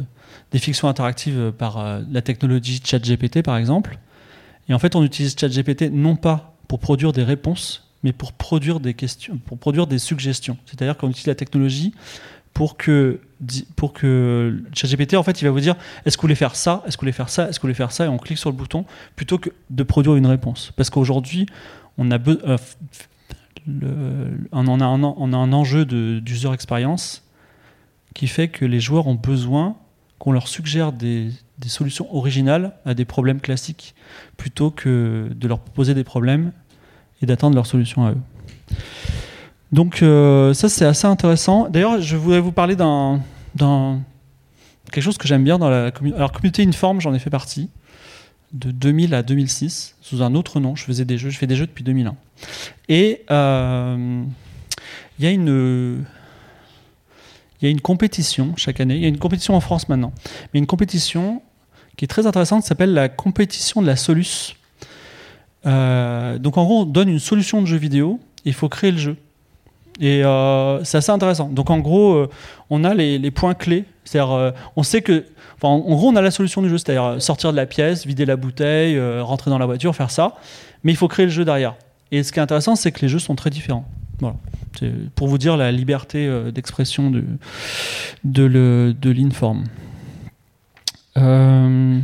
des 0.52 0.58
fictions 0.58 0.88
interactives 0.90 1.54
par 1.58 2.02
la 2.10 2.22
technologie 2.22 2.82
ChatGPT 2.84 3.44
par 3.44 3.58
exemple. 3.58 4.00
Et 4.68 4.74
en 4.74 4.80
fait, 4.80 4.96
on 4.96 5.04
utilise 5.04 5.36
ChatGPT 5.40 5.92
non 5.92 6.16
pas 6.16 6.56
pour 6.68 6.80
produire 6.80 7.14
des 7.14 7.24
réponses, 7.24 7.88
mais 8.04 8.12
pour 8.12 8.34
produire 8.34 8.80
des 8.80 8.96
questions, 8.96 9.38
pour 9.38 9.58
produire 9.60 9.86
des 9.88 10.00
suggestions. 10.00 10.58
C'est-à-dire 10.66 10.98
qu'on 10.98 11.10
utilise 11.10 11.28
la 11.28 11.36
technologie 11.36 11.94
pour 12.54 12.78
que 12.78 13.20
pour 13.76 13.94
ChatGPT 14.74 15.16
en 15.16 15.24
fait 15.24 15.42
il 15.42 15.46
va 15.46 15.52
vous 15.52 15.60
dire 15.60 15.76
est-ce 16.06 16.18
que 16.18 16.22
vous 16.22 16.28
voulez 16.28 16.36
faire 16.36 16.56
ça 16.56 16.84
est-ce 16.86 16.96
que 16.96 17.02
vous 17.02 17.06
voulez 17.06 17.12
faire 17.12 17.30
ça 17.30 17.50
est-ce 17.50 17.60
que 17.60 17.64
vous 17.64 17.68
voulez 17.68 17.74
faire 17.74 17.92
ça 17.92 18.06
et 18.06 18.08
on 18.08 18.18
clique 18.18 18.38
sur 18.38 18.52
le 18.52 18.56
bouton 18.56 18.86
plutôt 19.16 19.38
que 19.38 19.50
de 19.70 19.84
produire 19.84 20.16
une 20.16 20.28
réponse 20.28 20.72
parce 20.76 20.90
qu'aujourd'hui 20.90 21.48
on 21.98 22.12
a 22.12 22.18
a 22.18 22.58
un, 24.58 25.54
enjeu 25.54 25.86
d'user 25.86 26.54
experience 26.54 27.24
qui 28.14 28.28
fait 28.28 28.50
que 28.50 28.66
les 28.66 28.80
joueurs 28.80 29.08
ont 29.08 29.16
besoin 29.16 29.76
qu'on 30.20 30.34
leur 30.34 30.48
suggère 30.48 30.92
des, 30.92 31.30
des 31.58 31.70
solutions 31.70 32.14
originales 32.16 32.74
à 32.86 32.94
des 32.94 33.06
problèmes 33.06 33.40
classiques 33.40 33.96
plutôt 34.38 34.70
que 34.70 35.30
de 35.34 35.48
leur 35.48 35.60
proposer 35.60 35.94
des 35.94 36.04
problèmes 36.04 36.52
et 37.22 37.26
d'attendre 37.26 37.56
leur 37.56 37.66
solution 37.66 38.06
à 38.06 38.12
eux. 38.12 38.18
Donc 39.72 40.02
euh, 40.02 40.54
ça 40.54 40.70
c'est 40.70 40.86
assez 40.86 41.08
intéressant. 41.08 41.70
D'ailleurs, 41.70 42.02
je 42.02 42.18
voudrais 42.18 42.40
vous 42.40 42.52
parler 42.52 42.76
d'un 42.76 43.22
quelque 44.92 45.04
chose 45.04 45.18
que 45.18 45.28
j'aime 45.28 45.44
bien 45.44 45.58
dans 45.58 45.70
la 45.70 45.92
communauté. 45.92 46.18
Alors 46.18 46.32
communauté 46.32 46.64
Inform, 46.64 47.00
j'en 47.00 47.14
ai 47.14 47.20
fait 47.20 47.30
partie 47.30 47.70
de 48.52 48.72
2000 48.72 49.14
à 49.14 49.24
2006 49.24 49.96
sous 50.02 50.22
un 50.22 50.36
autre 50.36 50.60
nom. 50.60 50.76
Je 50.76 50.84
faisais 50.84 51.06
des 51.06 51.18
jeux, 51.18 51.30
je 51.30 51.38
fais 51.38 51.48
des 51.48 51.56
jeux 51.56 51.68
depuis 51.68 51.84
2001. 51.84 52.16
Et 52.90 53.24
euh, 53.32 54.24
il 55.18 55.26
y 55.26 55.28
a 55.28 55.32
une 55.32 56.06
il 57.62 57.66
y 57.66 57.68
a 57.68 57.72
une 57.72 57.82
compétition 57.82 58.54
chaque 58.58 58.82
année. 58.82 58.96
Il 58.96 59.02
y 59.02 59.06
a 59.06 59.10
une 59.10 59.20
compétition 59.20 59.56
en 59.56 59.62
France 59.62 59.88
maintenant, 59.88 60.12
mais 60.54 60.60
une 60.60 60.68
compétition 60.68 61.42
qui 61.96 62.06
est 62.06 62.08
très 62.08 62.26
intéressante 62.26 62.64
s'appelle 62.64 62.94
la 62.94 63.08
compétition 63.08 63.82
de 63.82 63.88
la 63.88 63.96
Solus. 63.96 64.56
Euh, 65.66 66.40
donc 66.40 66.58
en 66.58 66.64
gros, 66.64 66.82
on 66.82 66.86
donne 66.86 67.08
une 67.08 67.20
solution 67.20 67.62
de 67.62 67.68
jeu 67.68 67.78
vidéo 67.78 68.20
il 68.46 68.54
faut 68.54 68.70
créer 68.70 68.92
le 68.92 68.98
jeu. 68.98 69.18
Et 70.00 70.24
euh, 70.24 70.84
c'est 70.84 70.98
assez 70.98 71.12
intéressant. 71.12 71.50
Donc 71.50 71.70
en 71.70 71.80
gros, 71.80 72.14
euh, 72.14 72.30
on 72.70 72.84
a 72.84 72.94
les, 72.94 73.32
points 73.32 73.54
clés. 73.54 73.86
C'est-à-dire, 74.04 74.32
euh, 74.34 74.52
on 74.76 74.84
sait 74.84 75.02
que, 75.02 75.26
en 75.62 75.78
gros, 75.80 76.10
on 76.10 76.16
a 76.16 76.22
la 76.22 76.32
solution 76.32 76.62
du 76.62 76.70
jeu, 76.70 76.78
c'est-à-dire 76.78 77.22
sortir 77.22 77.52
de 77.52 77.58
la 77.58 77.66
pièce, 77.66 78.06
vider 78.08 78.26
la 78.26 78.36
bouteille, 78.36 79.00
rentrer 79.20 79.52
dans 79.52 79.60
la 79.60 79.66
voiture, 79.66 79.96
faire 79.96 80.10
ça. 80.12 80.36
Mais 80.84 80.92
il 80.92 80.96
faut 80.96 81.08
créer 81.08 81.26
le 81.26 81.32
jeu 81.32 81.46
derrière. 81.46 81.76
Et 82.12 82.24
ce 82.24 82.32
qui 82.32 82.40
est 82.40 82.42
intéressant, 82.42 82.76
c'est 82.76 82.92
que 82.92 83.02
les 83.02 83.10
jeux 83.10 83.20
sont 83.20 83.36
très 83.36 83.50
différents. 83.52 83.86
Voilà. 84.20 84.36
C'est 84.80 84.92
pour 85.16 85.28
vous 85.28 85.38
dire 85.38 85.56
la 85.58 85.72
liberté 85.72 86.30
d'expression 86.52 87.12
de, 87.12 87.24
de, 88.24 88.44
le- 88.44 88.96
de 89.00 89.12
l'inform. 89.12 89.66
Euh, 91.18 92.00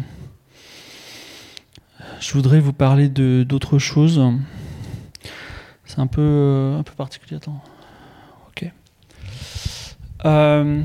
je 2.19 2.33
voudrais 2.33 2.59
vous 2.59 2.73
parler 2.73 3.09
de- 3.09 3.43
d'autre 3.47 3.79
chose. 3.79 4.21
C'est 5.85 5.99
un 5.99 6.07
peu, 6.07 6.75
un 6.77 6.83
peu 6.83 6.93
particulier. 6.93 7.37
Attends. 7.37 7.61
Euh, 10.25 10.83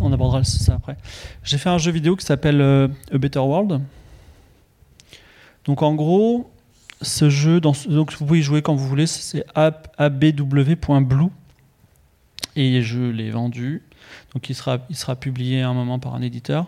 on, 0.00 0.12
abordera 0.12 0.44
ça 0.44 0.74
après. 0.74 0.96
J'ai 1.42 1.58
fait 1.58 1.68
un 1.68 1.78
jeu 1.78 1.92
vidéo 1.92 2.16
qui 2.16 2.24
s'appelle 2.24 2.60
euh, 2.60 2.88
A 3.12 3.18
Better 3.18 3.38
World. 3.38 3.80
Donc 5.64 5.82
en 5.82 5.94
gros, 5.94 6.50
ce 7.02 7.28
jeu, 7.28 7.60
donc 7.60 7.76
vous 7.86 8.04
pouvez 8.04 8.38
y 8.38 8.42
jouer 8.42 8.62
quand 8.62 8.74
vous 8.74 8.86
voulez, 8.86 9.06
c'est 9.06 9.44
ab- 9.54 9.88
abw.blue. 9.98 11.30
Et 12.54 12.82
je 12.82 13.00
l'ai 13.00 13.30
vendu. 13.30 13.82
Donc 14.32 14.48
il 14.48 14.54
sera, 14.54 14.78
il 14.88 14.96
sera 14.96 15.16
publié 15.16 15.62
à 15.62 15.68
un 15.68 15.74
moment 15.74 15.98
par 15.98 16.14
un 16.14 16.22
éditeur. 16.22 16.66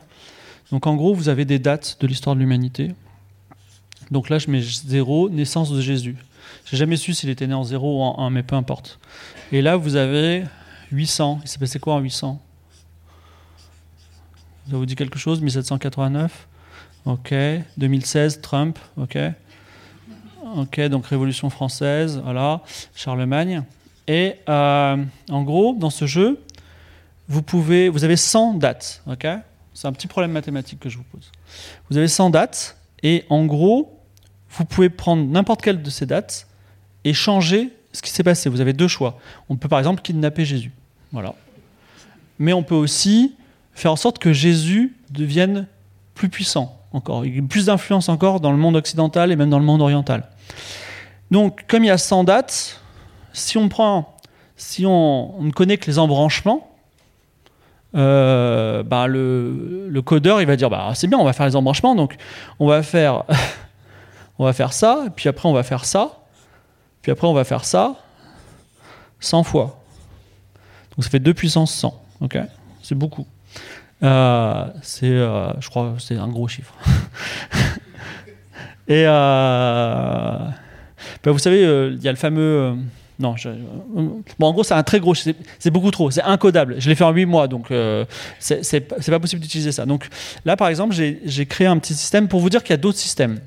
Donc 0.70 0.86
en 0.86 0.96
gros, 0.96 1.14
vous 1.14 1.28
avez 1.28 1.44
des 1.44 1.58
dates 1.58 1.96
de 2.00 2.06
l'histoire 2.06 2.34
de 2.36 2.40
l'humanité. 2.40 2.92
Donc 4.10 4.28
là, 4.28 4.38
je 4.38 4.50
mets 4.50 4.60
0, 4.60 5.30
naissance 5.30 5.70
de 5.70 5.80
Jésus. 5.80 6.16
J'ai 6.66 6.76
jamais 6.76 6.96
su 6.96 7.14
s'il 7.14 7.30
était 7.30 7.46
né 7.46 7.54
en 7.54 7.64
0 7.64 7.98
ou 7.98 8.02
en 8.02 8.26
1, 8.26 8.30
mais 8.30 8.42
peu 8.42 8.56
importe. 8.56 8.98
Et 9.52 9.62
là, 9.62 9.76
vous 9.76 9.96
avez 9.96 10.44
800. 10.92 11.40
Il 11.42 11.48
s'est 11.48 11.58
passé 11.58 11.78
quoi 11.78 11.94
en 11.94 12.00
800 12.00 12.40
Ça 14.70 14.76
vous 14.76 14.86
dit 14.86 14.96
quelque 14.96 15.18
chose? 15.18 15.40
1789 15.40 16.48
Ok. 17.04 17.34
2016, 17.76 18.40
Trump. 18.40 18.78
Ok. 18.96 19.18
Ok, 20.56 20.80
donc 20.88 21.06
Révolution 21.06 21.50
française, 21.50 22.20
voilà. 22.22 22.62
Charlemagne. 22.94 23.62
Et 24.06 24.36
euh, 24.48 24.96
en 25.30 25.42
gros, 25.42 25.74
dans 25.78 25.90
ce 25.90 26.06
jeu, 26.06 26.42
vous, 27.28 27.42
pouvez, 27.42 27.88
vous 27.88 28.04
avez 28.04 28.16
100 28.16 28.54
dates. 28.54 29.02
Ok? 29.06 29.26
C'est 29.74 29.86
un 29.86 29.92
petit 29.92 30.06
problème 30.06 30.32
mathématique 30.32 30.80
que 30.80 30.88
je 30.88 30.96
vous 30.96 31.04
pose. 31.04 31.30
Vous 31.90 31.96
avez 31.96 32.08
100 32.08 32.30
dates. 32.30 32.76
Et 33.02 33.24
en 33.28 33.44
gros, 33.46 34.00
vous 34.50 34.64
pouvez 34.64 34.88
prendre 34.88 35.24
n'importe 35.24 35.62
quelle 35.62 35.82
de 35.82 35.90
ces 35.90 36.06
dates 36.06 36.48
et 37.04 37.14
changer 37.14 37.72
ce 37.92 38.02
qui 38.02 38.10
s'est 38.10 38.22
passé. 38.22 38.48
Vous 38.48 38.60
avez 38.60 38.72
deux 38.72 38.88
choix. 38.88 39.18
On 39.48 39.56
peut 39.56 39.68
par 39.68 39.78
exemple 39.78 40.02
kidnapper 40.02 40.44
Jésus. 40.44 40.72
Voilà. 41.12 41.34
Mais 42.38 42.52
on 42.52 42.62
peut 42.62 42.74
aussi 42.74 43.34
faire 43.72 43.92
en 43.92 43.96
sorte 43.96 44.18
que 44.18 44.32
Jésus 44.32 44.96
devienne 45.10 45.66
plus 46.14 46.28
puissant 46.28 46.80
encore, 46.92 47.24
plus 47.48 47.66
d'influence 47.66 48.08
encore 48.08 48.40
dans 48.40 48.50
le 48.50 48.58
monde 48.58 48.76
occidental 48.76 49.30
et 49.30 49.36
même 49.36 49.50
dans 49.50 49.58
le 49.58 49.64
monde 49.64 49.82
oriental. 49.82 50.24
Donc, 51.30 51.64
comme 51.68 51.84
il 51.84 51.88
y 51.88 51.90
a 51.90 51.98
100 51.98 52.24
dates, 52.24 52.80
si 53.32 53.58
on 53.58 53.68
prend, 53.68 54.16
si 54.56 54.86
on, 54.86 55.40
on 55.40 55.50
connaît 55.50 55.76
que 55.76 55.86
les 55.86 55.98
embranchements, 55.98 56.68
euh, 57.94 58.82
bah, 58.82 59.06
le, 59.06 60.00
codeur 60.04 60.42
il 60.42 60.46
va 60.46 60.56
dire 60.56 60.68
bah 60.68 60.90
c'est 60.94 61.06
bien 61.06 61.18
on 61.18 61.24
va 61.24 61.32
faire 61.32 61.46
les 61.46 61.56
embranchements 61.56 61.94
donc 61.94 62.16
on 62.60 62.66
va 62.66 62.82
faire 62.82 63.24
on 64.38 64.44
va 64.44 64.52
faire 64.52 64.74
ça 64.74 65.06
puis 65.16 65.28
après 65.28 65.48
on 65.48 65.54
va 65.54 65.62
faire 65.62 65.86
ça 65.86 66.20
puis 67.08 67.12
après 67.12 67.26
on 67.26 67.32
va 67.32 67.44
faire 67.44 67.64
ça 67.64 67.94
100 69.20 69.42
fois 69.42 69.80
donc 70.94 71.04
ça 71.04 71.08
fait 71.08 71.20
2 71.20 71.32
puissance 71.32 71.72
100 71.72 72.02
ok? 72.20 72.38
C'est 72.82 72.94
beaucoup 72.94 73.26
Euh, 74.02 74.66
c'est 74.82 75.06
euh, 75.06 75.58
je 75.58 75.70
crois 75.70 75.94
c'est 75.98 76.18
un 76.18 76.28
gros 76.28 76.48
chiffre 76.48 76.74
et 78.88 79.04
euh, 79.06 80.38
bah, 81.24 81.30
vous 81.32 81.38
savez 81.38 81.62
il 81.62 82.02
y 82.02 82.08
a 82.08 82.12
le 82.12 82.18
fameux 82.18 82.76
non, 83.20 83.34
bon, 84.38 84.46
en 84.46 84.52
gros, 84.52 84.62
c'est 84.62 84.74
un 84.74 84.84
très 84.84 85.00
gros. 85.00 85.12
C'est 85.12 85.34
c'est 85.58 85.72
beaucoup 85.72 85.90
trop. 85.90 86.08
C'est 86.12 86.22
incodable. 86.22 86.76
Je 86.78 86.88
l'ai 86.88 86.94
fait 86.94 87.02
en 87.02 87.10
8 87.10 87.26
mois, 87.26 87.48
donc 87.48 87.72
c'est 88.38 88.62
c'est 88.62 88.80
pas 88.80 89.18
possible 89.18 89.42
d'utiliser 89.42 89.72
ça. 89.72 89.86
Donc 89.86 90.06
là, 90.44 90.56
par 90.56 90.68
exemple, 90.68 90.94
j'ai 90.94 91.46
créé 91.46 91.66
un 91.66 91.78
petit 91.78 91.94
système 91.94 92.28
pour 92.28 92.38
vous 92.38 92.48
dire 92.48 92.62
qu'il 92.62 92.70
y 92.70 92.74
a 92.74 92.76
d'autres 92.76 92.98
systèmes. 92.98 93.40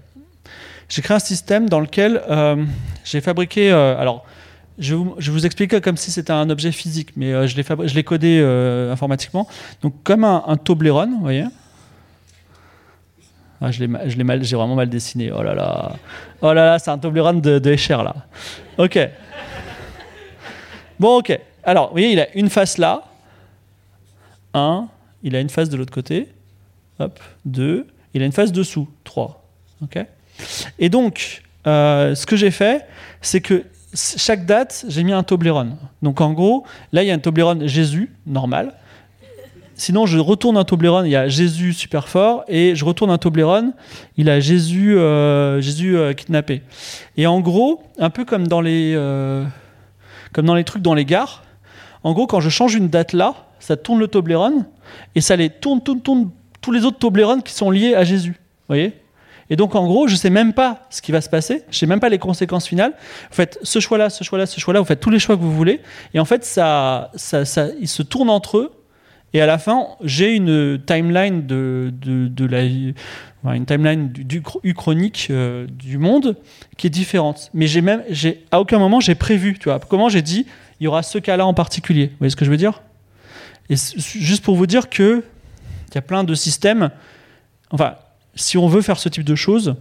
J'ai 0.92 1.02
créé 1.02 1.16
un 1.16 1.20
système 1.20 1.70
dans 1.70 1.80
lequel 1.80 2.22
euh, 2.30 2.66
j'ai 3.06 3.22
fabriqué. 3.22 3.72
euh, 3.72 3.98
alors, 3.98 4.26
je 4.78 4.94
vous, 4.96 5.46
expliquer 5.46 5.80
comme 5.80 5.96
si 5.96 6.12
c'était 6.12 6.34
un 6.34 6.50
objet 6.50 6.74
physique, 6.74 7.12
mais 7.16 7.32
euh, 7.32 7.48
je 7.48 7.96
l'ai 7.96 8.04
codé 8.04 8.42
informatiquement. 8.92 9.48
Donc, 9.82 9.94
comme 10.04 10.26
un, 10.26 10.44
un 10.46 10.58
Toblerone, 10.58 11.12
vous 11.12 11.22
voyez. 11.22 11.46
Ah, 13.62 13.72
je 13.72 13.80
l'ai 13.80 13.88
mal, 13.88 14.44
j'ai 14.44 14.56
vraiment 14.58 14.76
mal 14.76 14.90
dessiné. 14.90 15.32
Oh 15.32 15.42
là 15.42 15.54
là, 15.54 15.94
oh 16.42 16.52
là 16.52 16.66
là, 16.66 16.80
c'est 16.80 16.92
un 16.92 16.98
Toblerone 16.98 17.40
de, 17.40 17.58
de 17.60 17.72
Escher 17.72 18.04
là. 18.04 18.14
Ok. 18.78 19.00
Bon, 21.00 21.20
ok. 21.20 21.40
Alors, 21.64 21.88
vous 21.88 21.94
voyez, 21.94 22.12
il 22.12 22.20
a 22.20 22.36
une 22.36 22.50
face 22.50 22.78
là. 22.78 23.04
Un. 24.54 24.90
Il 25.24 25.38
a 25.38 25.40
une 25.40 25.50
face 25.50 25.70
de 25.70 25.78
l'autre 25.78 25.94
côté. 25.94 26.28
Hop. 27.00 27.18
Deux. 27.46 27.88
Il 28.14 28.22
a 28.24 28.26
une 28.26 28.34
face 28.34 28.52
dessous. 28.52 28.90
Trois. 29.06 29.46
Ok. 29.82 30.06
Et 30.80 30.90
donc, 30.90 31.44
euh, 31.68 32.16
ce 32.16 32.26
que 32.26 32.36
j'ai 32.36 32.52
fait, 32.52 32.86
c'est 33.22 33.42
que 33.42 33.64
chaque 33.94 34.46
date, 34.46 34.86
j'ai 34.88 35.04
mis 35.04 35.12
un 35.12 35.24
Toblerone. 35.24 35.78
Donc, 36.02 36.22
en 36.22 36.32
gros, 36.32 36.66
là, 36.94 37.04
il 37.04 37.08
y 37.08 37.12
a 37.12 37.14
un 37.14 37.20
Toblerone 37.20 37.68
Jésus, 37.68 38.12
normal. 38.26 38.74
Sinon, 39.76 40.06
je 40.06 40.20
retourne 40.20 40.58
un 40.58 40.64
Toblerone, 40.64 41.06
il 41.06 41.12
y 41.12 41.16
a 41.16 41.28
Jésus 41.28 41.74
super 41.74 42.08
fort, 42.08 42.44
et 42.48 42.76
je 42.76 42.86
retourne 42.86 43.10
un 43.10 43.18
Toblerone, 43.18 43.74
il 44.16 44.30
a 44.30 44.40
Jésus, 44.40 44.98
euh, 44.98 45.60
Jésus 45.60 45.98
euh, 45.98 46.14
kidnappé. 46.14 46.62
Et 47.18 47.26
en 47.26 47.40
gros, 47.40 47.82
un 47.98 48.12
peu 48.12 48.24
comme 48.24 48.48
dans 48.48 48.62
les, 48.62 48.96
comme 50.34 50.46
dans 50.46 50.56
les 50.56 50.64
trucs 50.64 50.84
dans 50.84 50.94
les 50.94 51.06
gares, 51.06 51.44
en 52.04 52.14
gros, 52.14 52.28
quand 52.28 52.40
je 52.40 52.50
change 52.50 52.76
une 52.76 52.90
date 52.90 53.14
là, 53.14 53.36
ça 53.60 53.76
tourne 53.76 54.00
le 54.00 54.08
Toblerone, 54.08 54.66
et 55.16 55.22
ça 55.22 55.36
les 55.36 55.50
tourne, 55.50 55.82
tourne, 55.82 56.02
tourne 56.02 56.30
tous 56.62 56.72
les 56.72 56.86
autres 56.86 57.00
Toblerones 57.00 57.44
qui 57.44 57.54
sont 57.54 57.72
liés 57.72 57.96
à 57.96 58.04
Jésus. 58.04 58.32
Vous 58.32 58.76
voyez? 58.76 59.01
Et 59.52 59.58
donc, 59.58 59.76
en 59.76 59.86
gros, 59.86 60.08
je 60.08 60.16
sais 60.16 60.30
même 60.30 60.54
pas 60.54 60.88
ce 60.90 61.02
qui 61.02 61.12
va 61.12 61.20
se 61.20 61.28
passer. 61.28 61.64
Je 61.70 61.78
sais 61.78 61.86
même 61.86 62.00
pas 62.00 62.08
les 62.08 62.20
conséquences 62.20 62.66
finales. 62.66 62.94
Vous 63.30 63.36
faites 63.36 63.60
ce 63.64 63.82
choix-là, 63.82 64.10
ce 64.10 64.24
choix-là, 64.24 64.46
ce 64.46 64.62
choix-là. 64.62 64.80
Vous 64.80 64.86
faites 64.86 65.02
tous 65.02 65.10
les 65.10 65.20
choix 65.20 65.36
que 65.36 65.42
vous 65.42 65.54
voulez. 65.54 65.82
Et 66.14 66.22
en 66.22 66.26
fait, 66.26 66.46
ça, 66.46 67.12
ça, 67.16 67.44
ça, 67.44 67.68
ils 67.78 67.90
se 67.90 68.02
tournent 68.02 68.30
entre 68.30 68.60
eux 68.60 68.72
Et 69.34 69.42
à 69.42 69.46
la 69.46 69.58
fin, 69.58 69.88
j'ai 70.06 70.34
une 70.34 70.82
timeline 70.86 71.48
de, 71.48 71.92
de, 71.94 72.46
la 72.46 72.64
une 73.54 73.66
timeline 73.66 74.08
du, 74.08 74.24
du 74.24 74.42
uchronique 74.64 75.28
euh, 75.32 75.68
du 75.68 75.98
monde 75.98 76.38
qui 76.78 76.88
est 76.88 76.92
différente. 76.92 77.50
Mais 77.54 77.68
j'ai 77.68 77.82
même, 77.82 78.04
j'ai, 78.10 78.46
à 78.52 78.62
aucun 78.62 78.80
moment 78.80 79.02
j'ai 79.02 79.16
prévu, 79.16 79.60
tu 79.60 79.66
vois, 79.66 79.80
comment 79.80 80.08
j'ai 80.08 80.22
dit, 80.22 80.46
il 80.80 80.86
y 80.86 80.88
aura 80.88 81.04
ce 81.04 81.18
cas-là 81.18 81.46
en 81.46 81.54
particulier. 81.54 82.08
Vous 82.08 82.18
voyez 82.20 82.32
ce 82.32 82.38
que 82.38 82.46
je 82.46 82.52
veux 82.52 82.58
dire? 82.58 82.82
Et 83.70 83.76
juste 83.98 84.46
pour 84.46 84.56
vous 84.56 84.66
dire 84.66 84.90
que 84.90 85.26
il 85.90 85.96
y 85.96 85.98
a 85.98 86.02
plein 86.02 86.24
de 86.24 86.36
systèmes. 86.36 86.90
Enfin, 87.72 87.96
si 88.36 88.58
on 88.58 88.68
veut 88.68 88.82
faire 88.82 89.00
ce 89.00 89.10
type 89.10 89.24
de 89.24 89.36
choses, 89.36 89.76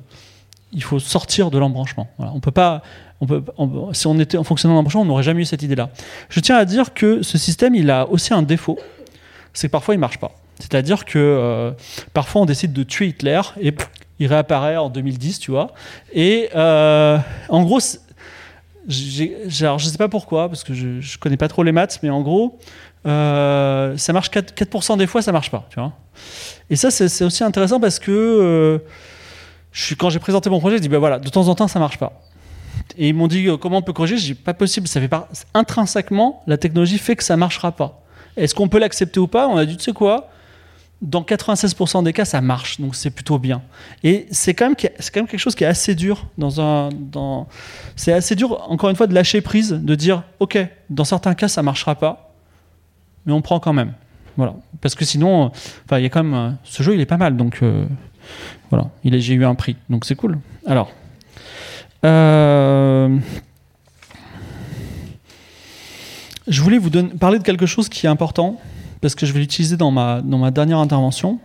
il 0.72 0.82
faut 0.82 0.98
sortir 0.98 1.50
de 1.50 1.58
l'embranchement. 1.58 2.08
Voilà, 2.16 2.32
on 2.34 2.40
peut 2.40 2.50
pas. 2.50 2.82
On 3.20 3.26
peut, 3.26 3.42
si 3.92 4.06
on 4.06 4.18
était 4.18 4.38
en 4.38 4.44
fonctionnant 4.44 4.74
d'embranchement, 4.74 5.02
on 5.02 5.06
n'aurait 5.06 5.22
jamais 5.22 5.42
eu 5.42 5.44
cette 5.44 5.62
idée-là. 5.62 5.90
Je 6.30 6.40
tiens 6.40 6.56
à 6.56 6.64
dire 6.64 6.94
que 6.94 7.22
ce 7.22 7.36
système, 7.36 7.74
il 7.74 7.90
a 7.90 8.08
aussi 8.08 8.32
un 8.32 8.42
défaut, 8.42 8.78
c'est 9.52 9.68
que 9.68 9.72
parfois 9.72 9.94
il 9.94 9.98
marche 9.98 10.18
pas. 10.18 10.32
C'est-à-dire 10.58 11.04
que 11.04 11.18
euh, 11.18 11.72
parfois 12.14 12.42
on 12.42 12.46
décide 12.46 12.72
de 12.72 12.82
tuer 12.82 13.08
Hitler 13.08 13.40
et 13.60 13.74
il 14.20 14.26
réapparaît 14.26 14.76
en 14.76 14.88
2010, 14.88 15.38
tu 15.38 15.50
vois. 15.50 15.72
Et 16.14 16.48
euh, 16.54 17.18
en 17.48 17.62
gros, 17.62 17.78
alors 19.60 19.78
je 19.78 19.86
sais 19.86 19.98
pas 19.98 20.08
pourquoi, 20.08 20.48
parce 20.48 20.64
que 20.64 20.72
je, 20.72 21.00
je 21.00 21.18
connais 21.18 21.36
pas 21.36 21.48
trop 21.48 21.62
les 21.62 21.72
maths, 21.72 22.00
mais 22.02 22.10
en 22.10 22.22
gros, 22.22 22.58
euh, 23.06 23.96
ça 23.96 24.12
marche 24.12 24.30
4%, 24.30 24.54
4% 24.54 24.98
des 24.98 25.06
fois, 25.06 25.22
ça 25.22 25.32
marche 25.32 25.50
pas, 25.50 25.66
tu 25.70 25.80
vois. 25.80 25.92
Et 26.68 26.76
ça, 26.76 26.90
c'est 26.90 27.24
aussi 27.24 27.42
intéressant 27.42 27.80
parce 27.80 27.98
que 27.98 28.10
euh, 28.10 28.78
je 29.72 29.94
quand 29.94 30.10
j'ai 30.10 30.18
présenté 30.18 30.50
mon 30.50 30.60
projet, 30.60 30.76
j'ai 30.76 30.82
dit, 30.82 30.88
ben 30.88 30.98
voilà, 30.98 31.18
de 31.18 31.28
temps 31.28 31.48
en 31.48 31.54
temps, 31.54 31.68
ça 31.68 31.78
marche 31.78 31.98
pas. 31.98 32.20
Et 32.98 33.08
ils 33.08 33.14
m'ont 33.14 33.28
dit, 33.28 33.48
euh, 33.48 33.56
comment 33.56 33.78
on 33.78 33.82
peut 33.82 33.92
corriger? 33.92 34.18
J'ai 34.18 34.34
pas 34.34 34.54
possible, 34.54 34.86
ça 34.86 35.00
fait 35.00 35.10
intrinsèquement, 35.54 36.42
la 36.46 36.58
technologie 36.58 36.98
fait 36.98 37.16
que 37.16 37.24
ça 37.24 37.36
marchera 37.36 37.72
pas. 37.72 38.02
Est-ce 38.36 38.54
qu'on 38.54 38.68
peut 38.68 38.78
l'accepter 38.78 39.20
ou 39.20 39.26
pas? 39.26 39.48
On 39.48 39.56
a 39.56 39.64
dit, 39.64 39.76
tu 39.76 39.84
sais 39.84 39.92
quoi? 39.92 40.28
Dans 41.00 41.22
96% 41.22 42.04
des 42.04 42.12
cas, 42.12 42.26
ça 42.26 42.42
marche, 42.42 42.78
donc 42.78 42.94
c'est 42.94 43.08
plutôt 43.08 43.38
bien. 43.38 43.62
Et 44.04 44.26
c'est 44.30 44.52
quand 44.52 44.66
même 44.66 44.76
quelque 44.76 45.38
chose 45.38 45.54
qui 45.54 45.64
est 45.64 45.66
assez 45.66 45.94
dur 45.94 46.26
c'est 47.96 48.12
assez 48.12 48.34
dur 48.34 48.62
encore 48.70 48.90
une 48.90 48.96
fois 48.96 49.06
de 49.06 49.14
lâcher 49.14 49.40
prise, 49.40 49.70
de 49.70 49.94
dire 49.94 50.24
OK, 50.40 50.58
dans 50.90 51.04
certains 51.04 51.34
cas 51.34 51.48
ça 51.48 51.62
marchera 51.62 51.94
pas, 51.94 52.29
mais 53.26 53.32
on 53.32 53.42
prend 53.42 53.60
quand 53.60 53.72
même. 53.72 53.92
Voilà, 54.36 54.54
parce 54.80 54.94
que 54.94 55.04
sinon, 55.04 55.50
euh, 55.92 55.98
il 55.98 56.02
y 56.02 56.06
a 56.06 56.08
quand 56.08 56.22
même 56.22 56.34
euh, 56.34 56.50
ce 56.64 56.82
jeu 56.82 56.94
il 56.94 57.00
est 57.00 57.06
pas 57.06 57.16
mal, 57.16 57.36
donc 57.36 57.58
euh, 57.62 57.84
voilà, 58.70 58.90
il 59.04 59.18
j'ai 59.20 59.34
eu 59.34 59.44
un 59.44 59.54
prix, 59.54 59.76
donc 59.88 60.04
c'est 60.04 60.14
cool. 60.14 60.38
Alors. 60.66 60.92
je 62.02 63.20
voulais 66.62 66.78
vous 66.78 66.90
donner- 66.90 67.10
parler 67.10 67.38
de 67.38 67.44
quelque 67.44 67.66
chose 67.66 67.88
qui 67.88 68.06
est 68.06 68.08
important 68.08 68.58
parce 69.00 69.14
que 69.14 69.26
je 69.26 69.32
vais 69.32 69.40
l'utiliser 69.40 69.76
dans 69.76 69.90
ma, 69.90 70.20
dans 70.22 70.38
ma 70.38 70.50
dernière 70.50 70.78
intervention, 70.78 71.40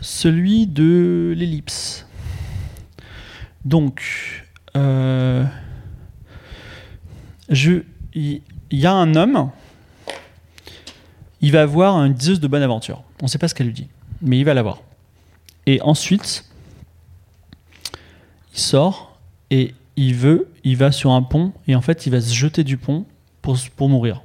celui 0.00 0.66
de 0.66 1.34
l'ellipse. 1.36 2.06
Donc, 3.64 4.02
il 4.74 5.48
y, 8.70 8.86
a 8.86 8.92
un 8.92 9.14
homme, 9.14 9.50
il 11.40 11.52
va 11.52 11.62
avoir 11.62 11.96
une 12.04 12.14
diseuse 12.14 12.40
de 12.40 12.48
bonne 12.48 12.62
aventure. 12.62 13.02
On 13.20 13.26
ne 13.26 13.28
sait 13.28 13.38
pas 13.38 13.48
ce 13.48 13.54
qu'elle 13.54 13.66
lui 13.66 13.74
dit, 13.74 13.88
mais 14.22 14.38
il 14.38 14.44
va 14.44 14.54
l'avoir. 14.54 14.82
Et 15.66 15.80
ensuite, 15.82 16.44
il 18.54 18.58
sort 18.58 19.18
et 19.50 19.74
il 19.96 20.14
veut, 20.14 20.48
il 20.64 20.76
va 20.76 20.92
sur 20.92 21.10
un 21.10 21.22
pont 21.22 21.52
et 21.66 21.74
en 21.74 21.80
fait, 21.80 22.06
il 22.06 22.10
va 22.10 22.20
se 22.20 22.32
jeter 22.32 22.64
du 22.64 22.76
pont 22.76 23.04
pour, 23.42 23.88
mourir. 23.88 24.22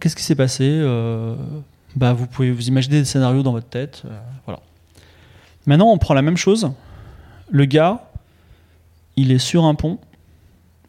Qu'est-ce 0.00 0.16
qui 0.16 0.22
s'est 0.22 0.34
passé 0.34 0.64
Euh, 0.64 1.34
bah, 1.96 2.12
Vous 2.12 2.26
pouvez 2.26 2.50
vous 2.50 2.68
imaginer 2.68 2.98
des 2.98 3.04
scénarios 3.04 3.42
dans 3.42 3.52
votre 3.52 3.68
tête. 3.68 4.02
euh, 4.04 4.20
voilà. 4.44 4.60
Maintenant, 5.66 5.90
on 5.90 5.98
prend 5.98 6.14
la 6.14 6.22
même 6.22 6.36
chose. 6.36 6.70
Le 7.50 7.64
gars, 7.64 8.10
il 9.16 9.32
est 9.32 9.38
sur 9.38 9.64
un 9.64 9.74
pont 9.74 9.98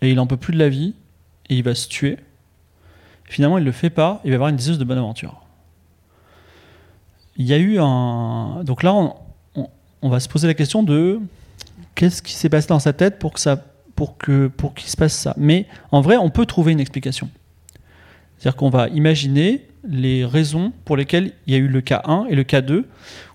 et 0.02 0.12
il 0.12 0.20
en 0.20 0.28
peut 0.28 0.38
plus 0.38 0.54
de 0.54 0.60
la 0.60 0.70
vie 0.70 0.94
et 1.50 1.56
il 1.56 1.64
va 1.64 1.76
se 1.76 1.88
tuer. 1.88 2.18
Finalement, 3.30 3.60
il 3.60 3.64
le 3.64 3.72
fait 3.72 3.92
pas. 3.92 4.20
Il 4.26 4.32
va 4.32 4.36
avoir 4.36 4.50
une 4.50 4.56
diseuse 4.56 4.80
de 4.80 4.84
bonne 4.84 4.98
aventure. 4.98 5.44
Il 7.38 7.46
y 7.46 7.54
a 7.54 7.58
eu 7.58 7.80
un. 7.80 8.64
Donc 8.66 8.84
là, 8.84 8.94
on, 10.02 10.10
va 10.10 10.20
se 10.20 10.28
poser 10.28 10.48
la 10.48 10.56
question 10.56 10.84
de 10.84 11.20
qu'est-ce 11.96 12.22
qui 12.22 12.34
s'est 12.34 12.50
passé 12.50 12.68
dans 12.68 12.80
sa 12.80 12.92
tête 12.92 13.20
pour 13.20 13.34
que 13.34 13.40
ça, 13.40 13.64
pour 13.96 14.16
pour 14.58 14.74
qu'il 14.74 14.90
se 14.90 14.98
passe 14.98 15.14
ça. 15.14 15.36
Mais 15.38 15.68
en 15.92 16.02
vrai, 16.02 16.18
on 16.18 16.32
peut 16.32 16.48
trouver 16.48 16.72
une 16.72 16.80
explication. 16.80 17.30
C'est-à-dire 18.38 18.58
qu'on 18.58 18.70
va 18.70 18.90
imaginer 18.90 19.68
les 19.88 20.26
raisons 20.26 20.74
pour 20.84 20.98
lesquelles 20.98 21.34
il 21.46 21.54
y 21.54 21.56
a 21.56 21.60
eu 21.60 21.68
le 21.68 21.82
cas 21.82 22.02
1 22.06 22.26
et 22.30 22.36
le 22.36 22.44
cas 22.44 22.62
2, 22.62 22.88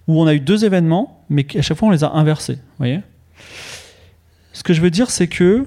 où 0.08 0.20
on 0.20 0.26
a 0.26 0.34
eu 0.34 0.40
deux 0.40 0.64
événements, 0.64 1.24
mais 1.30 1.44
qu'à 1.44 1.62
chaque 1.62 1.78
fois 1.78 1.88
on 1.88 1.92
les 1.92 2.04
a 2.04 2.10
inversés. 2.10 2.58
voyez? 2.78 3.00
Ce 4.52 4.62
que 4.62 4.74
je 4.74 4.80
veux 4.80 4.90
dire, 4.90 5.10
c'est 5.10 5.28
que 5.28 5.66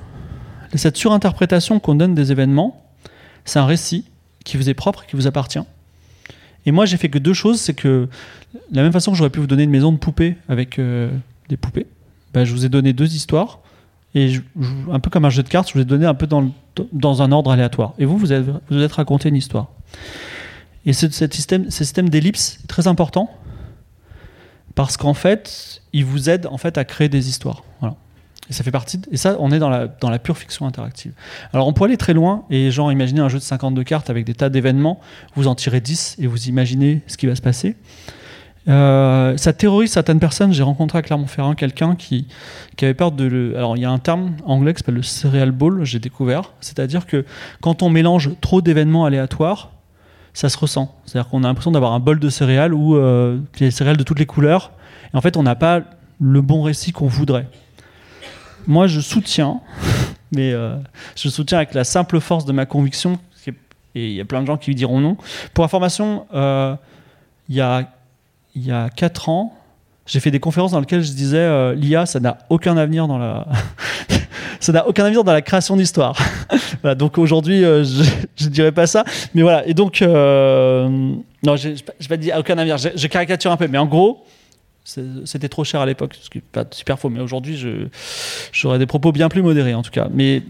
cette 0.75 0.97
surinterprétation 0.97 1.79
qu'on 1.79 1.95
donne 1.95 2.13
des 2.13 2.31
événements, 2.31 2.83
c'est 3.45 3.59
un 3.59 3.65
récit 3.65 4.05
qui 4.47 4.57
vous 4.57 4.69
est 4.69 4.73
propre, 4.73 5.05
qui 5.05 5.15
vous 5.15 5.27
appartient. 5.27 5.59
Et 6.65 6.71
moi, 6.71 6.85
j'ai 6.85 6.97
fait 6.97 7.09
que 7.09 7.19
deux 7.19 7.33
choses, 7.33 7.59
c'est 7.59 7.73
que 7.73 8.07
de 8.71 8.75
la 8.75 8.81
même 8.81 8.91
façon 8.91 9.11
que 9.11 9.17
j'aurais 9.17 9.29
pu 9.29 9.39
vous 9.39 9.47
donner 9.47 9.63
une 9.63 9.69
maison 9.69 9.91
de 9.91 9.97
poupées 9.97 10.37
avec 10.49 10.79
euh, 10.79 11.11
des 11.49 11.57
poupées, 11.57 11.85
bah, 12.33 12.45
je 12.45 12.53
vous 12.53 12.65
ai 12.65 12.69
donné 12.69 12.93
deux 12.93 13.13
histoires, 13.13 13.59
et 14.15 14.39
un 14.91 14.99
peu 14.99 15.09
comme 15.09 15.25
un 15.25 15.29
jeu 15.29 15.43
de 15.43 15.49
cartes, 15.49 15.67
je 15.67 15.73
vous 15.73 15.81
ai 15.81 15.85
donné 15.85 16.05
un 16.05 16.13
peu 16.13 16.27
dans, 16.27 16.51
dans 16.93 17.21
un 17.21 17.31
ordre 17.31 17.51
aléatoire. 17.51 17.93
Et 17.99 18.05
vous, 18.05 18.17
vous 18.17 18.31
avez, 18.31 18.53
vous 18.69 18.81
êtes 18.81 18.93
raconté 18.93 19.29
une 19.29 19.35
histoire. 19.35 19.67
Et 20.85 20.93
ce, 20.93 21.09
cet 21.09 21.33
système, 21.33 21.69
ce 21.69 21.83
système 21.83 22.09
d'ellipse 22.09 22.59
est 22.63 22.67
très 22.67 22.87
important 22.87 23.29
parce 24.75 24.95
qu'en 24.95 25.13
fait, 25.13 25.81
il 25.91 26.05
vous 26.05 26.29
aide 26.29 26.47
en 26.47 26.57
fait 26.57 26.77
à 26.77 26.85
créer 26.85 27.09
des 27.09 27.27
histoires. 27.29 27.63
Voilà. 27.81 27.95
Et 28.49 28.53
ça 28.53 28.63
fait 28.63 28.71
partie. 28.71 28.97
de- 28.97 29.07
et 29.11 29.17
ça, 29.17 29.35
on 29.39 29.51
est 29.51 29.59
dans 29.59 29.69
la, 29.69 29.87
dans 29.87 30.09
la 30.09 30.19
pure 30.19 30.37
fiction 30.37 30.65
interactive. 30.65 31.11
Alors, 31.53 31.67
on 31.67 31.73
peut 31.73 31.83
aller 31.83 31.97
très 31.97 32.13
loin 32.13 32.43
et 32.49 32.71
genre 32.71 32.91
imaginer 32.91 33.19
un 33.19 33.29
jeu 33.29 33.39
de 33.39 33.43
52 33.43 33.83
cartes 33.83 34.09
avec 34.09 34.25
des 34.25 34.33
tas 34.33 34.49
d'événements. 34.49 34.99
Vous 35.35 35.47
en 35.47 35.55
tirez 35.55 35.81
10 35.81 36.15
et 36.19 36.27
vous 36.27 36.47
imaginez 36.47 37.01
ce 37.07 37.17
qui 37.17 37.27
va 37.27 37.35
se 37.35 37.41
passer. 37.41 37.75
Euh, 38.69 39.37
ça 39.37 39.53
terrorise 39.53 39.91
certaines 39.91 40.19
personnes. 40.19 40.51
J'ai 40.51 40.63
rencontré 40.63 40.97
à 40.97 41.01
Clermont-Ferrand 41.01 41.55
quelqu'un 41.55 41.95
qui, 41.95 42.27
qui 42.75 42.85
avait 42.85 42.93
peur 42.93 43.11
de 43.13 43.23
le. 43.25 43.57
Alors, 43.57 43.77
il 43.77 43.81
y 43.81 43.85
a 43.85 43.89
un 43.91 43.97
terme 43.99 44.35
anglais 44.45 44.73
qui 44.73 44.79
s'appelle 44.79 44.95
le 44.95 45.03
cereal 45.03 45.51
ball, 45.51 45.83
j'ai 45.85 45.99
découvert. 45.99 46.51
C'est-à-dire 46.59 47.05
que 47.05 47.25
quand 47.61 47.81
on 47.81 47.89
mélange 47.89 48.31
trop 48.41 48.61
d'événements 48.61 49.05
aléatoires, 49.05 49.71
ça 50.33 50.49
se 50.49 50.57
ressent. 50.57 50.95
C'est-à-dire 51.05 51.29
qu'on 51.29 51.43
a 51.43 51.47
l'impression 51.47 51.71
d'avoir 51.71 51.93
un 51.93 51.99
bol 51.99 52.19
de 52.19 52.29
céréales 52.29 52.73
où 52.73 52.95
euh, 52.97 53.39
il 53.55 53.61
y 53.61 53.63
a 53.63 53.67
des 53.67 53.71
céréales 53.71 53.97
de 53.97 54.03
toutes 54.03 54.19
les 54.19 54.25
couleurs. 54.25 54.71
Et 55.13 55.17
en 55.17 55.21
fait, 55.21 55.37
on 55.37 55.43
n'a 55.43 55.55
pas 55.55 55.81
le 56.19 56.41
bon 56.41 56.61
récit 56.61 56.91
qu'on 56.91 57.07
voudrait. 57.07 57.47
Moi, 58.67 58.87
je 58.87 58.99
soutiens, 58.99 59.61
mais 60.31 60.51
euh, 60.51 60.75
je 61.15 61.29
soutiens 61.29 61.57
avec 61.57 61.73
la 61.73 61.83
simple 61.83 62.19
force 62.19 62.45
de 62.45 62.51
ma 62.51 62.65
conviction, 62.65 63.17
et 63.97 64.09
il 64.09 64.13
y 64.13 64.21
a 64.21 64.25
plein 64.25 64.41
de 64.41 64.47
gens 64.47 64.57
qui 64.57 64.67
lui 64.67 64.75
diront 64.75 64.99
non. 64.99 65.17
Pour 65.53 65.65
information, 65.65 66.27
euh, 66.33 66.75
il 67.49 67.55
y 67.55 67.61
a 67.61 67.89
y 68.55 68.71
a 68.71 68.89
4 68.89 69.29
ans, 69.29 69.53
j'ai 70.05 70.19
fait 70.19 70.31
des 70.31 70.39
conférences 70.39 70.71
dans 70.71 70.79
lesquelles 70.79 71.03
je 71.03 71.11
disais 71.11 71.37
euh, 71.37 71.73
l'IA, 71.73 72.05
ça 72.05 72.19
n'a 72.19 72.37
aucun 72.49 72.77
avenir 72.77 73.07
dans 73.07 73.17
la 73.17 73.47
ça 74.59 74.71
n'a 74.71 74.87
aucun 74.87 75.05
avenir 75.05 75.23
dans 75.23 75.31
la 75.31 75.41
création 75.41 75.75
d'histoire. 75.75 76.15
voilà, 76.81 76.95
donc 76.95 77.17
aujourd'hui, 77.17 77.63
euh, 77.63 77.83
je 77.83 78.45
ne 78.45 78.49
dirais 78.49 78.71
pas 78.71 78.87
ça, 78.87 79.03
mais 79.33 79.41
voilà. 79.41 79.67
Et 79.67 79.73
donc, 79.73 80.01
non, 80.01 81.55
je 81.55 81.69
n'ai 81.69 82.07
pas 82.07 82.17
dit 82.17 82.31
aucun 82.37 82.57
avenir. 82.57 82.77
Je, 82.77 82.89
je 82.95 83.07
caricature 83.07 83.51
un 83.51 83.57
peu, 83.57 83.67
mais 83.67 83.77
en 83.79 83.85
gros, 83.87 84.23
c'était 85.25 85.49
trop 85.49 85.65
cher 85.65 85.81
à 85.81 85.85
l'époque, 85.85 86.17
ce 86.21 86.29
qui 86.29 86.37
n'est 86.37 86.43
pas 86.51 86.65
super 86.71 86.97
faux. 86.97 87.09
Mais 87.09 87.19
aujourd'hui, 87.19 87.61
j'aurais 88.53 88.79
des 88.79 88.85
propos 88.85 89.11
bien 89.11 89.27
plus 89.27 89.41
modérés, 89.41 89.73
en 89.73 89.83
tout 89.83 89.91
cas. 89.91 90.07
Mais 90.13 90.43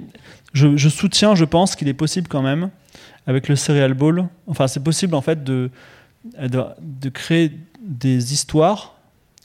je, 0.54 0.90
soutiens, 0.90 1.36
je 1.36 1.46
pense 1.46 1.76
qu'il 1.76 1.88
est 1.88 1.94
possible 1.94 2.28
quand 2.28 2.42
même, 2.42 2.70
avec 3.26 3.48
le 3.48 3.56
Cereal 3.56 3.94
Ball, 3.94 4.28
enfin, 4.46 4.68
c'est 4.68 4.84
possible 4.84 5.16
en 5.16 5.22
fait 5.22 5.44
de, 5.44 5.70
de, 6.40 7.10
créer 7.10 7.52
des 7.82 8.34
histoires. 8.34 8.96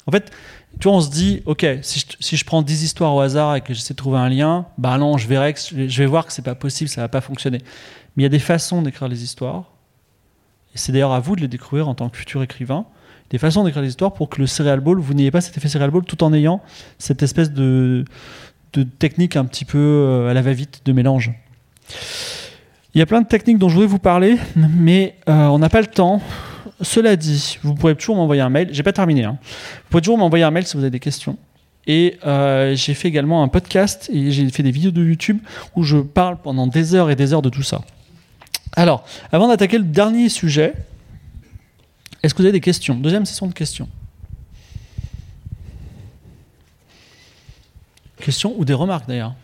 En 0.06 0.12
fait, 0.12 0.30
tu 0.78 0.88
vois, 0.88 0.96
on 0.96 1.00
se 1.00 1.10
dit, 1.10 1.42
ok, 1.46 1.66
si 1.82 2.00
je, 2.00 2.06
si 2.20 2.36
je 2.36 2.44
prends 2.44 2.62
10 2.62 2.84
histoires 2.84 3.14
au 3.14 3.20
hasard 3.20 3.56
et 3.56 3.60
que 3.60 3.74
j'essaie 3.74 3.94
de 3.94 3.98
trouver 3.98 4.18
un 4.18 4.28
lien, 4.28 4.66
bah 4.78 4.96
non, 4.98 5.16
je 5.16 5.26
verrai 5.26 5.54
que 5.54 5.60
je 5.60 5.98
vais 5.98 6.06
voir 6.06 6.26
que 6.26 6.32
c'est 6.32 6.42
pas 6.42 6.54
possible, 6.54 6.88
ça 6.88 7.00
va 7.00 7.08
pas 7.08 7.20
fonctionner. 7.20 7.58
Mais 8.16 8.22
il 8.22 8.24
y 8.24 8.26
a 8.26 8.30
des 8.30 8.38
façons 8.38 8.82
d'écrire 8.82 9.08
les 9.08 9.22
histoires. 9.24 9.64
Et 10.74 10.78
c'est 10.78 10.92
d'ailleurs 10.92 11.12
à 11.12 11.20
vous 11.20 11.36
de 11.36 11.42
les 11.42 11.48
découvrir 11.48 11.88
en 11.88 11.94
tant 11.94 12.08
que 12.08 12.16
futur 12.16 12.42
écrivain. 12.42 12.86
Des 13.32 13.38
façons 13.38 13.64
d'écrire 13.64 13.82
les 13.82 13.88
histoires 13.88 14.12
pour 14.12 14.28
que 14.28 14.38
le 14.40 14.46
cereal 14.46 14.80
ball, 14.80 14.98
vous 14.98 15.14
n'ayez 15.14 15.30
pas 15.30 15.40
cet 15.40 15.56
effet 15.56 15.68
cereal 15.68 15.90
ball 15.90 16.04
tout 16.04 16.22
en 16.22 16.34
ayant 16.34 16.60
cette 16.98 17.22
espèce 17.22 17.50
de, 17.50 18.04
technique 18.98 19.36
un 19.36 19.46
petit 19.46 19.64
peu 19.64 19.78
euh, 19.78 20.30
à 20.30 20.34
la 20.34 20.42
va-vite 20.42 20.82
de 20.84 20.92
mélange. 20.92 21.32
Il 22.94 22.98
y 22.98 23.02
a 23.02 23.06
plein 23.06 23.22
de 23.22 23.26
techniques 23.26 23.56
dont 23.56 23.70
je 23.70 23.74
voudrais 23.74 23.88
vous 23.88 23.98
parler, 23.98 24.36
mais 24.54 25.16
euh, 25.30 25.46
on 25.46 25.58
n'a 25.58 25.70
pas 25.70 25.80
le 25.80 25.86
temps. 25.86 26.20
Cela 26.82 27.16
dit, 27.16 27.58
vous 27.62 27.74
pourrez 27.74 27.94
toujours 27.96 28.16
m'envoyer 28.16 28.42
un 28.42 28.50
mail. 28.50 28.68
J'ai 28.70 28.82
pas 28.82 28.92
terminé. 28.92 29.24
hein. 29.24 29.38
Vous 29.40 29.88
pouvez 29.88 30.02
toujours 30.02 30.18
m'envoyer 30.18 30.44
un 30.44 30.50
mail 30.50 30.66
si 30.66 30.76
vous 30.76 30.82
avez 30.82 30.90
des 30.90 31.00
questions. 31.00 31.38
Et 31.86 32.18
euh, 32.26 32.76
j'ai 32.76 32.92
fait 32.92 33.08
également 33.08 33.42
un 33.42 33.48
podcast 33.48 34.10
et 34.12 34.30
j'ai 34.30 34.46
fait 34.50 34.62
des 34.62 34.70
vidéos 34.70 34.90
de 34.90 35.02
YouTube 35.02 35.38
où 35.74 35.84
je 35.84 35.96
parle 35.96 36.36
pendant 36.36 36.66
des 36.66 36.94
heures 36.94 37.10
et 37.10 37.16
des 37.16 37.32
heures 37.32 37.42
de 37.42 37.48
tout 37.48 37.62
ça. 37.62 37.80
Alors, 38.76 39.04
avant 39.32 39.48
d'attaquer 39.48 39.78
le 39.78 39.84
dernier 39.84 40.28
sujet, 40.28 40.74
est-ce 42.22 42.34
que 42.34 42.38
vous 42.38 42.46
avez 42.46 42.52
des 42.52 42.60
questions? 42.60 42.94
Deuxième 42.94 43.26
session 43.26 43.46
de 43.46 43.52
questions. 43.52 43.88
Questions 48.18 48.54
ou 48.56 48.64
des 48.64 48.74
remarques 48.74 49.08
d'ailleurs? 49.08 49.34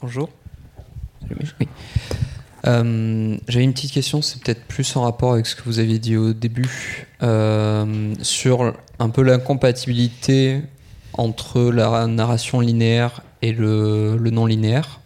Bonjour. 0.00 0.28
Oui. 1.60 1.68
Euh, 2.66 3.36
J'avais 3.48 3.64
une 3.64 3.72
petite 3.72 3.92
question, 3.92 4.22
c'est 4.22 4.40
peut-être 4.40 4.64
plus 4.66 4.96
en 4.96 5.02
rapport 5.02 5.32
avec 5.32 5.46
ce 5.46 5.56
que 5.56 5.62
vous 5.62 5.78
aviez 5.80 5.98
dit 5.98 6.16
au 6.16 6.32
début, 6.32 7.08
euh, 7.22 8.14
sur 8.22 8.74
un 8.98 9.10
peu 9.10 9.22
l'incompatibilité 9.22 10.62
entre 11.14 11.60
la 11.72 12.06
narration 12.06 12.60
linéaire 12.60 13.22
et 13.42 13.52
le, 13.52 14.16
le 14.16 14.30
non 14.30 14.46
linéaire. 14.46 15.00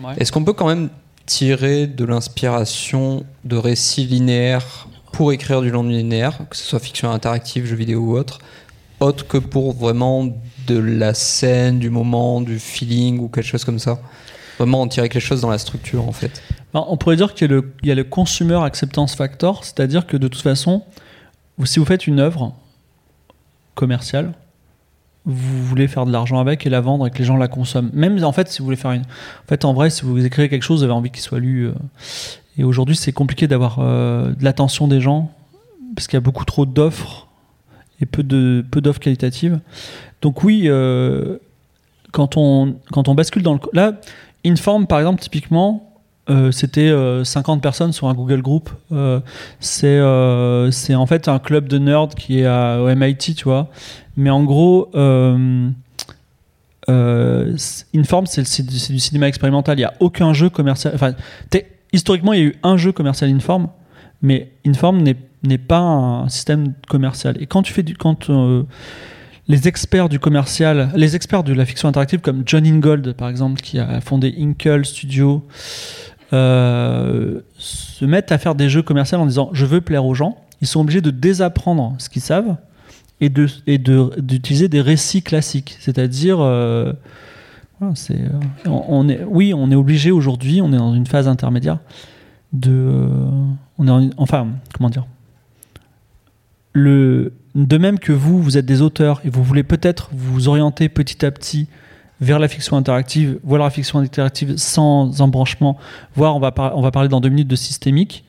Ouais. 0.00 0.14
Est-ce 0.18 0.30
qu'on 0.30 0.44
peut 0.44 0.52
quand 0.52 0.68
même 0.68 0.90
tirer 1.26 1.86
de 1.86 2.04
l'inspiration 2.04 3.24
de 3.44 3.56
récits 3.56 4.06
linéaires 4.06 4.88
pour 5.12 5.32
écrire 5.32 5.62
du 5.62 5.70
non 5.72 5.82
linéaire, 5.82 6.38
que 6.50 6.56
ce 6.56 6.64
soit 6.64 6.78
fiction 6.78 7.10
interactive, 7.10 7.66
jeux 7.66 7.76
vidéo 7.76 8.00
ou 8.00 8.16
autre, 8.16 8.38
autre 9.00 9.26
que 9.26 9.38
pour 9.38 9.72
vraiment 9.74 10.24
de 10.66 10.78
la 10.78 11.14
scène, 11.14 11.78
du 11.78 11.90
moment, 11.90 12.40
du 12.40 12.58
feeling 12.58 13.18
ou 13.18 13.28
quelque 13.28 13.46
chose 13.46 13.64
comme 13.64 13.78
ça 13.78 13.98
Vraiment 14.58 14.80
en 14.80 14.88
tirer 14.88 15.08
quelque 15.10 15.22
chose 15.22 15.42
dans 15.42 15.50
la 15.50 15.58
structure 15.58 16.08
en 16.08 16.12
fait. 16.12 16.42
Ben, 16.72 16.84
on 16.88 16.96
pourrait 16.96 17.16
dire 17.16 17.34
qu'il 17.34 17.50
y, 17.50 17.52
a 17.52 17.56
le- 17.56 17.72
il 17.82 17.88
y 17.88 17.92
a 17.92 17.94
le 17.94 18.04
consumer 18.04 18.58
acceptance 18.62 19.14
factor, 19.14 19.64
c'est-à-dire 19.64 20.06
que 20.06 20.16
de 20.16 20.28
toute 20.28 20.40
façon, 20.42 20.82
si 21.64 21.78
vous 21.78 21.84
faites 21.84 22.06
une 22.06 22.20
œuvre 22.20 22.54
commerciale, 23.74 24.32
vous 25.26 25.64
voulez 25.64 25.88
faire 25.88 26.06
de 26.06 26.12
l'argent 26.12 26.38
avec 26.38 26.66
et 26.66 26.70
la 26.70 26.80
vendre 26.80 27.06
et 27.06 27.10
que 27.10 27.18
les 27.18 27.24
gens 27.24 27.36
la 27.36 27.48
consomment. 27.48 27.90
Même 27.92 28.22
en 28.22 28.32
fait, 28.32 28.48
si 28.48 28.60
vous 28.60 28.64
voulez 28.64 28.76
faire 28.76 28.92
une. 28.92 29.02
En 29.02 29.48
fait, 29.48 29.64
en 29.64 29.74
vrai, 29.74 29.90
si 29.90 30.02
vous 30.04 30.24
écrivez 30.24 30.48
quelque 30.48 30.62
chose, 30.62 30.78
vous 30.78 30.84
avez 30.84 30.92
envie 30.92 31.10
qu'il 31.10 31.20
soit 31.20 31.40
lu. 31.40 31.66
euh, 31.66 31.72
Et 32.56 32.64
aujourd'hui, 32.64 32.94
c'est 32.94 33.12
compliqué 33.12 33.48
d'avoir 33.48 33.78
euh, 33.80 34.30
de 34.30 34.44
l'attention 34.44 34.86
des 34.86 35.00
gens 35.00 35.32
parce 35.96 36.06
qu'il 36.06 36.16
y 36.16 36.18
a 36.18 36.20
beaucoup 36.20 36.44
trop 36.44 36.64
d'offres 36.64 37.26
et 38.00 38.06
peu 38.06 38.22
de 38.22 38.64
peu 38.70 38.80
d'offres 38.80 39.00
qualitatives. 39.00 39.58
Donc 40.22 40.44
oui, 40.44 40.64
euh, 40.66 41.38
quand 42.12 42.36
on 42.36 42.76
quand 42.92 43.08
on 43.08 43.14
bascule 43.14 43.42
dans 43.42 43.54
le 43.54 43.60
là, 43.72 43.94
Inform 44.44 44.86
par 44.86 45.00
exemple 45.00 45.20
typiquement, 45.20 45.95
euh, 46.28 46.50
c'était 46.50 46.88
euh, 46.88 47.24
50 47.24 47.62
personnes 47.62 47.92
sur 47.92 48.08
un 48.08 48.14
Google 48.14 48.42
Group. 48.42 48.70
Euh, 48.92 49.20
c'est 49.60 49.86
euh, 49.86 50.70
c'est 50.70 50.94
en 50.94 51.06
fait 51.06 51.28
un 51.28 51.38
club 51.38 51.68
de 51.68 51.78
nerds 51.78 52.14
qui 52.16 52.40
est 52.40 52.46
à, 52.46 52.80
au 52.82 52.94
MIT, 52.94 53.34
tu 53.36 53.44
vois. 53.44 53.68
Mais 54.16 54.30
en 54.30 54.42
gros, 54.42 54.88
euh, 54.94 55.68
euh, 56.88 57.56
Inform, 57.94 58.26
c'est 58.26 58.62
du, 58.62 58.92
du 58.92 58.98
cinéma 58.98 59.28
expérimental. 59.28 59.76
Il 59.76 59.82
n'y 59.82 59.84
a 59.84 59.94
aucun 60.00 60.32
jeu 60.32 60.50
commercial. 60.50 60.92
Enfin, 60.94 61.14
historiquement, 61.92 62.32
il 62.32 62.38
y 62.38 62.42
a 62.42 62.46
eu 62.46 62.54
un 62.62 62.76
jeu 62.76 62.92
commercial 62.92 63.30
Inform, 63.30 63.68
mais 64.22 64.50
Inform 64.66 65.02
n'est 65.02 65.58
pas 65.58 65.78
un 65.78 66.28
système 66.28 66.72
commercial. 66.88 67.36
Et 67.40 67.46
quand 67.46 67.62
tu 67.62 67.72
fais 67.72 67.82
du. 67.82 67.96
Quand, 67.96 68.30
euh, 68.30 68.64
les 69.48 69.68
experts 69.68 70.08
du 70.08 70.18
commercial, 70.18 70.90
les 70.96 71.14
experts 71.14 71.44
de 71.44 71.52
la 71.52 71.64
fiction 71.64 71.88
interactive 71.88 72.20
comme 72.20 72.42
John 72.46 72.66
Ingold 72.66 73.12
par 73.12 73.28
exemple, 73.28 73.60
qui 73.60 73.78
a 73.78 74.00
fondé 74.00 74.34
Inkle 74.38 74.84
Studio, 74.84 75.46
euh, 76.32 77.40
se 77.58 78.04
mettent 78.04 78.32
à 78.32 78.38
faire 78.38 78.54
des 78.54 78.68
jeux 78.68 78.82
commerciaux 78.82 79.18
en 79.18 79.26
disant 79.26 79.50
je 79.52 79.64
veux 79.66 79.80
plaire 79.80 80.04
aux 80.04 80.14
gens. 80.14 80.36
Ils 80.60 80.66
sont 80.66 80.80
obligés 80.80 81.00
de 81.02 81.10
désapprendre 81.10 81.94
ce 81.98 82.08
qu'ils 82.08 82.22
savent 82.22 82.56
et 83.20 83.28
de 83.28 83.46
et 83.66 83.78
d'utiliser 83.78 84.68
des 84.68 84.80
récits 84.80 85.22
classiques, 85.22 85.76
c'est-à-dire 85.80 86.38
euh, 86.40 86.92
c'est 87.94 88.20
euh, 88.20 88.68
on, 88.70 89.08
est 89.08 89.22
oui 89.24 89.52
on 89.54 89.70
est 89.70 89.74
obligé 89.74 90.10
aujourd'hui, 90.10 90.60
on 90.62 90.72
est 90.72 90.78
dans 90.78 90.94
une 90.94 91.06
phase 91.06 91.28
intermédiaire 91.28 91.78
de 92.52 93.08
on 93.78 93.86
est 93.86 93.90
en- 93.90 94.10
enfin 94.16 94.48
comment 94.74 94.90
dire 94.90 95.06
le 96.72 97.32
de 97.54 97.78
même 97.78 97.98
que 97.98 98.12
vous 98.12 98.42
vous 98.42 98.58
êtes 98.58 98.66
des 98.66 98.82
auteurs 98.82 99.20
et 99.24 99.30
vous 99.30 99.42
voulez 99.42 99.62
peut-être 99.62 100.10
vous 100.12 100.48
orienter 100.48 100.88
petit 100.88 101.24
à 101.24 101.30
petit 101.30 101.68
vers 102.20 102.38
la 102.38 102.48
fiction 102.48 102.76
interactive, 102.76 103.38
voire 103.44 103.62
la 103.62 103.70
fiction 103.70 103.98
interactive 103.98 104.56
sans 104.56 105.20
embranchement, 105.20 105.76
voire 106.14 106.36
on 106.36 106.40
va, 106.40 106.52
on 106.74 106.80
va 106.80 106.90
parler 106.90 107.08
dans 107.08 107.20
deux 107.20 107.28
minutes 107.28 107.48
de 107.48 107.56
systémique. 107.56 108.24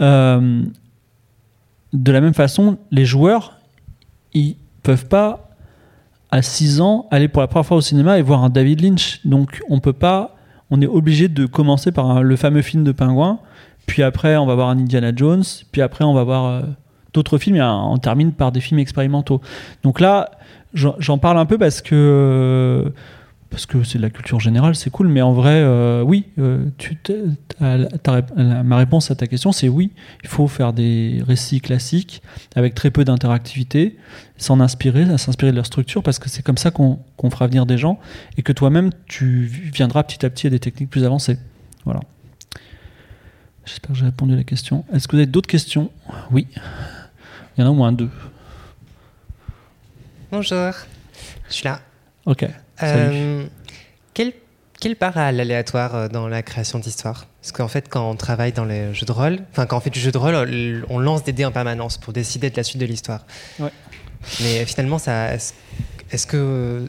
Euh, 0.00 0.62
de 1.92 2.12
la 2.12 2.20
même 2.20 2.34
façon, 2.34 2.78
les 2.90 3.04
joueurs, 3.04 3.58
ils 4.32 4.56
peuvent 4.82 5.06
pas 5.06 5.50
à 6.30 6.40
6 6.42 6.80
ans 6.80 7.06
aller 7.10 7.28
pour 7.28 7.42
la 7.42 7.46
première 7.46 7.66
fois 7.66 7.76
au 7.76 7.82
cinéma 7.82 8.18
et 8.18 8.22
voir 8.22 8.42
un 8.42 8.50
David 8.50 8.80
Lynch. 8.80 9.20
Donc 9.24 9.60
on 9.68 9.80
peut 9.80 9.92
pas, 9.92 10.36
on 10.70 10.80
est 10.80 10.86
obligé 10.86 11.28
de 11.28 11.46
commencer 11.46 11.92
par 11.92 12.22
le 12.22 12.36
fameux 12.36 12.62
film 12.62 12.82
de 12.82 12.92
Pingouin, 12.92 13.38
puis 13.86 14.02
après 14.02 14.36
on 14.36 14.46
va 14.46 14.54
voir 14.54 14.70
un 14.70 14.78
Indiana 14.78 15.12
Jones, 15.14 15.44
puis 15.70 15.82
après 15.82 16.04
on 16.04 16.14
va 16.14 16.24
voir 16.24 16.46
euh, 16.46 16.62
d'autres 17.12 17.36
films 17.36 17.56
et 17.56 17.62
on 17.62 17.98
termine 17.98 18.32
par 18.32 18.50
des 18.50 18.60
films 18.60 18.80
expérimentaux. 18.80 19.42
Donc 19.82 20.00
là, 20.00 20.30
j'en 20.74 21.18
parle 21.18 21.38
un 21.38 21.46
peu 21.46 21.58
parce 21.58 21.82
que 21.82 22.92
parce 23.52 23.66
que 23.66 23.84
c'est 23.84 23.98
de 23.98 24.02
la 24.02 24.08
culture 24.08 24.40
générale, 24.40 24.74
c'est 24.74 24.88
cool, 24.88 25.08
mais 25.08 25.20
en 25.20 25.34
vrai, 25.34 25.60
euh, 25.60 26.02
oui, 26.02 26.24
euh, 26.38 26.64
ma 27.60 28.76
réponse 28.78 29.10
à 29.10 29.14
ta 29.14 29.26
question, 29.26 29.52
c'est 29.52 29.68
oui, 29.68 29.92
il 30.22 30.28
faut 30.30 30.48
faire 30.48 30.72
des 30.72 31.22
récits 31.26 31.60
classiques 31.60 32.22
avec 32.56 32.74
très 32.74 32.90
peu 32.90 33.04
d'interactivité, 33.04 33.98
s'en 34.38 34.58
inspirer, 34.58 35.18
s'inspirer 35.18 35.50
de 35.50 35.56
leur 35.56 35.66
structure, 35.66 36.02
parce 36.02 36.18
que 36.18 36.30
c'est 36.30 36.42
comme 36.42 36.56
ça 36.56 36.70
qu'on 36.70 36.98
qu'on 37.18 37.28
fera 37.28 37.46
venir 37.46 37.66
des 37.66 37.76
gens 37.76 38.00
et 38.38 38.42
que 38.42 38.52
toi-même, 38.52 38.90
tu 39.06 39.44
viendras 39.44 40.02
petit 40.02 40.24
à 40.24 40.30
petit 40.30 40.46
à 40.46 40.50
des 40.50 40.58
techniques 40.58 40.88
plus 40.88 41.04
avancées. 41.04 41.36
Voilà. 41.84 42.00
J'espère 43.66 43.92
que 43.92 43.98
j'ai 43.98 44.06
répondu 44.06 44.32
à 44.32 44.36
la 44.36 44.44
question. 44.44 44.84
Est-ce 44.94 45.06
que 45.06 45.12
vous 45.12 45.20
avez 45.20 45.30
d'autres 45.30 45.46
questions? 45.46 45.90
Oui. 46.30 46.48
Il 47.56 47.60
y 47.60 47.64
en 47.64 47.66
a 47.66 47.70
au 47.70 47.74
moins 47.74 47.92
deux. 47.92 48.08
Bonjour, 50.32 50.72
je 51.48 51.54
suis 51.54 51.64
là. 51.64 51.80
Ok. 52.24 52.46
Euh, 52.82 53.44
quelle, 54.14 54.32
quelle 54.80 54.96
part 54.96 55.18
a 55.18 55.30
l'aléatoire 55.30 55.94
euh, 55.94 56.08
dans 56.08 56.26
la 56.26 56.42
création 56.42 56.78
d'histoire 56.78 57.26
Parce 57.42 57.52
qu'en 57.52 57.68
fait, 57.68 57.86
quand 57.90 58.08
on 58.08 58.16
travaille 58.16 58.52
dans 58.52 58.64
les 58.64 58.94
jeux 58.94 59.04
de 59.04 59.12
rôle, 59.12 59.40
enfin 59.50 59.66
quand 59.66 59.76
on 59.76 59.80
fait 59.80 59.90
du 59.90 60.00
jeu 60.00 60.10
de 60.10 60.16
rôle, 60.16 60.34
on- 60.88 60.98
lance 60.98 61.22
des 61.22 61.32
dés 61.32 61.44
en 61.44 61.52
permanence 61.52 61.98
pour 61.98 62.14
décider 62.14 62.48
de 62.48 62.56
la 62.56 62.62
suite 62.62 62.80
de 62.80 62.86
l'histoire. 62.86 63.26
Ouais. 63.58 63.68
Mais 64.40 64.64
finalement, 64.64 64.98
ça, 64.98 65.34
est-ce 65.34 65.52
est-ce 66.10 66.26
que 66.26 66.88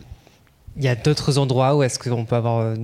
il 0.78 0.84
y 0.84 0.88
a 0.88 0.96
d'autres 0.96 1.38
endroits 1.38 1.76
où 1.76 1.84
est-ce 1.84 2.00
qu'on 2.00 2.24
peut 2.26 2.36
avoir 2.38 2.60
euh, 2.62 2.76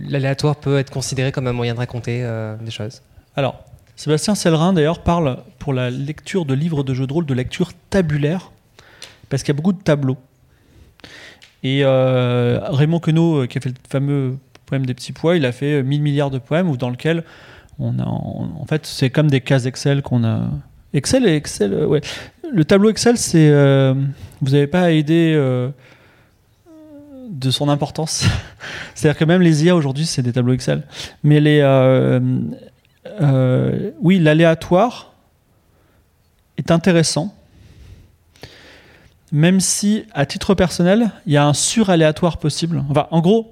l'aléatoire 0.00 0.56
peut 0.56 0.78
être 0.78 0.90
considéré 0.90 1.32
comme 1.32 1.46
un 1.46 1.52
moyen 1.52 1.74
de 1.74 1.78
raconter 1.80 2.22
euh, 2.24 2.56
des 2.56 2.70
choses? 2.70 3.02
Alors, 3.36 3.62
Sébastien 3.94 4.34
Sellerin, 4.34 4.72
d'ailleurs, 4.72 5.02
parle 5.02 5.38
pour 5.58 5.74
la 5.74 5.90
lecture 5.90 6.46
de 6.46 6.54
livres 6.54 6.82
de 6.82 6.94
jeux 6.94 7.06
de 7.06 7.12
rôle 7.12 7.26
de 7.26 7.34
lecture 7.34 7.72
tabulaire, 7.90 8.50
parce 9.30 9.42
qu'il 9.42 9.54
y 9.54 9.56
a 9.56 9.58
beaucoup 9.58 9.72
de 9.72 9.82
tableaux. 9.82 10.18
Et 11.62 11.80
euh, 11.84 12.58
Raymond 12.64 13.00
Queneau, 13.00 13.42
euh, 13.42 13.46
qui 13.46 13.56
a 13.58 13.60
fait 13.60 13.70
le 13.70 13.74
fameux 13.88 14.36
poème 14.66 14.84
des 14.84 14.94
petits 14.94 15.12
pois, 15.12 15.36
il 15.36 15.46
a 15.46 15.52
fait 15.52 15.80
euh, 15.80 15.82
1000 15.82 16.02
milliards 16.02 16.30
de 16.30 16.38
poèmes, 16.38 16.76
dans 16.76 16.90
lequel 16.90 17.24
on 17.78 17.98
a, 17.98 18.04
en, 18.04 18.64
fait, 18.68 18.84
c'est 18.84 19.08
comme 19.10 19.30
des 19.30 19.40
cases 19.40 19.64
Excel 19.64 20.02
qu'on 20.02 20.24
a. 20.24 20.42
Excel 20.92 21.26
et 21.26 21.34
Excel, 21.36 21.72
euh, 21.72 21.86
ouais. 21.86 22.00
Le 22.52 22.64
tableau 22.64 22.90
Excel, 22.90 23.16
c'est. 23.16 23.48
euh, 23.50 23.94
vous 24.42 24.50
n'avez 24.50 24.66
pas 24.66 24.82
à 24.82 24.90
aider. 24.90 25.32
euh, 25.34 25.70
de 27.30 27.50
son 27.50 27.68
importance. 27.68 28.24
C'est-à-dire 28.94 29.18
que 29.18 29.24
même 29.24 29.40
les 29.40 29.64
IA 29.64 29.74
aujourd'hui, 29.74 30.04
c'est 30.04 30.22
des 30.22 30.32
tableaux 30.32 30.52
Excel. 30.52 30.82
Mais 31.22 31.40
les, 31.40 31.60
euh, 31.62 32.20
euh, 33.20 33.90
oui, 34.00 34.18
l'aléatoire 34.18 35.14
est 36.58 36.70
intéressant, 36.70 37.34
même 39.32 39.60
si, 39.60 40.04
à 40.12 40.26
titre 40.26 40.54
personnel, 40.54 41.10
il 41.26 41.32
y 41.32 41.36
a 41.36 41.46
un 41.46 41.54
suraléatoire 41.54 42.38
possible. 42.38 42.82
Enfin, 42.90 43.06
en 43.10 43.20
gros, 43.20 43.50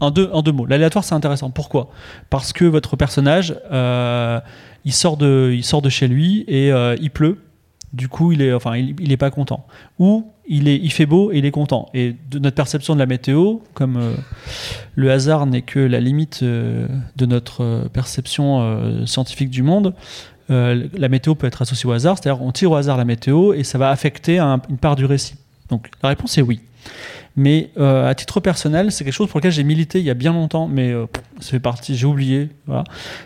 en 0.00 0.10
deux, 0.10 0.52
mots, 0.52 0.66
l'aléatoire 0.66 1.04
c'est 1.04 1.14
intéressant. 1.14 1.50
Pourquoi? 1.50 1.90
Parce 2.30 2.52
que 2.52 2.64
votre 2.64 2.96
personnage, 2.96 3.54
euh, 3.70 4.40
il, 4.84 4.92
sort 4.92 5.16
de, 5.16 5.52
il 5.54 5.64
sort 5.64 5.82
de 5.82 5.88
chez 5.88 6.08
lui 6.08 6.44
et 6.48 6.72
euh, 6.72 6.96
il 7.00 7.10
pleut. 7.10 7.38
Du 7.92 8.08
coup, 8.08 8.32
il 8.32 8.42
est, 8.42 8.52
enfin, 8.52 8.76
il, 8.76 9.10
est 9.10 9.16
pas 9.16 9.30
content. 9.30 9.66
Ou 9.98 10.30
il, 10.46 10.68
est, 10.68 10.76
il 10.76 10.92
fait 10.92 11.06
beau 11.06 11.32
et 11.32 11.38
il 11.38 11.46
est 11.46 11.50
content. 11.50 11.88
Et 11.94 12.14
de 12.30 12.38
notre 12.38 12.54
perception 12.54 12.92
de 12.94 12.98
la 12.98 13.06
météo, 13.06 13.60
comme 13.72 13.96
euh, 13.96 14.12
le 14.94 15.10
hasard 15.10 15.46
n'est 15.46 15.62
que 15.62 15.78
la 15.78 15.98
limite 15.98 16.44
de 16.44 17.26
notre 17.26 17.88
perception 17.92 19.06
scientifique 19.06 19.48
du 19.48 19.62
monde, 19.62 19.94
euh, 20.50 20.88
la 20.94 21.08
météo 21.08 21.34
peut 21.34 21.46
être 21.46 21.62
associée 21.62 21.88
au 21.88 21.92
hasard, 21.92 22.16
c'est-à-dire 22.18 22.42
on 22.42 22.52
tire 22.52 22.70
au 22.72 22.76
hasard 22.76 22.96
la 22.96 23.04
météo 23.04 23.52
et 23.52 23.64
ça 23.64 23.78
va 23.78 23.90
affecter 23.90 24.38
un- 24.38 24.60
une 24.70 24.78
part 24.78 24.96
du 24.96 25.04
récit. 25.04 25.34
Donc 25.68 25.90
la 26.02 26.08
réponse 26.10 26.38
est 26.38 26.42
oui. 26.42 26.60
Mais 27.36 27.70
euh, 27.78 28.08
à 28.08 28.14
titre 28.14 28.40
personnel, 28.40 28.90
c'est 28.90 29.04
quelque 29.04 29.12
chose 29.14 29.28
pour 29.28 29.38
lequel 29.38 29.52
j'ai 29.52 29.62
milité 29.62 29.98
il 30.00 30.04
y 30.04 30.10
a 30.10 30.14
bien 30.14 30.32
longtemps, 30.32 30.66
mais 30.66 30.90
euh, 30.90 31.06
ça 31.40 31.50
fait 31.50 31.60
partie, 31.60 31.96
j'ai 31.96 32.06
oublié. 32.06 32.48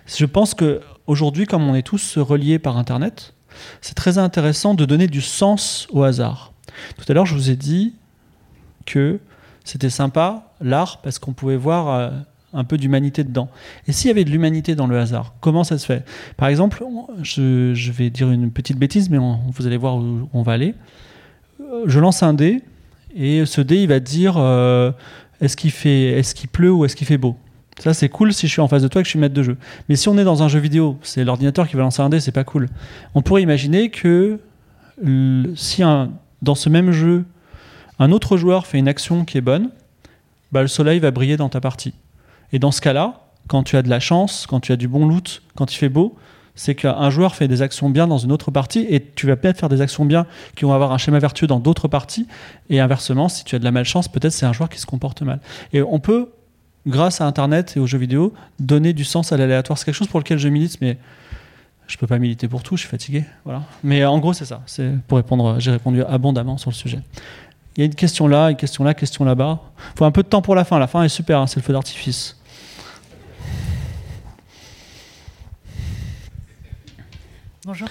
Je 0.07 0.27
pense 0.27 0.53
que 0.55 0.81
aujourd'hui, 1.07 1.47
comme 1.47 1.63
on 1.69 1.75
est 1.75 1.83
tous 1.87 2.19
reliés 2.19 2.59
par 2.59 2.77
Internet, 2.77 3.35
c'est 3.81 3.95
très 3.95 4.19
intéressant 4.19 4.75
de 4.75 4.85
donner 4.85 5.07
du 5.07 5.21
sens 5.21 5.87
au 5.91 6.03
hasard. 6.03 6.53
Tout 6.99 7.05
à 7.09 7.15
l'heure, 7.15 7.27
je 7.27 7.35
vous 7.35 7.51
ai 7.51 7.57
dit 7.57 7.95
que 8.85 9.19
c'était 9.65 9.91
sympa 9.91 10.51
l'art 10.61 11.01
parce 11.03 11.19
qu'on 11.19 11.33
pouvait 11.33 11.57
voir 11.57 11.89
euh, 11.89 12.11
un 12.53 12.65
peu 12.65 12.77
d'humanité 12.77 13.25
dedans. 13.25 13.49
Et 13.87 13.93
s'il 13.93 14.09
y 14.09 14.11
avait 14.11 14.25
de 14.25 14.31
l'humanité 14.31 14.75
dans 14.75 14.87
le 14.87 14.99
hasard, 14.99 15.35
comment 15.41 15.65
ça 15.65 15.79
se 15.79 15.87
fait? 15.87 16.05
Par 16.37 16.49
exemple, 16.49 16.85
je, 17.23 17.91
vais 17.91 18.11
dire 18.11 18.31
une 18.31 18.51
petite 18.51 18.79
bêtise, 18.79 19.11
mais 19.11 19.19
vous 19.19 19.67
allez 19.67 19.77
voir 19.77 19.97
où 19.97 20.29
on 20.33 20.43
va 20.43 20.53
aller. 20.53 20.75
Je 21.87 22.01
lance 22.01 22.23
un 22.23 22.35
dé, 22.35 22.63
et 23.15 23.45
ce 23.47 23.61
dé, 23.61 23.83
il 23.83 23.89
va 23.89 24.01
dire 24.01 24.35
euh, 24.37 24.93
est-ce 25.41 25.57
qu'il 25.57 25.71
fait, 25.71 26.19
est-ce 26.19 26.35
qu'il 26.35 26.49
pleut 26.49 26.73
ou 26.73 26.85
est-ce 26.85 26.97
qu'il 26.97 27.07
fait 27.07 27.19
beau? 27.19 27.37
Ça, 27.79 27.95
c'est 27.95 28.09
cool 28.09 28.33
si 28.33 28.47
je 28.47 28.53
suis 28.53 28.61
en 28.61 28.69
face 28.69 28.83
de 28.83 28.89
toi 28.89 29.01
et 29.01 29.03
que 29.03 29.07
je 29.07 29.11
suis 29.11 29.19
maître 29.19 29.35
de 29.35 29.43
jeu. 29.43 29.57
Mais 29.89 29.97
si 29.97 30.09
on 30.09 30.19
est 30.19 30.25
dans 30.25 30.43
un 30.43 30.49
jeu 30.49 30.61
vidéo, 30.61 30.99
c'est 31.03 31.25
l'ordinateur 31.25 31.67
qui 31.67 31.77
va 31.77 31.83
lancer 31.83 32.03
un 32.03 32.11
dé, 32.11 32.21
c'est 32.21 32.33
pas 32.33 32.45
cool. 32.45 32.69
On 33.15 33.23
pourrait 33.23 33.43
imaginer 33.43 33.91
que 33.91 34.39
si 35.57 35.83
dans 36.43 36.55
ce 36.55 36.69
même 36.69 36.93
jeu, 36.93 37.25
un 37.99 38.13
autre 38.13 38.37
joueur 38.37 38.67
fait 38.67 38.79
une 38.79 38.89
action 38.89 39.25
qui 39.25 39.39
est 39.39 39.43
bonne, 39.43 39.71
bah, 40.53 40.63
le 40.63 40.69
soleil 40.69 41.01
va 41.01 41.11
briller 41.11 41.37
dans 41.37 41.49
ta 41.49 41.61
partie. 41.61 41.95
Et 42.53 42.59
dans 42.59 42.71
ce 42.71 42.81
cas-là, 42.81 43.21
quand 43.49 43.63
tu 43.63 43.77
as 43.77 43.83
de 43.83 43.89
la 43.89 44.01
chance, 44.01 44.47
quand 44.49 44.61
tu 44.61 44.73
as 44.73 44.77
du 44.77 44.89
bon 44.89 45.07
loot, 45.07 45.43
quand 45.57 45.73
il 45.73 45.77
fait 45.77 45.89
beau, 45.89 46.17
c'est 46.55 46.75
qu'un 46.75 47.11
joueur 47.11 47.35
fait 47.35 47.49
des 47.49 47.63
actions 47.63 47.89
bien 47.89 48.07
dans 48.07 48.19
une 48.19 48.31
autre 48.31 48.51
partie 48.51 48.87
et 48.89 49.03
tu 49.15 49.27
vas 49.27 49.37
peut-être 49.37 49.59
faire 49.59 49.69
des 49.69 49.81
actions 49.81 50.05
bien 50.05 50.27
qui 50.55 50.65
vont 50.65 50.73
avoir 50.75 50.93
un 50.93 50.99
schéma 50.99 51.19
vertueux 51.19 51.47
dans 51.47 51.61
d'autres 51.61 51.89
parties. 51.89 52.27
Et 52.69 52.79
inversement, 52.81 53.29
si 53.29 53.45
tu 53.45 53.57
as 53.57 53.59
de 53.59 53.65
la 53.65 53.71
malchance, 53.71 54.09
peut-être 54.09 54.33
c'est 54.33 54.47
un 54.47 54.53
joueur 54.53 54.69
qui 54.69 54.79
se 54.79 54.87
comporte 54.87 55.23
mal. 55.23 55.41
Et 55.73 55.83
on 55.83 55.99
peut, 55.99 56.31
grâce 56.87 57.21
à 57.21 57.27
Internet 57.27 57.75
et 57.77 57.81
aux 57.81 57.87
jeux 57.87 57.99
vidéo, 57.99 58.35
donner 58.61 58.93
du 58.93 59.05
sens 59.05 59.33
à 59.33 59.39
l'aléatoire. 59.39 59.79
C'est 59.79 59.87
quelque 59.87 59.95
chose 59.95 60.09
pour 60.09 60.21
lequel 60.21 60.39
je 60.39 60.49
milite, 60.49 60.79
mais 60.83 60.99
je 61.87 61.97
peux 61.97 62.07
pas 62.07 62.19
militer 62.19 62.49
pour 62.49 62.63
tout, 62.63 62.77
je 62.77 62.83
suis 62.83 62.91
fatigué. 62.91 63.25
Voilà. 63.45 63.63
Mais 63.83 64.05
en 64.05 64.19
gros, 64.19 64.35
c'est 64.35 64.45
ça. 64.45 64.63
Pour 65.09 65.17
répondre. 65.17 65.59
J'ai 65.59 65.71
répondu 65.71 66.03
abondamment 66.05 66.59
sur 66.59 66.71
le 66.71 66.75
sujet. 66.77 67.01
Il 67.77 67.81
y 67.81 67.83
a 67.83 67.87
une 67.87 67.95
question 67.95 68.29
là, 68.29 68.51
une 68.51 68.57
question 68.57 68.85
là, 68.85 68.93
question 68.93 69.25
là-bas. 69.25 69.59
Faut 69.97 70.05
un 70.05 70.11
peu 70.11 70.23
de 70.23 70.29
temps 70.29 70.43
pour 70.43 70.55
la 70.55 70.65
fin. 70.65 70.79
La 70.79 70.87
fin 70.87 71.03
est 71.03 71.09
super, 71.09 71.39
hein, 71.39 71.47
c'est 71.47 71.57
le 71.57 71.63
feu 71.63 71.73
d'artifice. 71.73 72.37
Bonjour. 77.65 77.89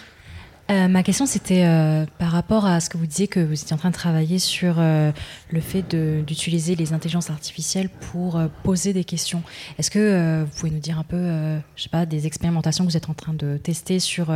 Euh, 0.70 0.88
ma 0.88 1.02
question, 1.04 1.26
c'était 1.26 1.66
euh, 1.66 2.06
par 2.18 2.32
rapport 2.32 2.66
à 2.66 2.80
ce 2.80 2.90
que 2.90 2.98
vous 2.98 3.06
disiez 3.06 3.28
que 3.28 3.40
vous 3.40 3.54
étiez 3.54 3.74
en 3.74 3.78
train 3.78 3.90
de 3.90 3.96
travailler 3.96 4.38
sur 4.38 4.76
euh, 4.78 5.12
le 5.50 5.60
fait 5.62 5.96
d'utiliser 6.26 6.76
les 6.76 6.94
intelligences 6.94 7.30
artificielles 7.30 7.90
pour 7.90 8.40
poser 8.64 8.94
des 8.94 9.04
questions. 9.04 9.44
Est-ce 9.78 9.92
que 9.92 10.44
vous 10.44 10.60
pouvez 10.60 10.72
nous 10.72 10.80
dire 10.80 11.00
un 11.00 11.04
peu, 11.04 11.58
je 11.76 11.84
sais 11.84 11.90
pas, 11.90 12.06
des 12.06 12.28
expérimentations 12.28 12.86
que 12.86 12.90
vous 12.90 12.98
êtes 12.98 13.10
en 13.10 13.14
train 13.14 13.34
de 13.34 13.58
tester 13.58 14.00
sur 14.00 14.34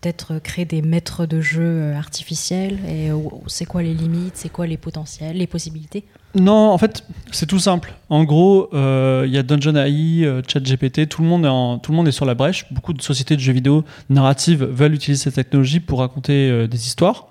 peut-être 0.00 0.38
créer 0.38 0.64
des 0.64 0.82
maîtres 0.82 1.26
de 1.26 1.40
jeu 1.40 1.62
euh, 1.62 1.96
artificiels 1.96 2.78
et 2.88 3.10
euh, 3.10 3.18
c'est 3.46 3.66
quoi 3.66 3.82
les 3.82 3.94
limites, 3.94 4.36
c'est 4.36 4.48
quoi 4.48 4.66
les 4.66 4.76
potentiels, 4.76 5.36
les 5.36 5.46
possibilités? 5.46 6.04
Non, 6.34 6.70
en 6.70 6.78
fait, 6.78 7.04
c'est 7.32 7.46
tout 7.46 7.58
simple. 7.58 7.92
En 8.08 8.24
gros, 8.24 8.70
euh, 8.72 9.24
il 9.26 9.32
y 9.32 9.38
a 9.38 9.42
Dungeon 9.42 9.74
AI, 9.74 10.26
ChatGPT, 10.46 11.08
tout 11.08 11.22
le 11.22 11.28
monde 11.28 11.44
est 11.44 11.82
tout 11.82 11.90
le 11.90 11.96
monde 11.96 12.08
est 12.08 12.12
sur 12.12 12.24
la 12.24 12.34
brèche. 12.34 12.72
Beaucoup 12.72 12.92
de 12.92 13.02
sociétés 13.02 13.34
de 13.34 13.40
jeux 13.40 13.52
vidéo 13.52 13.84
narratives 14.08 14.64
veulent 14.64 14.94
utiliser 14.94 15.24
cette 15.24 15.34
technologie 15.34 15.80
pour 15.80 15.98
raconter 15.98 16.68
des 16.68 16.86
histoires. 16.86 17.26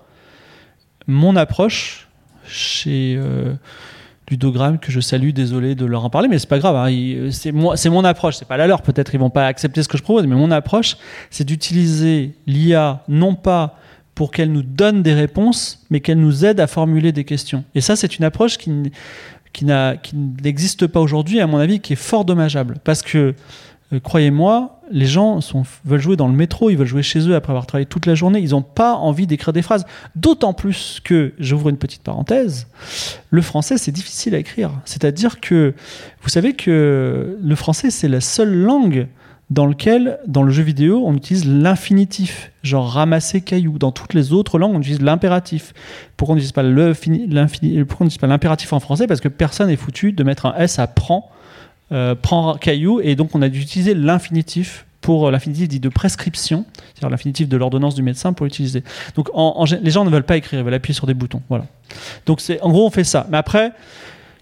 Mon 1.07 1.37
approche 1.37 2.09
chez 2.45 3.17
Ludogramme 4.29 4.77
que 4.79 4.91
je 4.91 4.99
salue, 4.99 5.29
désolé 5.31 5.75
de 5.75 5.85
leur 5.85 6.05
en 6.05 6.09
parler, 6.09 6.27
mais 6.27 6.37
c'est 6.39 6.49
pas 6.49 6.59
grave. 6.59 6.75
hein, 6.75 6.89
il- 6.89 7.33
c'est 7.33 7.51
c'est 7.75 7.89
mon 7.89 8.03
approche, 8.03 8.35
c'est 8.37 8.47
pas 8.47 8.57
la 8.57 8.67
leur. 8.67 8.81
Peut-être 8.81 9.13
ils 9.13 9.19
vont 9.19 9.29
pas 9.29 9.45
accepter 9.47 9.81
ce 9.83 9.87
que 9.87 9.97
je 9.97 10.03
propose, 10.03 10.27
mais 10.27 10.35
mon 10.35 10.51
approche, 10.51 10.97
c'est 11.29 11.43
d'utiliser 11.45 12.35
l'IA 12.47 13.03
non 13.07 13.35
pas 13.35 13.77
pour 14.15 14.31
qu'elle 14.31 14.51
nous 14.51 14.63
donne 14.63 15.01
des 15.01 15.13
réponses, 15.13 15.85
mais 15.89 15.99
qu'elle 16.01 16.19
nous 16.19 16.43
aide 16.45 16.59
à 16.59 16.67
formuler 16.67 17.11
des 17.11 17.23
questions. 17.23 17.63
Et 17.73 17.81
ça, 17.81 17.95
c'est 17.95 18.17
une 18.17 18.25
approche 18.25 18.57
qui, 18.57 18.69
n'existe 20.43 20.87
pas 20.87 20.99
aujourd'hui, 20.99 21.39
à 21.39 21.47
mon 21.47 21.57
avis, 21.57 21.79
qui 21.79 21.93
est 21.93 21.95
fort 21.95 22.25
dommageable. 22.25 22.75
Parce 22.83 23.01
que, 23.01 23.33
euh, 23.91 23.99
croyez-moi, 23.99 24.81
les 24.91 25.05
gens 25.05 25.41
sont, 25.41 25.63
veulent 25.85 26.01
jouer 26.01 26.15
dans 26.15 26.27
le 26.27 26.33
métro, 26.33 26.69
ils 26.69 26.77
veulent 26.77 26.87
jouer 26.87 27.03
chez 27.03 27.27
eux 27.27 27.35
après 27.35 27.51
avoir 27.51 27.65
travaillé 27.65 27.85
toute 27.85 28.05
la 28.05 28.15
journée, 28.15 28.39
ils 28.39 28.51
n'ont 28.51 28.61
pas 28.61 28.95
envie 28.95 29.27
d'écrire 29.27 29.53
des 29.53 29.61
phrases. 29.61 29.85
D'autant 30.15 30.53
plus 30.53 30.99
que, 31.03 31.33
j'ouvre 31.39 31.69
une 31.69 31.77
petite 31.77 32.03
parenthèse, 32.03 32.67
le 33.29 33.41
français, 33.41 33.77
c'est 33.77 33.91
difficile 33.91 34.35
à 34.35 34.37
écrire. 34.37 34.71
C'est-à-dire 34.85 35.39
que, 35.39 35.73
vous 36.21 36.29
savez 36.29 36.53
que 36.53 37.37
le 37.41 37.55
français, 37.55 37.89
c'est 37.89 38.07
la 38.07 38.21
seule 38.21 38.53
langue 38.53 39.07
dans 39.49 39.65
lequel, 39.65 40.19
dans 40.27 40.43
le 40.43 40.51
jeu 40.51 40.61
vidéo, 40.61 41.01
on 41.05 41.15
utilise 41.15 41.47
l'infinitif, 41.47 42.51
genre 42.61 42.87
ramasser 42.87 43.41
cailloux. 43.41 43.79
Dans 43.79 43.91
toutes 43.91 44.13
les 44.13 44.31
autres 44.31 44.59
langues, 44.59 44.75
on 44.75 44.79
utilise 44.79 45.01
l'impératif. 45.01 45.73
Pourquoi 46.17 46.33
on 46.33 46.35
n'utilise 46.35 46.51
pas 46.51 46.61
l'impératif 48.27 48.73
en 48.73 48.79
français? 48.79 49.07
Parce 49.07 49.21
que 49.21 49.27
personne 49.27 49.67
n'est 49.67 49.75
foutu 49.75 50.11
de 50.11 50.23
mettre 50.23 50.45
un 50.45 50.55
S 50.55 50.77
à 50.77 50.85
prend, 50.85 51.31
euh, 51.91 52.15
prend 52.15 52.55
caillou, 52.55 53.01
et 53.01 53.15
donc 53.15 53.35
on 53.35 53.41
a 53.41 53.49
dû 53.49 53.59
utiliser 53.61 53.93
l'infinitif 53.93 54.85
pour 55.01 55.27
euh, 55.27 55.31
l'infinitif 55.31 55.67
dit 55.67 55.79
de 55.79 55.89
prescription, 55.89 56.65
c'est-à-dire 56.75 57.09
l'infinitif 57.09 57.47
de 57.47 57.57
l'ordonnance 57.57 57.95
du 57.95 58.03
médecin 58.03 58.33
pour 58.33 58.45
l'utiliser. 58.45 58.83
Donc 59.15 59.29
les 59.81 59.91
gens 59.91 60.05
ne 60.05 60.09
veulent 60.09 60.23
pas 60.23 60.37
écrire, 60.37 60.59
ils 60.59 60.65
veulent 60.65 60.73
appuyer 60.73 60.93
sur 60.93 61.07
des 61.07 61.13
boutons. 61.13 61.41
Voilà. 61.49 61.65
Donc 62.25 62.41
en 62.61 62.69
gros 62.69 62.85
on 62.85 62.91
fait 62.91 63.03
ça. 63.03 63.27
Mais 63.29 63.37
après, 63.37 63.71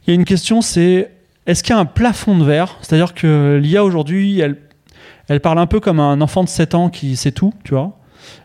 il 0.05 0.09
y 0.09 0.11
a 0.11 0.15
une 0.15 0.25
question, 0.25 0.61
c'est 0.61 1.11
est-ce 1.45 1.63
qu'il 1.63 1.73
y 1.73 1.77
a 1.77 1.79
un 1.79 1.85
plafond 1.85 2.37
de 2.37 2.43
verre? 2.43 2.77
C'est-à-dire 2.81 3.13
que 3.13 3.59
l'IA 3.61 3.83
aujourd'hui, 3.83 4.39
elle 4.39 4.57
elle 5.27 5.41
parle 5.41 5.59
un 5.59 5.67
peu 5.67 5.79
comme 5.79 5.99
un 5.99 6.21
enfant 6.21 6.43
de 6.43 6.49
7 6.49 6.75
ans 6.75 6.89
qui 6.89 7.15
sait 7.15 7.31
tout, 7.31 7.53
tu 7.63 7.73
vois, 7.73 7.97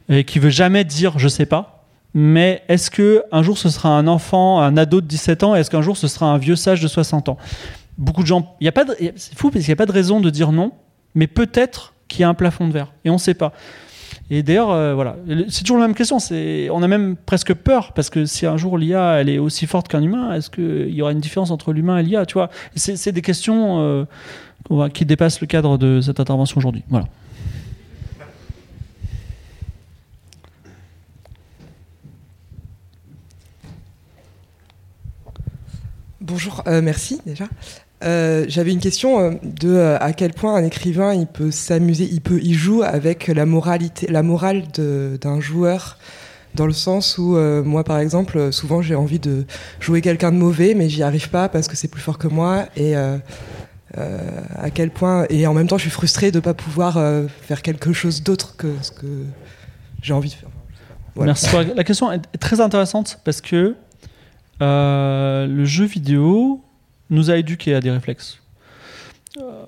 et 0.09 0.24
qui 0.24 0.39
veut 0.39 0.51
jamais 0.51 0.85
dire 0.85 1.19
je 1.19 1.29
sais 1.29 1.47
pas. 1.47 1.87
Mais 2.15 2.62
est-ce 2.69 2.91
que 2.91 3.23
un 3.33 3.43
jour 3.43 3.57
ce 3.57 3.70
sera 3.70 3.97
un 3.97 4.07
enfant, 4.07 4.61
un 4.61 4.77
ado 4.77 5.01
de 5.01 5.07
17 5.07 5.45
ans, 5.45 5.57
et 5.57 5.61
est-ce 5.61 5.70
qu'un 5.70 5.81
jour 5.81 5.97
ce 5.97 6.09
sera 6.09 6.27
un 6.27 6.39
vieux 6.39 6.57
sage 6.57 6.81
de 6.81 6.89
60 6.89 7.31
ans? 7.31 7.39
Beaucoup 7.98 8.23
de 8.23 8.27
gens, 8.27 8.56
il 8.60 8.64
y 8.64 8.69
a 8.69 8.73
pas, 8.73 8.85
c'est 9.16 9.36
fou 9.36 9.51
parce 9.51 9.64
qu'il 9.64 9.70
n'y 9.70 9.74
a 9.74 9.77
pas 9.77 9.86
de 9.86 9.93
raison 9.93 10.20
de 10.20 10.31
dire 10.31 10.52
non, 10.52 10.73
mais 11.14 11.27
peut-être 11.27 11.94
qu'il 12.09 12.20
y 12.20 12.24
a 12.24 12.28
un 12.28 12.35
plafond 12.35 12.66
de 12.66 12.73
verre, 12.73 12.93
et 13.05 13.10
on 13.10 13.14
ne 13.14 13.19
sait 13.19 13.35
pas. 13.35 13.52
Et 14.31 14.43
d'ailleurs, 14.43 14.70
euh, 14.70 14.94
voilà, 14.94 15.16
c'est 15.48 15.62
toujours 15.62 15.78
la 15.78 15.86
même 15.86 15.94
question. 15.94 16.19
C'est, 16.19 16.70
on 16.70 16.82
a 16.82 16.89
même 16.89 17.16
presque 17.16 17.52
peur 17.52 17.93
parce 17.93 18.09
que 18.09 18.24
si 18.24 18.47
un 18.47 18.56
jour 18.56 18.78
l'IA 18.78 19.20
elle 19.20 19.28
est 19.28 19.39
aussi 19.39 19.66
forte 19.66 19.89
qu'un 19.89 20.02
humain, 20.02 20.32
est-ce 20.32 20.48
qu'il 20.48 20.94
y 20.94 21.02
aura 21.02 21.12
une 21.12 21.20
différence 21.20 21.51
entre 21.51 21.73
l'humain 21.73 21.98
et 21.98 22.02
l'IA 22.02 22.24
Tu 22.24 22.35
vois, 22.35 22.48
c'est, 22.74 23.12
des 23.12 23.23
questions 23.23 24.06
euh, 24.70 24.89
qui 24.89 25.05
dépassent 25.05 25.40
le 25.40 25.47
cadre 25.47 25.77
de 25.77 26.01
cette 26.01 26.20
intervention 26.20 26.59
aujourd'hui. 26.59 26.82
Voilà. 26.89 27.06
Bonjour, 36.33 36.63
euh, 36.67 36.81
merci 36.81 37.21
déjà. 37.27 37.45
Euh, 38.03 38.47
J'avais 38.49 38.73
une 38.73 38.81
question 38.81 39.21
euh, 39.21 39.33
de 39.43 39.77
à 40.01 40.15
quel 40.15 40.33
point 40.33 40.55
un 40.55 40.65
écrivain 40.65 41.13
il 41.13 41.27
peut 41.27 41.51
s'amuser, 41.51 42.09
il 42.11 42.23
peut, 42.23 42.41
il 42.43 42.55
joue 42.55 42.83
avec 42.83 43.27
la 43.29 43.45
moralité, 43.45 44.07
la 44.07 44.23
morale 44.23 44.63
d'un 44.73 45.41
joueur, 45.43 45.99
dans 46.55 46.65
le 46.65 46.73
sens 46.73 47.19
où 47.19 47.37
moi 47.67 47.85
par 47.85 47.99
exemple, 47.99 48.51
souvent 48.51 48.81
j'ai 48.81 48.95
envie 48.95 49.19
de 49.19 49.45
jouer 49.79 50.01
quelqu'un 50.01 50.33
de 50.33 50.39
mauvais, 50.39 50.73
mais 50.75 50.89
j'y 50.89 51.03
arrive 51.03 51.29
pas 51.29 51.51
parce 51.51 51.69
que 51.69 51.77
c'est 51.77 51.89
plus 51.89 52.01
fort 52.01 52.17
que 52.17 52.29
moi 52.29 52.65
et 52.77 52.95
à 52.97 54.71
quel 54.73 54.91
point 54.91 55.27
et 55.29 55.47
en 55.47 55.53
même 55.53 55.67
temps 55.67 55.77
je 55.77 55.83
suis 55.83 55.91
frustrée 55.91 56.31
de 56.31 56.41
pas 56.41 56.55
pouvoir 56.55 56.99
faire 57.43 57.61
quelque 57.61 57.93
chose 57.93 58.23
d'autre 58.23 58.57
que 58.57 58.73
ce 58.81 58.91
que 58.91 59.07
j'ai 60.01 60.15
envie 60.15 60.31
de 60.31 60.35
faire. 60.35 60.49
Merci. 61.15 61.47
la- 61.77 61.85
question 61.85 62.11
est 62.11 62.23
est 62.33 62.39
très 62.39 62.63
intéressante 62.63 63.21
parce 63.23 63.43
que 63.43 63.77
euh, 64.61 65.47
le 65.47 65.65
jeu 65.65 65.85
vidéo 65.85 66.62
nous 67.11 67.31
a 67.31 67.37
éduqués 67.37 67.74
à 67.74 67.81
des 67.81 67.91
réflexes. 67.91 68.41
Euh, 69.39 69.65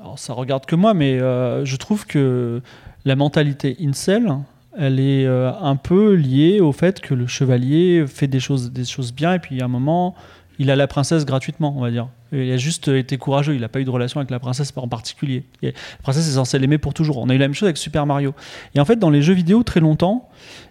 alors 0.00 0.18
ça 0.18 0.32
regarde 0.32 0.66
que 0.66 0.76
moi, 0.76 0.94
mais 0.94 1.20
euh, 1.20 1.64
je 1.64 1.76
trouve 1.76 2.06
que 2.06 2.60
la 3.04 3.16
mentalité 3.16 3.76
incel, 3.80 4.32
elle 4.76 4.98
est 4.98 5.26
un 5.26 5.76
peu 5.76 6.14
liée 6.14 6.60
au 6.60 6.72
fait 6.72 7.00
que 7.00 7.14
le 7.14 7.26
chevalier 7.26 8.04
fait 8.08 8.26
des 8.26 8.40
choses, 8.40 8.72
des 8.72 8.84
choses 8.84 9.12
bien 9.12 9.34
et 9.34 9.38
puis 9.38 9.60
à 9.60 9.66
un 9.66 9.68
moment, 9.68 10.16
il 10.58 10.70
a 10.70 10.76
la 10.76 10.86
princesse 10.86 11.24
gratuitement, 11.24 11.74
on 11.76 11.80
va 11.80 11.90
dire. 11.90 12.08
Il 12.32 12.50
a 12.50 12.56
juste 12.56 12.88
été 12.88 13.16
courageux, 13.18 13.54
il 13.54 13.60
n'a 13.60 13.68
pas 13.68 13.80
eu 13.80 13.84
de 13.84 13.90
relation 13.90 14.20
avec 14.20 14.30
la 14.30 14.38
princesse 14.38 14.72
en 14.76 14.88
particulier. 14.88 15.44
Et 15.62 15.68
la 15.68 16.02
princesse 16.02 16.28
est 16.28 16.34
censée 16.34 16.58
l'aimer 16.58 16.78
pour 16.78 16.94
toujours. 16.94 17.18
On 17.18 17.28
a 17.28 17.34
eu 17.34 17.38
la 17.38 17.46
même 17.46 17.54
chose 17.54 17.66
avec 17.66 17.76
Super 17.76 18.06
Mario. 18.06 18.34
Et 18.74 18.80
en 18.80 18.84
fait, 18.84 18.96
dans 18.96 19.10
les 19.10 19.22
jeux 19.22 19.34
vidéo, 19.34 19.62
très 19.62 19.80
longtemps, 19.80 20.28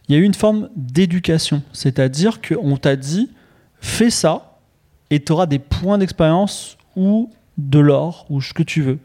il 0.08 0.16
y 0.16 0.18
a 0.18 0.22
eu 0.22 0.24
une 0.24 0.34
forme 0.34 0.70
d'éducation. 0.76 1.64
C'est-à-dire 1.74 2.42
qu'on 2.42 2.78
t'a 2.78 2.96
dit, 2.96 3.30
fais 3.80 4.10
ça, 4.10 4.60
et 5.10 5.20
tu 5.22 5.32
auras 5.32 5.46
des 5.46 5.60
points 5.60 5.98
d'expérience 5.98 6.78
ou 6.96 7.30
de 7.58 7.80
l'or, 7.80 8.26
ou 8.30 8.42
ce 8.42 8.54
que 8.54 8.64
tu 8.64 8.82
veux. 8.82 9.00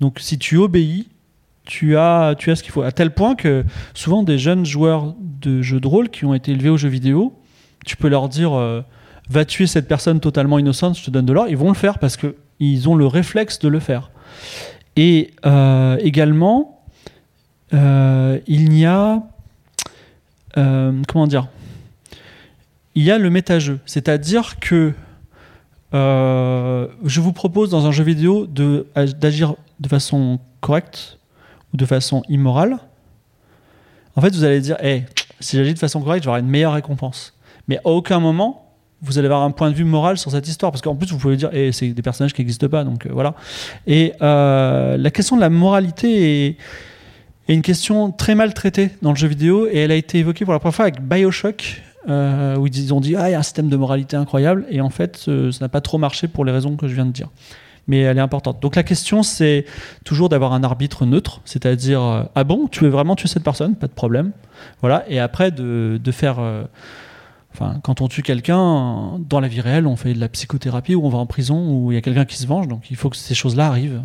Donc 0.00 0.18
si 0.20 0.38
tu 0.38 0.56
obéis, 0.56 1.08
tu 1.64 1.96
as, 1.96 2.34
tu 2.38 2.50
as 2.50 2.56
ce 2.56 2.62
qu'il 2.62 2.72
faut. 2.72 2.82
À 2.82 2.92
tel 2.92 3.12
point 3.12 3.34
que 3.34 3.64
souvent 3.94 4.22
des 4.22 4.38
jeunes 4.38 4.66
joueurs 4.66 5.14
de 5.20 5.62
jeux 5.62 5.80
de 5.80 5.86
rôle 5.86 6.08
qui 6.08 6.24
ont 6.24 6.34
été 6.34 6.52
élevés 6.52 6.68
aux 6.68 6.76
jeux 6.76 6.88
vidéo, 6.88 7.34
tu 7.84 7.96
peux 7.96 8.08
leur 8.08 8.28
dire, 8.28 8.54
euh, 8.54 8.82
va 9.28 9.44
tuer 9.44 9.66
cette 9.66 9.88
personne 9.88 10.20
totalement 10.20 10.58
innocente, 10.58 10.98
je 10.98 11.04
te 11.04 11.10
donne 11.10 11.26
de 11.26 11.32
l'or, 11.32 11.48
ils 11.48 11.56
vont 11.56 11.68
le 11.68 11.74
faire 11.74 11.98
parce 11.98 12.16
qu'ils 12.16 12.88
ont 12.88 12.94
le 12.94 13.06
réflexe 13.06 13.58
de 13.58 13.68
le 13.68 13.80
faire. 13.80 14.10
Et 14.96 15.32
euh, 15.44 15.96
également, 16.00 16.82
euh, 17.72 18.38
il 18.46 18.76
y 18.76 18.84
a 18.84 19.22
euh, 20.56 20.92
comment 21.08 21.26
dire 21.26 21.48
Il 22.94 23.02
y 23.02 23.10
a 23.10 23.18
le 23.18 23.30
métageux, 23.30 23.80
c'est-à-dire 23.86 24.60
que 24.60 24.92
je 25.92 27.20
vous 27.20 27.32
propose 27.32 27.70
dans 27.70 27.86
un 27.86 27.92
jeu 27.92 28.02
vidéo 28.02 28.46
d'agir 28.46 29.54
de 29.78 29.88
façon 29.88 30.40
correcte 30.60 31.18
ou 31.72 31.76
de 31.76 31.86
façon 31.86 32.22
immorale, 32.28 32.78
en 34.16 34.20
fait, 34.20 34.34
vous 34.34 34.44
allez 34.44 34.60
dire, 34.60 34.76
hey, 34.80 35.04
si 35.40 35.56
j'agis 35.56 35.74
de 35.74 35.78
façon 35.78 36.00
correcte, 36.00 36.24
j'aurai 36.24 36.40
une 36.40 36.48
meilleure 36.48 36.74
récompense. 36.74 37.34
Mais 37.66 37.78
à 37.78 37.88
aucun 37.88 38.20
moment, 38.20 38.63
vous 39.04 39.18
allez 39.18 39.26
avoir 39.26 39.42
un 39.42 39.50
point 39.50 39.70
de 39.70 39.76
vue 39.76 39.84
moral 39.84 40.18
sur 40.18 40.30
cette 40.30 40.48
histoire. 40.48 40.72
Parce 40.72 40.82
qu'en 40.82 40.96
plus, 40.96 41.10
vous 41.10 41.18
pouvez 41.18 41.36
dire, 41.36 41.52
hey, 41.52 41.72
c'est 41.72 41.88
des 41.88 42.02
personnages 42.02 42.32
qui 42.32 42.40
n'existent 42.40 42.68
pas. 42.68 42.84
Donc 42.84 43.06
euh, 43.06 43.10
voilà. 43.12 43.34
Et 43.86 44.12
euh, 44.22 44.96
la 44.96 45.10
question 45.10 45.36
de 45.36 45.40
la 45.40 45.50
moralité 45.50 46.46
est, 46.46 46.56
une 47.46 47.62
question 47.62 48.10
très 48.10 48.34
mal 48.34 48.54
traitée 48.54 48.90
dans 49.02 49.10
le 49.10 49.16
jeu 49.16 49.28
vidéo. 49.28 49.66
Et 49.70 49.78
elle 49.78 49.90
a 49.90 49.96
été 49.96 50.18
évoquée 50.18 50.44
pour 50.44 50.54
la 50.54 50.60
première 50.60 50.74
fois 50.74 50.86
avec 50.86 51.02
Bioshock. 51.02 51.82
euh, 52.08 52.56
où 52.56 52.66
ils 52.66 52.92
ont 52.92 53.00
dit 53.00 53.16
ah 53.16 53.30
il 53.30 53.32
y 53.32 53.34
a 53.34 53.38
un 53.38 53.42
système 53.42 53.70
de 53.70 53.76
moralité 53.78 54.14
incroyable 54.14 54.66
et 54.68 54.82
en 54.82 54.90
fait 54.90 55.16
ça 55.16 55.58
n'a 55.62 55.70
pas 55.70 55.80
trop 55.80 55.96
marché 55.96 56.28
pour 56.28 56.44
les 56.44 56.52
raisons 56.52 56.76
que 56.76 56.86
je 56.86 56.94
viens 56.94 57.06
de 57.06 57.12
dire 57.12 57.30
mais 57.88 58.00
elle 58.00 58.18
est 58.18 58.20
importante. 58.20 58.60
Donc 58.60 58.76
la 58.76 58.82
question, 58.82 59.22
c'est 59.22 59.64
toujours 60.04 60.28
d'avoir 60.28 60.52
un 60.52 60.64
arbitre 60.64 61.04
neutre, 61.06 61.40
c'est-à-dire 61.44 62.28
ah 62.34 62.44
bon, 62.44 62.66
tu 62.66 62.84
veux 62.84 62.90
vraiment 62.90 63.16
tuer 63.16 63.28
cette 63.28 63.44
personne, 63.44 63.74
pas 63.74 63.86
de 63.86 63.92
problème, 63.92 64.32
voilà. 64.80 65.04
Et 65.08 65.18
après 65.18 65.50
de, 65.50 65.98
faire, 66.10 66.38
quand 67.82 68.00
on 68.00 68.08
tue 68.08 68.22
quelqu'un 68.22 69.18
dans 69.18 69.40
la 69.40 69.48
vie 69.48 69.60
réelle, 69.60 69.86
on 69.86 69.96
fait 69.96 70.14
de 70.14 70.20
la 70.20 70.28
psychothérapie 70.28 70.94
ou 70.94 71.04
on 71.04 71.08
va 71.08 71.18
en 71.18 71.26
prison 71.26 71.70
ou 71.70 71.92
il 71.92 71.94
y 71.94 71.98
a 71.98 72.00
quelqu'un 72.00 72.24
qui 72.24 72.36
se 72.36 72.46
venge, 72.46 72.68
donc 72.68 72.90
il 72.90 72.96
faut 72.96 73.10
que 73.10 73.16
ces 73.16 73.34
choses-là 73.34 73.66
arrivent. 73.66 74.02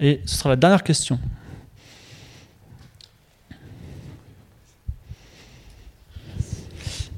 Et 0.00 0.20
ce 0.24 0.36
sera 0.36 0.50
la 0.50 0.56
dernière 0.56 0.82
question. 0.82 1.18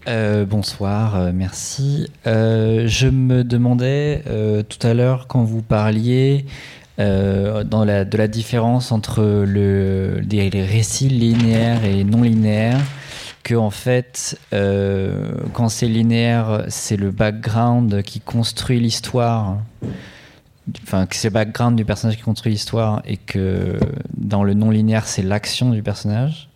Euh, 0.06 0.44
bonsoir, 0.44 1.16
euh, 1.16 1.32
merci. 1.32 2.10
Euh, 2.26 2.86
je 2.86 3.08
me 3.08 3.42
demandais 3.42 4.22
tout 4.68 4.86
à 4.86 4.92
l'heure 4.92 5.26
quand 5.28 5.44
vous 5.44 5.62
parliez 5.62 6.44
euh, 7.00 7.64
dans 7.64 7.84
la, 7.84 8.04
de 8.04 8.16
la 8.16 8.28
différence 8.28 8.92
entre 8.92 9.44
les 9.44 10.48
récits 10.62 11.08
linéaires 11.08 11.84
et 11.84 12.04
non 12.04 12.22
linéaires, 12.22 12.80
que 13.42 13.56
en 13.56 13.70
fait, 13.70 14.38
euh, 14.52 15.34
quand 15.52 15.68
c'est 15.68 15.88
linéaire, 15.88 16.64
c'est 16.68 16.96
le 16.96 17.10
background 17.10 18.02
qui 18.02 18.20
construit 18.20 18.78
l'histoire. 18.78 19.58
Enfin, 20.82 21.06
que 21.06 21.16
c'est 21.16 21.28
le 21.28 21.34
background 21.34 21.76
du 21.76 21.84
personnage 21.84 22.16
qui 22.16 22.22
construit 22.22 22.52
l'histoire 22.52 23.02
et 23.04 23.16
que 23.16 23.78
dans 24.16 24.44
le 24.44 24.54
non 24.54 24.70
linéaire, 24.70 25.06
c'est 25.06 25.22
l'action 25.22 25.70
du 25.70 25.82
personnage. 25.82 26.48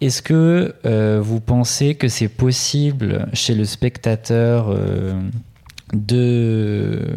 Est-ce 0.00 0.22
que 0.22 0.74
euh, 0.86 1.20
vous 1.20 1.40
pensez 1.40 1.96
que 1.96 2.08
c'est 2.08 2.28
possible 2.28 3.28
chez 3.34 3.54
le 3.54 3.64
spectateur 3.64 4.74
de... 5.92 7.16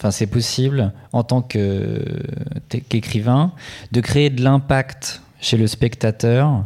Enfin, 0.00 0.10
c'est 0.10 0.26
possible 0.26 0.94
en 1.12 1.22
tant 1.24 1.42
qu'écrivain 1.42 3.52
de 3.92 4.00
créer 4.00 4.30
de 4.30 4.42
l'impact 4.42 5.20
chez 5.42 5.58
le 5.58 5.66
spectateur 5.66 6.64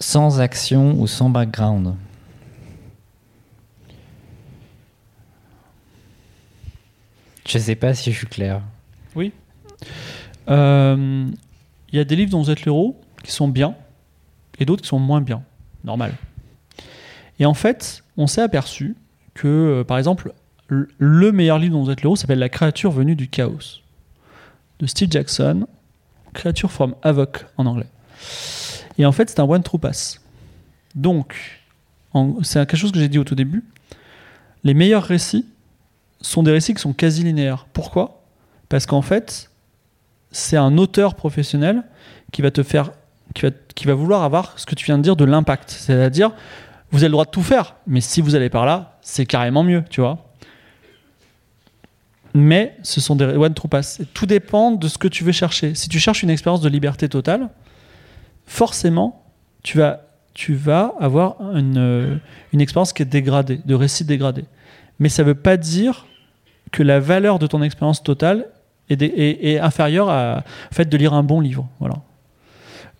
sans 0.00 0.40
action 0.40 1.00
ou 1.00 1.06
sans 1.06 1.30
background 1.30 1.94
Je 7.46 7.58
sais 7.58 7.76
pas 7.76 7.94
si 7.94 8.10
je 8.10 8.18
suis 8.18 8.26
clair. 8.26 8.62
Oui. 9.14 9.30
Euh, 10.48 11.30
Il 11.92 11.96
y 11.96 12.00
a 12.00 12.04
des 12.04 12.16
livres 12.16 12.32
dont 12.32 12.42
vous 12.42 12.50
êtes 12.50 12.64
le 12.64 12.70
héros 12.70 13.00
qui 13.22 13.30
sont 13.30 13.46
bien 13.46 13.76
et 14.58 14.64
d'autres 14.64 14.82
qui 14.82 14.88
sont 14.88 14.98
moins 14.98 15.20
bien. 15.20 15.44
Normal. 15.84 16.14
Et 17.38 17.46
en 17.46 17.54
fait, 17.54 18.02
on 18.16 18.26
s'est 18.26 18.42
aperçu 18.42 18.96
que, 19.34 19.46
euh, 19.46 19.84
par 19.84 19.98
exemple, 19.98 20.32
le- 20.72 20.88
le 20.98 21.32
meilleur 21.32 21.58
livre 21.58 21.74
dont 21.74 21.82
vous 21.84 21.90
êtes 21.90 22.00
le 22.02 22.06
héros 22.06 22.16
s'appelle 22.16 22.38
La 22.38 22.48
créature 22.48 22.90
venue 22.90 23.14
du 23.14 23.28
chaos 23.28 23.58
de 24.78 24.86
Steve 24.86 25.10
Jackson, 25.10 25.66
Creature 26.32 26.70
from 26.72 26.94
Havoc 27.02 27.44
en 27.58 27.66
anglais. 27.66 27.88
Et 28.98 29.04
en 29.06 29.12
fait, 29.12 29.28
c'est 29.28 29.38
un 29.40 29.44
one 29.44 29.62
true 29.62 29.78
pass. 29.78 30.20
Donc, 30.94 31.60
c'est 32.42 32.58
quelque 32.66 32.76
chose 32.76 32.90
que 32.92 32.98
j'ai 32.98 33.08
dit 33.08 33.18
au 33.18 33.24
tout 33.24 33.34
début. 33.34 33.64
Les 34.64 34.74
meilleurs 34.74 35.04
récits 35.04 35.46
sont 36.20 36.42
des 36.42 36.50
récits 36.52 36.74
qui 36.74 36.80
sont 36.80 36.92
quasi 36.94 37.22
linéaires. 37.22 37.66
Pourquoi? 37.72 38.22
Parce 38.68 38.86
qu'en 38.86 39.02
fait, 39.02 39.50
c'est 40.30 40.56
un 40.56 40.78
auteur 40.78 41.14
professionnel 41.14 41.82
qui 42.32 42.40
va 42.42 42.50
te 42.50 42.62
faire, 42.62 42.92
qui 43.34 43.42
va, 43.42 43.50
qui 43.74 43.86
va 43.86 43.94
vouloir 43.94 44.22
avoir 44.22 44.58
ce 44.58 44.64
que 44.66 44.74
tu 44.74 44.86
viens 44.86 44.96
de 44.98 45.02
dire 45.02 45.16
de 45.16 45.24
l'impact. 45.26 45.70
C'est-à-dire, 45.70 46.32
vous 46.90 46.98
avez 46.98 47.08
le 47.08 47.12
droit 47.12 47.24
de 47.26 47.30
tout 47.30 47.42
faire, 47.42 47.76
mais 47.86 48.00
si 48.00 48.20
vous 48.22 48.34
allez 48.34 48.48
par 48.50 48.64
là, 48.66 48.98
c'est 49.02 49.26
carrément 49.26 49.62
mieux, 49.64 49.84
tu 49.90 50.00
vois. 50.00 50.31
Mais 52.34 52.76
ce 52.82 53.00
sont 53.00 53.16
des 53.16 53.24
one 53.24 53.54
true 53.54 53.68
pass. 53.68 54.00
Tout 54.14 54.26
dépend 54.26 54.70
de 54.72 54.88
ce 54.88 54.98
que 54.98 55.08
tu 55.08 55.22
veux 55.24 55.32
chercher. 55.32 55.74
Si 55.74 55.88
tu 55.88 55.98
cherches 55.98 56.22
une 56.22 56.30
expérience 56.30 56.62
de 56.62 56.68
liberté 56.68 57.08
totale, 57.08 57.50
forcément, 58.46 59.24
tu 59.62 59.78
vas, 59.78 60.94
avoir 60.98 61.36
une, 61.54 61.78
euh, 61.78 62.16
une 62.52 62.60
expérience 62.60 62.92
qui 62.92 63.02
est 63.02 63.06
dégradée, 63.06 63.60
de 63.64 63.74
récit 63.74 64.04
dégradé. 64.04 64.44
Mais 64.98 65.08
ça 65.08 65.22
ne 65.22 65.28
veut 65.28 65.34
pas 65.34 65.56
dire 65.56 66.06
que 66.70 66.82
la 66.82 67.00
valeur 67.00 67.38
de 67.38 67.46
ton 67.46 67.62
expérience 67.62 68.02
totale 68.02 68.46
est, 68.88 69.58
inférieure 69.58 70.08
à- 70.08 70.42
fait 70.70 70.88
de 70.88 70.96
lire 70.96 71.12
un 71.14 71.22
bon 71.22 71.40
livre. 71.40 71.68
Voilà. 71.80 71.96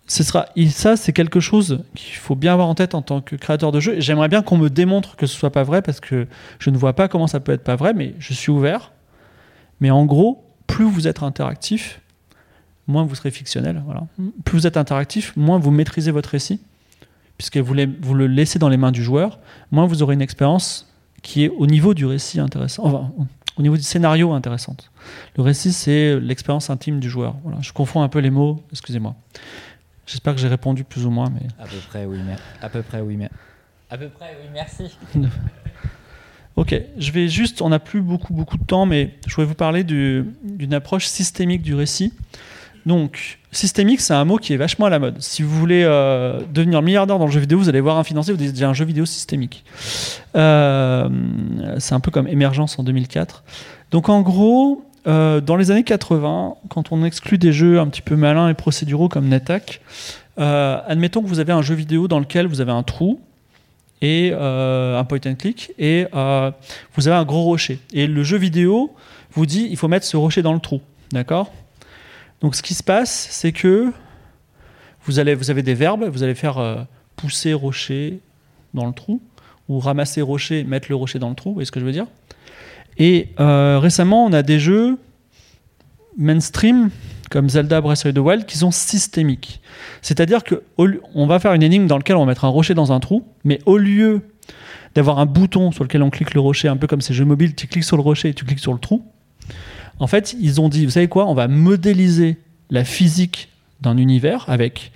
Ça, 0.05 0.95
c'est 0.95 1.13
quelque 1.13 1.39
chose 1.39 1.83
qu'il 1.95 2.15
faut 2.15 2.35
bien 2.35 2.53
avoir 2.53 2.67
en 2.67 2.75
tête 2.75 2.93
en 2.93 3.01
tant 3.01 3.21
que 3.21 3.35
créateur 3.35 3.71
de 3.71 3.79
jeu. 3.79 3.95
J'aimerais 3.99 4.27
bien 4.27 4.41
qu'on 4.41 4.57
me 4.57 4.69
démontre 4.69 5.15
que 5.15 5.25
ce 5.25 5.35
soit 5.35 5.51
pas 5.51 5.63
vrai 5.63 5.81
parce 5.81 5.99
que 5.99 6.27
je 6.59 6.69
ne 6.69 6.77
vois 6.77 6.93
pas 6.93 7.07
comment 7.07 7.27
ça 7.27 7.39
peut 7.39 7.51
être 7.51 7.63
pas 7.63 7.75
vrai, 7.75 7.93
mais 7.93 8.13
je 8.19 8.33
suis 8.33 8.51
ouvert. 8.51 8.91
Mais 9.79 9.91
en 9.91 10.05
gros, 10.05 10.43
plus 10.67 10.85
vous 10.85 11.07
êtes 11.07 11.23
interactif, 11.23 12.01
moins 12.87 13.03
vous 13.03 13.15
serez 13.15 13.31
fictionnel. 13.31 13.81
Voilà. 13.85 14.03
Plus 14.45 14.59
vous 14.59 14.67
êtes 14.67 14.77
interactif, 14.77 15.35
moins 15.35 15.57
vous 15.59 15.71
maîtrisez 15.71 16.11
votre 16.11 16.29
récit, 16.29 16.61
puisque 17.37 17.57
vous, 17.57 17.73
les- 17.73 17.85
vous 17.85 18.13
le 18.13 18.27
laissez 18.27 18.59
dans 18.59 18.69
les 18.69 18.77
mains 18.77 18.91
du 18.91 19.03
joueur, 19.03 19.39
moins 19.71 19.85
vous 19.85 20.03
aurez 20.03 20.13
une 20.13 20.21
expérience 20.21 20.89
qui 21.21 21.43
est 21.45 21.49
au 21.49 21.67
niveau 21.67 21.93
du 21.93 22.05
récit 22.05 22.39
intéressant, 22.39 22.83
enfin, 22.85 23.11
au 23.57 23.61
niveau 23.61 23.77
du 23.77 23.83
scénario 23.83 24.33
intéressante. 24.33 24.91
Le 25.37 25.43
récit, 25.43 25.71
c'est 25.73 26.19
l'expérience 26.19 26.69
intime 26.69 26.99
du 26.99 27.09
joueur. 27.09 27.35
Voilà. 27.43 27.59
Je 27.61 27.71
confonds 27.71 28.01
un 28.01 28.09
peu 28.09 28.19
les 28.19 28.29
mots, 28.31 28.61
excusez-moi. 28.71 29.15
J'espère 30.05 30.35
que 30.35 30.41
j'ai 30.41 30.49
répondu 30.49 30.83
plus 30.83 31.05
ou 31.05 31.11
moins, 31.11 31.29
mais 31.29 31.47
À 31.59 31.65
peu 31.65 31.77
près, 31.87 32.05
oui, 32.05 32.19
mais 32.25 32.35
à 32.61 32.67
peu 32.69 32.81
près, 32.81 32.99
oui, 32.99 33.15
mais 33.15 33.29
à 33.89 33.97
peu 33.97 34.09
près, 34.09 34.35
oui, 34.41 34.49
merci. 34.53 34.97
Ok, 36.55 36.79
je 36.99 37.11
vais 37.11 37.27
juste, 37.29 37.61
on 37.63 37.69
n'a 37.69 37.79
plus 37.79 38.01
beaucoup 38.01 38.33
beaucoup 38.33 38.57
de 38.57 38.63
temps, 38.63 38.85
mais 38.85 39.15
je 39.27 39.33
voulais 39.33 39.47
vous 39.47 39.55
parler 39.55 39.83
du- 39.83 40.23
d'une 40.43 40.73
approche 40.75 41.07
systémique 41.07 41.63
du 41.63 41.73
récit. 41.73 42.13
Donc, 42.85 43.39
systémique, 43.51 44.01
c'est 44.01 44.13
un 44.13 44.25
mot 44.25 44.37
qui 44.37 44.53
est 44.53 44.57
vachement 44.57 44.85
à 44.85 44.89
la 44.89 44.99
mode. 44.99 45.15
Si 45.21 45.41
vous 45.41 45.57
voulez 45.57 45.83
euh, 45.83 46.41
devenir 46.53 46.81
milliardaire 46.81 47.17
dans 47.17 47.25
le 47.25 47.31
jeu 47.31 47.39
vidéo, 47.39 47.57
vous 47.57 47.69
allez 47.69 47.79
voir 47.79 47.97
un 47.97 48.03
financier, 48.03 48.33
vous 48.33 48.37
dites 48.39 48.55
j'ai 48.57 48.65
un 48.65 48.73
jeu 48.73 48.83
vidéo 48.85 49.05
systémique. 49.05 49.63
Euh, 50.35 51.09
c'est 51.79 51.95
un 51.95 51.99
peu 51.99 52.11
comme 52.11 52.27
Émergence 52.27 52.77
en 52.77 52.83
2004. 52.83 53.43
Donc, 53.91 54.09
en 54.09 54.21
gros, 54.21 54.83
euh, 55.07 55.39
dans 55.41 55.55
les 55.55 55.71
années 55.71 55.83
80, 55.83 56.55
quand 56.69 56.91
on 56.91 57.03
exclut 57.05 57.37
des 57.37 57.53
jeux 57.53 57.79
un 57.79 57.87
petit 57.87 58.01
peu 58.01 58.15
malins 58.15 58.49
et 58.49 58.53
procéduraux 58.53 59.07
comme 59.09 59.27
NetHack, 59.27 59.81
admettons 60.37 61.21
que 61.23 61.27
vous 61.27 61.39
avez 61.39 61.53
un 61.53 61.61
jeu 61.61 61.75
vidéo 61.75 62.07
dans 62.07 62.19
lequel 62.19 62.47
vous 62.47 62.59
avez 62.61 62.71
un 62.71 62.83
trou, 62.83 63.19
et 64.03 64.31
euh, 64.33 64.99
un 64.99 65.05
point 65.05 65.21
and 65.25 65.35
click 65.35 65.71
et 65.79 66.05
euh, 66.13 66.51
vous 66.93 67.07
avez 67.07 67.15
un 67.15 67.23
gros 67.23 67.43
rocher. 67.43 67.79
Et 67.93 68.05
le 68.05 68.21
jeu 68.23 68.37
vidéo 68.37 68.93
vous 69.31 69.45
dit 69.45 69.67
il 69.71 69.77
faut 69.77 69.87
mettre 69.87 70.05
ce 70.05 70.17
rocher 70.17 70.41
dans 70.41 70.53
le 70.53 70.59
trou. 70.59 70.81
D'accord? 71.13 71.51
Donc 72.41 72.53
ce 72.55 72.61
qui 72.61 72.73
se 72.73 72.83
passe, 72.83 73.29
c'est 73.31 73.53
que 73.53 73.93
vous, 75.05 75.19
avez 75.19 75.63
des 75.63 75.73
verbes, 75.73 76.03
vous 76.03 76.21
allez 76.21 76.35
faire 76.35 76.57
euh, 76.57 76.83
pousser 77.15 77.53
rocher 77.53 78.19
dans 78.73 78.85
le 78.85 78.91
trou 78.91 79.21
ou 79.69 79.79
ramasser 79.79 80.21
rocher, 80.21 80.65
mettre 80.65 80.87
le 80.89 80.95
rocher 80.95 81.17
dans 81.17 81.29
le 81.29 81.35
trou. 81.35 81.51
Vous 81.51 81.55
voyez 81.55 81.65
ce 81.65 81.71
que 81.71 81.79
je 81.79 81.85
veux 81.85 81.93
dire? 81.93 82.07
Et 82.97 83.29
récemment, 83.37 84.25
on 84.25 84.33
a 84.33 84.43
des 84.43 84.59
jeux 84.59 84.97
mainstream 86.17 86.89
comme 87.33 87.49
Zelda 87.49 87.81
Breath 87.81 88.05
of 88.05 88.13
the 88.13 88.19
Wild 88.19 88.45
qui 88.45 88.59
sont 88.59 88.69
systémiques. 88.69 89.59
C'est-à-dire 90.03 90.43
que 90.43 90.61
on 90.77 91.25
va 91.25 91.39
faire 91.39 91.53
une 91.53 91.63
énigme 91.63 91.87
dans 91.87 91.97
laquelle 91.97 92.15
on 92.15 92.19
va 92.19 92.27
mettre 92.27 92.45
un 92.45 92.49
rocher 92.49 92.75
dans 92.75 92.91
un 92.91 92.99
trou, 92.99 93.25
mais 93.43 93.59
au 93.65 93.77
lieu 93.77 94.21
d'avoir 94.93 95.17
un 95.17 95.25
bouton 95.25 95.71
sur 95.71 95.83
lequel 95.83 96.03
on 96.03 96.11
clique 96.11 96.35
le 96.35 96.39
rocher, 96.39 96.67
un 96.67 96.77
peu 96.77 96.85
comme 96.85 97.01
ces 97.01 97.15
jeux 97.15 97.25
mobiles, 97.25 97.55
tu 97.55 97.65
cliques 97.65 97.85
sur 97.85 97.97
le 97.97 98.03
rocher 98.03 98.29
et 98.29 98.33
tu 98.35 98.45
cliques 98.45 98.59
sur 98.59 98.71
le 98.71 98.77
trou. 98.77 99.03
En 99.97 100.05
fait, 100.05 100.35
ils 100.39 100.61
ont 100.61 100.69
dit, 100.69 100.85
vous 100.85 100.91
savez 100.91 101.07
quoi, 101.07 101.25
on 101.25 101.33
va 101.33 101.47
modéliser 101.47 102.37
la 102.69 102.83
physique 102.83 103.49
d'un 103.81 103.97
univers 103.97 104.45
avec 104.47 104.91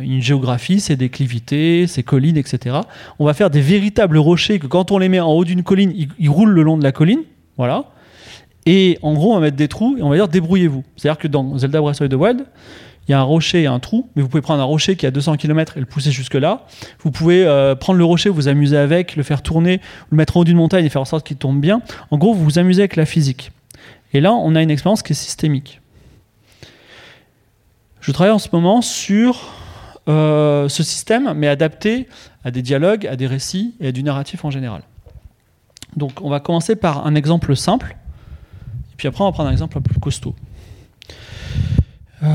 une 0.00 0.22
géographie, 0.22 0.80
ses 0.80 0.96
déclivités, 0.96 1.86
ses 1.86 2.02
collines, 2.02 2.38
etc. 2.38 2.78
On 3.18 3.26
va 3.26 3.34
faire 3.34 3.50
des 3.50 3.60
véritables 3.60 4.16
rochers 4.16 4.58
que 4.58 4.66
quand 4.66 4.90
on 4.90 4.96
les 4.96 5.10
met 5.10 5.20
en 5.20 5.32
haut 5.32 5.44
d'une 5.44 5.64
colline, 5.64 5.92
ils, 5.94 6.08
ils 6.18 6.30
roulent 6.30 6.52
le 6.52 6.62
long 6.62 6.78
de 6.78 6.82
la 6.82 6.92
colline, 6.92 7.20
voilà. 7.58 7.90
Et 8.66 8.98
en 9.02 9.14
gros, 9.14 9.32
on 9.32 9.34
va 9.34 9.40
mettre 9.40 9.56
des 9.56 9.68
trous 9.68 9.96
et 9.98 10.02
on 10.02 10.08
va 10.08 10.16
dire 10.16 10.28
débrouillez-vous. 10.28 10.84
C'est-à-dire 10.96 11.18
que 11.18 11.28
dans 11.28 11.58
Zelda 11.58 11.80
Breath 11.80 12.00
of 12.00 12.08
the 12.08 12.14
Wild, 12.14 12.46
il 13.06 13.10
y 13.10 13.14
a 13.14 13.20
un 13.20 13.24
rocher 13.24 13.62
et 13.62 13.66
un 13.66 13.80
trou, 13.80 14.08
mais 14.16 14.22
vous 14.22 14.28
pouvez 14.28 14.40
prendre 14.40 14.62
un 14.62 14.66
rocher 14.66 14.96
qui 14.96 15.04
a 15.04 15.10
200 15.10 15.36
km 15.36 15.76
et 15.76 15.80
le 15.80 15.86
pousser 15.86 16.10
jusque-là. 16.10 16.66
Vous 17.00 17.10
pouvez 17.10 17.44
euh, 17.44 17.74
prendre 17.74 17.98
le 17.98 18.04
rocher, 18.04 18.30
vous 18.30 18.48
amuser 18.48 18.78
avec, 18.78 19.16
le 19.16 19.22
faire 19.22 19.42
tourner, 19.42 19.80
le 20.10 20.16
mettre 20.16 20.36
en 20.36 20.40
haut 20.40 20.44
d'une 20.44 20.56
montagne 20.56 20.86
et 20.86 20.88
faire 20.88 21.02
en 21.02 21.06
sorte 21.06 21.26
qu'il 21.26 21.36
tourne 21.36 21.60
bien. 21.60 21.82
En 22.10 22.16
gros, 22.16 22.32
vous 22.32 22.42
vous 22.42 22.58
amusez 22.58 22.80
avec 22.80 22.96
la 22.96 23.04
physique. 23.04 23.52
Et 24.14 24.20
là, 24.20 24.32
on 24.32 24.54
a 24.54 24.62
une 24.62 24.70
expérience 24.70 25.02
qui 25.02 25.12
est 25.12 25.16
systémique. 25.16 25.82
Je 28.00 28.12
travaille 28.12 28.32
en 28.32 28.38
ce 28.38 28.48
moment 28.52 28.80
sur 28.80 29.52
euh, 30.08 30.68
ce 30.68 30.82
système, 30.82 31.32
mais 31.34 31.48
adapté 31.48 32.08
à 32.44 32.50
des 32.50 32.62
dialogues, 32.62 33.06
à 33.06 33.16
des 33.16 33.26
récits 33.26 33.74
et 33.80 33.88
à 33.88 33.92
du 33.92 34.02
narratif 34.02 34.44
en 34.44 34.50
général. 34.50 34.82
Donc, 35.96 36.20
on 36.22 36.30
va 36.30 36.40
commencer 36.40 36.76
par 36.76 37.06
un 37.06 37.14
exemple 37.14 37.54
simple, 37.54 37.96
et 38.94 38.96
puis 38.96 39.08
après, 39.08 39.22
on 39.22 39.26
va 39.26 39.32
prendre 39.32 39.48
un 39.48 39.52
exemple 39.52 39.76
un 39.76 39.80
peu 39.80 39.90
plus 39.90 39.98
costaud. 40.00 40.36
Il 42.22 42.28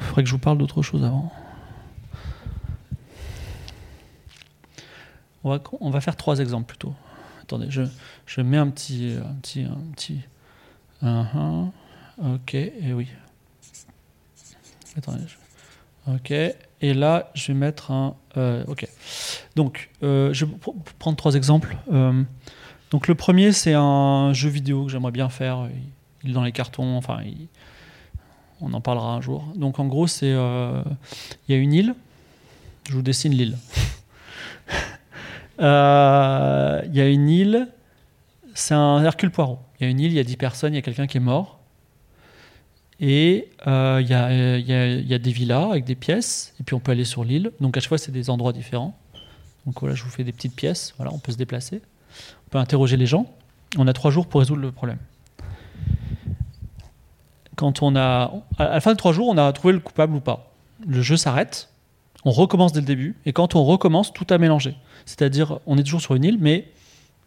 faudrait 0.00 0.22
que 0.22 0.28
je 0.28 0.34
vous 0.34 0.38
parle 0.38 0.58
d'autre 0.58 0.82
chose 0.82 1.02
avant. 1.02 1.32
On 5.42 5.50
va, 5.50 5.58
on 5.80 5.90
va 5.90 6.00
faire 6.02 6.16
trois 6.16 6.38
exemples 6.38 6.66
plutôt. 6.66 6.94
Attendez, 7.42 7.66
je, 7.70 7.82
je 8.26 8.40
mets 8.42 8.58
un 8.58 8.68
petit. 8.68 9.16
Un 9.24 9.34
petit, 9.40 9.62
un 9.62 9.80
petit. 9.94 10.20
Ok, 12.22 12.54
et 12.54 12.92
oui. 12.92 13.08
Attendez. 14.96 15.24
Ok, 16.06 16.30
et 16.30 16.94
là, 16.94 17.30
je 17.34 17.48
vais 17.48 17.58
mettre 17.58 17.90
un. 17.90 18.14
euh, 18.36 18.62
ok. 18.68 18.86
Donc, 19.56 19.90
euh, 20.02 20.32
je 20.34 20.44
vais 20.44 20.52
pr- 20.54 20.74
prendre 20.98 21.16
trois 21.16 21.34
exemples. 21.34 21.76
Donc, 22.94 23.08
le 23.08 23.16
premier, 23.16 23.50
c'est 23.50 23.74
un 23.74 24.32
jeu 24.34 24.48
vidéo 24.48 24.84
que 24.84 24.92
j'aimerais 24.92 25.10
bien 25.10 25.28
faire. 25.28 25.68
Il 26.22 26.30
est 26.30 26.32
dans 26.32 26.44
les 26.44 26.52
cartons, 26.52 26.96
enfin, 26.96 27.18
on 28.60 28.72
en 28.72 28.80
parlera 28.80 29.14
un 29.14 29.20
jour. 29.20 29.44
Donc, 29.56 29.80
en 29.80 29.86
gros, 29.86 30.06
c'est. 30.06 30.30
euh, 30.30 30.80
Il 31.48 31.56
y 31.56 31.58
a 31.58 31.60
une 31.60 31.72
île. 31.72 31.96
Je 32.88 32.92
vous 32.92 33.02
dessine 33.02 33.32
l'île. 33.32 33.58
Euh, 35.60 36.82
Il 36.86 36.94
y 36.94 37.00
a 37.00 37.08
une 37.08 37.28
île. 37.28 37.66
C'est 38.54 38.74
un 38.74 39.02
Hercule 39.02 39.32
Poirot. 39.32 39.58
Il 39.80 39.84
y 39.84 39.86
a 39.88 39.90
une 39.90 39.98
île, 39.98 40.12
il 40.12 40.16
y 40.16 40.20
a 40.20 40.24
10 40.24 40.36
personnes, 40.36 40.72
il 40.72 40.76
y 40.76 40.78
a 40.78 40.82
quelqu'un 40.82 41.08
qui 41.08 41.16
est 41.16 41.20
mort. 41.20 41.58
Et 43.00 43.48
euh, 43.66 43.98
il 44.00 44.06
y, 44.06 45.08
y 45.08 45.14
a 45.14 45.18
des 45.18 45.32
villas 45.32 45.70
avec 45.70 45.84
des 45.84 45.94
pièces. 45.96 46.54
Et 46.60 46.62
puis 46.62 46.74
on 46.74 46.80
peut 46.80 46.92
aller 46.92 47.04
sur 47.04 47.24
l'île. 47.24 47.50
Donc 47.60 47.76
à 47.76 47.80
chaque 47.80 47.88
fois, 47.88 47.98
c'est 47.98 48.12
des 48.12 48.30
endroits 48.30 48.52
différents. 48.52 48.96
Donc 49.66 49.80
voilà, 49.80 49.96
je 49.96 50.04
vous 50.04 50.10
fais 50.10 50.22
des 50.24 50.32
petites 50.32 50.54
pièces. 50.54 50.94
Voilà, 50.96 51.12
on 51.12 51.18
peut 51.18 51.32
se 51.32 51.36
déplacer. 51.38 51.82
Peut 52.54 52.60
interroger 52.60 52.96
les 52.96 53.06
gens. 53.06 53.26
On 53.76 53.88
a 53.88 53.92
trois 53.92 54.12
jours 54.12 54.28
pour 54.28 54.38
résoudre 54.38 54.60
le 54.60 54.70
problème. 54.70 54.98
Quand 57.56 57.82
on 57.82 57.96
a, 57.96 58.32
à 58.58 58.64
la 58.74 58.80
fin 58.80 58.92
de 58.92 58.96
trois 58.96 59.12
jours, 59.12 59.26
on 59.26 59.36
a 59.36 59.52
trouvé 59.52 59.72
le 59.72 59.80
coupable 59.80 60.14
ou 60.14 60.20
pas. 60.20 60.52
Le 60.86 61.02
jeu 61.02 61.16
s'arrête. 61.16 61.68
On 62.24 62.30
recommence 62.30 62.72
dès 62.72 62.78
le 62.78 62.86
début. 62.86 63.16
Et 63.26 63.32
quand 63.32 63.56
on 63.56 63.64
recommence, 63.64 64.12
tout 64.12 64.26
a 64.30 64.38
mélangé. 64.38 64.76
C'est-à-dire, 65.04 65.58
on 65.66 65.78
est 65.78 65.82
toujours 65.82 66.00
sur 66.00 66.14
une 66.14 66.22
île, 66.22 66.38
mais 66.40 66.68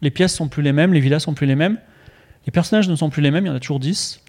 les 0.00 0.10
pièces 0.10 0.34
sont 0.34 0.48
plus 0.48 0.62
les 0.62 0.72
mêmes, 0.72 0.94
les 0.94 1.00
villas 1.00 1.20
sont 1.20 1.34
plus 1.34 1.46
les 1.46 1.56
mêmes, 1.56 1.76
les 2.46 2.50
personnages 2.50 2.88
ne 2.88 2.96
sont 2.96 3.10
plus 3.10 3.20
les 3.20 3.30
mêmes. 3.30 3.44
Il 3.44 3.48
y 3.48 3.52
en 3.52 3.56
a 3.56 3.60
toujours 3.60 3.80
10. 3.80 4.22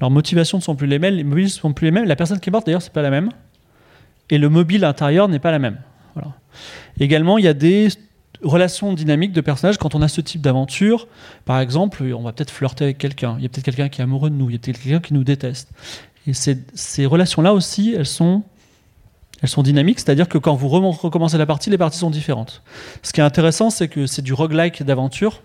Leurs 0.00 0.10
motivations 0.10 0.56
ne 0.56 0.62
sont 0.62 0.74
plus 0.74 0.86
les 0.86 0.98
mêmes, 0.98 1.16
les 1.16 1.22
mobiles 1.22 1.44
ne 1.44 1.50
sont 1.50 1.74
plus 1.74 1.84
les 1.84 1.90
mêmes. 1.90 2.06
La 2.06 2.16
personne 2.16 2.40
qui 2.40 2.48
est 2.48 2.52
morte, 2.52 2.64
d'ailleurs, 2.64 2.80
c'est 2.80 2.94
pas 2.94 3.02
la 3.02 3.10
même. 3.10 3.28
Et 4.30 4.38
le 4.38 4.48
mobile 4.48 4.86
intérieur 4.86 5.28
n'est 5.28 5.38
pas 5.38 5.50
la 5.50 5.58
même. 5.58 5.76
Voilà. 6.14 6.32
Également, 6.98 7.36
il 7.36 7.44
y 7.44 7.48
a 7.48 7.52
des 7.52 7.90
relations 8.42 8.92
dynamiques 8.92 9.32
de 9.32 9.40
personnages 9.40 9.78
quand 9.78 9.94
on 9.94 10.02
a 10.02 10.08
ce 10.08 10.20
type 10.20 10.40
d'aventure. 10.40 11.08
Par 11.44 11.60
exemple, 11.60 12.02
on 12.02 12.22
va 12.22 12.32
peut-être 12.32 12.50
flirter 12.50 12.84
avec 12.84 12.98
quelqu'un. 12.98 13.36
Il 13.38 13.42
y 13.42 13.46
a 13.46 13.48
peut-être 13.48 13.64
quelqu'un 13.64 13.88
qui 13.88 14.00
est 14.00 14.04
amoureux 14.04 14.30
de 14.30 14.34
nous. 14.34 14.50
Il 14.50 14.54
y 14.54 14.56
a 14.56 14.58
peut-être 14.58 14.80
quelqu'un 14.80 15.00
qui 15.00 15.14
nous 15.14 15.24
déteste. 15.24 15.70
Et 16.26 16.32
ces, 16.34 17.06
relations-là 17.06 17.54
aussi, 17.54 17.94
elles 17.96 18.06
sont, 18.06 18.42
elles 19.42 19.48
sont 19.48 19.62
dynamiques. 19.62 20.00
C'est-à-dire 20.00 20.28
que 20.28 20.38
quand 20.38 20.54
vous 20.54 20.68
re- 20.68 20.96
recommencez 20.96 21.38
la 21.38 21.46
partie, 21.46 21.70
les 21.70 21.78
parties 21.78 21.98
sont 21.98 22.10
différentes. 22.10 22.62
Ce 23.02 23.12
qui 23.12 23.20
est 23.20 23.24
intéressant, 23.24 23.70
c'est 23.70 23.88
que 23.88 24.06
c'est 24.06 24.22
du 24.22 24.32
roguelike 24.32 24.82
d'aventure. 24.82 25.42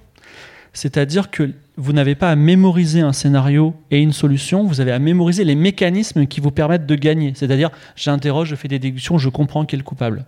C'est-à-dire 0.74 1.32
que 1.32 1.54
vous 1.78 1.94
n'avez 1.94 2.16
pas 2.16 2.30
à 2.30 2.36
mémoriser 2.36 3.00
un 3.00 3.14
scénario 3.14 3.74
et 3.92 4.00
une 4.00 4.12
solution, 4.12 4.66
vous 4.66 4.82
avez 4.82 4.92
à 4.92 5.00
mémoriser 5.00 5.46
les 5.46 5.56
mécanismes 5.56 6.28
qui 6.28 6.42
vous 6.42 6.52
permettent 6.52 6.86
de 6.86 6.96
gagner. 6.96 7.32
C'est-à-dire, 7.34 7.72
j'interroge, 7.96 8.50
je 8.50 8.56
fais 8.56 8.68
des 8.68 8.80
déductions, 8.80 9.18
je 9.18 9.30
comprends 9.30 9.66
qui 9.66 9.76
est 9.76 9.78
le 9.78 9.86
coupable. 9.86 10.26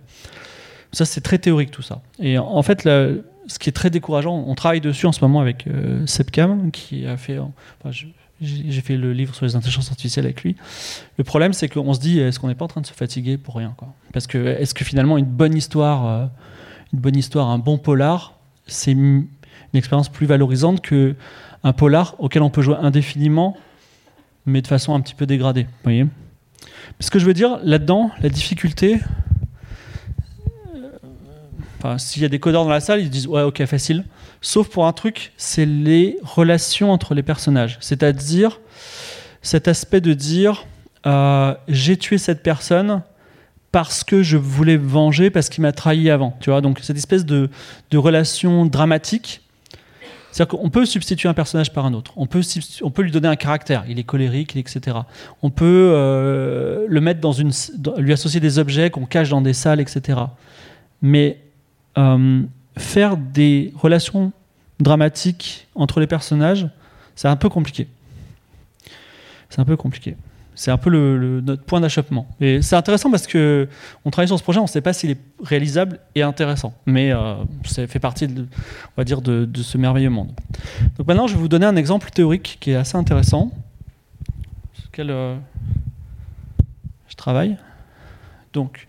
Ça, 0.92 1.04
c'est 1.04 1.20
très 1.20 1.38
théorique 1.38 1.70
tout 1.70 1.82
ça. 1.82 2.00
Et 2.18 2.38
en 2.38 2.62
fait, 2.62 2.82
ce 2.82 3.58
qui 3.58 3.68
est 3.68 3.72
très 3.72 3.90
décourageant, 3.90 4.44
on 4.46 4.54
travaille 4.54 4.80
dessus 4.80 5.06
en 5.06 5.12
ce 5.12 5.22
moment 5.22 5.40
avec 5.40 5.66
euh, 5.66 6.06
Sepcam, 6.06 6.70
qui 6.70 7.06
a 7.06 7.16
fait. 7.16 7.38
j'ai 8.40 8.80
fait 8.80 8.96
le 8.96 9.12
livre 9.12 9.34
sur 9.34 9.44
les 9.46 9.56
intelligences 9.56 9.90
artificielles 9.90 10.26
avec 10.26 10.42
lui. 10.42 10.56
Le 11.16 11.24
problème, 11.24 11.52
c'est 11.52 11.68
qu'on 11.68 11.92
se 11.94 12.00
dit, 12.00 12.20
est-ce 12.20 12.38
qu'on 12.38 12.48
n'est 12.48 12.54
pas 12.54 12.64
en 12.64 12.68
train 12.68 12.80
de 12.80 12.86
se 12.86 12.92
fatiguer 12.92 13.38
pour 13.38 13.56
rien 13.56 13.74
Parce 14.12 14.26
que 14.26 14.38
est-ce 14.38 14.74
que 14.74 14.84
finalement 14.84 15.18
une 15.18 15.26
bonne 15.26 15.56
histoire, 15.56 16.06
euh, 16.06 16.26
une 16.92 17.00
bonne 17.00 17.16
histoire, 17.16 17.48
un 17.48 17.58
bon 17.58 17.78
polar, 17.78 18.34
c'est 18.66 18.92
une 18.92 19.26
expérience 19.74 20.08
plus 20.08 20.26
valorisante 20.26 20.80
que 20.80 21.14
un 21.64 21.72
polar 21.72 22.14
auquel 22.18 22.42
on 22.42 22.50
peut 22.50 22.62
jouer 22.62 22.76
indéfiniment, 22.76 23.56
mais 24.46 24.62
de 24.62 24.66
façon 24.66 24.94
un 24.94 25.00
petit 25.00 25.14
peu 25.14 25.26
dégradée. 25.26 25.64
Vous 25.64 25.84
voyez? 25.84 26.06
Ce 27.00 27.10
que 27.10 27.18
je 27.18 27.26
veux 27.26 27.34
dire 27.34 27.58
là-dedans, 27.62 28.10
la 28.20 28.28
difficulté, 28.28 29.00
S'il 31.98 32.22
y 32.22 32.24
a 32.24 32.28
des 32.28 32.38
codeurs 32.38 32.64
dans 32.64 32.70
la 32.70 32.80
salle, 32.80 33.00
ils 33.00 33.10
disent 33.10 33.26
ouais, 33.26 33.42
ok, 33.42 33.64
facile. 33.66 34.04
Sauf 34.40 34.68
pour 34.68 34.86
un 34.86 34.92
truc, 34.92 35.32
c'est 35.36 35.66
les 35.66 36.18
relations 36.22 36.92
entre 36.92 37.14
les 37.14 37.22
personnages. 37.22 37.78
C'est-à-dire 37.80 38.60
cet 39.42 39.68
aspect 39.68 40.00
de 40.00 40.12
dire 40.14 40.66
euh, 41.06 41.54
j'ai 41.68 41.96
tué 41.96 42.18
cette 42.18 42.42
personne 42.42 43.02
parce 43.72 44.02
que 44.02 44.22
je 44.22 44.36
voulais 44.36 44.76
venger, 44.76 45.30
parce 45.30 45.48
qu'il 45.48 45.62
m'a 45.62 45.72
trahi 45.72 46.10
avant. 46.10 46.36
Tu 46.40 46.50
vois, 46.50 46.60
donc 46.60 46.80
cette 46.82 46.96
espèce 46.96 47.24
de, 47.24 47.50
de 47.90 47.98
relation 47.98 48.66
dramatique. 48.66 49.42
C'est-à-dire 50.30 50.58
qu'on 50.58 50.70
peut 50.70 50.86
substituer 50.86 51.28
un 51.28 51.34
personnage 51.34 51.72
par 51.72 51.86
un 51.86 51.94
autre. 51.94 52.12
On 52.16 52.26
peut, 52.26 52.42
on 52.82 52.90
peut 52.90 53.02
lui 53.02 53.10
donner 53.10 53.28
un 53.28 53.36
caractère. 53.36 53.84
Il 53.88 53.98
est 53.98 54.04
colérique, 54.04 54.56
etc. 54.56 54.98
On 55.42 55.50
peut 55.50 55.90
euh, 55.94 56.86
le 56.88 57.00
mettre 57.00 57.20
dans 57.20 57.32
une, 57.32 57.50
lui 57.98 58.12
associer 58.12 58.40
des 58.40 58.58
objets 58.58 58.90
qu'on 58.90 59.06
cache 59.06 59.30
dans 59.30 59.40
des 59.40 59.54
salles, 59.54 59.80
etc. 59.80 60.18
Mais 61.02 61.38
euh, 61.98 62.42
faire 62.76 63.16
des 63.16 63.72
relations 63.76 64.32
dramatiques 64.80 65.66
entre 65.74 66.00
les 66.00 66.06
personnages, 66.06 66.68
c'est 67.16 67.28
un 67.28 67.36
peu 67.36 67.48
compliqué. 67.48 67.88
C'est 69.50 69.60
un 69.60 69.64
peu 69.64 69.76
compliqué. 69.76 70.16
C'est 70.54 70.72
un 70.72 70.76
peu 70.76 70.90
notre 71.40 71.62
point 71.62 71.80
d'achoppement. 71.80 72.26
Et 72.40 72.62
c'est 72.62 72.74
intéressant 72.74 73.10
parce 73.12 73.28
que 73.28 73.68
on 74.04 74.10
travaille 74.10 74.26
sur 74.26 74.38
ce 74.38 74.42
projet, 74.42 74.58
on 74.58 74.64
ne 74.64 74.68
sait 74.68 74.80
pas 74.80 74.92
s'il 74.92 75.10
est 75.10 75.20
réalisable 75.42 76.00
et 76.16 76.22
intéressant, 76.22 76.74
mais 76.84 77.12
euh, 77.12 77.34
ça 77.64 77.86
fait 77.86 78.00
partie, 78.00 78.26
de, 78.26 78.42
on 78.42 78.96
va 78.96 79.04
dire, 79.04 79.22
de, 79.22 79.44
de 79.44 79.62
ce 79.62 79.78
merveilleux 79.78 80.10
monde. 80.10 80.32
Donc 80.96 81.06
maintenant, 81.06 81.28
je 81.28 81.34
vais 81.34 81.40
vous 81.40 81.48
donner 81.48 81.66
un 81.66 81.76
exemple 81.76 82.10
théorique 82.10 82.58
qui 82.60 82.72
est 82.72 82.74
assez 82.74 82.96
intéressant, 82.96 83.52
sur 84.74 84.86
lequel 84.90 85.10
euh, 85.10 85.36
je 87.08 87.14
travaille. 87.14 87.56
Donc, 88.52 88.88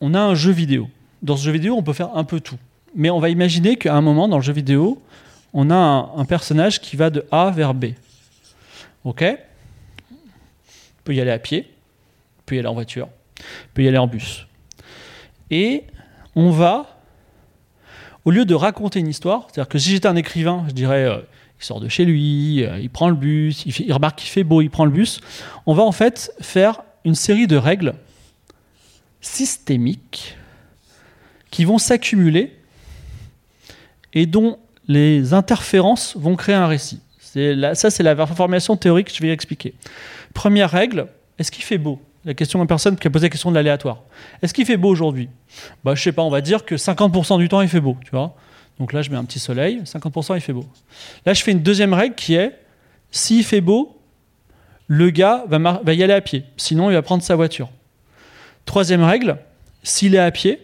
on 0.00 0.14
a 0.14 0.20
un 0.20 0.36
jeu 0.36 0.52
vidéo. 0.52 0.88
Dans 1.22 1.36
ce 1.36 1.44
jeu 1.44 1.52
vidéo, 1.52 1.76
on 1.76 1.82
peut 1.82 1.92
faire 1.92 2.16
un 2.16 2.24
peu 2.24 2.40
tout. 2.40 2.58
Mais 2.94 3.10
on 3.10 3.20
va 3.20 3.30
imaginer 3.30 3.76
qu'à 3.76 3.94
un 3.94 4.00
moment, 4.00 4.28
dans 4.28 4.36
le 4.36 4.42
jeu 4.42 4.52
vidéo, 4.52 5.00
on 5.54 5.70
a 5.70 5.74
un, 6.16 6.24
personnage 6.24 6.80
qui 6.80 6.96
va 6.96 7.10
de 7.10 7.24
A 7.30 7.50
vers 7.50 7.74
B. 7.74 7.86
OK? 9.04 9.24
On 10.10 11.04
peut 11.04 11.14
y 11.14 11.20
aller 11.20 11.30
à 11.30 11.38
pied, 11.38 11.68
on 12.38 12.42
peut 12.46 12.56
y 12.56 12.58
aller 12.58 12.68
en 12.68 12.74
voiture, 12.74 13.08
on 13.38 13.74
peut 13.74 13.82
y 13.82 13.88
aller 13.88 13.98
en 13.98 14.06
bus. 14.06 14.46
Et 15.50 15.84
on 16.34 16.50
va, 16.50 17.00
au 18.24 18.30
lieu 18.30 18.44
de 18.44 18.54
raconter 18.54 19.00
une 19.00 19.08
histoire, 19.08 19.48
c'est-à-dire 19.48 19.68
que 19.68 19.78
si 19.78 19.90
j'étais 19.90 20.08
un 20.08 20.16
écrivain, 20.16 20.64
je 20.68 20.72
dirais, 20.72 21.04
euh, 21.04 21.18
il 21.60 21.64
sort 21.64 21.80
de 21.80 21.88
chez 21.88 22.04
lui, 22.04 22.64
euh, 22.64 22.78
il 22.78 22.88
prend 22.90 23.08
le 23.08 23.16
bus, 23.16 23.66
il, 23.66 23.86
il 23.86 23.92
remarque 23.92 24.18
qu'il 24.18 24.30
fait 24.30 24.44
beau, 24.44 24.62
il 24.62 24.70
prend 24.70 24.84
le 24.84 24.90
bus. 24.90 25.20
On 25.66 25.74
va 25.74 25.82
en 25.82 25.92
fait 25.92 26.32
faire 26.40 26.82
une 27.04 27.14
série 27.14 27.46
de 27.46 27.56
règles 27.56 27.94
systémiques 29.20 30.36
qui 31.52 31.64
vont 31.64 31.78
s'accumuler 31.78 32.52
et 34.12 34.26
dont 34.26 34.58
les 34.88 35.32
interférences 35.32 36.16
vont 36.16 36.34
créer 36.34 36.56
un 36.56 36.66
récit. 36.66 37.00
La- 37.36 37.74
ça, 37.76 37.90
c'est 37.90 38.02
la 38.02 38.26
formation 38.26 38.76
théorique 38.76 39.08
que 39.08 39.14
je 39.14 39.22
vais 39.22 39.30
expliquer. 39.30 39.74
Première 40.34 40.70
règle, 40.70 41.06
est-ce 41.38 41.52
qu'il 41.52 41.62
fait 41.62 41.78
beau? 41.78 42.00
La 42.24 42.34
question 42.34 42.58
d'une 42.58 42.68
personne 42.68 42.96
qui 42.96 43.06
a 43.06 43.10
posé 43.10 43.26
la 43.26 43.30
question 43.30 43.50
de 43.50 43.54
l'aléatoire. 43.54 44.02
Est-ce 44.42 44.54
qu'il 44.54 44.64
fait 44.66 44.76
beau 44.76 44.88
aujourd'hui? 44.88 45.28
Bah, 45.84 45.94
Je 45.94 46.02
sais 46.02 46.12
pas, 46.12 46.22
on 46.22 46.30
va 46.30 46.40
dire 46.40 46.64
que 46.64 46.74
50% 46.76 47.38
du 47.38 47.48
temps, 47.48 47.60
il 47.60 47.68
fait 47.68 47.80
beau, 47.80 47.96
tu 48.04 48.10
vois. 48.10 48.34
Donc 48.78 48.92
là, 48.92 49.02
je 49.02 49.10
mets 49.10 49.16
un 49.16 49.24
petit 49.24 49.38
soleil, 49.40 49.80
50% 49.84 50.34
il 50.36 50.40
fait 50.40 50.52
beau. 50.52 50.64
Là, 51.26 51.34
je 51.34 51.42
fais 51.42 51.52
une 51.52 51.62
deuxième 51.62 51.92
règle 51.94 52.14
qui 52.14 52.34
est, 52.34 52.58
s'il 53.10 53.44
fait 53.44 53.60
beau, 53.60 53.98
le 54.86 55.10
gars 55.10 55.44
va 55.48 55.94
y 55.94 56.02
aller 56.02 56.12
à 56.12 56.20
pied. 56.20 56.44
Sinon, 56.56 56.90
il 56.90 56.94
va 56.94 57.02
prendre 57.02 57.22
sa 57.22 57.34
voiture. 57.36 57.70
Troisième 58.66 59.02
règle, 59.02 59.36
s'il 59.82 60.14
est 60.14 60.18
à 60.18 60.30
pied, 60.30 60.60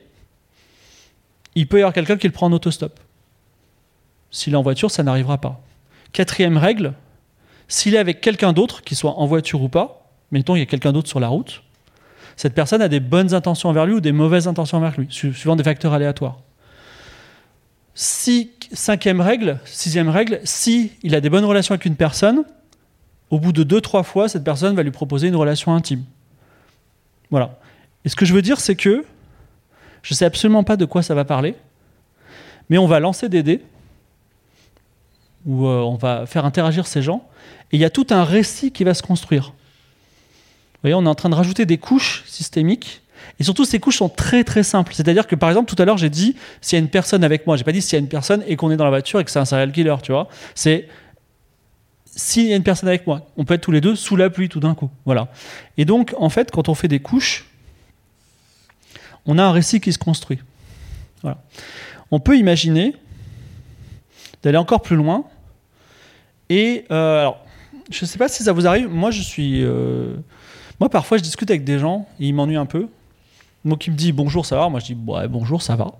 il 1.54 1.66
peut 1.66 1.78
y 1.78 1.80
avoir 1.80 1.92
quelqu'un 1.92 2.16
qui 2.16 2.26
le 2.26 2.32
prend 2.32 2.46
en 2.46 2.52
autostop. 2.52 2.98
S'il 4.30 4.52
est 4.52 4.56
en 4.56 4.62
voiture, 4.62 4.90
ça 4.90 5.02
n'arrivera 5.02 5.38
pas. 5.38 5.60
Quatrième 6.12 6.56
règle, 6.56 6.94
s'il 7.66 7.94
est 7.94 7.98
avec 7.98 8.20
quelqu'un 8.20 8.52
d'autre, 8.52 8.82
qu'il 8.82 8.96
soit 8.96 9.18
en 9.18 9.26
voiture 9.26 9.62
ou 9.62 9.68
pas, 9.68 10.10
mettons 10.30 10.56
il 10.56 10.60
y 10.60 10.62
a 10.62 10.66
quelqu'un 10.66 10.92
d'autre 10.92 11.08
sur 11.08 11.20
la 11.20 11.28
route, 11.28 11.62
cette 12.36 12.54
personne 12.54 12.82
a 12.82 12.88
des 12.88 13.00
bonnes 13.00 13.34
intentions 13.34 13.68
envers 13.68 13.86
lui 13.86 13.94
ou 13.94 14.00
des 14.00 14.12
mauvaises 14.12 14.46
intentions 14.46 14.78
envers 14.78 14.98
lui, 14.98 15.06
su- 15.10 15.34
suivant 15.34 15.56
des 15.56 15.64
facteurs 15.64 15.92
aléatoires. 15.92 16.38
Cinquième 17.94 19.20
règle, 19.20 19.58
sixième 19.64 20.08
règle, 20.08 20.40
si 20.44 20.92
il 21.02 21.16
a 21.16 21.20
des 21.20 21.30
bonnes 21.30 21.44
relations 21.44 21.72
avec 21.72 21.84
une 21.84 21.96
personne, 21.96 22.44
au 23.30 23.40
bout 23.40 23.52
de 23.52 23.64
deux, 23.64 23.80
trois 23.80 24.04
fois, 24.04 24.28
cette 24.28 24.44
personne 24.44 24.76
va 24.76 24.82
lui 24.84 24.92
proposer 24.92 25.28
une 25.28 25.36
relation 25.36 25.74
intime. 25.74 26.04
Voilà. 27.30 27.58
Et 28.04 28.08
ce 28.08 28.14
que 28.16 28.24
je 28.24 28.32
veux 28.32 28.40
dire, 28.40 28.60
c'est 28.60 28.76
que 28.76 29.04
je 30.02 30.14
ne 30.14 30.16
sais 30.16 30.24
absolument 30.24 30.64
pas 30.64 30.76
de 30.76 30.84
quoi 30.84 31.02
ça 31.02 31.14
va 31.14 31.24
parler, 31.24 31.54
mais 32.68 32.78
on 32.78 32.86
va 32.86 33.00
lancer 33.00 33.28
des 33.28 33.42
dés, 33.42 33.62
où 35.46 35.66
euh, 35.66 35.80
on 35.80 35.96
va 35.96 36.26
faire 36.26 36.44
interagir 36.44 36.86
ces 36.86 37.02
gens, 37.02 37.26
et 37.72 37.76
il 37.76 37.80
y 37.80 37.84
a 37.84 37.90
tout 37.90 38.06
un 38.10 38.24
récit 38.24 38.72
qui 38.72 38.84
va 38.84 38.94
se 38.94 39.02
construire. 39.02 39.46
Vous 39.46 40.82
voyez, 40.82 40.94
on 40.94 41.04
est 41.04 41.08
en 41.08 41.14
train 41.14 41.28
de 41.28 41.34
rajouter 41.34 41.66
des 41.66 41.78
couches 41.78 42.24
systémiques, 42.26 43.02
et 43.40 43.44
surtout 43.44 43.64
ces 43.64 43.78
couches 43.78 43.98
sont 43.98 44.08
très 44.08 44.44
très 44.44 44.62
simples. 44.62 44.94
C'est-à-dire 44.94 45.26
que 45.26 45.34
par 45.34 45.48
exemple, 45.48 45.72
tout 45.72 45.80
à 45.80 45.84
l'heure, 45.84 45.98
j'ai 45.98 46.10
dit 46.10 46.36
s'il 46.60 46.76
y 46.76 46.80
a 46.80 46.84
une 46.84 46.90
personne 46.90 47.24
avec 47.24 47.46
moi, 47.46 47.56
j'ai 47.56 47.64
pas 47.64 47.72
dit 47.72 47.82
s'il 47.82 47.94
y 47.94 47.96
a 47.96 48.00
une 48.00 48.08
personne 48.08 48.42
et 48.46 48.56
qu'on 48.56 48.70
est 48.70 48.76
dans 48.76 48.84
la 48.84 48.90
voiture 48.90 49.20
et 49.20 49.24
que 49.24 49.30
c'est 49.30 49.38
un 49.38 49.44
serial 49.44 49.72
killer, 49.72 49.96
tu 50.02 50.12
vois. 50.12 50.28
C'est 50.54 50.88
s'il 52.06 52.46
y 52.46 52.52
a 52.52 52.56
une 52.56 52.64
personne 52.64 52.88
avec 52.88 53.06
moi, 53.06 53.28
on 53.36 53.44
peut 53.44 53.54
être 53.54 53.60
tous 53.60 53.70
les 53.70 53.80
deux 53.80 53.94
sous 53.94 54.16
la 54.16 54.28
pluie 54.28 54.48
tout 54.48 54.60
d'un 54.60 54.74
coup. 54.74 54.90
Voilà. 55.04 55.28
Et 55.76 55.84
donc, 55.84 56.14
en 56.18 56.28
fait, 56.30 56.50
quand 56.50 56.68
on 56.68 56.74
fait 56.74 56.88
des 56.88 57.00
couches, 57.00 57.47
on 59.26 59.38
a 59.38 59.44
un 59.44 59.52
récit 59.52 59.80
qui 59.80 59.92
se 59.92 59.98
construit. 59.98 60.38
On 62.10 62.20
peut 62.20 62.38
imaginer 62.38 62.94
d'aller 64.42 64.56
encore 64.56 64.80
plus 64.80 64.96
loin. 64.96 65.24
Et 66.48 66.86
euh, 66.90 67.20
alors, 67.20 67.44
je 67.90 68.04
ne 68.04 68.06
sais 68.06 68.18
pas 68.18 68.28
si 68.28 68.42
ça 68.42 68.52
vous 68.52 68.66
arrive. 68.66 68.88
Moi, 68.88 69.10
je 69.10 69.20
suis. 69.20 69.62
euh, 69.62 70.14
moi, 70.80 70.88
parfois, 70.88 71.18
je 71.18 71.22
discute 71.22 71.50
avec 71.50 71.64
des 71.64 71.78
gens 71.78 72.06
et 72.20 72.28
ils 72.28 72.32
m'ennuient 72.34 72.56
un 72.56 72.66
peu. 72.66 72.88
Moi 73.64 73.76
qui 73.76 73.90
me 73.90 73.96
dit 73.96 74.12
bonjour, 74.12 74.46
ça 74.46 74.56
va. 74.56 74.68
Moi, 74.68 74.80
je 74.80 74.86
dis 74.86 74.94
bonjour, 74.94 75.60
ça 75.60 75.76
va. 75.76 75.92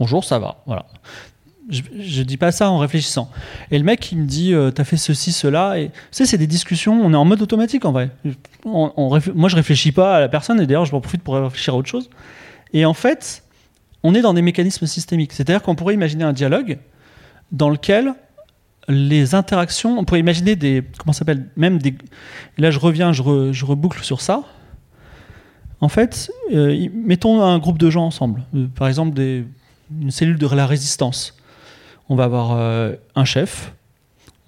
Bonjour, 0.00 0.24
ça 0.24 0.38
va. 0.38 0.56
Voilà. 0.66 0.86
Je, 1.70 1.82
je 2.00 2.22
dis 2.24 2.36
pas 2.38 2.50
ça 2.50 2.68
en 2.70 2.78
réfléchissant. 2.78 3.30
Et 3.70 3.78
le 3.78 3.84
mec, 3.84 4.10
il 4.10 4.18
me 4.18 4.26
dit 4.26 4.52
euh, 4.54 4.72
t'as 4.72 4.82
fait 4.82 4.96
ceci, 4.96 5.30
cela. 5.30 5.78
Et 5.78 5.90
tu 6.10 6.26
c'est 6.26 6.38
des 6.38 6.48
discussions. 6.48 7.00
On 7.00 7.12
est 7.12 7.16
en 7.16 7.24
mode 7.24 7.42
automatique 7.42 7.84
en 7.84 7.92
vrai. 7.92 8.10
Moi, 8.64 9.48
je 9.48 9.54
réfléchis 9.54 9.92
pas 9.92 10.16
à 10.16 10.20
la 10.20 10.28
personne 10.28 10.60
et 10.60 10.66
d'ailleurs, 10.66 10.86
je 10.86 10.92
m'en 10.92 11.00
profite 11.00 11.22
pour 11.22 11.36
réfléchir 11.36 11.74
à 11.74 11.76
autre 11.76 11.88
chose. 11.88 12.10
Et 12.72 12.84
en 12.84 12.94
fait, 12.94 13.44
on 14.02 14.14
est 14.14 14.22
dans 14.22 14.34
des 14.34 14.42
mécanismes 14.42 14.86
systémiques. 14.86 15.32
C'est-à-dire 15.32 15.62
qu'on 15.62 15.74
pourrait 15.74 15.94
imaginer 15.94 16.24
un 16.24 16.32
dialogue 16.32 16.78
dans 17.50 17.70
lequel 17.70 18.14
les 18.88 19.34
interactions, 19.34 19.98
on 19.98 20.04
pourrait 20.04 20.20
imaginer 20.20 20.56
des, 20.56 20.82
comment 20.98 21.12
s'appelle, 21.12 21.48
même 21.56 21.78
des, 21.78 21.94
là 22.58 22.70
je 22.70 22.78
reviens, 22.80 23.12
je, 23.12 23.22
re- 23.22 23.52
je 23.52 23.64
reboucle 23.64 24.02
sur 24.02 24.20
ça. 24.20 24.42
En 25.80 25.88
fait, 25.88 26.32
euh, 26.52 26.88
mettons 26.92 27.42
un 27.42 27.58
groupe 27.58 27.78
de 27.78 27.90
gens 27.90 28.06
ensemble, 28.06 28.42
Euh, 28.54 28.66
par 28.74 28.88
exemple 28.88 29.20
une 29.20 30.10
cellule 30.10 30.38
de 30.38 30.46
la 30.46 30.66
résistance. 30.66 31.36
On 32.08 32.16
va 32.16 32.24
avoir 32.24 32.52
euh, 32.52 32.94
un 33.14 33.24
chef, 33.24 33.72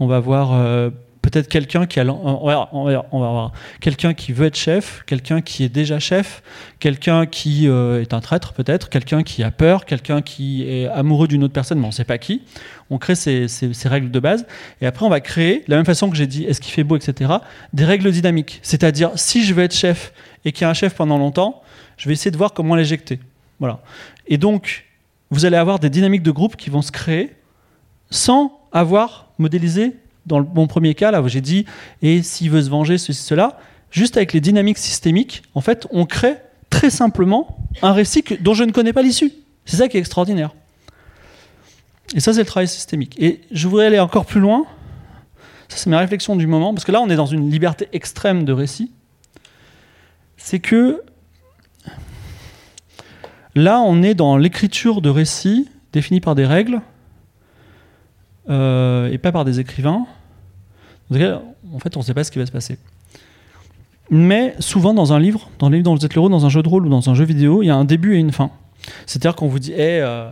on 0.00 0.06
va 0.06 0.16
avoir 0.16 0.90
quelqu'un 3.80 4.14
qui 4.14 4.32
veut 4.32 4.46
être 4.46 4.56
chef, 4.56 5.02
quelqu'un 5.06 5.40
qui 5.40 5.64
est 5.64 5.68
déjà 5.68 5.98
chef, 5.98 6.42
quelqu'un 6.78 7.26
qui 7.26 7.68
euh, 7.68 8.00
est 8.00 8.14
un 8.14 8.20
traître 8.20 8.52
peut-être, 8.52 8.88
quelqu'un 8.88 9.22
qui 9.22 9.42
a 9.42 9.50
peur, 9.50 9.84
quelqu'un 9.84 10.22
qui 10.22 10.68
est 10.68 10.86
amoureux 10.88 11.28
d'une 11.28 11.44
autre 11.44 11.52
personne, 11.52 11.78
mais 11.78 11.84
on 11.84 11.88
ne 11.88 11.92
sait 11.92 12.04
pas 12.04 12.18
qui. 12.18 12.42
On 12.90 12.98
crée 12.98 13.14
ces 13.14 13.48
règles 13.86 14.10
de 14.10 14.20
base 14.20 14.46
et 14.80 14.86
après 14.86 15.04
on 15.06 15.10
va 15.10 15.20
créer, 15.20 15.64
de 15.66 15.70
la 15.70 15.76
même 15.76 15.86
façon 15.86 16.10
que 16.10 16.16
j'ai 16.16 16.26
dit, 16.26 16.44
est-ce 16.44 16.60
qu'il 16.60 16.72
fait 16.72 16.84
beau, 16.84 16.96
etc., 16.96 17.32
des 17.72 17.84
règles 17.84 18.10
dynamiques. 18.12 18.60
C'est-à-dire, 18.62 19.10
si 19.16 19.44
je 19.44 19.54
veux 19.54 19.64
être 19.64 19.74
chef 19.74 20.12
et 20.44 20.52
qu'il 20.52 20.62
y 20.62 20.64
a 20.64 20.70
un 20.70 20.74
chef 20.74 20.94
pendant 20.94 21.18
longtemps, 21.18 21.62
je 21.96 22.08
vais 22.08 22.12
essayer 22.12 22.30
de 22.30 22.36
voir 22.36 22.52
comment 22.52 22.74
l'éjecter. 22.74 23.20
Voilà. 23.58 23.80
Et 24.26 24.38
donc, 24.38 24.84
vous 25.30 25.44
allez 25.44 25.56
avoir 25.56 25.78
des 25.78 25.90
dynamiques 25.90 26.22
de 26.22 26.30
groupe 26.30 26.56
qui 26.56 26.70
vont 26.70 26.82
se 26.82 26.92
créer 26.92 27.34
sans 28.10 28.60
avoir 28.72 29.28
modélisé, 29.38 29.96
dans 30.26 30.42
mon 30.42 30.66
premier 30.66 30.94
cas, 30.94 31.10
là 31.10 31.22
où 31.22 31.28
j'ai 31.28 31.40
dit, 31.40 31.66
et 32.02 32.22
s'il 32.22 32.50
veut 32.50 32.62
se 32.62 32.70
venger, 32.70 32.98
ceci, 32.98 33.22
cela, 33.22 33.58
juste 33.90 34.16
avec 34.16 34.32
les 34.32 34.40
dynamiques 34.40 34.78
systémiques, 34.78 35.42
en 35.54 35.60
fait, 35.60 35.86
on 35.90 36.06
crée 36.06 36.36
très 36.70 36.90
simplement 36.90 37.58
un 37.82 37.92
récit 37.92 38.24
dont 38.40 38.54
je 38.54 38.64
ne 38.64 38.72
connais 38.72 38.92
pas 38.92 39.02
l'issue. 39.02 39.32
C'est 39.64 39.76
ça 39.76 39.88
qui 39.88 39.96
est 39.96 40.00
extraordinaire. 40.00 40.54
Et 42.14 42.20
ça, 42.20 42.32
c'est 42.32 42.40
le 42.40 42.46
travail 42.46 42.68
systémique. 42.68 43.16
Et 43.18 43.40
je 43.50 43.68
voudrais 43.68 43.86
aller 43.86 44.00
encore 44.00 44.26
plus 44.26 44.40
loin. 44.40 44.66
Ça, 45.68 45.78
c'est 45.78 45.90
mes 45.90 45.96
réflexions 45.96 46.36
du 46.36 46.46
moment, 46.46 46.74
parce 46.74 46.84
que 46.84 46.92
là, 46.92 47.00
on 47.00 47.08
est 47.08 47.16
dans 47.16 47.26
une 47.26 47.50
liberté 47.50 47.88
extrême 47.92 48.44
de 48.44 48.52
récit. 48.52 48.92
C'est 50.36 50.58
que 50.58 51.02
là, 53.54 53.80
on 53.80 54.02
est 54.02 54.14
dans 54.14 54.36
l'écriture 54.36 55.00
de 55.00 55.08
récits 55.08 55.68
définis 55.92 56.20
par 56.20 56.34
des 56.34 56.44
règles 56.44 56.80
euh, 58.48 59.10
et 59.10 59.18
pas 59.18 59.32
par 59.32 59.44
des 59.44 59.60
écrivains. 59.60 60.06
En 61.10 61.78
fait, 61.78 61.96
on 61.96 62.00
ne 62.00 62.04
sait 62.04 62.14
pas 62.14 62.24
ce 62.24 62.30
qui 62.30 62.38
va 62.38 62.46
se 62.46 62.52
passer. 62.52 62.78
Mais 64.10 64.54
souvent, 64.58 64.94
dans 64.94 65.12
un 65.12 65.18
livre, 65.18 65.50
dans 65.58 65.68
les 65.68 65.78
livres 65.78 65.84
dont 65.84 65.96
vous 65.96 66.04
êtes 66.04 66.14
le 66.14 66.20
héros, 66.20 66.28
dans 66.28 66.44
un 66.44 66.48
jeu 66.48 66.62
de 66.62 66.68
rôle 66.68 66.86
ou 66.86 66.88
dans 66.90 67.08
un 67.10 67.14
jeu 67.14 67.24
vidéo, 67.24 67.62
il 67.62 67.66
y 67.66 67.70
a 67.70 67.76
un 67.76 67.84
début 67.84 68.16
et 68.16 68.18
une 68.18 68.32
fin. 68.32 68.50
C'est-à-dire 69.06 69.34
qu'on 69.34 69.48
vous 69.48 69.58
dit, 69.58 69.72
hey, 69.72 70.00
euh, 70.00 70.30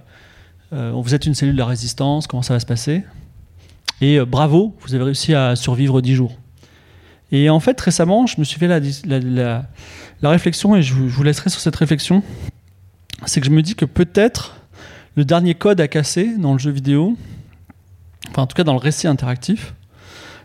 euh, 0.73 0.93
vous 0.95 1.15
êtes 1.15 1.27
une 1.27 1.35
cellule 1.35 1.55
de 1.55 1.59
la 1.59 1.67
résistance, 1.67 2.27
comment 2.27 2.43
ça 2.43 2.55
va 2.55 2.61
se 2.61 2.67
passer? 2.67 3.03
Et 4.01 4.19
euh, 4.19 4.27
bravo, 4.27 4.75
vous 4.81 4.95
avez 4.95 5.05
réussi 5.05 5.35
à 5.35 5.57
survivre 5.57 6.01
10 6.01 6.15
jours. 6.15 6.37
Et 7.31 7.49
en 7.49 7.61
fait, 7.61 7.81
récemment, 7.81 8.27
je 8.27 8.39
me 8.39 8.45
suis 8.45 8.59
fait 8.59 8.69
la, 8.69 9.63
réflexion, 10.23 10.77
et 10.77 10.83
je 10.83 10.95
je 10.95 11.01
vous 11.01 11.23
laisserai 11.23 11.49
sur 11.49 11.61
cette 11.61 11.77
réflexion, 11.77 12.23
c'est 13.25 13.41
que 13.41 13.47
je 13.47 13.53
me 13.53 13.63
dis 13.63 13.75
que 13.75 13.87
peut-être 13.87 14.57
le 15.17 15.25
dernier 15.25 15.55
code 15.55 15.81
à 15.81 15.89
casser 15.89 16.37
dans 16.37 16.53
le 16.53 16.59
jeu 16.59 16.71
vidéo, 16.71 17.17
enfin 18.31 18.43
en 18.43 18.47
tout 18.47 18.55
cas 18.55 18.65
dans 18.65 18.73
le 18.73 18.79
récit 18.79 19.07
interactif, 19.07 19.75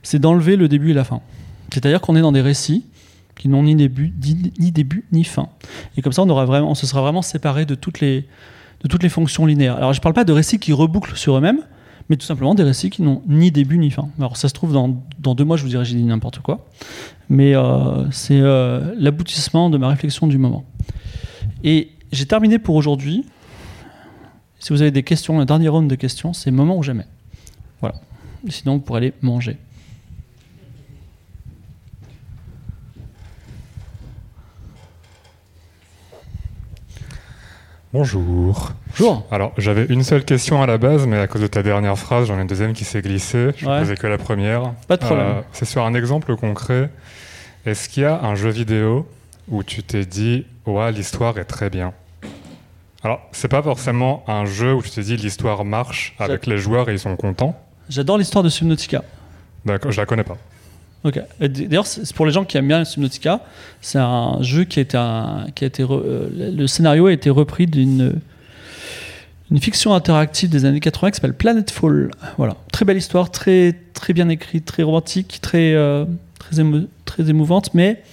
c'est 0.04 0.20
d'enlever 0.20 0.56
le 0.56 0.68
début 0.68 0.92
et 0.92 0.94
la 0.94 1.04
fin. 1.04 1.22
C'est-à-dire 1.74 2.02
qu'on 2.02 2.16
est 2.16 2.22
dans 2.22 2.32
des 2.32 2.42
récits 2.42 2.86
qui 3.38 3.50
n'ont 3.50 3.64
ni 3.64 3.76
début, 3.76 4.14
ni, 4.60 4.72
début 4.72 5.06
ni 5.12 5.24
fin. 5.24 5.50
Et 5.96 6.02
comme 6.02 6.14
ça, 6.14 6.24
on, 6.24 6.30
aura 6.30 6.46
vraiment, 6.46 6.72
on 6.72 6.76
se 6.76 6.88
sera 6.88 7.02
vraiment 7.02 7.22
séparé 7.22 7.66
de 7.66 7.76
toutes 7.76 8.00
les, 8.00 8.26
de 8.82 8.88
toutes 8.88 9.04
les 9.04 9.10
fonctions 9.10 9.46
linéaires. 9.46 9.76
Alors, 9.76 9.94
je 9.94 10.00
ne 10.00 10.02
parle 10.02 10.16
pas 10.16 10.24
de 10.24 10.34
récits 10.34 10.60
qui 10.60 10.74
rebouclent 10.74 11.16
sur 11.16 11.38
eux-mêmes, 11.38 11.60
mais 12.10 12.16
tout 12.16 12.26
simplement 12.26 12.56
des 12.56 12.64
récits 12.64 12.90
qui 12.90 13.02
n'ont 13.02 13.22
ni 13.28 13.52
début 13.52 13.78
ni 13.78 13.92
fin. 13.92 14.10
Alors, 14.18 14.38
ça 14.38 14.50
se 14.50 14.54
trouve, 14.54 14.74
dans, 14.74 15.04
dans 15.20 15.36
deux 15.36 15.44
mois, 15.44 15.58
je 15.58 15.64
vous 15.64 15.70
dirai, 15.70 15.86
j'ai 15.86 15.96
dit 15.96 16.04
n'importe 16.04 16.40
quoi. 16.40 16.66
Mais 17.30 17.56
euh, 17.56 18.10
c'est 18.12 18.40
euh, 18.40 18.94
l'aboutissement 18.98 19.70
de 19.70 19.78
ma 19.78 19.90
réflexion 19.90 20.28
du 20.28 20.38
moment. 20.38 20.66
Et 21.64 21.92
j'ai 22.12 22.26
terminé 22.26 22.60
pour 22.60 22.76
aujourd'hui. 22.76 23.26
Si 24.60 24.74
vous 24.74 24.82
avez 24.82 24.92
des 24.92 25.04
questions, 25.04 25.38
le 25.38 25.46
dernier 25.46 25.68
round 25.68 25.88
de 25.90 25.96
questions, 25.96 26.34
c'est 26.34 26.50
moment 26.50 26.78
ou 26.78 26.84
jamais. 26.84 27.06
Voilà. 27.82 27.96
Sinon, 28.50 28.76
vous 28.78 28.82
pourrez 28.82 28.98
aller 28.98 29.14
manger. 29.22 29.58
Bonjour. 37.94 38.72
Bonjour. 38.90 39.26
Alors, 39.32 39.54
j'avais 39.58 39.86
une 39.86 40.04
seule 40.04 40.26
question 40.26 40.62
à 40.62 40.66
la 40.66 40.78
base, 40.78 41.08
mais 41.08 41.18
à 41.20 41.28
cause 41.28 41.42
de 41.42 41.48
ta 41.48 41.64
dernière 41.64 41.98
phrase, 41.98 42.28
j'en 42.28 42.38
ai 42.38 42.42
une 42.42 42.48
deuxième 42.48 42.74
qui 42.74 42.84
s'est 42.84 43.02
glissée. 43.02 43.52
Je 43.58 43.66
ne 43.66 43.72
Ouais. 43.72 43.80
posais 43.80 43.96
que 43.96 44.08
la 44.08 44.18
première. 44.18 44.74
Pas 44.88 44.98
de 44.98 45.06
problème. 45.06 45.26
Euh, 45.28 45.42
C'est 45.54 45.66
sur 45.66 45.84
un 45.86 45.94
exemple 45.94 46.36
concret. 46.36 46.90
Est-ce 47.66 47.88
qu'il 47.90 48.04
y 48.04 48.06
a 48.06 48.22
un 48.22 48.36
jeu 48.36 48.50
vidéo 48.50 49.08
où 49.48 49.64
tu 49.64 49.84
t'es 49.84 50.06
dit, 50.06 50.46
ouais, 50.66 50.92
l'histoire 50.92 51.38
est 51.38 51.46
très 51.46 51.70
bien? 51.70 51.94
Alors, 53.04 53.22
c'est 53.32 53.48
pas 53.48 53.62
forcément 53.64 54.24
un 54.28 54.46
jeu 54.46 54.74
où 54.74 54.82
tu 54.82 54.90
t'es 54.90 55.02
dit, 55.04 55.16
l'histoire 55.16 55.64
marche 55.64 56.14
avec 56.20 56.46
les 56.46 56.58
joueurs 56.58 56.90
et 56.90 56.94
ils 56.94 57.00
sont 57.00 57.16
contents. 57.16 57.58
J'adore 57.90 58.18
l'histoire 58.18 58.44
de 58.44 58.50
Subnautica. 58.50 59.04
D'accord, 59.66 59.92
je 59.92 60.00
la 60.02 60.06
connais 60.06 60.24
pas. 60.24 60.38
Ok. 61.04 61.22
D'ailleurs, 61.40 61.86
pour 62.16 62.26
les 62.26 62.32
gens 62.32 62.44
qui 62.44 62.58
aiment 62.58 62.68
bien 62.68 62.84
Subnautica. 62.84 63.42
C'est 63.82 64.00
un 64.00 64.42
jeu 64.42 64.64
qui 64.66 64.80
a 64.80 64.82
été, 64.82 64.98
un- 64.98 65.46
qui 65.56 65.64
a 65.64 65.68
été 65.68 65.84
re- 65.84 66.02
euh, 66.04 66.30
le 66.56 66.68
scénario 66.68 67.08
a 67.08 67.12
été 67.14 67.30
repris 67.30 67.68
d'une 67.68 68.20
une 69.50 69.62
fiction 69.62 69.94
interactive 69.94 70.50
des 70.50 70.66
années 70.66 70.82
80 70.82 71.12
qui 71.12 71.16
s'appelle 71.16 71.34
Planetfall. 71.34 72.12
Voilà, 72.38 72.58
très 72.74 72.84
belle 72.84 72.98
histoire, 72.98 73.32
très 73.32 73.74
très 73.94 74.12
bien 74.14 74.28
écrite, 74.28 74.66
très 74.66 74.84
romantique, 74.84 75.40
très 75.42 75.74
euh, 75.74 76.04
très, 76.38 76.58
émo- 76.58 76.88
très 77.06 77.30
émouvante, 77.30 77.74
mais 77.74 78.04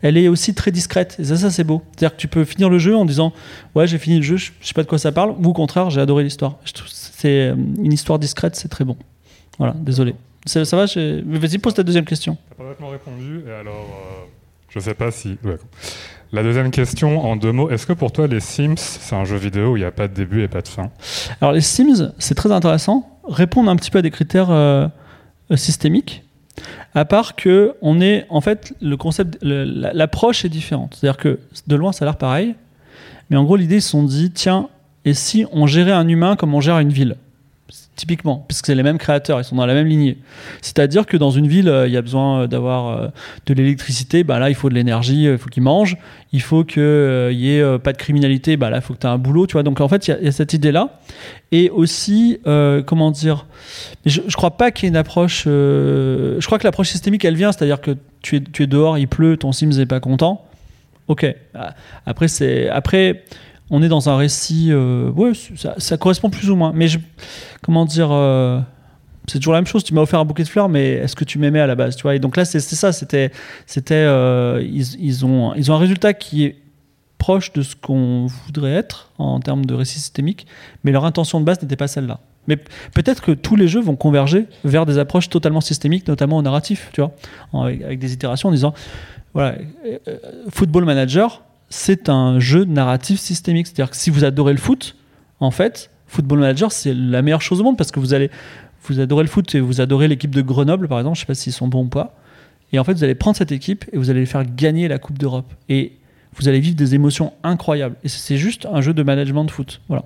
elle 0.00 0.16
est 0.16 0.28
aussi 0.28 0.54
très 0.54 0.70
discrète. 0.70 1.16
Et 1.18 1.24
ça, 1.24 1.36
ça 1.36 1.50
c'est 1.50 1.64
beau. 1.64 1.82
C'est-à-dire 1.96 2.16
que 2.16 2.20
tu 2.20 2.28
peux 2.28 2.44
finir 2.46 2.70
le 2.70 2.78
jeu 2.78 2.96
en 2.96 3.04
disant 3.04 3.34
ouais 3.74 3.86
j'ai 3.86 3.98
fini 3.98 4.16
le 4.16 4.22
jeu, 4.22 4.38
je 4.38 4.50
je 4.62 4.66
sais 4.68 4.72
pas 4.72 4.82
de 4.82 4.88
quoi 4.88 4.96
ça 4.98 5.12
parle, 5.12 5.34
ou 5.38 5.48
au 5.48 5.52
contraire 5.52 5.90
j'ai 5.90 6.00
adoré 6.00 6.24
l'histoire. 6.24 6.56
C'est 6.86 7.50
euh, 7.50 7.54
une 7.82 7.92
histoire 7.92 8.18
discrète, 8.18 8.56
c'est 8.56 8.68
très 8.68 8.84
bon. 8.86 8.96
Voilà, 9.58 9.74
désolé. 9.76 10.14
Ça, 10.46 10.64
ça 10.64 10.76
va 10.76 10.84
Vas-y, 10.84 11.58
pose 11.58 11.74
ta 11.74 11.82
deuxième 11.82 12.04
question. 12.04 12.36
T'as 12.50 12.56
pas 12.56 12.64
vraiment 12.64 12.90
répondu, 12.90 13.42
et 13.46 13.52
alors, 13.52 13.74
euh, 13.74 14.24
je 14.68 14.78
sais 14.78 14.94
pas 14.94 15.10
si. 15.10 15.36
ouais. 15.44 15.56
La 16.30 16.42
deuxième 16.42 16.70
question, 16.70 17.24
en 17.24 17.36
deux 17.36 17.52
mots, 17.52 17.70
est-ce 17.70 17.86
que 17.86 17.94
pour 17.94 18.12
toi, 18.12 18.26
les 18.26 18.40
Sims, 18.40 18.76
c'est 18.76 19.14
un 19.16 19.24
jeu 19.24 19.36
vidéo 19.36 19.72
où 19.72 19.76
il 19.76 19.80
n'y 19.80 19.86
a 19.86 19.90
pas 19.90 20.08
de 20.08 20.14
début 20.14 20.42
et 20.42 20.48
pas 20.48 20.60
de 20.60 20.68
fin? 20.68 20.90
Alors 21.40 21.52
les 21.52 21.62
Sims, 21.62 22.12
c'est 22.18 22.34
très 22.34 22.52
intéressant, 22.52 23.18
répondent 23.26 23.68
un 23.68 23.76
petit 23.76 23.90
peu 23.90 23.98
à 23.98 24.02
des 24.02 24.10
critères 24.10 24.50
euh, 24.50 24.86
euh, 25.50 25.56
systémique, 25.56 26.24
à 26.94 27.06
part 27.06 27.34
que 27.34 27.76
on 27.80 28.00
est 28.00 28.26
en 28.28 28.42
fait 28.42 28.74
le 28.82 28.96
concept, 28.98 29.38
l'approche 29.42 30.44
est 30.44 30.50
différente. 30.50 30.96
C'est-à-dire 30.98 31.16
que 31.16 31.38
de 31.66 31.76
loin 31.76 31.92
ça 31.92 32.04
a 32.04 32.06
l'air 32.06 32.18
pareil, 32.18 32.54
mais 33.30 33.36
en 33.36 33.44
gros 33.44 33.56
l'idée 33.56 33.76
ils 33.76 33.82
se 33.82 33.90
sont 33.90 34.02
dit 34.02 34.30
tiens 34.30 34.68
et 35.04 35.14
si 35.14 35.46
on 35.52 35.66
gérait 35.66 35.92
un 35.92 36.08
humain 36.08 36.36
comme 36.36 36.54
on 36.54 36.60
gère 36.60 36.78
une 36.78 36.92
ville? 36.92 37.16
Typiquement, 37.98 38.44
parce 38.48 38.62
que 38.62 38.66
c'est 38.68 38.76
les 38.76 38.84
mêmes 38.84 38.96
créateurs, 38.96 39.40
ils 39.40 39.44
sont 39.44 39.56
dans 39.56 39.66
la 39.66 39.74
même 39.74 39.88
lignée. 39.88 40.18
C'est-à-dire 40.62 41.04
que 41.04 41.16
dans 41.16 41.32
une 41.32 41.48
ville, 41.48 41.68
euh, 41.68 41.88
il 41.88 41.92
y 41.92 41.96
a 41.96 42.00
besoin 42.00 42.42
euh, 42.42 42.46
d'avoir 42.46 42.86
euh, 42.96 43.08
de 43.46 43.54
l'électricité, 43.54 44.22
bah 44.22 44.38
là 44.38 44.50
il 44.50 44.54
faut 44.54 44.68
de 44.68 44.74
l'énergie, 44.74 45.24
il 45.24 45.36
faut 45.36 45.48
qu'ils 45.48 45.64
mangent, 45.64 45.96
il 46.32 46.40
faut 46.40 46.62
qu'il 46.62 46.80
y 47.32 47.50
ait 47.56 47.78
pas 47.80 47.92
de 47.92 47.96
criminalité, 47.98 48.56
bah 48.56 48.70
là 48.70 48.76
il 48.76 48.82
faut 48.82 48.94
que 48.94 49.00
tu 49.00 49.06
aies 49.08 49.10
un 49.10 49.18
boulot, 49.18 49.48
tu 49.48 49.54
vois. 49.54 49.64
Donc 49.64 49.80
en 49.80 49.88
fait, 49.88 50.06
il 50.06 50.16
y 50.22 50.28
a- 50.28 50.30
cette 50.30 50.52
idée-là. 50.52 51.00
Et 51.50 51.70
aussi, 51.70 52.38
comment 52.86 53.10
dire, 53.10 53.46
je, 54.06 54.20
je 54.28 54.36
crois 54.36 54.52
pas 54.56 54.70
qu'il 54.70 54.84
y 54.84 54.86
ait 54.86 54.90
une 54.90 54.96
approche. 54.96 55.42
je 55.46 56.46
crois 56.46 56.60
que 56.60 56.64
l'approche 56.64 56.90
systémique, 56.90 57.24
elle 57.24 57.34
vient, 57.34 57.50
c'est-à-dire 57.50 57.80
que 57.80 57.96
tu 58.22 58.36
es, 58.36 58.40
tu 58.40 58.62
es 58.62 58.66
dehors, 58.68 58.96
il 58.96 59.08
pleut, 59.08 59.36
ton 59.36 59.50
Sims 59.50 59.76
n'est 59.76 59.86
pas 59.86 59.98
content. 59.98 60.44
Ok. 61.08 61.26
Ah, 61.54 61.74
Après, 62.06 62.28
c'est 62.28 62.68
après, 62.68 63.24
on 63.70 63.82
est 63.82 63.88
dans 63.88 64.08
un 64.08 64.16
récit. 64.16 64.68
euh, 64.70 65.10
ça, 65.56 65.74
ça 65.78 65.96
correspond 65.96 66.30
plus 66.30 66.50
ou 66.50 66.56
moins. 66.56 66.72
Mais 66.74 66.86
comment 67.62 67.84
dire. 67.84 68.10
euh, 68.12 68.60
c'est 69.26 69.38
toujours 69.38 69.52
la 69.52 69.60
même 69.60 69.66
chose. 69.66 69.84
Tu 69.84 69.94
m'as 69.94 70.00
offert 70.00 70.20
un 70.20 70.24
bouquet 70.24 70.42
de 70.42 70.48
fleurs, 70.48 70.68
mais 70.68 70.92
est-ce 70.92 71.14
que 71.14 71.24
tu 71.24 71.38
m'aimais 71.38 71.60
à 71.60 71.66
la 71.66 71.74
base, 71.74 71.96
tu 71.96 72.02
vois? 72.02 72.14
Et 72.14 72.18
donc 72.18 72.36
là, 72.36 72.44
c'est 72.44 72.60
ça. 72.60 72.92
C'était, 72.92 73.30
c'était, 73.66 73.94
euh, 73.94 74.64
ils, 74.66 75.26
ont, 75.26 75.54
ils 75.54 75.70
ont 75.70 75.74
un 75.74 75.78
résultat 75.78 76.14
qui 76.14 76.44
est 76.44 76.56
proche 77.18 77.52
de 77.52 77.62
ce 77.62 77.76
qu'on 77.76 78.26
voudrait 78.26 78.72
être 78.72 79.10
en 79.18 79.38
termes 79.40 79.66
de 79.66 79.74
récit 79.74 79.98
systémique, 79.98 80.46
mais 80.82 80.92
leur 80.92 81.04
intention 81.04 81.40
de 81.40 81.44
base 81.44 81.60
n'était 81.60 81.76
pas 81.76 81.88
celle-là. 81.88 82.20
Mais 82.46 82.56
peut-être 82.56 83.20
que 83.20 83.32
tous 83.32 83.56
les 83.56 83.68
jeux 83.68 83.82
vont 83.82 83.96
converger 83.96 84.46
vers 84.64 84.86
des 84.86 84.96
approches 84.96 85.28
totalement 85.28 85.60
systémiques, 85.60 86.08
notamment 86.08 86.38
au 86.38 86.42
narratif, 86.42 86.88
tu 86.94 87.02
vois, 87.02 87.12
avec, 87.62 87.98
des 87.98 88.14
itérations 88.14 88.48
en 88.48 88.52
disant, 88.52 88.72
voilà, 89.34 89.56
Football 90.48 90.86
Manager, 90.86 91.42
c'est 91.70 92.08
un 92.08 92.40
jeu 92.40 92.64
narratif 92.64 93.20
systémique. 93.20 93.66
C'est-à-dire 93.66 93.90
que 93.90 93.96
si 93.96 94.10
vous 94.10 94.24
adorez 94.24 94.52
le 94.52 94.58
foot, 94.58 94.96
en 95.40 95.50
fait, 95.50 95.90
Football 96.06 96.40
Manager, 96.40 96.72
c'est 96.72 96.94
la 96.94 97.22
meilleure 97.22 97.42
chose 97.42 97.60
au 97.60 97.64
monde 97.64 97.76
parce 97.76 97.90
que 97.90 98.00
vous 98.00 98.14
allez, 98.14 98.30
vous 98.84 99.00
adorez 99.00 99.22
le 99.22 99.28
foot 99.28 99.54
et 99.54 99.60
vous 99.60 99.80
adorez 99.80 100.08
l'équipe 100.08 100.34
de 100.34 100.42
Grenoble, 100.42 100.88
par 100.88 100.98
exemple, 100.98 101.16
je 101.16 101.20
sais 101.20 101.26
pas 101.26 101.34
s'ils 101.34 101.52
sont 101.52 101.68
bons 101.68 101.84
ou 101.84 101.88
pas. 101.88 102.16
Et 102.72 102.78
en 102.78 102.84
fait, 102.84 102.92
vous 102.92 103.04
allez 103.04 103.14
prendre 103.14 103.36
cette 103.36 103.52
équipe 103.52 103.84
et 103.92 103.96
vous 103.96 104.10
allez 104.10 104.20
les 104.20 104.26
faire 104.26 104.44
gagner 104.44 104.88
la 104.88 104.98
Coupe 104.98 105.18
d'Europe. 105.18 105.52
Et 105.68 105.92
vous 106.36 106.48
allez 106.48 106.60
vivre 106.60 106.76
des 106.76 106.94
émotions 106.94 107.32
incroyables. 107.42 107.96
Et 108.04 108.08
c'est 108.08 108.36
juste 108.36 108.66
un 108.66 108.80
jeu 108.80 108.92
de 108.92 109.02
management 109.02 109.44
de 109.44 109.50
foot. 109.50 109.80
Voilà. 109.88 110.04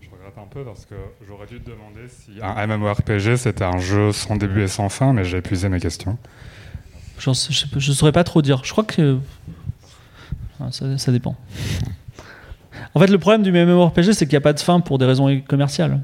Je 0.00 0.08
regrette 0.10 0.36
un 0.36 0.48
peu 0.50 0.64
parce 0.64 0.84
que 0.84 0.96
j'aurais 1.26 1.46
dû 1.46 1.60
te 1.60 1.70
demander 1.70 2.08
si 2.08 2.32
un 2.42 2.66
MMORPG 2.66 3.36
c'était 3.36 3.64
un 3.64 3.78
jeu 3.78 4.12
sans 4.12 4.36
début 4.36 4.62
et 4.62 4.68
sans 4.68 4.88
fin, 4.88 5.12
mais 5.12 5.24
j'ai 5.24 5.38
épuisé 5.38 5.68
mes 5.68 5.80
questions. 5.80 6.18
Je 7.18 7.30
ne 7.30 7.80
saurais 7.94 8.12
pas 8.12 8.24
trop 8.24 8.42
dire. 8.42 8.62
Je 8.64 8.72
crois 8.72 8.84
que. 8.84 9.18
Ça, 10.70 11.12
dépend. 11.12 11.36
En 12.94 13.00
fait, 13.00 13.06
le 13.08 13.18
problème 13.18 13.42
du 13.42 13.52
MMORPG, 13.52 14.12
c'est 14.12 14.26
qu'il 14.26 14.34
n'y 14.34 14.36
a 14.36 14.40
pas 14.42 14.52
de 14.52 14.60
fin 14.60 14.80
pour 14.80 14.98
des 14.98 15.04
raisons 15.06 15.40
commerciales. 15.48 16.00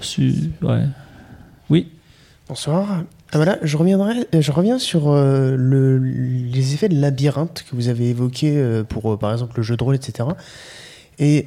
Si- 0.00 0.50
ouais. 0.62 0.84
Oui. 1.70 1.88
Bonsoir. 2.48 3.04
Ah, 3.32 3.36
voilà, 3.36 3.58
je, 3.62 3.76
reviendrai, 3.76 4.26
euh, 4.34 4.42
je 4.42 4.52
reviens 4.52 4.78
sur 4.78 5.10
euh, 5.10 5.54
le- 5.56 5.98
les 5.98 6.74
effets 6.74 6.88
de 6.88 7.00
labyrinthe 7.00 7.64
que 7.68 7.74
vous 7.74 7.88
avez 7.88 8.10
évoqués 8.10 8.56
euh, 8.58 8.84
pour, 8.84 9.18
par 9.18 9.32
exemple, 9.32 9.54
le 9.56 9.62
jeu 9.62 9.76
de 9.76 9.82
rôle, 9.84 9.94
etc. 9.94 10.28
Et 11.18 11.46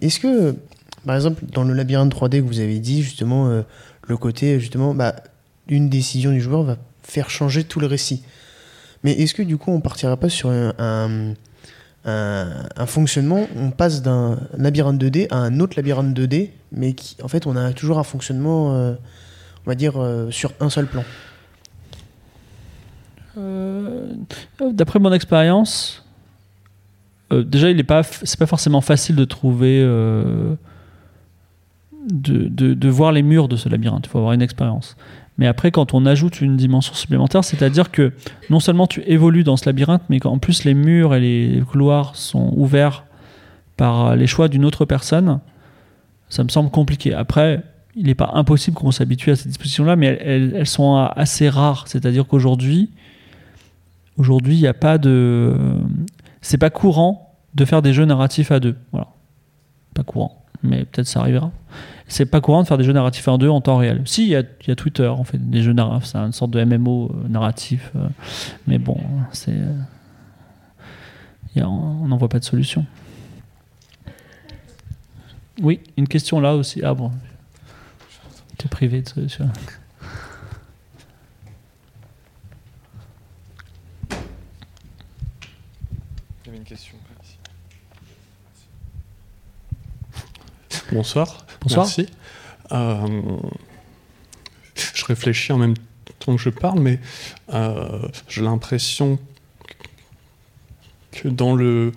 est-ce 0.00 0.20
que, 0.20 0.56
par 1.04 1.16
exemple, 1.16 1.44
dans 1.52 1.64
le 1.64 1.74
labyrinthe 1.74 2.14
3D 2.14 2.38
que 2.40 2.46
vous 2.46 2.60
avez 2.60 2.78
dit, 2.78 3.02
justement, 3.02 3.62
le 4.08 4.16
côté, 4.16 4.58
justement, 4.58 4.94
bah, 4.94 5.16
une 5.68 5.90
décision 5.90 6.30
du 6.32 6.40
joueur 6.40 6.62
va 6.62 6.76
faire 7.02 7.30
changer 7.30 7.64
tout 7.64 7.80
le 7.80 7.86
récit. 7.86 8.22
Mais 9.04 9.12
est-ce 9.12 9.34
que, 9.34 9.42
du 9.42 9.56
coup, 9.56 9.70
on 9.72 9.80
partirait 9.80 10.16
pas 10.16 10.28
sur 10.28 10.50
un, 10.50 10.72
un, 10.78 11.34
un- 12.04 12.86
fonctionnement, 12.86 13.46
on 13.56 13.70
passe 13.70 14.00
d'un 14.02 14.38
labyrinthe 14.56 15.02
2D 15.02 15.26
à 15.30 15.36
un 15.38 15.58
autre 15.60 15.74
labyrinthe 15.76 16.16
2D, 16.16 16.50
mais 16.72 16.92
qui, 16.92 17.16
en 17.22 17.28
fait, 17.28 17.46
on 17.46 17.56
a 17.56 17.72
toujours 17.72 17.98
un 17.98 18.04
fonctionnement, 18.04 18.74
euh, 18.74 18.94
on 19.66 19.70
va 19.70 19.74
dire, 19.74 20.00
euh, 20.00 20.30
sur 20.30 20.52
un 20.60 20.70
seul 20.70 20.86
plan? 20.86 21.04
Euh, 23.38 24.12
D'après 24.72 24.98
mon 24.98 25.12
expérience, 25.12 26.04
déjà, 27.30 27.70
il 27.70 27.76
n'est 27.76 27.82
pas, 27.82 28.02
c'est 28.02 28.38
pas 28.38 28.46
forcément 28.46 28.80
facile 28.82 29.16
de 29.16 29.24
trouver, 29.24 29.80
de 32.10 32.88
voir 32.88 33.12
les 33.12 33.22
murs 33.22 33.48
de 33.48 33.56
ce 33.56 33.68
labyrinthe. 33.68 34.04
Il 34.06 34.10
faut 34.10 34.18
avoir 34.18 34.32
une 34.34 34.42
expérience. 34.42 34.96
Mais 35.38 35.46
après, 35.46 35.70
quand 35.70 35.94
on 35.94 36.04
ajoute 36.04 36.40
une 36.40 36.56
dimension 36.56 36.94
supplémentaire, 36.94 37.42
c'est-à-dire 37.42 37.90
que 37.90 38.12
non 38.50 38.60
seulement 38.60 38.86
tu 38.86 39.00
évolues 39.06 39.44
dans 39.44 39.56
ce 39.56 39.64
labyrinthe, 39.66 40.02
mais 40.10 40.20
qu'en 40.20 40.38
plus 40.38 40.64
les 40.64 40.74
murs 40.74 41.14
et 41.14 41.20
les 41.20 41.62
couloirs 41.62 42.14
sont 42.16 42.52
ouverts 42.56 43.04
par 43.76 44.14
les 44.14 44.26
choix 44.26 44.48
d'une 44.48 44.64
autre 44.64 44.84
personne, 44.84 45.40
ça 46.28 46.44
me 46.44 46.48
semble 46.48 46.70
compliqué. 46.70 47.14
Après, 47.14 47.62
il 47.96 48.06
n'est 48.06 48.14
pas 48.14 48.30
impossible 48.34 48.76
qu'on 48.76 48.90
s'habitue 48.90 49.30
à 49.30 49.36
ces 49.36 49.48
dispositions-là, 49.48 49.96
mais 49.96 50.18
elles, 50.22 50.54
elles- 50.54 50.66
sont 50.66 50.96
assez 50.96 51.48
rares. 51.48 51.88
C'est-à-dire 51.88 52.26
qu'aujourd'hui, 52.26 52.90
aujourd'hui, 54.16 54.54
il 54.54 54.60
n'y 54.60 54.66
a 54.66 54.74
pas 54.74 54.98
de. 54.98 55.54
C'est 56.40 56.58
pas 56.58 56.70
courant 56.70 57.34
de 57.54 57.64
faire 57.64 57.82
des 57.82 57.92
jeux 57.92 58.04
narratifs 58.04 58.50
à 58.50 58.60
deux. 58.60 58.76
Voilà. 58.92 59.08
Pas 59.94 60.02
courant. 60.04 60.44
Mais 60.62 60.84
peut-être 60.84 61.06
ça 61.08 61.20
arrivera. 61.20 61.50
C'est 62.12 62.26
pas 62.26 62.42
courant 62.42 62.60
de 62.62 62.66
faire 62.68 62.76
des 62.76 62.84
jeux 62.84 62.92
narratifs 62.92 63.26
à 63.26 63.38
deux 63.38 63.48
en 63.48 63.62
temps 63.62 63.78
réel. 63.78 64.02
Si, 64.04 64.24
il 64.24 64.28
y 64.28 64.36
a, 64.36 64.40
il 64.40 64.68
y 64.68 64.70
a 64.70 64.76
Twitter, 64.76 65.06
on 65.08 65.24
fait 65.24 65.38
des 65.38 65.62
jeux 65.62 65.72
narratifs, 65.72 66.10
c'est 66.12 66.18
une 66.18 66.32
sorte 66.32 66.50
de 66.50 66.62
MMO 66.62 67.10
euh, 67.10 67.26
narratif. 67.28 67.90
euh, 67.96 68.06
mais 68.66 68.76
bon, 68.78 68.98
c'est. 69.32 69.56
a- 71.56 71.66
on 71.66 72.06
n'en 72.06 72.18
voit 72.18 72.28
pas 72.28 72.38
de 72.38 72.44
solution. 72.44 72.84
Oui, 75.62 75.80
une 75.96 76.06
question 76.06 76.38
là 76.38 76.54
aussi. 76.54 76.82
Ah 76.84 76.92
bon. 76.92 77.10
T'es 78.58 78.68
privé 78.68 79.00
de 79.00 79.08
solution. 79.08 79.48
Il 86.44 86.46
y 86.46 86.48
avait 86.48 86.58
une 86.58 86.64
question. 86.64 86.96
ici. 87.22 87.36
Bonsoir. 90.92 91.41
Bonsoir. 91.62 91.86
Merci. 91.86 92.06
Euh, 92.72 93.22
je 94.94 95.04
réfléchis 95.04 95.52
en 95.52 95.58
même 95.58 95.74
temps 96.18 96.34
que 96.36 96.42
je 96.42 96.50
parle, 96.50 96.80
mais 96.80 96.98
euh, 97.52 98.08
j'ai 98.28 98.42
l'impression 98.42 99.18
que 101.12 101.28
dans 101.28 101.54
le, 101.54 101.92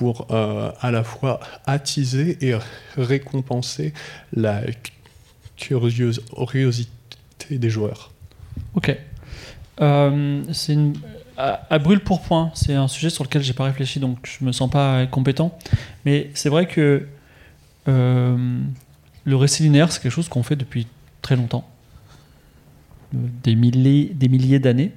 pour 0.00 0.28
euh, 0.30 0.72
à 0.80 0.90
la 0.90 1.04
fois 1.04 1.40
attiser 1.66 2.38
et 2.40 2.54
récompenser 2.96 3.92
la 4.32 4.62
curiosité 5.58 6.88
des 7.50 7.68
joueurs. 7.68 8.10
Ok. 8.74 8.96
Euh, 9.82 10.42
c'est 10.54 10.78
à, 11.36 11.78
brûle 11.78 12.00
pour 12.00 12.22
point, 12.22 12.50
c'est 12.54 12.72
un 12.72 12.88
sujet 12.88 13.10
sur 13.10 13.24
lequel 13.24 13.42
j'ai 13.42 13.52
pas 13.52 13.64
réfléchi, 13.64 14.00
donc 14.00 14.16
je 14.26 14.42
me 14.42 14.52
sens 14.52 14.70
pas 14.70 15.04
compétent. 15.04 15.54
Mais 16.06 16.30
c'est 16.32 16.48
vrai 16.48 16.66
que 16.66 17.06
euh, 17.86 18.58
le 19.24 19.36
récit 19.36 19.64
linéaire, 19.64 19.92
c'est 19.92 20.00
quelque 20.00 20.12
chose 20.12 20.30
qu'on 20.30 20.42
fait 20.42 20.56
depuis 20.56 20.86
très 21.20 21.36
longtemps, 21.36 21.68
des 23.12 23.54
milliers, 23.54 24.12
des 24.14 24.28
milliers 24.30 24.60
d'années. 24.60 24.92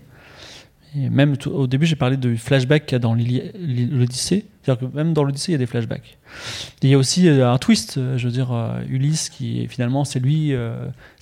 Et 0.96 1.10
même 1.10 1.36
au 1.48 1.66
début, 1.66 1.86
j'ai 1.86 1.96
parlé 1.96 2.18
de 2.18 2.36
flashback 2.36 2.86
qu'il 2.86 2.96
y 2.96 2.98
a 2.98 3.00
dans 3.00 3.16
l'Odyssée. 3.16 4.46
C'est-à-dire 4.62 4.90
que 4.90 4.96
même 4.96 5.14
dans 5.14 5.24
l'Odyssée, 5.24 5.52
il 5.52 5.54
y 5.54 5.56
a 5.56 5.60
des 5.60 5.66
flashbacks. 5.66 6.18
Il 6.84 6.90
y 6.90 6.94
a 6.94 6.98
aussi 6.98 7.28
euh, 7.28 7.52
un 7.52 7.58
twist, 7.58 7.98
euh, 7.98 8.18
je 8.18 8.26
veux 8.26 8.32
dire, 8.32 8.52
euh, 8.52 8.82
Ulysse, 8.88 9.30
qui 9.30 9.68
finalement, 9.68 10.06
c'est 10.06 10.20
lui, 10.20 10.54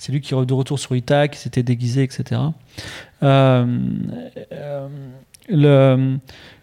lui 0.08 0.20
qui 0.20 0.34
est 0.34 0.46
de 0.46 0.54
retour 0.54 0.78
sur 0.78 0.94
Ithaca, 0.94 1.28
qui 1.28 1.38
s'était 1.38 1.62
déguisé, 1.62 2.02
etc. 2.02 2.40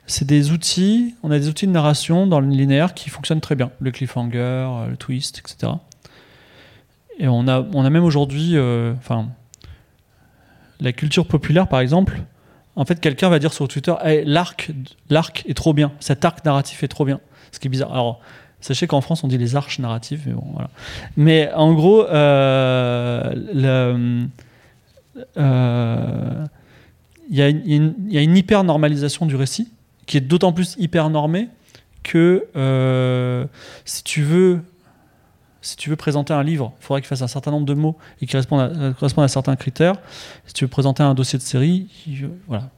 C'est 0.06 0.26
des 0.26 0.52
outils, 0.52 1.15
on 1.22 1.30
a 1.30 1.38
des 1.38 1.49
outils 1.49 1.68
de 1.68 1.72
narration 1.72 2.26
dans 2.26 2.40
le 2.40 2.48
linéaire 2.48 2.94
qui 2.94 3.10
fonctionnent 3.10 3.41
très 3.41 3.56
bien. 3.56 3.72
Le 3.80 3.91
cliffhanger, 3.91 4.88
le 4.90 4.98
twist, 4.98 5.40
etc. 5.40 5.73
Et 7.19 7.27
on 7.27 7.48
a, 7.48 7.61
on 7.73 7.86
a 7.86 7.90
même 7.90 8.03
aujourd'hui, 8.03 8.57
enfin, 8.98 9.30
la 10.80 10.94
culture 10.94 11.27
populaire, 11.27 11.68
par 11.68 11.80
exemple, 11.80 12.22
en 12.80 12.86
fait, 12.86 13.02
quelqu'un 13.02 13.28
va 13.28 13.40
dire 13.40 13.52
sur 13.52 13.68
Twitter 13.68 13.94
l'arc, 14.26 14.72
l'arc 15.10 15.44
est 15.46 15.54
trop 15.54 15.74
bien, 15.74 15.92
cet 16.00 16.24
arc 16.24 16.46
narratif 16.46 16.82
est 16.82 16.88
trop 16.88 17.04
bien. 17.04 17.20
Ce 17.52 17.60
qui 17.60 17.68
est 17.68 17.70
bizarre. 17.70 17.92
Alors, 17.92 18.22
sachez 18.62 18.88
qu'en 18.88 19.02
France, 19.02 19.22
on 19.26 19.28
dit 19.28 19.38
les 19.38 19.58
arches 19.58 19.80
narratives, 19.80 20.34
mais 21.18 21.52
en 21.54 21.74
gros, 21.74 22.06
euh, 22.06 23.36
euh, 25.38 26.46
il 27.30 27.36
y 27.36 27.42
a 27.42 27.50
une 28.22 28.38
hyper 28.38 28.64
normalisation 28.64 29.26
du 29.26 29.36
récit 29.36 29.70
qui 30.06 30.16
est 30.16 30.22
d'autant 30.22 30.54
plus 30.54 30.78
hyper 30.80 31.10
normée 31.10 31.50
que 32.04 32.46
euh, 32.56 33.46
si 33.84 34.06
tu 34.06 34.24
veux 34.24 34.62
si 35.61 35.76
tu 35.76 35.90
veux 35.90 35.95
présenter 35.95 36.34
un 36.34 36.44
livre, 36.44 36.73
il 36.80 36.84
faudrait 36.86 37.02
qu'il 37.02 37.07
fasse 37.07 37.22
un 37.22 37.27
certain 37.27 37.52
nombre 37.52 37.65
de 37.65 37.73
mots 37.73 37.98
et 38.22 38.26
qu'il 38.26 38.38
euh, 38.40 38.94
correspondent 38.94 39.26
à 39.26 39.27
certains 39.27 39.56
critères. 39.56 39.95
Si 40.45 40.53
tu 40.53 40.64
veux 40.65 40.69
présenter 40.69 41.03
un 41.03 41.14
dossier 41.14 41.38
de 41.38 41.44
série, 41.44 41.88
il- 42.07 42.30
voilà. 42.48 42.69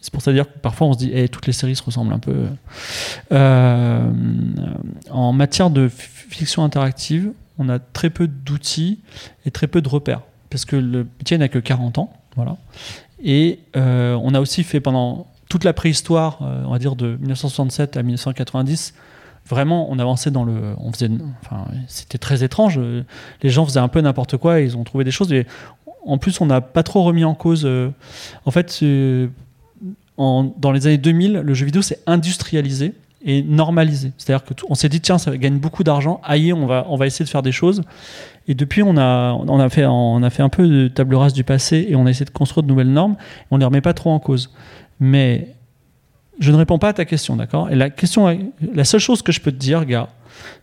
C'est 0.00 0.10
pour 0.12 0.22
ça 0.22 0.32
dire 0.32 0.50
que 0.50 0.58
parfois 0.58 0.86
on 0.86 0.92
se 0.94 0.98
dit, 0.98 1.10
Eh, 1.12 1.28
toutes 1.28 1.46
les 1.46 1.52
séries 1.52 1.76
se 1.76 1.82
ressemblent 1.82 2.14
un 2.14 2.18
peu. 2.18 2.46
Euh, 3.32 4.10
en 5.10 5.32
matière 5.32 5.70
de 5.70 5.88
fiction 5.88 6.64
interactive, 6.64 7.32
on 7.58 7.68
a 7.68 7.78
très 7.78 8.10
peu 8.10 8.26
d'outils 8.26 9.00
et 9.44 9.50
très 9.50 9.66
peu 9.66 9.82
de 9.82 9.88
repères. 9.88 10.22
Parce 10.48 10.64
que 10.64 10.76
le 10.76 11.06
métier 11.18 11.38
n'a 11.38 11.48
que 11.48 11.58
40 11.58 11.98
ans. 11.98 12.12
Voilà. 12.36 12.56
Et 13.22 13.60
euh, 13.76 14.18
on 14.22 14.34
a 14.34 14.40
aussi 14.40 14.64
fait 14.64 14.80
pendant 14.80 15.26
toute 15.48 15.64
la 15.64 15.72
préhistoire, 15.72 16.38
on 16.40 16.70
va 16.70 16.78
dire 16.78 16.94
de 16.96 17.16
1967 17.16 17.96
à 17.96 18.02
1990, 18.02 18.94
vraiment 19.50 19.90
on 19.90 19.98
avançait 19.98 20.30
dans 20.30 20.44
le. 20.44 20.74
On 20.78 20.92
faisait, 20.92 21.10
enfin, 21.42 21.66
c'était 21.88 22.18
très 22.18 22.42
étrange. 22.44 22.80
Les 23.42 23.50
gens 23.50 23.66
faisaient 23.66 23.80
un 23.80 23.88
peu 23.88 24.00
n'importe 24.00 24.36
quoi 24.36 24.60
et 24.60 24.64
ils 24.64 24.76
ont 24.76 24.84
trouvé 24.84 25.04
des 25.04 25.10
choses. 25.10 25.32
Et 25.32 25.46
en 26.04 26.18
plus, 26.18 26.40
on 26.40 26.46
n'a 26.46 26.60
pas 26.60 26.82
trop 26.82 27.02
remis 27.02 27.24
en 27.24 27.34
cause. 27.34 27.64
euh, 27.64 27.90
en 28.46 28.50
fait, 28.50 28.80
euh, 28.82 29.28
dans 30.16 30.72
les 30.72 30.86
années 30.86 30.98
2000, 30.98 31.32
le 31.44 31.54
jeu 31.54 31.66
vidéo 31.66 31.82
s'est 31.82 32.00
industrialisé 32.06 32.94
et 33.24 33.42
normalisé. 33.42 34.12
C'est-à-dire 34.16 34.44
que 34.44 34.54
on 34.68 34.74
s'est 34.74 34.88
dit 34.88 35.00
tiens, 35.00 35.18
ça 35.18 35.36
gagne 35.36 35.58
beaucoup 35.58 35.84
d'argent. 35.84 36.20
Aïe, 36.24 36.52
on 36.52 36.66
va 36.66 36.86
on 36.88 36.96
va 36.96 37.06
essayer 37.06 37.24
de 37.24 37.30
faire 37.30 37.42
des 37.42 37.52
choses. 37.52 37.82
Et 38.48 38.54
depuis, 38.54 38.82
on 38.82 38.96
a 38.96 39.32
on 39.32 39.60
a 39.60 39.68
fait 39.68 39.84
on 39.86 40.22
a 40.22 40.30
fait 40.30 40.42
un 40.42 40.48
peu 40.48 40.66
de 40.66 40.88
table 40.88 41.14
rase 41.14 41.32
du 41.32 41.44
passé 41.44 41.86
et 41.88 41.96
on 41.96 42.06
a 42.06 42.10
essayé 42.10 42.24
de 42.24 42.30
construire 42.30 42.62
de 42.62 42.68
nouvelles 42.68 42.92
normes. 42.92 43.16
On 43.50 43.56
ne 43.56 43.60
les 43.60 43.66
remet 43.66 43.80
pas 43.80 43.94
trop 43.94 44.10
en 44.10 44.18
cause. 44.18 44.50
Mais 45.00 45.54
je 46.40 46.50
ne 46.50 46.56
réponds 46.56 46.78
pas 46.78 46.88
à 46.88 46.92
ta 46.94 47.04
question, 47.04 47.36
d'accord? 47.36 47.70
Et 47.70 47.76
la 47.76 47.90
question, 47.90 48.50
la 48.74 48.84
seule 48.84 49.00
chose 49.00 49.22
que 49.22 49.30
je 49.30 49.40
peux 49.40 49.52
te 49.52 49.58
dire, 49.58 49.84
gars, 49.84 50.08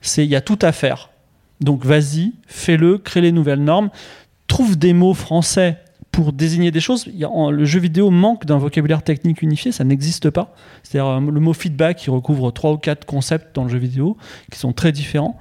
c'est 0.02 0.26
il 0.26 0.30
y 0.30 0.36
a 0.36 0.42
tout 0.42 0.60
à 0.62 0.72
faire. 0.72 1.10
Donc 1.62 1.86
vas-y, 1.86 2.34
fais-le, 2.48 2.98
crée 2.98 3.22
les 3.22 3.32
nouvelles 3.32 3.64
normes, 3.64 3.90
trouve 4.48 4.78
des 4.78 4.94
mots 4.94 5.14
français 5.14 5.78
pour 6.12 6.34
désigner 6.34 6.72
des 6.72 6.80
choses. 6.80 7.06
Le 7.08 7.66
jeu 7.66 7.80
vidéo 7.80 8.10
manque 8.10 8.46
d'un 8.46 8.58
vocabulaire 8.58 9.04
technique 9.04 9.44
unifié, 9.44 9.72
ça 9.72 9.84
n'existe 9.84 10.32
pas. 10.32 10.56
C'est-à-dire 10.82 11.12
euh, 11.12 11.32
le 11.32 11.40
mot 11.40 11.54
feedback 11.54 11.98
qui 11.98 12.10
recouvre 12.10 12.50
trois 12.52 12.72
ou 12.72 12.78
quatre 12.78 13.06
concepts 13.06 13.56
dans 13.56 13.64
le 13.64 13.70
jeu 13.70 13.78
vidéo 13.78 14.18
qui 14.52 14.58
sont 14.58 14.74
très 14.74 14.92
différents. 14.92 15.38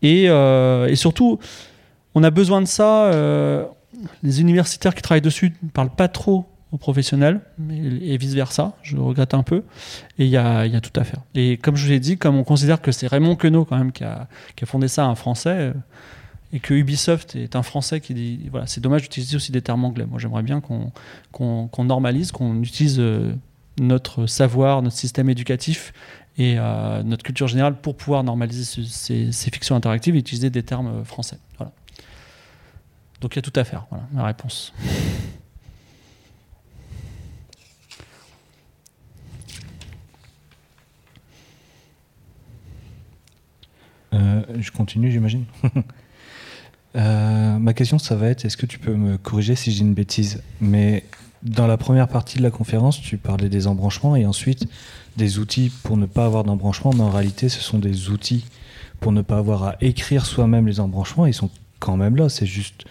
Et, 0.00 0.30
euh, 0.30 0.94
surtout, 0.94 1.38
on 2.14 2.22
a 2.22 2.30
besoin 2.30 2.62
de 2.62 2.66
ça. 2.66 3.06
euh, 3.12 3.64
les 4.22 4.40
universitaires 4.40 4.94
qui 4.94 5.02
travaillent 5.02 5.20
dessus 5.20 5.54
ne 5.62 5.68
parlent 5.68 5.94
pas 5.94 6.08
trop 6.08 6.46
aux 6.72 6.78
professionnels 6.78 7.40
et 7.70 8.16
vice 8.16 8.34
versa. 8.34 8.74
Je 8.82 8.96
regrette 8.96 9.34
un 9.34 9.42
peu. 9.42 9.62
Et 10.18 10.24
il 10.24 10.30
y 10.30 10.36
a, 10.36 10.80
tout 10.80 10.98
à 11.00 11.04
faire. 11.04 11.20
Et 11.34 11.56
comme 11.58 11.76
je 11.76 11.84
vous 11.84 11.90
l'ai 11.90 12.00
dit, 12.00 12.18
comme 12.18 12.36
on 12.36 12.44
considère 12.44 12.80
que 12.80 12.92
c'est 12.92 13.06
Raymond 13.06 13.36
Queneau 13.36 13.64
quand 13.64 13.78
même 13.78 13.92
qui 13.92 14.04
a, 14.04 14.28
fondé 14.64 14.88
ça, 14.88 15.04
un 15.06 15.14
Français, 15.14 15.50
euh, 15.50 15.72
et 16.52 16.60
que 16.60 16.74
Ubisoft 16.74 17.36
est 17.36 17.56
un 17.56 17.62
Français 17.62 18.00
qui 18.00 18.14
dit 18.14 18.48
voilà, 18.50 18.66
c'est 18.66 18.80
dommage 18.80 19.02
d'utiliser 19.02 19.36
aussi 19.36 19.52
des 19.52 19.62
termes 19.62 19.84
anglais. 19.84 20.06
Moi, 20.06 20.18
j'aimerais 20.18 20.42
bien 20.42 20.60
qu'on 20.60 21.84
normalise, 21.84 22.32
qu'on 22.32 22.62
utilise 22.62 22.96
euh, 22.98 23.32
notre 23.78 24.26
savoir, 24.26 24.82
notre 24.82 24.96
système 24.96 25.28
éducatif 25.28 25.92
et 26.38 26.56
euh, 26.58 27.02
notre 27.02 27.22
culture 27.22 27.48
générale 27.48 27.76
pour 27.80 27.96
pouvoir 27.96 28.22
normaliser 28.24 28.64
ce- 28.64 28.82
ces, 28.84 29.32
ces 29.32 29.50
fictions 29.50 29.74
interactives 29.76 30.14
et 30.16 30.18
utiliser 30.18 30.50
des 30.50 30.62
termes 30.62 31.04
français. 31.04 31.38
Voilà. 31.58 31.72
Donc 33.20 33.34
il 33.34 33.36
y 33.36 33.40
a 33.40 33.42
tout 33.42 33.58
à 33.58 33.64
faire. 33.64 33.86
Voilà 33.90 34.04
ma 34.12 34.24
réponse. 34.24 34.72
Euh, 44.16 44.42
je 44.60 44.70
continue, 44.72 45.10
j'imagine. 45.12 45.44
Euh, 46.94 47.58
ma 47.58 47.74
question, 47.74 47.98
ça 47.98 48.16
va 48.16 48.28
être 48.28 48.46
est-ce 48.46 48.56
que 48.56 48.64
tu 48.64 48.78
peux 48.78 48.94
me 48.94 49.18
corriger 49.18 49.54
si 49.54 49.70
j'ai 49.70 49.82
une 49.82 49.92
bêtise? 49.92 50.42
Mais 50.62 51.04
dans 51.42 51.66
la 51.66 51.76
première 51.76 52.08
partie 52.08 52.38
de 52.38 52.42
la 52.42 52.50
conférence, 52.50 53.02
tu 53.02 53.18
parlais 53.18 53.50
des 53.50 53.66
embranchements 53.66 54.16
et 54.16 54.24
ensuite 54.24 54.66
des 55.18 55.38
outils 55.38 55.70
pour 55.82 55.98
ne 55.98 56.06
pas 56.06 56.24
avoir 56.24 56.44
d'embranchement, 56.44 56.92
mais 56.94 57.02
en 57.02 57.10
réalité, 57.10 57.50
ce 57.50 57.60
sont 57.60 57.78
des 57.78 58.08
outils 58.08 58.46
pour 59.00 59.12
ne 59.12 59.20
pas 59.20 59.36
avoir 59.36 59.62
à 59.64 59.76
écrire 59.82 60.24
soi-même 60.24 60.66
les 60.66 60.80
embranchements. 60.80 61.26
Ils 61.26 61.34
sont 61.34 61.50
quand 61.80 61.98
même 61.98 62.16
là. 62.16 62.30
C'est 62.30 62.46
juste 62.46 62.86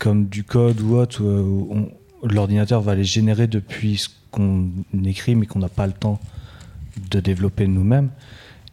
comme 0.00 0.26
du 0.26 0.42
code 0.42 0.80
ou 0.80 0.96
autre, 0.96 1.22
on- 1.24 1.92
l'ordinateur 2.26 2.80
va 2.82 2.96
les 2.96 3.04
générer 3.04 3.46
depuis 3.46 3.98
ce 3.98 4.08
qu'on 4.32 4.68
écrit, 5.04 5.36
mais 5.36 5.46
qu'on 5.46 5.60
n'a 5.60 5.68
pas 5.68 5.86
le 5.86 5.92
temps 5.92 6.18
de 7.12 7.20
développer 7.20 7.68
nous-mêmes. 7.68 8.10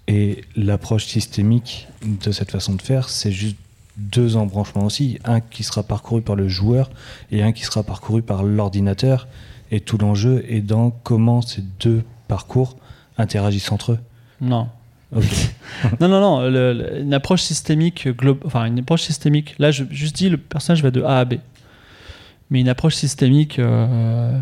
Et 0.07 0.43
l'approche 0.55 1.05
systémique 1.05 1.87
de 2.03 2.31
cette 2.31 2.51
façon 2.51 2.73
de 2.75 2.81
faire, 2.81 3.09
c'est 3.09 3.31
juste 3.31 3.55
deux 3.97 4.35
embranchements 4.35 4.85
aussi. 4.85 5.17
Un 5.25 5.39
qui 5.39 5.63
sera 5.63 5.81
parcouru 5.83 6.21
par 6.21 6.35
le 6.35 6.47
joueur 6.47 6.89
et 7.31 7.41
un 7.41 7.51
qui 7.51 7.63
sera 7.63 7.81
parcouru 7.83 8.21
par 8.21 8.43
l'ordinateur. 8.43 9.27
Et 9.71 9.79
tout 9.79 9.97
l'enjeu 9.97 10.45
est 10.47 10.61
dans 10.61 10.91
comment 10.91 11.41
ces 11.41 11.63
deux 11.79 12.03
parcours 12.27 12.75
interagissent 13.17 13.71
entre 13.71 13.93
eux. 13.93 13.99
Non. 14.41 14.69
Ok. 15.15 15.23
non, 15.99 16.07
non, 16.07 16.19
non. 16.21 16.41
le- 16.49 16.73
le- 16.73 17.01
une 17.01 17.13
approche 17.13 17.41
systémique 17.41 18.07
enfin 18.45 18.65
une 18.65 18.79
approche 18.79 19.01
systémique. 19.03 19.55
Là, 19.57 19.71
je 19.71 19.85
juste 19.89 20.15
dis 20.17 20.29
le 20.29 20.37
personnage 20.37 20.83
va 20.83 20.91
de 20.91 21.01
A 21.01 21.19
à 21.19 21.25
B. 21.25 21.35
Mais 22.51 22.59
une 22.61 22.69
approche 22.69 22.93
systémique, 22.95 23.57
euh, 23.57 24.37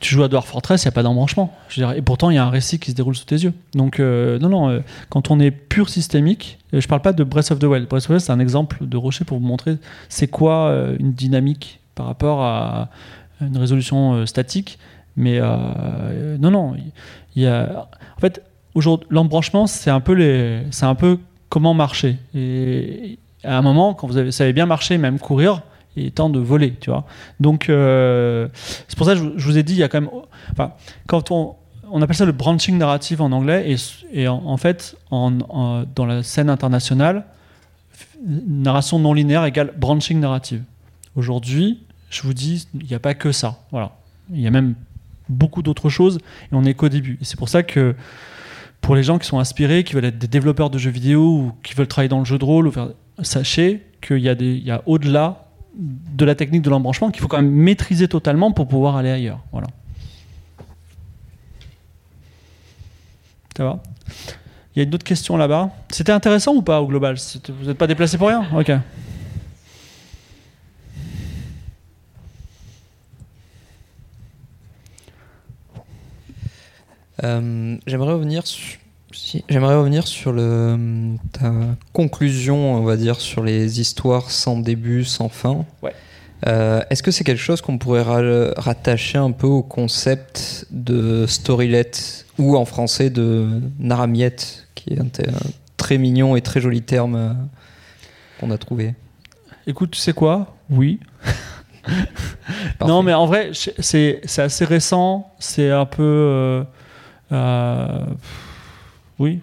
tu 0.00 0.14
joues 0.14 0.22
à 0.22 0.28
Dwarf 0.28 0.46
Fortress, 0.46 0.84
il 0.84 0.86
n'y 0.86 0.90
a 0.90 0.92
pas 0.92 1.02
d'embranchement. 1.02 1.54
Et 1.96 2.02
pourtant, 2.02 2.30
il 2.30 2.34
y 2.34 2.38
a 2.38 2.44
un 2.44 2.50
récit 2.50 2.78
qui 2.78 2.90
se 2.90 2.96
déroule 2.96 3.14
sous 3.14 3.24
tes 3.24 3.36
yeux. 3.36 3.52
Donc, 3.74 4.00
euh, 4.00 4.38
non, 4.38 4.48
non. 4.48 4.68
euh, 4.68 4.80
quand 5.10 5.30
on 5.30 5.38
est 5.38 5.50
pur 5.50 5.88
systémique, 5.88 6.58
euh, 6.74 6.80
je 6.80 6.88
parle 6.88 7.02
pas 7.02 7.12
de 7.12 7.24
Breath 7.24 7.50
of 7.50 7.58
the 7.58 7.64
Wild. 7.64 7.88
Breath 7.88 8.02
of 8.02 8.06
the 8.06 8.10
Wild, 8.10 8.20
c'est 8.20 8.32
un 8.32 8.40
exemple 8.40 8.78
de 8.80 8.96
rocher 8.96 9.24
pour 9.24 9.38
vous 9.38 9.46
montrer 9.46 9.76
c'est 10.08 10.28
quoi 10.28 10.74
une 10.98 11.12
dynamique 11.12 11.80
par 11.94 12.06
rapport 12.06 12.42
à 12.42 12.88
une 13.40 13.56
résolution 13.56 14.26
statique. 14.26 14.78
Mais 15.16 15.40
non, 15.40 16.50
non. 16.50 16.74
en 17.36 18.20
fait, 18.20 18.42
l'embranchement, 19.10 19.66
c'est 19.66 19.90
un 19.90 20.00
peu 20.00 21.18
comment 21.48 21.74
marcher. 21.74 22.16
Et 22.34 23.18
à 23.44 23.58
un 23.58 23.62
moment, 23.62 23.94
quand 23.94 24.06
vous 24.06 24.16
avez, 24.16 24.32
savez 24.32 24.52
bien 24.52 24.66
marcher, 24.66 24.98
même 24.98 25.18
courir, 25.18 25.62
il 25.96 26.06
est 26.06 26.10
temps 26.14 26.30
de 26.30 26.38
voler, 26.38 26.74
tu 26.80 26.90
vois. 26.90 27.04
Donc, 27.40 27.68
euh, 27.68 28.48
c'est 28.88 28.96
pour 28.96 29.06
ça 29.06 29.14
que 29.14 29.20
je, 29.36 29.44
vous 29.44 29.58
ai 29.58 29.62
dit, 29.62 29.74
il 29.74 29.78
y 29.78 29.82
a 29.82 29.88
quand 29.88 30.00
même, 30.00 30.10
enfin, 30.50 30.72
quand 31.06 31.30
on, 31.30 31.54
on 31.90 32.00
appelle 32.00 32.16
ça 32.16 32.24
le 32.24 32.32
branching 32.32 32.78
narrative 32.78 33.20
en 33.20 33.32
anglais, 33.32 33.70
et, 33.70 33.76
et 34.22 34.28
en, 34.28 34.56
fait, 34.56 34.96
en, 35.10 35.84
dans 35.94 36.06
la 36.06 36.22
scène 36.22 36.48
internationale, 36.48 37.24
narration 38.24 38.98
non 38.98 39.14
linéaire 39.14 39.44
égale 39.44 39.72
branching 39.76 40.20
narrative. 40.20 40.62
Aujourd'hui, 41.16 41.80
je 42.10 42.22
vous 42.22 42.34
dis, 42.34 42.66
il 42.74 42.86
n'y 42.86 42.94
a 42.94 42.98
pas 42.98 43.14
que 43.14 43.32
ça. 43.32 43.60
Voilà. 43.70 43.92
Il 44.32 44.40
y 44.40 44.46
a 44.46 44.50
même 44.50 44.74
beaucoup 45.28 45.62
d'autres 45.62 45.88
choses 45.88 46.18
et 46.50 46.54
on 46.54 46.62
n'est 46.62 46.74
qu'au 46.74 46.88
début. 46.88 47.18
Et 47.20 47.24
c'est 47.24 47.36
pour 47.36 47.48
ça 47.48 47.62
que 47.62 47.94
pour 48.80 48.96
les 48.96 49.02
gens 49.02 49.18
qui 49.18 49.26
sont 49.26 49.38
inspirés, 49.38 49.84
qui 49.84 49.94
veulent 49.94 50.06
être 50.06 50.18
des 50.18 50.28
développeurs 50.28 50.70
de 50.70 50.78
jeux 50.78 50.90
vidéo 50.90 51.22
ou 51.22 51.52
qui 51.62 51.74
veulent 51.74 51.86
travailler 51.86 52.08
dans 52.08 52.18
le 52.18 52.24
jeu 52.24 52.38
de 52.38 52.44
rôle, 52.44 52.70
sachez 53.22 53.82
qu'il 54.00 54.18
y 54.18 54.28
a, 54.28 54.34
y 54.38 54.70
a 54.70 54.82
au-delà 54.86 55.41
de 55.74 56.24
la 56.24 56.34
technique 56.34 56.62
de 56.62 56.70
l'embranchement 56.70 57.10
qu'il 57.10 57.22
faut 57.22 57.28
quand 57.28 57.40
même 57.40 57.50
maîtriser 57.50 58.08
totalement 58.08 58.52
pour 58.52 58.68
pouvoir 58.68 58.96
aller 58.96 59.10
ailleurs. 59.10 59.40
Voilà. 59.52 59.68
Ça 63.56 63.64
va? 63.64 63.82
Il 64.74 64.78
y 64.78 64.80
a 64.80 64.88
une 64.88 64.94
autre 64.94 65.04
question 65.04 65.36
là-bas. 65.36 65.70
C'était 65.90 66.12
intéressant 66.12 66.54
ou 66.54 66.62
pas 66.62 66.80
au 66.80 66.86
global? 66.86 67.16
Vous 67.48 67.66
n'êtes 67.66 67.78
pas 67.78 67.86
déplacé 67.86 68.16
pour 68.18 68.28
rien? 68.28 68.46
Ok. 68.56 68.70
Euh, 77.24 77.76
j'aimerais 77.86 78.12
revenir 78.12 78.46
sur 78.46 78.78
si, 79.12 79.44
J'aimerais 79.48 79.76
revenir 79.76 80.06
sur 80.06 80.32
le, 80.32 81.16
ta 81.32 81.52
conclusion, 81.92 82.74
on 82.76 82.82
va 82.82 82.96
dire, 82.96 83.20
sur 83.20 83.42
les 83.42 83.80
histoires 83.80 84.30
sans 84.30 84.58
début, 84.58 85.04
sans 85.04 85.28
fin. 85.28 85.64
Ouais. 85.82 85.94
Euh, 86.46 86.82
Est-ce 86.90 87.02
que 87.02 87.10
c'est 87.10 87.22
quelque 87.24 87.40
chose 87.40 87.60
qu'on 87.60 87.78
pourrait 87.78 88.02
ra- 88.02 88.52
rattacher 88.56 89.18
un 89.18 89.30
peu 89.30 89.46
au 89.46 89.62
concept 89.62 90.66
de 90.70 91.24
storylet 91.26 91.90
ou 92.38 92.56
en 92.56 92.64
français 92.64 93.10
de 93.10 93.60
naramiette, 93.78 94.66
qui 94.74 94.94
est 94.94 95.00
un, 95.00 95.06
très 95.76 95.98
mignon 95.98 96.34
et 96.36 96.40
très 96.40 96.60
joli 96.60 96.82
terme 96.82 97.14
euh, 97.14 97.32
qu'on 98.40 98.50
a 98.50 98.58
trouvé? 98.58 98.94
Écoute, 99.66 99.92
tu 99.92 100.00
sais 100.00 100.12
quoi? 100.12 100.56
Oui. 100.70 100.98
non, 102.80 103.02
mais 103.02 103.14
en 103.14 103.26
vrai, 103.26 103.52
c'est 103.78 104.20
assez 104.38 104.64
récent. 104.64 105.32
C'est 105.38 105.70
un 105.70 105.86
peu. 105.86 106.64
euh, 107.32 108.04
oui. 109.22 109.40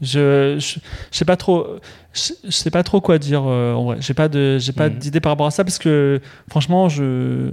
Je, 0.00 0.56
je, 0.58 0.80
je 1.12 1.16
sais 1.16 1.24
pas 1.24 1.36
trop. 1.36 1.66
Je, 2.12 2.32
je 2.44 2.50
sais 2.50 2.70
pas 2.72 2.82
trop 2.82 3.00
quoi 3.00 3.18
dire 3.18 3.42
euh, 3.46 3.72
en 3.72 3.84
vrai. 3.84 3.96
J'ai 4.00 4.14
pas 4.14 4.28
de 4.28 4.58
j'ai 4.58 4.72
pas 4.72 4.88
Mhm. 4.88 4.98
d'idée 4.98 5.20
par 5.20 5.30
rapport 5.32 5.46
à 5.46 5.50
ça 5.52 5.62
parce 5.64 5.78
que 5.78 6.20
franchement, 6.50 6.88
je 6.88 7.50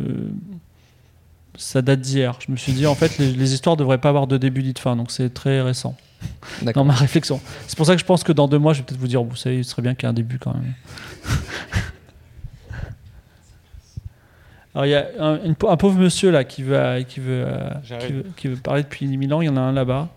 ça 1.55 1.81
date 1.83 2.01
d'hier. 2.01 2.39
Je 2.45 2.51
me 2.51 2.57
suis 2.57 2.71
dit 2.71 2.87
en 2.87 2.95
fait 2.95 3.17
les, 3.19 3.33
les 3.33 3.53
histoires 3.53 3.77
devraient 3.77 3.97
pas 3.99 4.09
avoir 4.09 4.25
de 4.27 4.37
début 4.37 4.63
ni 4.63 4.73
de 4.73 4.79
fin, 4.79 4.95
donc 4.95 5.11
c'est 5.11 5.31
très 5.33 5.61
récent 5.61 5.95
dans 6.73 6.83
ma 6.85 6.93
réflexion. 6.93 7.39
C'est 7.67 7.77
pour 7.77 7.85
ça 7.85 7.93
que 7.93 7.99
je 8.01 8.05
pense 8.05 8.23
que 8.23 8.31
dans 8.31 8.47
deux 8.47 8.57
mois, 8.59 8.73
je 8.73 8.79
vais 8.79 8.85
peut-être 8.85 8.99
vous 8.99 9.07
dire, 9.07 9.21
vous 9.23 9.35
savez, 9.35 9.57
il 9.59 9.63
serait 9.65 9.81
bien 9.83 9.93
qu'il 9.93 10.03
y 10.03 10.07
ait 10.07 10.09
un 10.09 10.13
début 10.13 10.39
quand 10.39 10.53
même. 10.53 10.73
Alors 14.75 14.85
il 14.85 14.89
y 14.89 14.95
a 14.95 15.05
un, 15.19 15.43
une- 15.43 15.55
un 15.67 15.77
pauvre 15.77 15.99
monsieur 15.99 16.31
là 16.31 16.43
qui 16.43 16.63
veut, 16.63 17.01
qui 17.07 17.19
veut, 17.19 17.43
euh, 17.47 17.69
qui 17.99 18.13
veut, 18.13 18.25
qui 18.37 18.47
veut 18.47 18.55
parler 18.55 18.83
depuis 18.83 19.05
1000 19.07 19.33
ans. 19.33 19.41
Il 19.41 19.45
y 19.45 19.49
en 19.49 19.57
a 19.57 19.61
un 19.61 19.71
là-bas. 19.71 20.09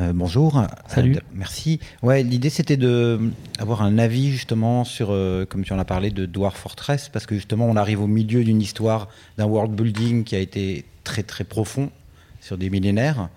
Euh, 0.00 0.12
bonjour. 0.14 0.64
Salut. 0.88 1.16
Euh, 1.16 1.20
merci. 1.34 1.78
Ouais, 2.02 2.22
l'idée 2.22 2.48
c'était 2.48 2.78
de 2.78 3.20
avoir 3.58 3.82
un 3.82 3.98
avis 3.98 4.30
justement 4.30 4.84
sur, 4.84 5.08
euh, 5.10 5.44
comme 5.44 5.62
tu 5.62 5.74
en 5.74 5.78
as 5.78 5.84
parlé, 5.84 6.10
de 6.10 6.24
Dwarf 6.24 6.56
Fortress, 6.56 7.10
parce 7.10 7.26
que 7.26 7.34
justement 7.34 7.66
on 7.66 7.76
arrive 7.76 8.00
au 8.00 8.06
milieu 8.06 8.42
d'une 8.42 8.62
histoire 8.62 9.08
d'un 9.36 9.44
world 9.44 9.74
building 9.74 10.24
qui 10.24 10.36
a 10.36 10.38
été 10.38 10.86
très 11.04 11.22
très 11.22 11.44
profond 11.44 11.90
sur 12.40 12.56
des 12.56 12.70
millénaires. 12.70 13.28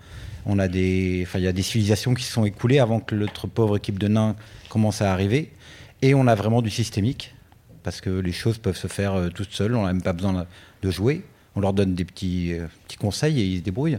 On 0.46 0.58
a 0.58 0.68
des, 0.68 1.24
enfin 1.26 1.38
il 1.38 1.44
y 1.44 1.48
a 1.48 1.52
des 1.52 1.62
civilisations 1.62 2.14
qui 2.14 2.24
se 2.24 2.32
sont 2.32 2.46
écoulées 2.46 2.78
avant 2.78 3.00
que 3.00 3.14
notre 3.14 3.46
pauvre 3.46 3.76
équipe 3.76 3.98
de 3.98 4.08
nains 4.08 4.34
commence 4.70 5.02
à 5.02 5.12
arriver, 5.12 5.52
et 6.00 6.14
on 6.14 6.26
a 6.26 6.34
vraiment 6.34 6.62
du 6.62 6.70
systémique, 6.70 7.34
parce 7.82 8.00
que 8.00 8.08
les 8.08 8.32
choses 8.32 8.56
peuvent 8.56 8.76
se 8.76 8.88
faire 8.88 9.14
euh, 9.14 9.28
toutes 9.28 9.52
seules. 9.52 9.74
On 9.74 9.82
n'a 9.82 9.92
même 9.92 10.02
pas 10.02 10.14
besoin 10.14 10.46
de 10.82 10.90
jouer. 10.90 11.24
On 11.56 11.60
leur 11.60 11.74
donne 11.74 11.94
des 11.94 12.04
petits 12.04 12.54
euh, 12.54 12.66
petits 12.86 12.96
conseils 12.96 13.38
et 13.38 13.44
ils 13.44 13.58
se 13.58 13.62
débrouillent. 13.62 13.98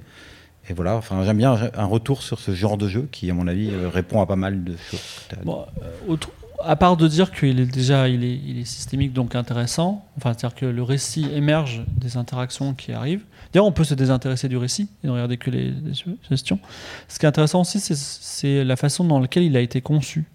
Et 0.69 0.73
voilà, 0.73 0.95
enfin, 0.95 1.23
j'aime 1.25 1.37
bien 1.37 1.55
un 1.75 1.85
retour 1.85 2.23
sur 2.23 2.39
ce 2.39 2.51
genre 2.53 2.77
de 2.77 2.87
jeu 2.87 3.07
qui, 3.11 3.29
à 3.29 3.33
mon 3.33 3.47
avis, 3.47 3.69
euh, 3.71 3.87
répond 3.89 4.21
à 4.21 4.25
pas 4.25 4.35
mal 4.35 4.63
de 4.63 4.75
choses. 4.89 4.99
Bon, 5.43 5.65
euh, 6.09 6.15
à 6.63 6.75
part 6.75 6.97
de 6.97 7.07
dire 7.07 7.31
qu'il 7.31 7.59
est 7.59 7.65
déjà 7.65 8.07
il 8.07 8.23
est, 8.23 8.39
il 8.45 8.59
est 8.59 8.65
systémique 8.65 9.13
donc 9.13 9.35
intéressant, 9.35 10.05
enfin 10.17 10.33
c'est-à-dire 10.33 10.55
que 10.55 10.65
le 10.65 10.81
récit 10.81 11.27
émerge 11.35 11.83
des 11.97 12.17
interactions 12.17 12.73
qui 12.73 12.93
arrivent. 12.93 13.23
D'ailleurs, 13.53 13.67
on 13.67 13.71
peut 13.71 13.83
se 13.83 13.93
désintéresser 13.93 14.47
du 14.49 14.57
récit 14.57 14.89
et 15.03 15.07
ne 15.07 15.11
regarder 15.11 15.37
que 15.37 15.51
les, 15.51 15.71
les. 15.71 15.93
Ce 16.37 16.43
qui 16.43 16.53
est 16.53 17.25
intéressant 17.25 17.61
aussi, 17.61 17.79
c'est- 17.79 18.63
la 18.63 18.75
façon 18.75 19.03
dans 19.03 19.19
laquelle 19.19 19.43
il 19.43 19.55
a 19.55 19.61
été 19.61 19.81
conçu. 19.81 20.25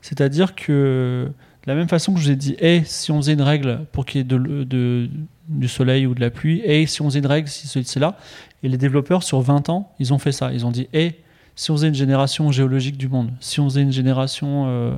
C'est-à-dire 0.00 0.54
que 0.54 1.30
la 1.68 1.74
même 1.74 1.88
façon 1.88 2.14
que 2.14 2.18
je 2.18 2.24
vous 2.24 2.30
ai 2.30 2.36
dit, 2.36 2.56
hey, 2.60 2.82
si 2.86 3.12
on 3.12 3.18
faisait 3.18 3.34
une 3.34 3.42
règle 3.42 3.84
pour 3.92 4.06
qu'il 4.06 4.22
y 4.22 4.24
ait 4.24 5.08
du 5.48 5.68
soleil 5.68 6.06
ou 6.06 6.14
de 6.14 6.20
la 6.20 6.30
pluie, 6.30 6.62
hey, 6.64 6.86
si 6.86 7.02
on 7.02 7.04
faisait 7.04 7.18
une 7.18 7.26
règle, 7.26 7.46
si 7.46 7.68
c'est 7.68 7.86
c'est 7.86 8.00
là, 8.00 8.16
et 8.62 8.70
les 8.70 8.78
développeurs 8.78 9.22
sur 9.22 9.42
20 9.42 9.68
ans, 9.68 9.92
ils 9.98 10.14
ont 10.14 10.18
fait 10.18 10.32
ça. 10.32 10.50
Ils 10.50 10.64
ont 10.64 10.70
dit, 10.70 10.88
hey, 10.94 11.16
si 11.56 11.70
on 11.70 11.76
faisait 11.76 11.88
une 11.88 11.94
génération 11.94 12.50
géologique 12.50 12.96
du 12.96 13.06
monde, 13.06 13.32
si 13.40 13.60
on 13.60 13.68
faisait 13.68 13.82
une 13.82 13.92
génération, 13.92 14.64
euh, 14.66 14.96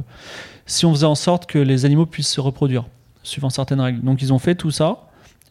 si 0.65 0.87
on 0.87 0.93
faisait 0.93 1.07
en 1.07 1.17
sorte 1.17 1.47
que 1.47 1.59
les 1.59 1.85
animaux 1.87 2.07
puissent 2.07 2.33
se 2.33 2.41
reproduire, 2.41 2.87
suivant 3.25 3.51
certaines 3.51 3.81
règles. 3.81 4.03
Donc 4.03 4.23
ils 4.23 4.33
ont 4.33 4.39
fait 4.39 4.55
tout 4.55 4.71
ça, 4.71 5.09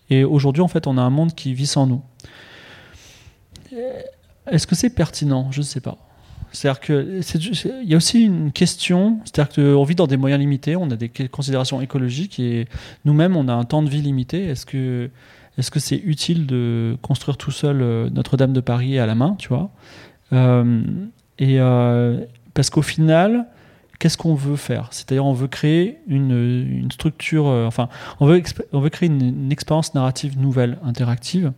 et 0.09 0.23
aujourd'hui 0.23 0.61
en 0.61 0.69
fait 0.69 0.87
on 0.87 0.97
a 0.97 1.01
un 1.01 1.09
monde 1.09 1.35
qui 1.35 1.53
vit 1.53 1.67
sans 1.67 1.85
nous. 1.85 2.01
Euh, 3.73 4.01
Est-ce 4.49 4.65
que 4.65 4.75
c'est 4.75 4.89
pertinent? 4.89 5.51
Je 5.51 5.59
ne 5.59 5.65
sais 5.65 5.81
pas. 5.81 5.97
C'est-à-dire 6.51 6.79
que 6.79 7.21
il 7.83 7.89
y 7.89 7.93
a 7.93 7.97
aussi 7.97 8.23
une 8.23 8.51
question, 8.51 9.19
c'est-à-dire 9.23 9.53
qu'on 9.53 9.83
vit 9.83 9.95
dans 9.95 10.07
des 10.07 10.17
moyens 10.17 10.39
limités, 10.39 10.75
on 10.75 10.89
a 10.89 10.95
des 10.95 11.09
considérations 11.09 11.79
écologiques 11.81 12.39
et 12.39 12.67
nous-mêmes 13.05 13.35
on 13.35 13.47
a 13.47 13.53
un 13.53 13.65
temps 13.65 13.83
de 13.83 13.89
vie 13.89 14.01
limité. 14.01 14.45
Est-ce 14.45 14.65
que 14.65 15.09
est-ce 15.57 15.71
que 15.71 15.79
c'est 15.79 15.97
utile 15.97 16.45
de 16.47 16.97
construire 17.01 17.37
tout 17.37 17.51
seul 17.51 17.81
euh, 17.81 18.09
Notre-Dame 18.09 18.53
de 18.53 18.61
Paris 18.61 18.97
à 18.97 19.05
la 19.05 19.13
main, 19.13 19.35
tu 19.37 19.49
vois? 19.49 19.69
Euh, 20.33 20.81
Et 21.37 21.59
euh, 21.59 22.25
parce 22.53 22.69
qu'au 22.69 22.81
final, 22.81 23.45
qu'est-ce 23.99 24.17
qu'on 24.17 24.35
veut 24.35 24.55
faire? 24.55 24.87
C'est-à-dire 24.91 25.25
on 25.25 25.33
veut 25.33 25.47
créer 25.47 25.97
une, 26.07 26.31
une 26.31 26.91
structure, 26.91 27.45
enfin 27.45 27.89
on 28.19 28.25
veut 28.25 28.41
on 28.73 28.79
veut 28.79 28.89
créer 28.89 29.07
une, 29.09 29.21
une 29.21 29.51
expérience 29.51 29.93
narrative 29.93 30.39
nouvelle, 30.39 30.77
interactive. 30.83 31.51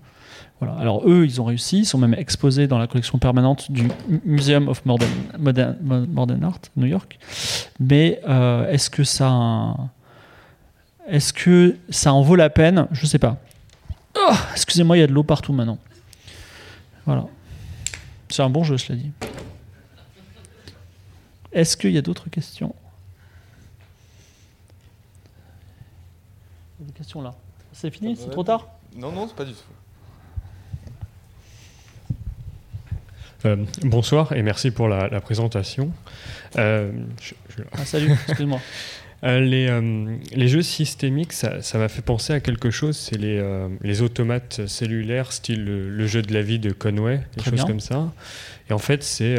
Alors 0.61 1.07
eux, 1.07 1.25
ils 1.25 1.41
ont 1.41 1.45
réussi, 1.45 1.79
ils 1.79 1.85
sont 1.85 1.97
même 1.97 2.13
exposés 2.13 2.67
dans 2.67 2.77
la 2.77 2.85
collection 2.85 3.17
permanente 3.17 3.71
du 3.71 3.87
Museum 4.25 4.67
of 4.67 4.85
Modern, 4.85 6.43
Art, 6.43 6.59
New 6.75 6.85
York. 6.85 7.17
Mais 7.79 8.21
euh, 8.27 8.69
est-ce 8.69 8.91
que 8.91 9.03
ça, 9.03 9.75
est-ce 11.07 11.33
que 11.33 11.77
ça 11.89 12.13
en 12.13 12.21
vaut 12.21 12.35
la 12.35 12.51
peine? 12.51 12.87
Je 12.91 13.07
sais 13.07 13.17
pas. 13.17 13.37
Oh, 14.15 14.35
excusez-moi, 14.51 14.97
il 14.97 14.99
y 14.99 15.03
a 15.03 15.07
de 15.07 15.13
l'eau 15.13 15.23
partout 15.23 15.51
maintenant. 15.51 15.79
Voilà. 17.05 17.25
C'est 18.29 18.43
un 18.43 18.49
bon 18.49 18.63
jeu, 18.63 18.77
cela 18.77 18.99
dit. 18.99 19.11
Est-ce 21.51 21.75
qu'il 21.75 21.91
y 21.91 21.97
a 21.97 22.01
d'autres 22.01 22.29
questions? 22.29 22.75
Il 26.79 26.83
y 26.83 26.85
a 26.85 26.87
Des 26.91 26.93
questions 26.93 27.21
là. 27.21 27.33
C'est 27.73 27.89
fini? 27.89 28.15
C'est 28.15 28.29
trop 28.29 28.43
tard? 28.43 28.67
Non, 28.95 29.11
non, 29.11 29.27
c'est 29.27 29.35
pas 29.35 29.45
du 29.45 29.53
tout. 29.53 29.59
Euh, 33.45 33.55
bonsoir 33.83 34.33
et 34.33 34.43
merci 34.43 34.71
pour 34.71 34.87
la, 34.87 35.07
la 35.07 35.21
présentation. 35.21 35.91
Euh, 36.57 36.91
je- 37.21 37.33
je- 37.57 37.63
Ah, 37.71 37.85
salut, 37.85 38.11
excuse-moi. 38.27 38.59
Euh, 39.23 39.39
les, 39.39 39.67
euh, 39.69 40.15
les 40.33 40.47
jeux 40.47 40.63
systémiques, 40.63 41.31
ça 41.33 41.59
m'a 41.75 41.89
fait 41.89 42.01
penser 42.01 42.33
à 42.33 42.39
quelque 42.39 42.71
chose, 42.71 42.97
c'est 42.97 43.19
les, 43.19 43.37
euh, 43.37 43.67
les 43.83 44.01
automates 44.01 44.65
cellulaires, 44.65 45.31
style 45.31 45.63
le, 45.63 45.91
le 45.91 46.07
jeu 46.07 46.23
de 46.23 46.33
la 46.33 46.41
vie 46.41 46.57
de 46.57 46.71
Conway, 46.71 47.17
des 47.17 47.41
Très 47.41 47.51
choses 47.51 47.53
bien. 47.59 47.67
comme 47.67 47.79
ça. 47.79 48.11
Et 48.67 48.73
en 48.73 48.79
fait, 48.79 49.03
c'est 49.03 49.37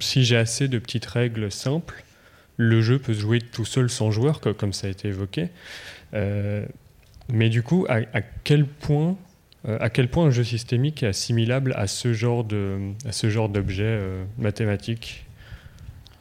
si 0.00 0.24
j'ai 0.24 0.38
assez 0.38 0.66
de 0.68 0.78
petites 0.78 1.04
règles 1.04 1.52
simples, 1.52 2.04
le 2.56 2.80
jeu 2.80 2.98
peut 2.98 3.12
se 3.12 3.20
jouer 3.20 3.40
tout 3.42 3.66
seul 3.66 3.90
sans 3.90 4.10
joueur, 4.10 4.40
co- 4.40 4.54
comme 4.54 4.72
ça 4.72 4.86
a 4.86 4.90
été 4.90 5.08
évoqué. 5.08 5.48
Mais 6.14 7.48
du 7.50 7.62
coup, 7.62 7.84
à, 7.90 7.96
à 8.16 8.22
quel 8.44 8.64
point 8.64 9.14
à 9.66 9.90
quel 9.90 10.08
point 10.08 10.26
un 10.26 10.30
jeu 10.30 10.44
systémique 10.44 11.02
est 11.02 11.08
assimilable 11.08 11.72
à 11.76 11.86
ce 11.86 12.12
genre 12.12 12.44
de 12.44 12.78
à 13.06 13.12
ce 13.12 13.30
genre 13.30 13.48
d'objet 13.48 13.84
euh, 13.84 14.24
mathématique 14.38 15.24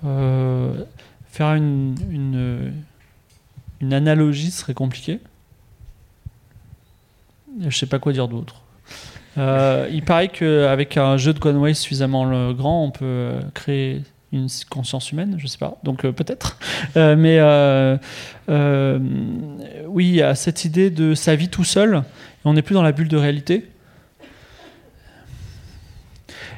Euh, 0.05 0.83
faire 1.27 1.53
une, 1.53 1.95
une, 3.81 3.93
analogie 3.93 4.51
serait 4.51 4.73
compliqué. 4.73 5.19
Je 7.59 7.75
sais 7.75 7.85
pas 7.85 7.99
quoi 7.99 8.11
dire 8.13 8.27
d'autre. 8.27 8.61
Euh, 9.37 9.87
il 9.91 10.03
paraît 10.03 10.27
qu'avec 10.27 10.97
un 10.97 11.17
jeu 11.17 11.33
de 11.33 11.39
Conway 11.39 11.73
suffisamment 11.73 12.51
grand, 12.53 12.83
on 12.85 12.91
peut 12.91 13.05
euh, 13.05 13.41
créer 13.53 14.01
une 14.33 14.47
conscience 14.69 15.11
humaine, 15.11 15.35
je 15.37 15.45
sais 15.45 15.59
pas, 15.59 15.77
donc 15.83 16.03
euh, 16.03 16.11
peut-être. 16.11 16.57
Euh, 16.97 17.15
mais 17.15 17.37
euh, 17.39 17.97
euh, 18.49 18.99
oui, 19.87 20.21
a 20.21 20.35
cette 20.35 20.65
idée 20.65 20.89
de 20.89 21.15
sa 21.15 21.35
vie 21.35 21.47
tout 21.47 21.63
seul, 21.63 22.03
on 22.43 22.53
n'est 22.53 22.61
plus 22.61 22.73
dans 22.73 22.83
la 22.83 22.91
bulle 22.91 23.07
de 23.07 23.17
réalité. 23.17 23.69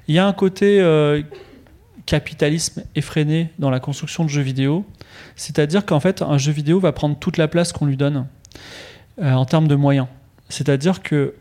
Il 0.07 0.15
y 0.15 0.19
a 0.19 0.27
un 0.27 0.33
côté 0.33 0.83
capitalisme 2.05 2.83
effréné 2.95 3.51
dans 3.59 3.69
la 3.69 3.79
construction 3.79 4.23
de 4.23 4.29
jeux 4.29 4.41
vidéo. 4.41 4.85
C'est-à-dire 5.35 5.85
qu'en 5.85 5.99
fait, 5.99 6.21
un 6.21 6.37
jeu 6.37 6.51
vidéo 6.51 6.79
va 6.79 6.91
prendre 6.91 7.17
toute 7.17 7.37
la 7.37 7.47
place 7.47 7.71
qu'on 7.71 7.85
lui 7.85 7.97
donne 7.97 8.25
en 9.21 9.45
termes 9.45 9.67
de 9.67 9.75
moyens. 9.75 10.07
C'est-à-dire 10.49 11.01
que 11.01 11.35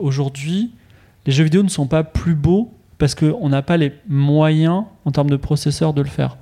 aujourd'hui, 0.00 0.72
les 1.26 1.32
jeux 1.32 1.44
vidéo 1.44 1.62
ne 1.62 1.68
sont 1.68 1.86
pas 1.86 2.04
plus 2.04 2.34
beaux 2.34 2.72
parce 3.02 3.16
qu'on 3.16 3.48
n'a 3.48 3.62
pas 3.62 3.78
les 3.78 3.94
moyens 4.06 4.84
en 5.04 5.10
termes 5.10 5.28
de 5.28 5.34
processeur 5.34 5.92
de 5.92 6.02
le 6.02 6.08
faire. 6.08 6.36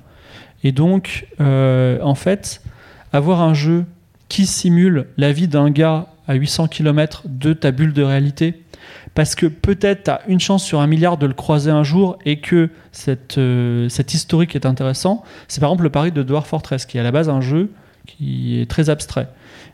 Et 0.62 0.72
donc, 0.72 1.26
euh, 1.40 1.98
en 2.02 2.14
fait, 2.14 2.60
avoir 3.14 3.40
un 3.40 3.54
jeu 3.54 3.86
qui 4.28 4.44
simule 4.44 5.06
la 5.16 5.32
vie 5.32 5.48
d'un 5.48 5.70
gars 5.70 6.08
à 6.28 6.34
800 6.34 6.68
km 6.68 7.22
de 7.24 7.54
ta 7.54 7.70
bulle 7.70 7.94
de 7.94 8.02
réalité, 8.02 8.62
parce 9.14 9.34
que 9.34 9.46
peut-être 9.46 10.04
tu 10.04 10.10
as 10.10 10.20
une 10.28 10.38
chance 10.38 10.62
sur 10.62 10.82
un 10.82 10.86
milliard 10.86 11.16
de 11.16 11.24
le 11.24 11.32
croiser 11.32 11.70
un 11.70 11.82
jour 11.82 12.18
et 12.26 12.40
que 12.40 12.68
cette, 12.92 13.38
euh, 13.38 13.88
historique 13.88 14.54
est 14.54 14.66
intéressant, 14.66 15.24
c'est 15.48 15.62
par 15.62 15.70
exemple 15.70 15.84
le 15.84 15.90
pari 15.90 16.12
de 16.12 16.22
Dwarf 16.22 16.46
Fortress, 16.46 16.84
qui 16.84 16.98
est 16.98 17.00
à 17.00 17.04
la 17.04 17.10
base 17.10 17.30
un 17.30 17.40
jeu 17.40 17.72
qui 18.04 18.60
est 18.60 18.70
très 18.70 18.90
abstrait. 18.90 19.30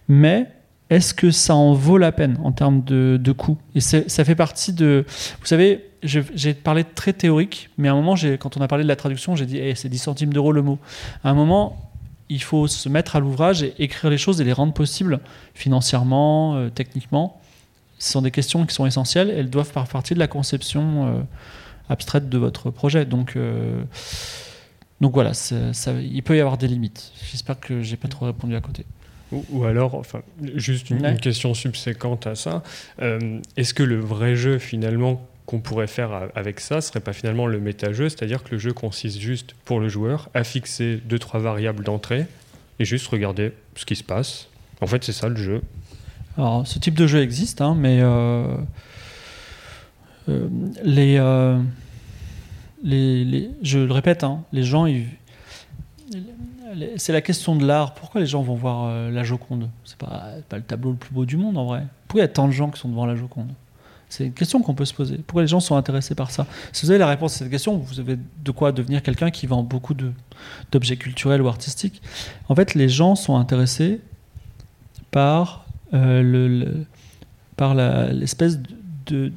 Mais 0.07 0.47
est-ce 0.89 1.15
que 1.15 1.33
ça 1.33 1.57
en 1.57 1.73
vaut 1.73 1.99
la 1.99 2.13
peine 2.13 2.39
en 2.45 2.53
termes 2.53 2.85
de, 2.85 3.19
de 3.21 3.33
coût? 3.33 3.59
Et 3.75 3.81
ça 3.81 4.25
fait 4.25 4.37
partie 4.37 4.73
de. 4.73 5.05
Vous 5.41 5.47
savez, 5.47 5.85
j'ai 6.07 6.55
parlé 6.55 6.85
très 6.85 7.13
théorique, 7.13 7.71
mais 7.79 7.89
à 7.89 7.93
un 7.93 7.95
moment, 7.97 8.15
quand 8.39 8.57
on 8.57 8.61
a 8.61 8.69
parlé 8.69 8.85
de 8.85 8.89
la 8.89 8.97
traduction, 8.97 9.37
j'ai 9.37 9.47
dit 9.47 9.59
Eh, 9.59 9.75
c'est 9.75 9.89
10 9.89 9.99
centimes 9.99 10.33
d'euros 10.33 10.53
le 10.53 10.63
mot. 10.63 10.79
À 11.25 11.31
un 11.31 11.35
moment, 11.35 11.91
il 12.29 12.43
faut 12.43 12.67
se 12.67 12.89
mettre 12.89 13.17
à 13.17 13.21
l'ouvrage 13.21 13.63
et 13.63 13.75
écrire 13.79 14.11
les 14.11 14.19
choses 14.19 14.41
et 14.41 14.45
les 14.45 14.53
rendre 14.53 14.73
possibles 14.73 15.21
financièrement, 15.55 16.57
euh, 16.57 16.71
techniquement. 16.71 17.41
Ce 17.99 18.13
sont 18.13 18.23
des 18.23 18.31
questions 18.31 18.67
qui 18.67 18.75
sont 18.75 18.85
essentielles. 18.87 19.31
Elles 19.31 19.49
doivent 19.51 19.71
faire 19.71 19.87
partie 19.87 20.15
de 20.15 20.19
la 20.19 20.27
conception 20.29 21.07
euh, 21.07 21.21
abstraite 21.89 22.29
de 22.29 22.37
votre 22.39 22.71
projet. 22.71 23.05
Donc, 23.07 23.37
euh, 23.37 23.83
donc 25.01 25.13
voilà, 25.15 25.35
ça- 25.35 25.93
il 25.93 26.23
peut 26.23 26.37
y 26.37 26.41
avoir 26.41 26.59
des 26.59 26.69
limites. 26.69 27.13
J'espère 27.31 27.59
que 27.61 27.83
j'ai 27.83 27.97
pas 27.97 28.09
trop 28.09 28.27
répondu 28.27 28.55
à 28.57 28.61
côté. 28.61 28.85
Ou, 29.33 29.45
ou 29.51 29.65
alors, 29.65 29.95
enfin, 29.95 30.21
juste 30.55 30.91
une, 30.91 31.03
Ouais. 31.03 31.11
une 31.13 31.21
question 31.21 31.53
subséquente 31.55 32.27
à 32.27 32.35
ça. 32.35 32.63
Est-ce 33.57 33.75
que 33.75 33.83
le 33.83 33.99
vrai 33.99 34.37
jeu, 34.37 34.59
finalement, 34.59 35.21
qu'on 35.47 35.61
pourrait 35.61 35.87
faire 35.87 36.29
avec 36.35 36.59
ça, 36.61 36.81
serait 36.81 37.01
pas 37.01 37.13
finalement 37.13 37.47
le 37.47 37.61
méta-jeu 37.61 38.09
C'est-à-dire 38.09 38.43
que 38.43 38.51
le 38.51 38.59
jeu 38.59 38.73
consiste 38.73 39.19
juste 39.21 39.55
pour 39.65 39.79
le 39.81 39.89
joueur 39.89 40.29
à 40.35 40.43
fixer 40.45 41.01
deux, 41.05 41.19
trois 41.21 41.39
variables 41.41 41.85
d'entrée 41.85 42.27
et 42.79 42.85
juste 42.85 43.07
regarder 43.07 43.53
ce 43.77 43.85
qui 43.87 43.97
se 43.97 44.05
passe. 44.05 44.49
En 44.81 44.87
fait, 44.87 45.03
c'est 45.05 45.13
ça 45.13 45.29
le 45.29 45.37
jeu. 45.37 45.63
Alors, 46.37 46.67
ce 46.67 46.79
type 46.79 46.95
de 46.95 47.07
jeu 47.07 47.23
existe, 47.23 47.61
hein, 47.63 47.75
mais 47.79 48.01
euh, 48.03 48.57
euh, 50.29 50.49
euh, 50.85 51.63
les, 52.83 53.25
les- 53.25 53.51
je 53.63 53.79
le 53.79 53.93
répète, 53.93 54.23
hein, 54.25 54.43
les 54.53 54.63
gens, 54.63 54.87
c'est 56.97 57.13
la 57.13 57.23
question 57.23 57.57
de 57.57 57.65
l'art. 57.67 57.95
Pourquoi 57.95 58.21
les 58.21 58.27
gens 58.27 58.43
vont 58.43 58.55
voir 58.55 59.11
la 59.11 59.23
Joconde? 59.23 59.71
C'est 59.85 59.97
pas, 59.97 60.33
pas 60.49 60.57
le 60.57 60.63
tableau 60.63 60.91
le 60.91 60.97
plus 60.97 61.15
beau 61.15 61.25
du 61.25 61.37
monde 61.37 61.57
en 61.57 61.65
vrai. 61.65 61.85
Pourquoi 62.07 62.21
il 62.21 62.23
y 62.23 62.25
a 62.25 62.29
tant 62.29 62.49
de 62.49 62.53
gens 62.53 62.69
qui 62.71 62.79
sont 62.81 62.89
devant 62.89 63.07
la 63.07 63.17
Joconde? 63.17 63.49
C'est 64.09 64.27
une 64.27 64.33
question 64.33 64.63
qu'on 64.63 64.75
peut 64.75 64.85
se 64.85 64.95
poser. 64.95 65.19
Pourquoi 65.19 65.43
les 65.43 65.49
gens 65.49 65.61
sont 65.61 65.77
intéressés 65.77 66.15
par 66.15 66.31
ça 66.31 66.47
Si 66.73 66.85
vous 66.85 66.91
avez 66.91 66.99
la 66.99 67.09
réponse 67.09 67.35
à 67.35 67.39
cette 67.39 67.51
question, 67.51 67.77
vous 67.77 67.99
avez 67.99 68.17
de 68.17 68.51
quoi 68.53 68.73
devenir 68.73 69.03
quelqu'un 69.03 69.31
qui 69.31 69.47
vend 69.47 69.63
beaucoup 69.63 69.95
d'objets 69.95 70.97
culturels 70.97 71.43
ou 71.43 71.49
artistiques. 71.49 72.01
En 72.49 72.55
fait, 72.55 72.75
les 72.75 72.89
gens 72.89 73.17
sont 73.17 73.37
intéressés 73.37 74.01
par 75.11 75.67
euh, 75.93 76.85
l'espèce 78.13 78.61
de, 79.07 79.33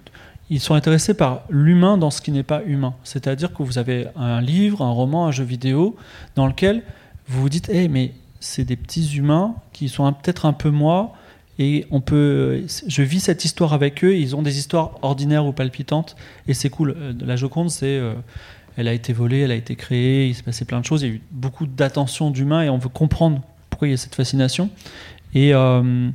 ils 0.49 0.59
sont 0.59 0.73
intéressés 0.73 1.13
par 1.13 1.43
l'humain 1.49 1.97
dans 1.97 2.09
ce 2.11 2.21
qui 2.21 2.31
n'est 2.31 2.43
pas 2.43 2.63
humain. 2.63 2.93
C'est-à-dire 3.03 3.53
que 3.53 3.63
vous 3.63 3.77
avez 3.77 4.07
un 4.15 4.41
livre, 4.41 4.81
un 4.83 4.91
roman, 4.91 5.27
un 5.27 5.31
jeu 5.31 5.43
vidéo 5.43 5.95
dans 6.35 6.47
lequel 6.47 6.83
vous 7.27 7.41
vous 7.41 7.49
dites, 7.49 7.69
Eh, 7.71 7.87
mais 7.87 8.13
c'est 8.39 8.65
des 8.65 8.75
petits 8.75 9.17
humains 9.17 9.55
qui 9.73 9.89
sont 9.89 10.11
peut-être 10.13 10.45
un 10.45 10.53
peu 10.53 10.69
moi 10.69 11.13
et 11.59 11.85
on 11.91 11.99
peut, 11.99 12.65
je 12.87 13.03
vis 13.03 13.19
cette 13.19 13.43
histoire 13.43 13.73
avec 13.73 14.03
eux. 14.05 14.15
Ils 14.15 14.33
ont 14.35 14.41
des 14.41 14.57
histoires 14.57 14.97
ordinaires 15.01 15.45
ou 15.45 15.51
palpitantes 15.51 16.15
et 16.47 16.53
c'est 16.53 16.69
cool. 16.69 16.95
Euh, 16.97 17.13
La 17.19 17.35
Joconde, 17.35 17.69
c'est 17.69 17.97
euh, 17.97 18.13
elle 18.77 18.87
a 18.87 18.93
été 18.93 19.11
volée, 19.11 19.39
elle 19.39 19.51
a 19.51 19.55
été 19.55 19.75
créée, 19.75 20.29
il 20.29 20.35
s'est 20.35 20.43
passé 20.43 20.63
plein 20.63 20.79
de 20.79 20.85
choses. 20.85 21.01
Il 21.01 21.09
y 21.09 21.11
a 21.11 21.15
eu 21.15 21.21
beaucoup 21.31 21.67
d'attention 21.67 22.31
d'humains 22.31 22.63
et 22.63 22.69
on 22.69 22.77
veut 22.77 22.87
comprendre 22.87 23.41
pourquoi 23.69 23.89
il 23.89 23.91
y 23.91 23.93
a 23.93 23.97
cette 23.97 24.15
fascination. 24.15 24.69
Et 25.35 25.53
euh, 25.53 26.09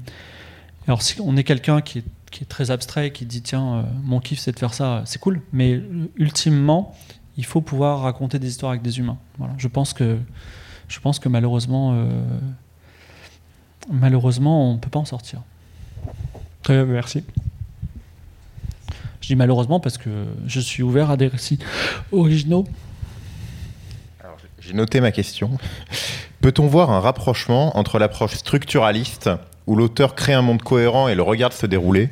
alors, 0.88 1.02
si 1.02 1.20
on 1.20 1.36
est 1.36 1.44
quelqu'un 1.44 1.82
qui 1.82 1.98
est, 1.98 2.04
très 2.48 2.72
abstrait, 2.72 3.12
qui 3.12 3.26
dit 3.26 3.42
tiens, 3.42 3.86
mon 4.02 4.18
kiff 4.18 4.40
c'est 4.40 4.50
de 4.50 4.58
faire 4.58 4.74
ça, 4.74 5.02
c'est 5.06 5.20
cool. 5.20 5.40
Mais 5.52 5.80
ultimement, 6.16 6.96
il 7.36 7.44
faut 7.44 7.60
pouvoir 7.60 8.00
raconter 8.00 8.40
des 8.40 8.48
histoires 8.48 8.70
avec 8.70 8.82
des 8.82 8.98
humains. 8.98 9.18
Voilà. 9.38 9.54
Je 9.56 9.68
pense 9.68 9.92
que, 9.92 10.18
je 10.88 10.98
pense 10.98 11.20
que 11.20 11.28
malheureusement, 11.28 11.96
malheureusement, 13.90 14.70
on 14.70 14.74
ne 14.74 14.78
peut 14.78 14.90
pas 14.90 14.98
en 14.98 15.04
sortir. 15.04 15.40
Très 16.62 16.74
bien, 16.74 16.84
merci. 16.84 17.24
Je 19.20 19.28
dis 19.28 19.36
malheureusement 19.36 19.80
parce 19.80 19.96
que 19.96 20.26
je 20.46 20.60
suis 20.60 20.82
ouvert 20.82 21.10
à 21.10 21.16
des 21.16 21.28
récits 21.28 21.58
originaux. 22.12 22.66
J'ai 24.60 24.74
noté 24.74 25.00
ma 25.00 25.12
question. 25.12 25.50
Peut-on 26.40 26.66
voir 26.66 26.90
un 26.90 27.00
rapprochement 27.00 27.76
entre 27.78 27.98
l'approche 27.98 28.34
structuraliste, 28.34 29.30
où 29.66 29.76
l'auteur 29.76 30.14
crée 30.14 30.32
un 30.32 30.42
monde 30.42 30.62
cohérent 30.62 31.08
et 31.08 31.14
le 31.14 31.22
regarde 31.22 31.52
se 31.52 31.66
dérouler, 31.66 32.10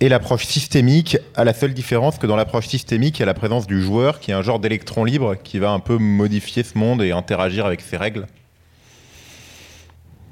et 0.00 0.08
l'approche 0.08 0.46
systémique, 0.46 1.16
à 1.34 1.44
la 1.44 1.54
seule 1.54 1.74
différence 1.74 2.18
que 2.18 2.26
dans 2.26 2.36
l'approche 2.36 2.66
systémique, 2.66 3.18
il 3.18 3.20
y 3.20 3.22
a 3.22 3.26
la 3.26 3.34
présence 3.34 3.66
du 3.66 3.80
joueur, 3.80 4.20
qui 4.20 4.32
est 4.32 4.34
un 4.34 4.42
genre 4.42 4.58
d'électron 4.58 5.04
libre, 5.04 5.36
qui 5.36 5.58
va 5.58 5.70
un 5.70 5.80
peu 5.80 5.96
modifier 5.96 6.62
ce 6.62 6.76
monde 6.76 7.02
et 7.02 7.12
interagir 7.12 7.66
avec 7.66 7.80
ses 7.80 7.96
règles? 7.96 8.26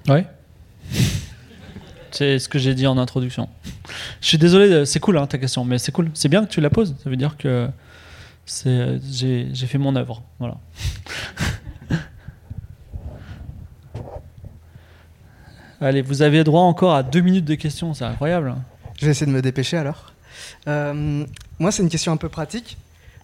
Ouais. 0.08 0.26
C'est 2.10 2.38
ce 2.38 2.48
que 2.48 2.58
j'ai 2.58 2.74
dit 2.74 2.86
en 2.86 2.98
introduction. 2.98 3.48
Je 4.20 4.26
suis 4.26 4.38
désolé, 4.38 4.84
c'est 4.84 4.98
cool 5.00 5.16
hein, 5.16 5.26
ta 5.26 5.38
question, 5.38 5.64
mais 5.64 5.78
c'est 5.78 5.92
cool. 5.92 6.10
C'est 6.14 6.28
bien 6.28 6.44
que 6.44 6.50
tu 6.50 6.60
la 6.60 6.68
poses. 6.68 6.96
Ça 7.02 7.08
veut 7.08 7.16
dire 7.16 7.36
que 7.36 7.68
c'est, 8.46 8.98
j'ai, 9.10 9.48
j'ai 9.52 9.66
fait 9.66 9.78
mon 9.78 9.94
œuvre. 9.94 10.22
Voilà. 10.40 10.56
Allez, 15.80 16.02
vous 16.02 16.20
avez 16.22 16.44
droit 16.44 16.62
encore 16.62 16.94
à 16.94 17.02
deux 17.02 17.20
minutes 17.20 17.44
de 17.46 17.54
questions, 17.54 17.94
c'est 17.94 18.04
incroyable. 18.04 18.54
Je 18.98 19.06
vais 19.06 19.12
essayer 19.12 19.26
de 19.26 19.32
me 19.34 19.40
dépêcher 19.40 19.76
alors. 19.78 20.12
Euh, 20.68 21.24
moi, 21.58 21.72
c'est 21.72 21.82
une 21.82 21.88
question 21.88 22.12
un 22.12 22.18
peu 22.18 22.28
pratique. 22.28 22.76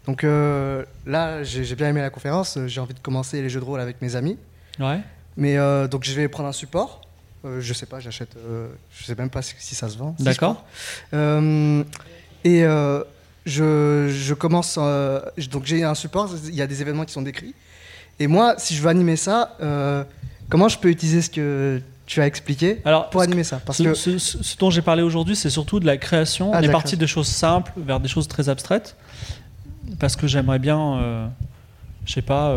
Donc 0.06 0.24
euh, 0.24 0.84
là, 1.04 1.42
j'ai 1.42 1.64
j'ai 1.64 1.74
bien 1.74 1.88
aimé 1.88 2.00
la 2.00 2.10
conférence. 2.10 2.58
J'ai 2.66 2.80
envie 2.80 2.94
de 2.94 3.00
commencer 3.00 3.42
les 3.42 3.48
jeux 3.48 3.60
de 3.60 3.64
rôle 3.64 3.80
avec 3.80 4.00
mes 4.00 4.16
amis. 4.16 4.38
Ouais. 4.78 5.00
Mais 5.36 5.56
euh, 5.58 5.86
donc, 5.88 6.04
je 6.04 6.12
vais 6.12 6.28
prendre 6.28 6.48
un 6.48 6.52
support. 6.52 7.02
Euh, 7.44 7.60
je 7.60 7.72
sais 7.74 7.86
pas, 7.86 8.00
j'achète. 8.00 8.36
euh, 8.36 8.68
je 8.96 9.04
sais 9.04 9.14
même 9.14 9.30
pas 9.30 9.42
si, 9.42 9.74
ça 9.74 9.88
se 9.88 9.96
vend. 9.98 10.16
D'accord. 10.18 10.64
Euh, 11.14 11.84
et 12.44 12.64
euh, 12.64 13.02
je, 13.44 14.08
je 14.10 14.34
commence. 14.34 14.76
donc, 14.76 15.64
j'ai 15.64 15.84
un 15.84 15.94
support. 15.94 16.30
Il 16.46 16.54
y 16.54 16.62
a 16.62 16.66
des 16.66 16.80
événements 16.82 17.04
qui 17.04 17.12
sont 17.12 17.22
décrits. 17.22 17.54
Et 18.18 18.26
moi, 18.26 18.54
si 18.58 18.74
je 18.74 18.82
veux 18.82 18.88
animer 18.88 19.16
ça, 19.16 19.56
comment 20.48 20.68
je 20.68 20.78
peux 20.78 20.88
utiliser 20.88 21.20
ce 21.22 21.30
que 21.30 21.82
tu 22.06 22.20
as 22.22 22.26
expliqué 22.26 22.80
pour 23.10 23.20
animer 23.20 23.44
ça? 23.44 23.60
Parce 23.64 23.78
ce, 23.78 23.82
que 23.82 23.94
ce- 23.94 24.18
ce- 24.18 24.42
ce 24.42 24.56
dont 24.56 24.70
j'ai 24.70 24.80
parlé 24.82 25.02
aujourd'hui, 25.02 25.36
c'est 25.36 25.50
surtout 25.50 25.80
de 25.80 25.86
la 25.86 25.96
création. 25.98 26.50
Ah, 26.54 26.58
on 26.60 26.62
est 26.62 26.70
parti 26.70 26.96
de 26.96 27.06
choses 27.06 27.26
simples 27.28 27.72
vers 27.76 28.00
des 28.00 28.08
choses 28.08 28.26
très 28.28 28.48
abstraites. 28.48 28.96
Parce 29.98 30.16
que 30.16 30.26
j'aimerais 30.26 30.58
bien, 30.58 31.30
je 32.06 32.12
sais 32.12 32.22
pas, 32.22 32.56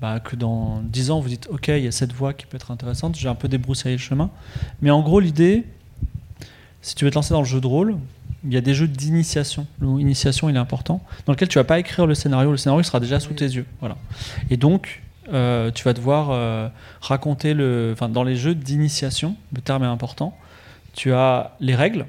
bah, 0.00 0.20
que 0.20 0.36
dans 0.36 0.80
10 0.82 1.10
ans, 1.10 1.20
vous 1.20 1.28
dites 1.28 1.48
Ok, 1.50 1.68
il 1.68 1.84
y 1.84 1.86
a 1.86 1.92
cette 1.92 2.12
voie 2.12 2.32
qui 2.32 2.46
peut 2.46 2.56
être 2.56 2.70
intéressante. 2.70 3.16
J'ai 3.16 3.28
un 3.28 3.34
peu 3.34 3.48
débroussaillé 3.48 3.96
le 3.96 4.00
chemin. 4.00 4.30
Mais 4.80 4.90
en 4.90 5.02
gros, 5.02 5.20
l'idée, 5.20 5.64
si 6.82 6.94
tu 6.94 7.04
veux 7.04 7.10
te 7.10 7.16
lancer 7.16 7.34
dans 7.34 7.40
le 7.40 7.46
jeu 7.46 7.60
de 7.60 7.66
rôle, 7.66 7.96
il 8.44 8.54
y 8.54 8.56
a 8.56 8.62
des 8.62 8.72
jeux 8.72 8.88
d'initiation. 8.88 9.66
L'initiation, 9.82 10.48
il 10.48 10.56
est 10.56 10.58
important. 10.58 11.02
Dans 11.26 11.32
lequel 11.34 11.48
tu 11.48 11.58
vas 11.58 11.64
pas 11.64 11.78
écrire 11.78 12.06
le 12.06 12.14
scénario. 12.14 12.50
Le 12.50 12.56
scénario 12.56 12.80
il 12.80 12.84
sera 12.84 13.00
déjà 13.00 13.20
sous 13.20 13.34
tes 13.34 13.44
yeux. 13.44 13.66
Voilà. 13.80 13.96
Et 14.48 14.56
donc, 14.56 15.02
euh, 15.32 15.70
tu 15.70 15.84
vas 15.84 15.92
devoir 15.92 16.30
euh, 16.30 16.68
raconter 17.02 17.52
le. 17.52 17.90
Enfin, 17.92 18.08
dans 18.08 18.24
les 18.24 18.36
jeux 18.36 18.54
d'initiation, 18.54 19.36
le 19.54 19.60
terme 19.60 19.82
est 19.84 19.86
important. 19.86 20.34
Tu 20.94 21.12
as 21.12 21.52
les 21.60 21.74
règles. 21.74 22.06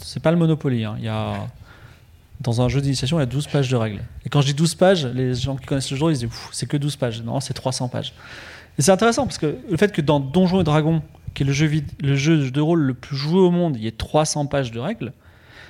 C'est 0.00 0.22
pas 0.22 0.30
le 0.30 0.38
Monopoly. 0.38 0.84
hein. 0.84 0.96
Il 0.98 1.04
y 1.04 1.08
a. 1.08 1.48
Dans 2.40 2.62
un 2.62 2.68
jeu 2.68 2.80
d'initiation, 2.80 3.18
il 3.18 3.20
y 3.20 3.22
a 3.22 3.26
12 3.26 3.48
pages 3.48 3.68
de 3.68 3.76
règles. 3.76 4.00
Et 4.24 4.28
quand 4.28 4.40
je 4.40 4.46
dis 4.46 4.54
12 4.54 4.74
pages, 4.76 5.06
les 5.06 5.34
gens 5.34 5.56
qui 5.56 5.66
connaissent 5.66 5.90
le 5.90 5.96
jeu, 5.96 6.10
ils 6.10 6.16
se 6.16 6.26
disent 6.26 6.34
c'est 6.52 6.66
que 6.66 6.76
12 6.76 6.96
pages. 6.96 7.22
Non, 7.22 7.40
c'est 7.40 7.54
300 7.54 7.88
pages. 7.88 8.12
Et 8.78 8.82
c'est 8.82 8.92
intéressant 8.92 9.24
parce 9.24 9.38
que 9.38 9.56
le 9.68 9.76
fait 9.76 9.90
que 9.92 10.00
dans 10.00 10.20
Donjons 10.20 10.60
et 10.60 10.64
Dragons, 10.64 11.02
qui 11.34 11.42
est 11.42 11.46
le 11.46 11.52
jeu, 11.52 11.68
le 12.00 12.14
jeu 12.14 12.50
de 12.50 12.60
rôle 12.60 12.80
le 12.80 12.94
plus 12.94 13.16
joué 13.16 13.40
au 13.40 13.50
monde, 13.50 13.76
il 13.76 13.82
y 13.82 13.88
ait 13.88 13.92
300 13.92 14.46
pages 14.46 14.70
de 14.70 14.78
règles, 14.78 15.12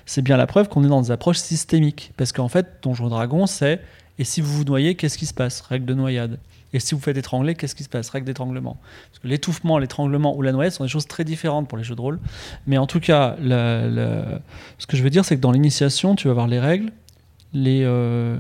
c'est 0.04 0.22
bien 0.22 0.36
la 0.36 0.46
preuve 0.46 0.68
qu'on 0.68 0.84
est 0.84 0.88
dans 0.88 1.00
des 1.00 1.10
approches 1.10 1.38
systémiques. 1.38 2.12
Parce 2.16 2.32
qu'en 2.32 2.48
fait, 2.48 2.66
Donjons 2.82 3.06
et 3.06 3.10
Dragons, 3.10 3.46
c'est 3.46 3.80
et 4.18 4.24
si 4.24 4.40
vous 4.40 4.52
vous 4.52 4.64
noyez, 4.64 4.96
qu'est-ce 4.96 5.16
qui 5.16 5.26
se 5.26 5.34
passe? 5.34 5.60
Règle 5.60 5.86
de 5.86 5.94
noyade. 5.94 6.38
Et 6.72 6.80
si 6.80 6.94
vous 6.94 7.00
faites 7.00 7.16
étrangler, 7.16 7.54
qu'est-ce 7.54 7.74
qui 7.74 7.82
se 7.82 7.88
passe? 7.88 8.10
Règle 8.10 8.26
d'étranglement. 8.26 8.76
Parce 9.10 9.20
que 9.20 9.28
l'étouffement, 9.28 9.78
l'étranglement 9.78 10.36
ou 10.36 10.42
la 10.42 10.52
noyade 10.52 10.72
sont 10.72 10.84
des 10.84 10.90
choses 10.90 11.06
très 11.06 11.24
différentes 11.24 11.68
pour 11.68 11.78
les 11.78 11.84
jeux 11.84 11.94
de 11.94 12.00
rôle. 12.00 12.18
Mais 12.66 12.76
en 12.76 12.86
tout 12.86 13.00
cas, 13.00 13.36
ce 13.38 14.86
que 14.86 14.96
je 14.96 15.02
veux 15.02 15.10
dire, 15.10 15.24
c'est 15.24 15.36
que 15.36 15.40
dans 15.40 15.52
l'initiation, 15.52 16.14
tu 16.14 16.28
vas 16.28 16.32
avoir 16.32 16.46
les 16.46 16.60
règles, 16.60 16.92
les, 17.54 17.82
euh, 17.84 18.36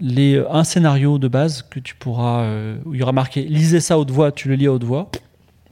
les, 0.00 0.42
un 0.50 0.64
scénario 0.64 1.18
de 1.18 1.28
base 1.28 1.62
que 1.62 1.78
tu 1.78 1.94
pourras, 1.94 2.42
euh, 2.42 2.78
où 2.84 2.94
il 2.94 3.00
y 3.00 3.02
aura 3.02 3.12
marqué 3.12 3.42
lisez 3.42 3.80
ça 3.80 3.98
haute 3.98 4.10
voix, 4.10 4.32
tu 4.32 4.48
le 4.48 4.54
lis 4.54 4.66
à 4.66 4.72
haute 4.72 4.84
voix. 4.84 5.10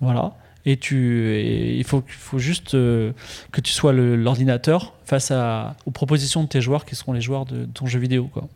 Voilà. 0.00 0.34
Et, 0.66 0.78
tu, 0.78 1.76
il 1.76 1.84
faut, 1.84 2.02
faut 2.06 2.38
juste 2.38 2.74
euh, 2.74 3.12
que 3.52 3.60
tu 3.60 3.72
sois 3.72 3.92
l'ordinateur 3.92 4.94
face 5.04 5.30
à, 5.30 5.76
aux 5.84 5.90
propositions 5.90 6.42
de 6.42 6.48
tes 6.48 6.62
joueurs 6.62 6.86
qui 6.86 6.94
seront 6.94 7.12
les 7.12 7.20
joueurs 7.20 7.44
de, 7.44 7.66
ton 7.66 7.86
jeu 7.86 7.98
vidéo. 7.98 8.30
Quoi. 8.32 8.48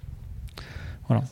Voilà. 1.09 1.23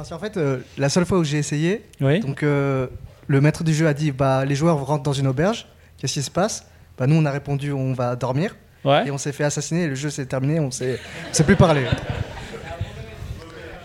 Parce 0.00 0.08
qu'en 0.08 0.18
fait, 0.18 0.38
euh, 0.38 0.60
la 0.78 0.88
seule 0.88 1.04
fois 1.04 1.18
où 1.18 1.24
j'ai 1.24 1.36
essayé, 1.36 1.84
Oui. 2.00 2.20
donc 2.20 2.42
euh, 2.42 2.86
le 3.26 3.40
maître 3.42 3.62
du 3.64 3.74
jeu 3.74 3.86
a 3.86 3.92
dit 3.92 4.12
bah, 4.12 4.46
les 4.46 4.54
joueurs 4.54 4.82
rentrent 4.82 5.02
dans 5.02 5.12
une 5.12 5.26
auberge, 5.26 5.66
qu'est-ce 5.98 6.14
qui 6.14 6.22
se 6.22 6.30
passe? 6.30 6.64
Bah, 6.96 7.06
Nous, 7.06 7.16
on 7.16 7.26
a 7.26 7.30
répondu 7.30 7.70
on 7.72 7.92
va 7.92 8.16
dormir. 8.16 8.56
Et 9.04 9.10
on 9.10 9.18
s'est 9.18 9.32
fait 9.32 9.44
assassiner, 9.44 9.82
et 9.82 9.88
le 9.88 9.94
jeu 9.94 10.08
s'est 10.08 10.24
terminé, 10.24 10.58
on 10.58 10.70
s'est 10.70 10.98
on 11.30 11.34
s'est 11.34 11.44
plus 11.44 11.56
parlé. 11.56 11.84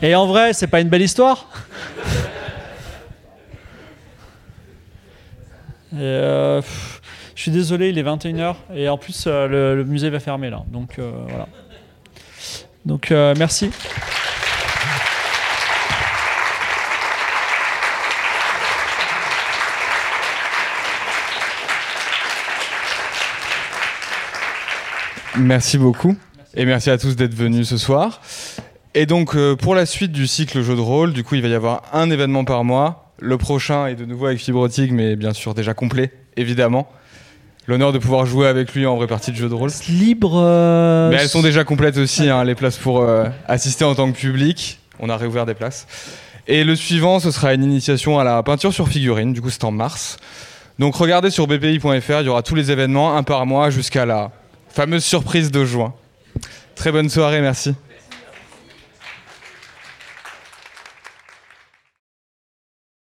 Et 0.01 0.15
en 0.15 0.25
vrai, 0.25 0.53
c'est 0.53 0.67
pas 0.67 0.79
une 0.79 0.87
belle 0.87 1.01
histoire? 1.01 1.49
Et, 5.91 5.97
euh, 5.99 6.61
pff, 6.61 7.01
je 7.35 7.41
suis 7.41 7.51
désolé, 7.51 7.89
il 7.89 7.97
est 7.99 8.03
21h 8.03 8.55
et 8.73 8.87
en 8.87 8.97
plus 8.97 9.27
le, 9.27 9.75
le 9.75 9.83
musée 9.83 10.09
va 10.09 10.21
fermer 10.21 10.49
là. 10.49 10.63
Donc 10.71 10.97
voilà. 10.97 11.49
Donc 12.85 13.09
merci. 13.11 13.69
Merci 25.37 25.77
beaucoup. 25.77 26.15
Et 26.55 26.65
merci 26.65 26.89
à 26.89 26.97
tous 26.97 27.15
d'être 27.15 27.33
venus 27.33 27.67
ce 27.67 27.77
soir. 27.77 28.21
Et 28.93 29.05
donc, 29.05 29.35
euh, 29.35 29.55
pour 29.55 29.75
la 29.75 29.85
suite 29.85 30.11
du 30.11 30.25
cycle 30.27 30.61
jeu 30.61 30.75
de 30.75 30.81
rôle, 30.81 31.11
du 31.11 31.23
coup, 31.23 31.35
il 31.35 31.41
va 31.41 31.49
y 31.49 31.53
avoir 31.53 31.83
un 31.91 32.09
événement 32.09 32.45
par 32.45 32.63
mois. 32.63 33.11
Le 33.19 33.37
prochain 33.37 33.87
est 33.87 33.95
de 33.95 34.05
nouveau 34.05 34.27
avec 34.27 34.39
Fibrotique, 34.39 34.91
mais 34.91 35.15
bien 35.15 35.33
sûr 35.33 35.53
déjà 35.53 35.73
complet, 35.73 36.11
évidemment. 36.37 36.87
L'honneur 37.67 37.91
de 37.91 37.97
pouvoir 37.97 38.25
jouer 38.25 38.47
avec 38.47 38.73
lui 38.73 38.85
en 38.85 38.95
vraie 38.95 39.07
partie 39.07 39.31
de 39.31 39.35
jeu 39.35 39.49
de 39.49 39.53
rôle. 39.53 39.71
Libre. 39.89 40.33
euh, 40.35 41.09
Mais 41.09 41.17
elles 41.17 41.29
sont 41.29 41.41
déjà 41.41 41.63
complètes 41.63 41.97
aussi, 41.97 42.29
hein, 42.29 42.43
les 42.43 42.55
places 42.55 42.77
pour 42.77 43.01
euh, 43.01 43.25
assister 43.47 43.83
en 43.83 43.95
tant 43.95 44.11
que 44.11 44.17
public. 44.17 44.79
On 44.99 45.09
a 45.09 45.17
réouvert 45.17 45.45
des 45.45 45.55
places. 45.55 45.87
Et 46.47 46.63
le 46.63 46.75
suivant, 46.75 47.19
ce 47.19 47.31
sera 47.31 47.53
une 47.53 47.63
initiation 47.63 48.19
à 48.19 48.23
la 48.23 48.41
peinture 48.43 48.71
sur 48.71 48.87
figurine. 48.87 49.33
Du 49.33 49.41
coup, 49.41 49.49
c'est 49.49 49.63
en 49.63 49.71
mars. 49.71 50.17
Donc, 50.77 50.95
regardez 50.95 51.31
sur 51.31 51.47
bpi.fr, 51.47 52.21
il 52.21 52.25
y 52.25 52.29
aura 52.29 52.43
tous 52.43 52.55
les 52.55 52.71
événements, 52.71 53.17
un 53.17 53.23
par 53.23 53.45
mois, 53.45 53.71
jusqu'à 53.71 54.05
la 54.05 54.31
fameuse 54.75 55.05
surprise 55.05 55.51
de 55.51 55.63
juin. 55.63 55.93
Très 56.75 56.91
bonne 56.91 57.09
soirée, 57.09 57.39
merci. 57.39 57.73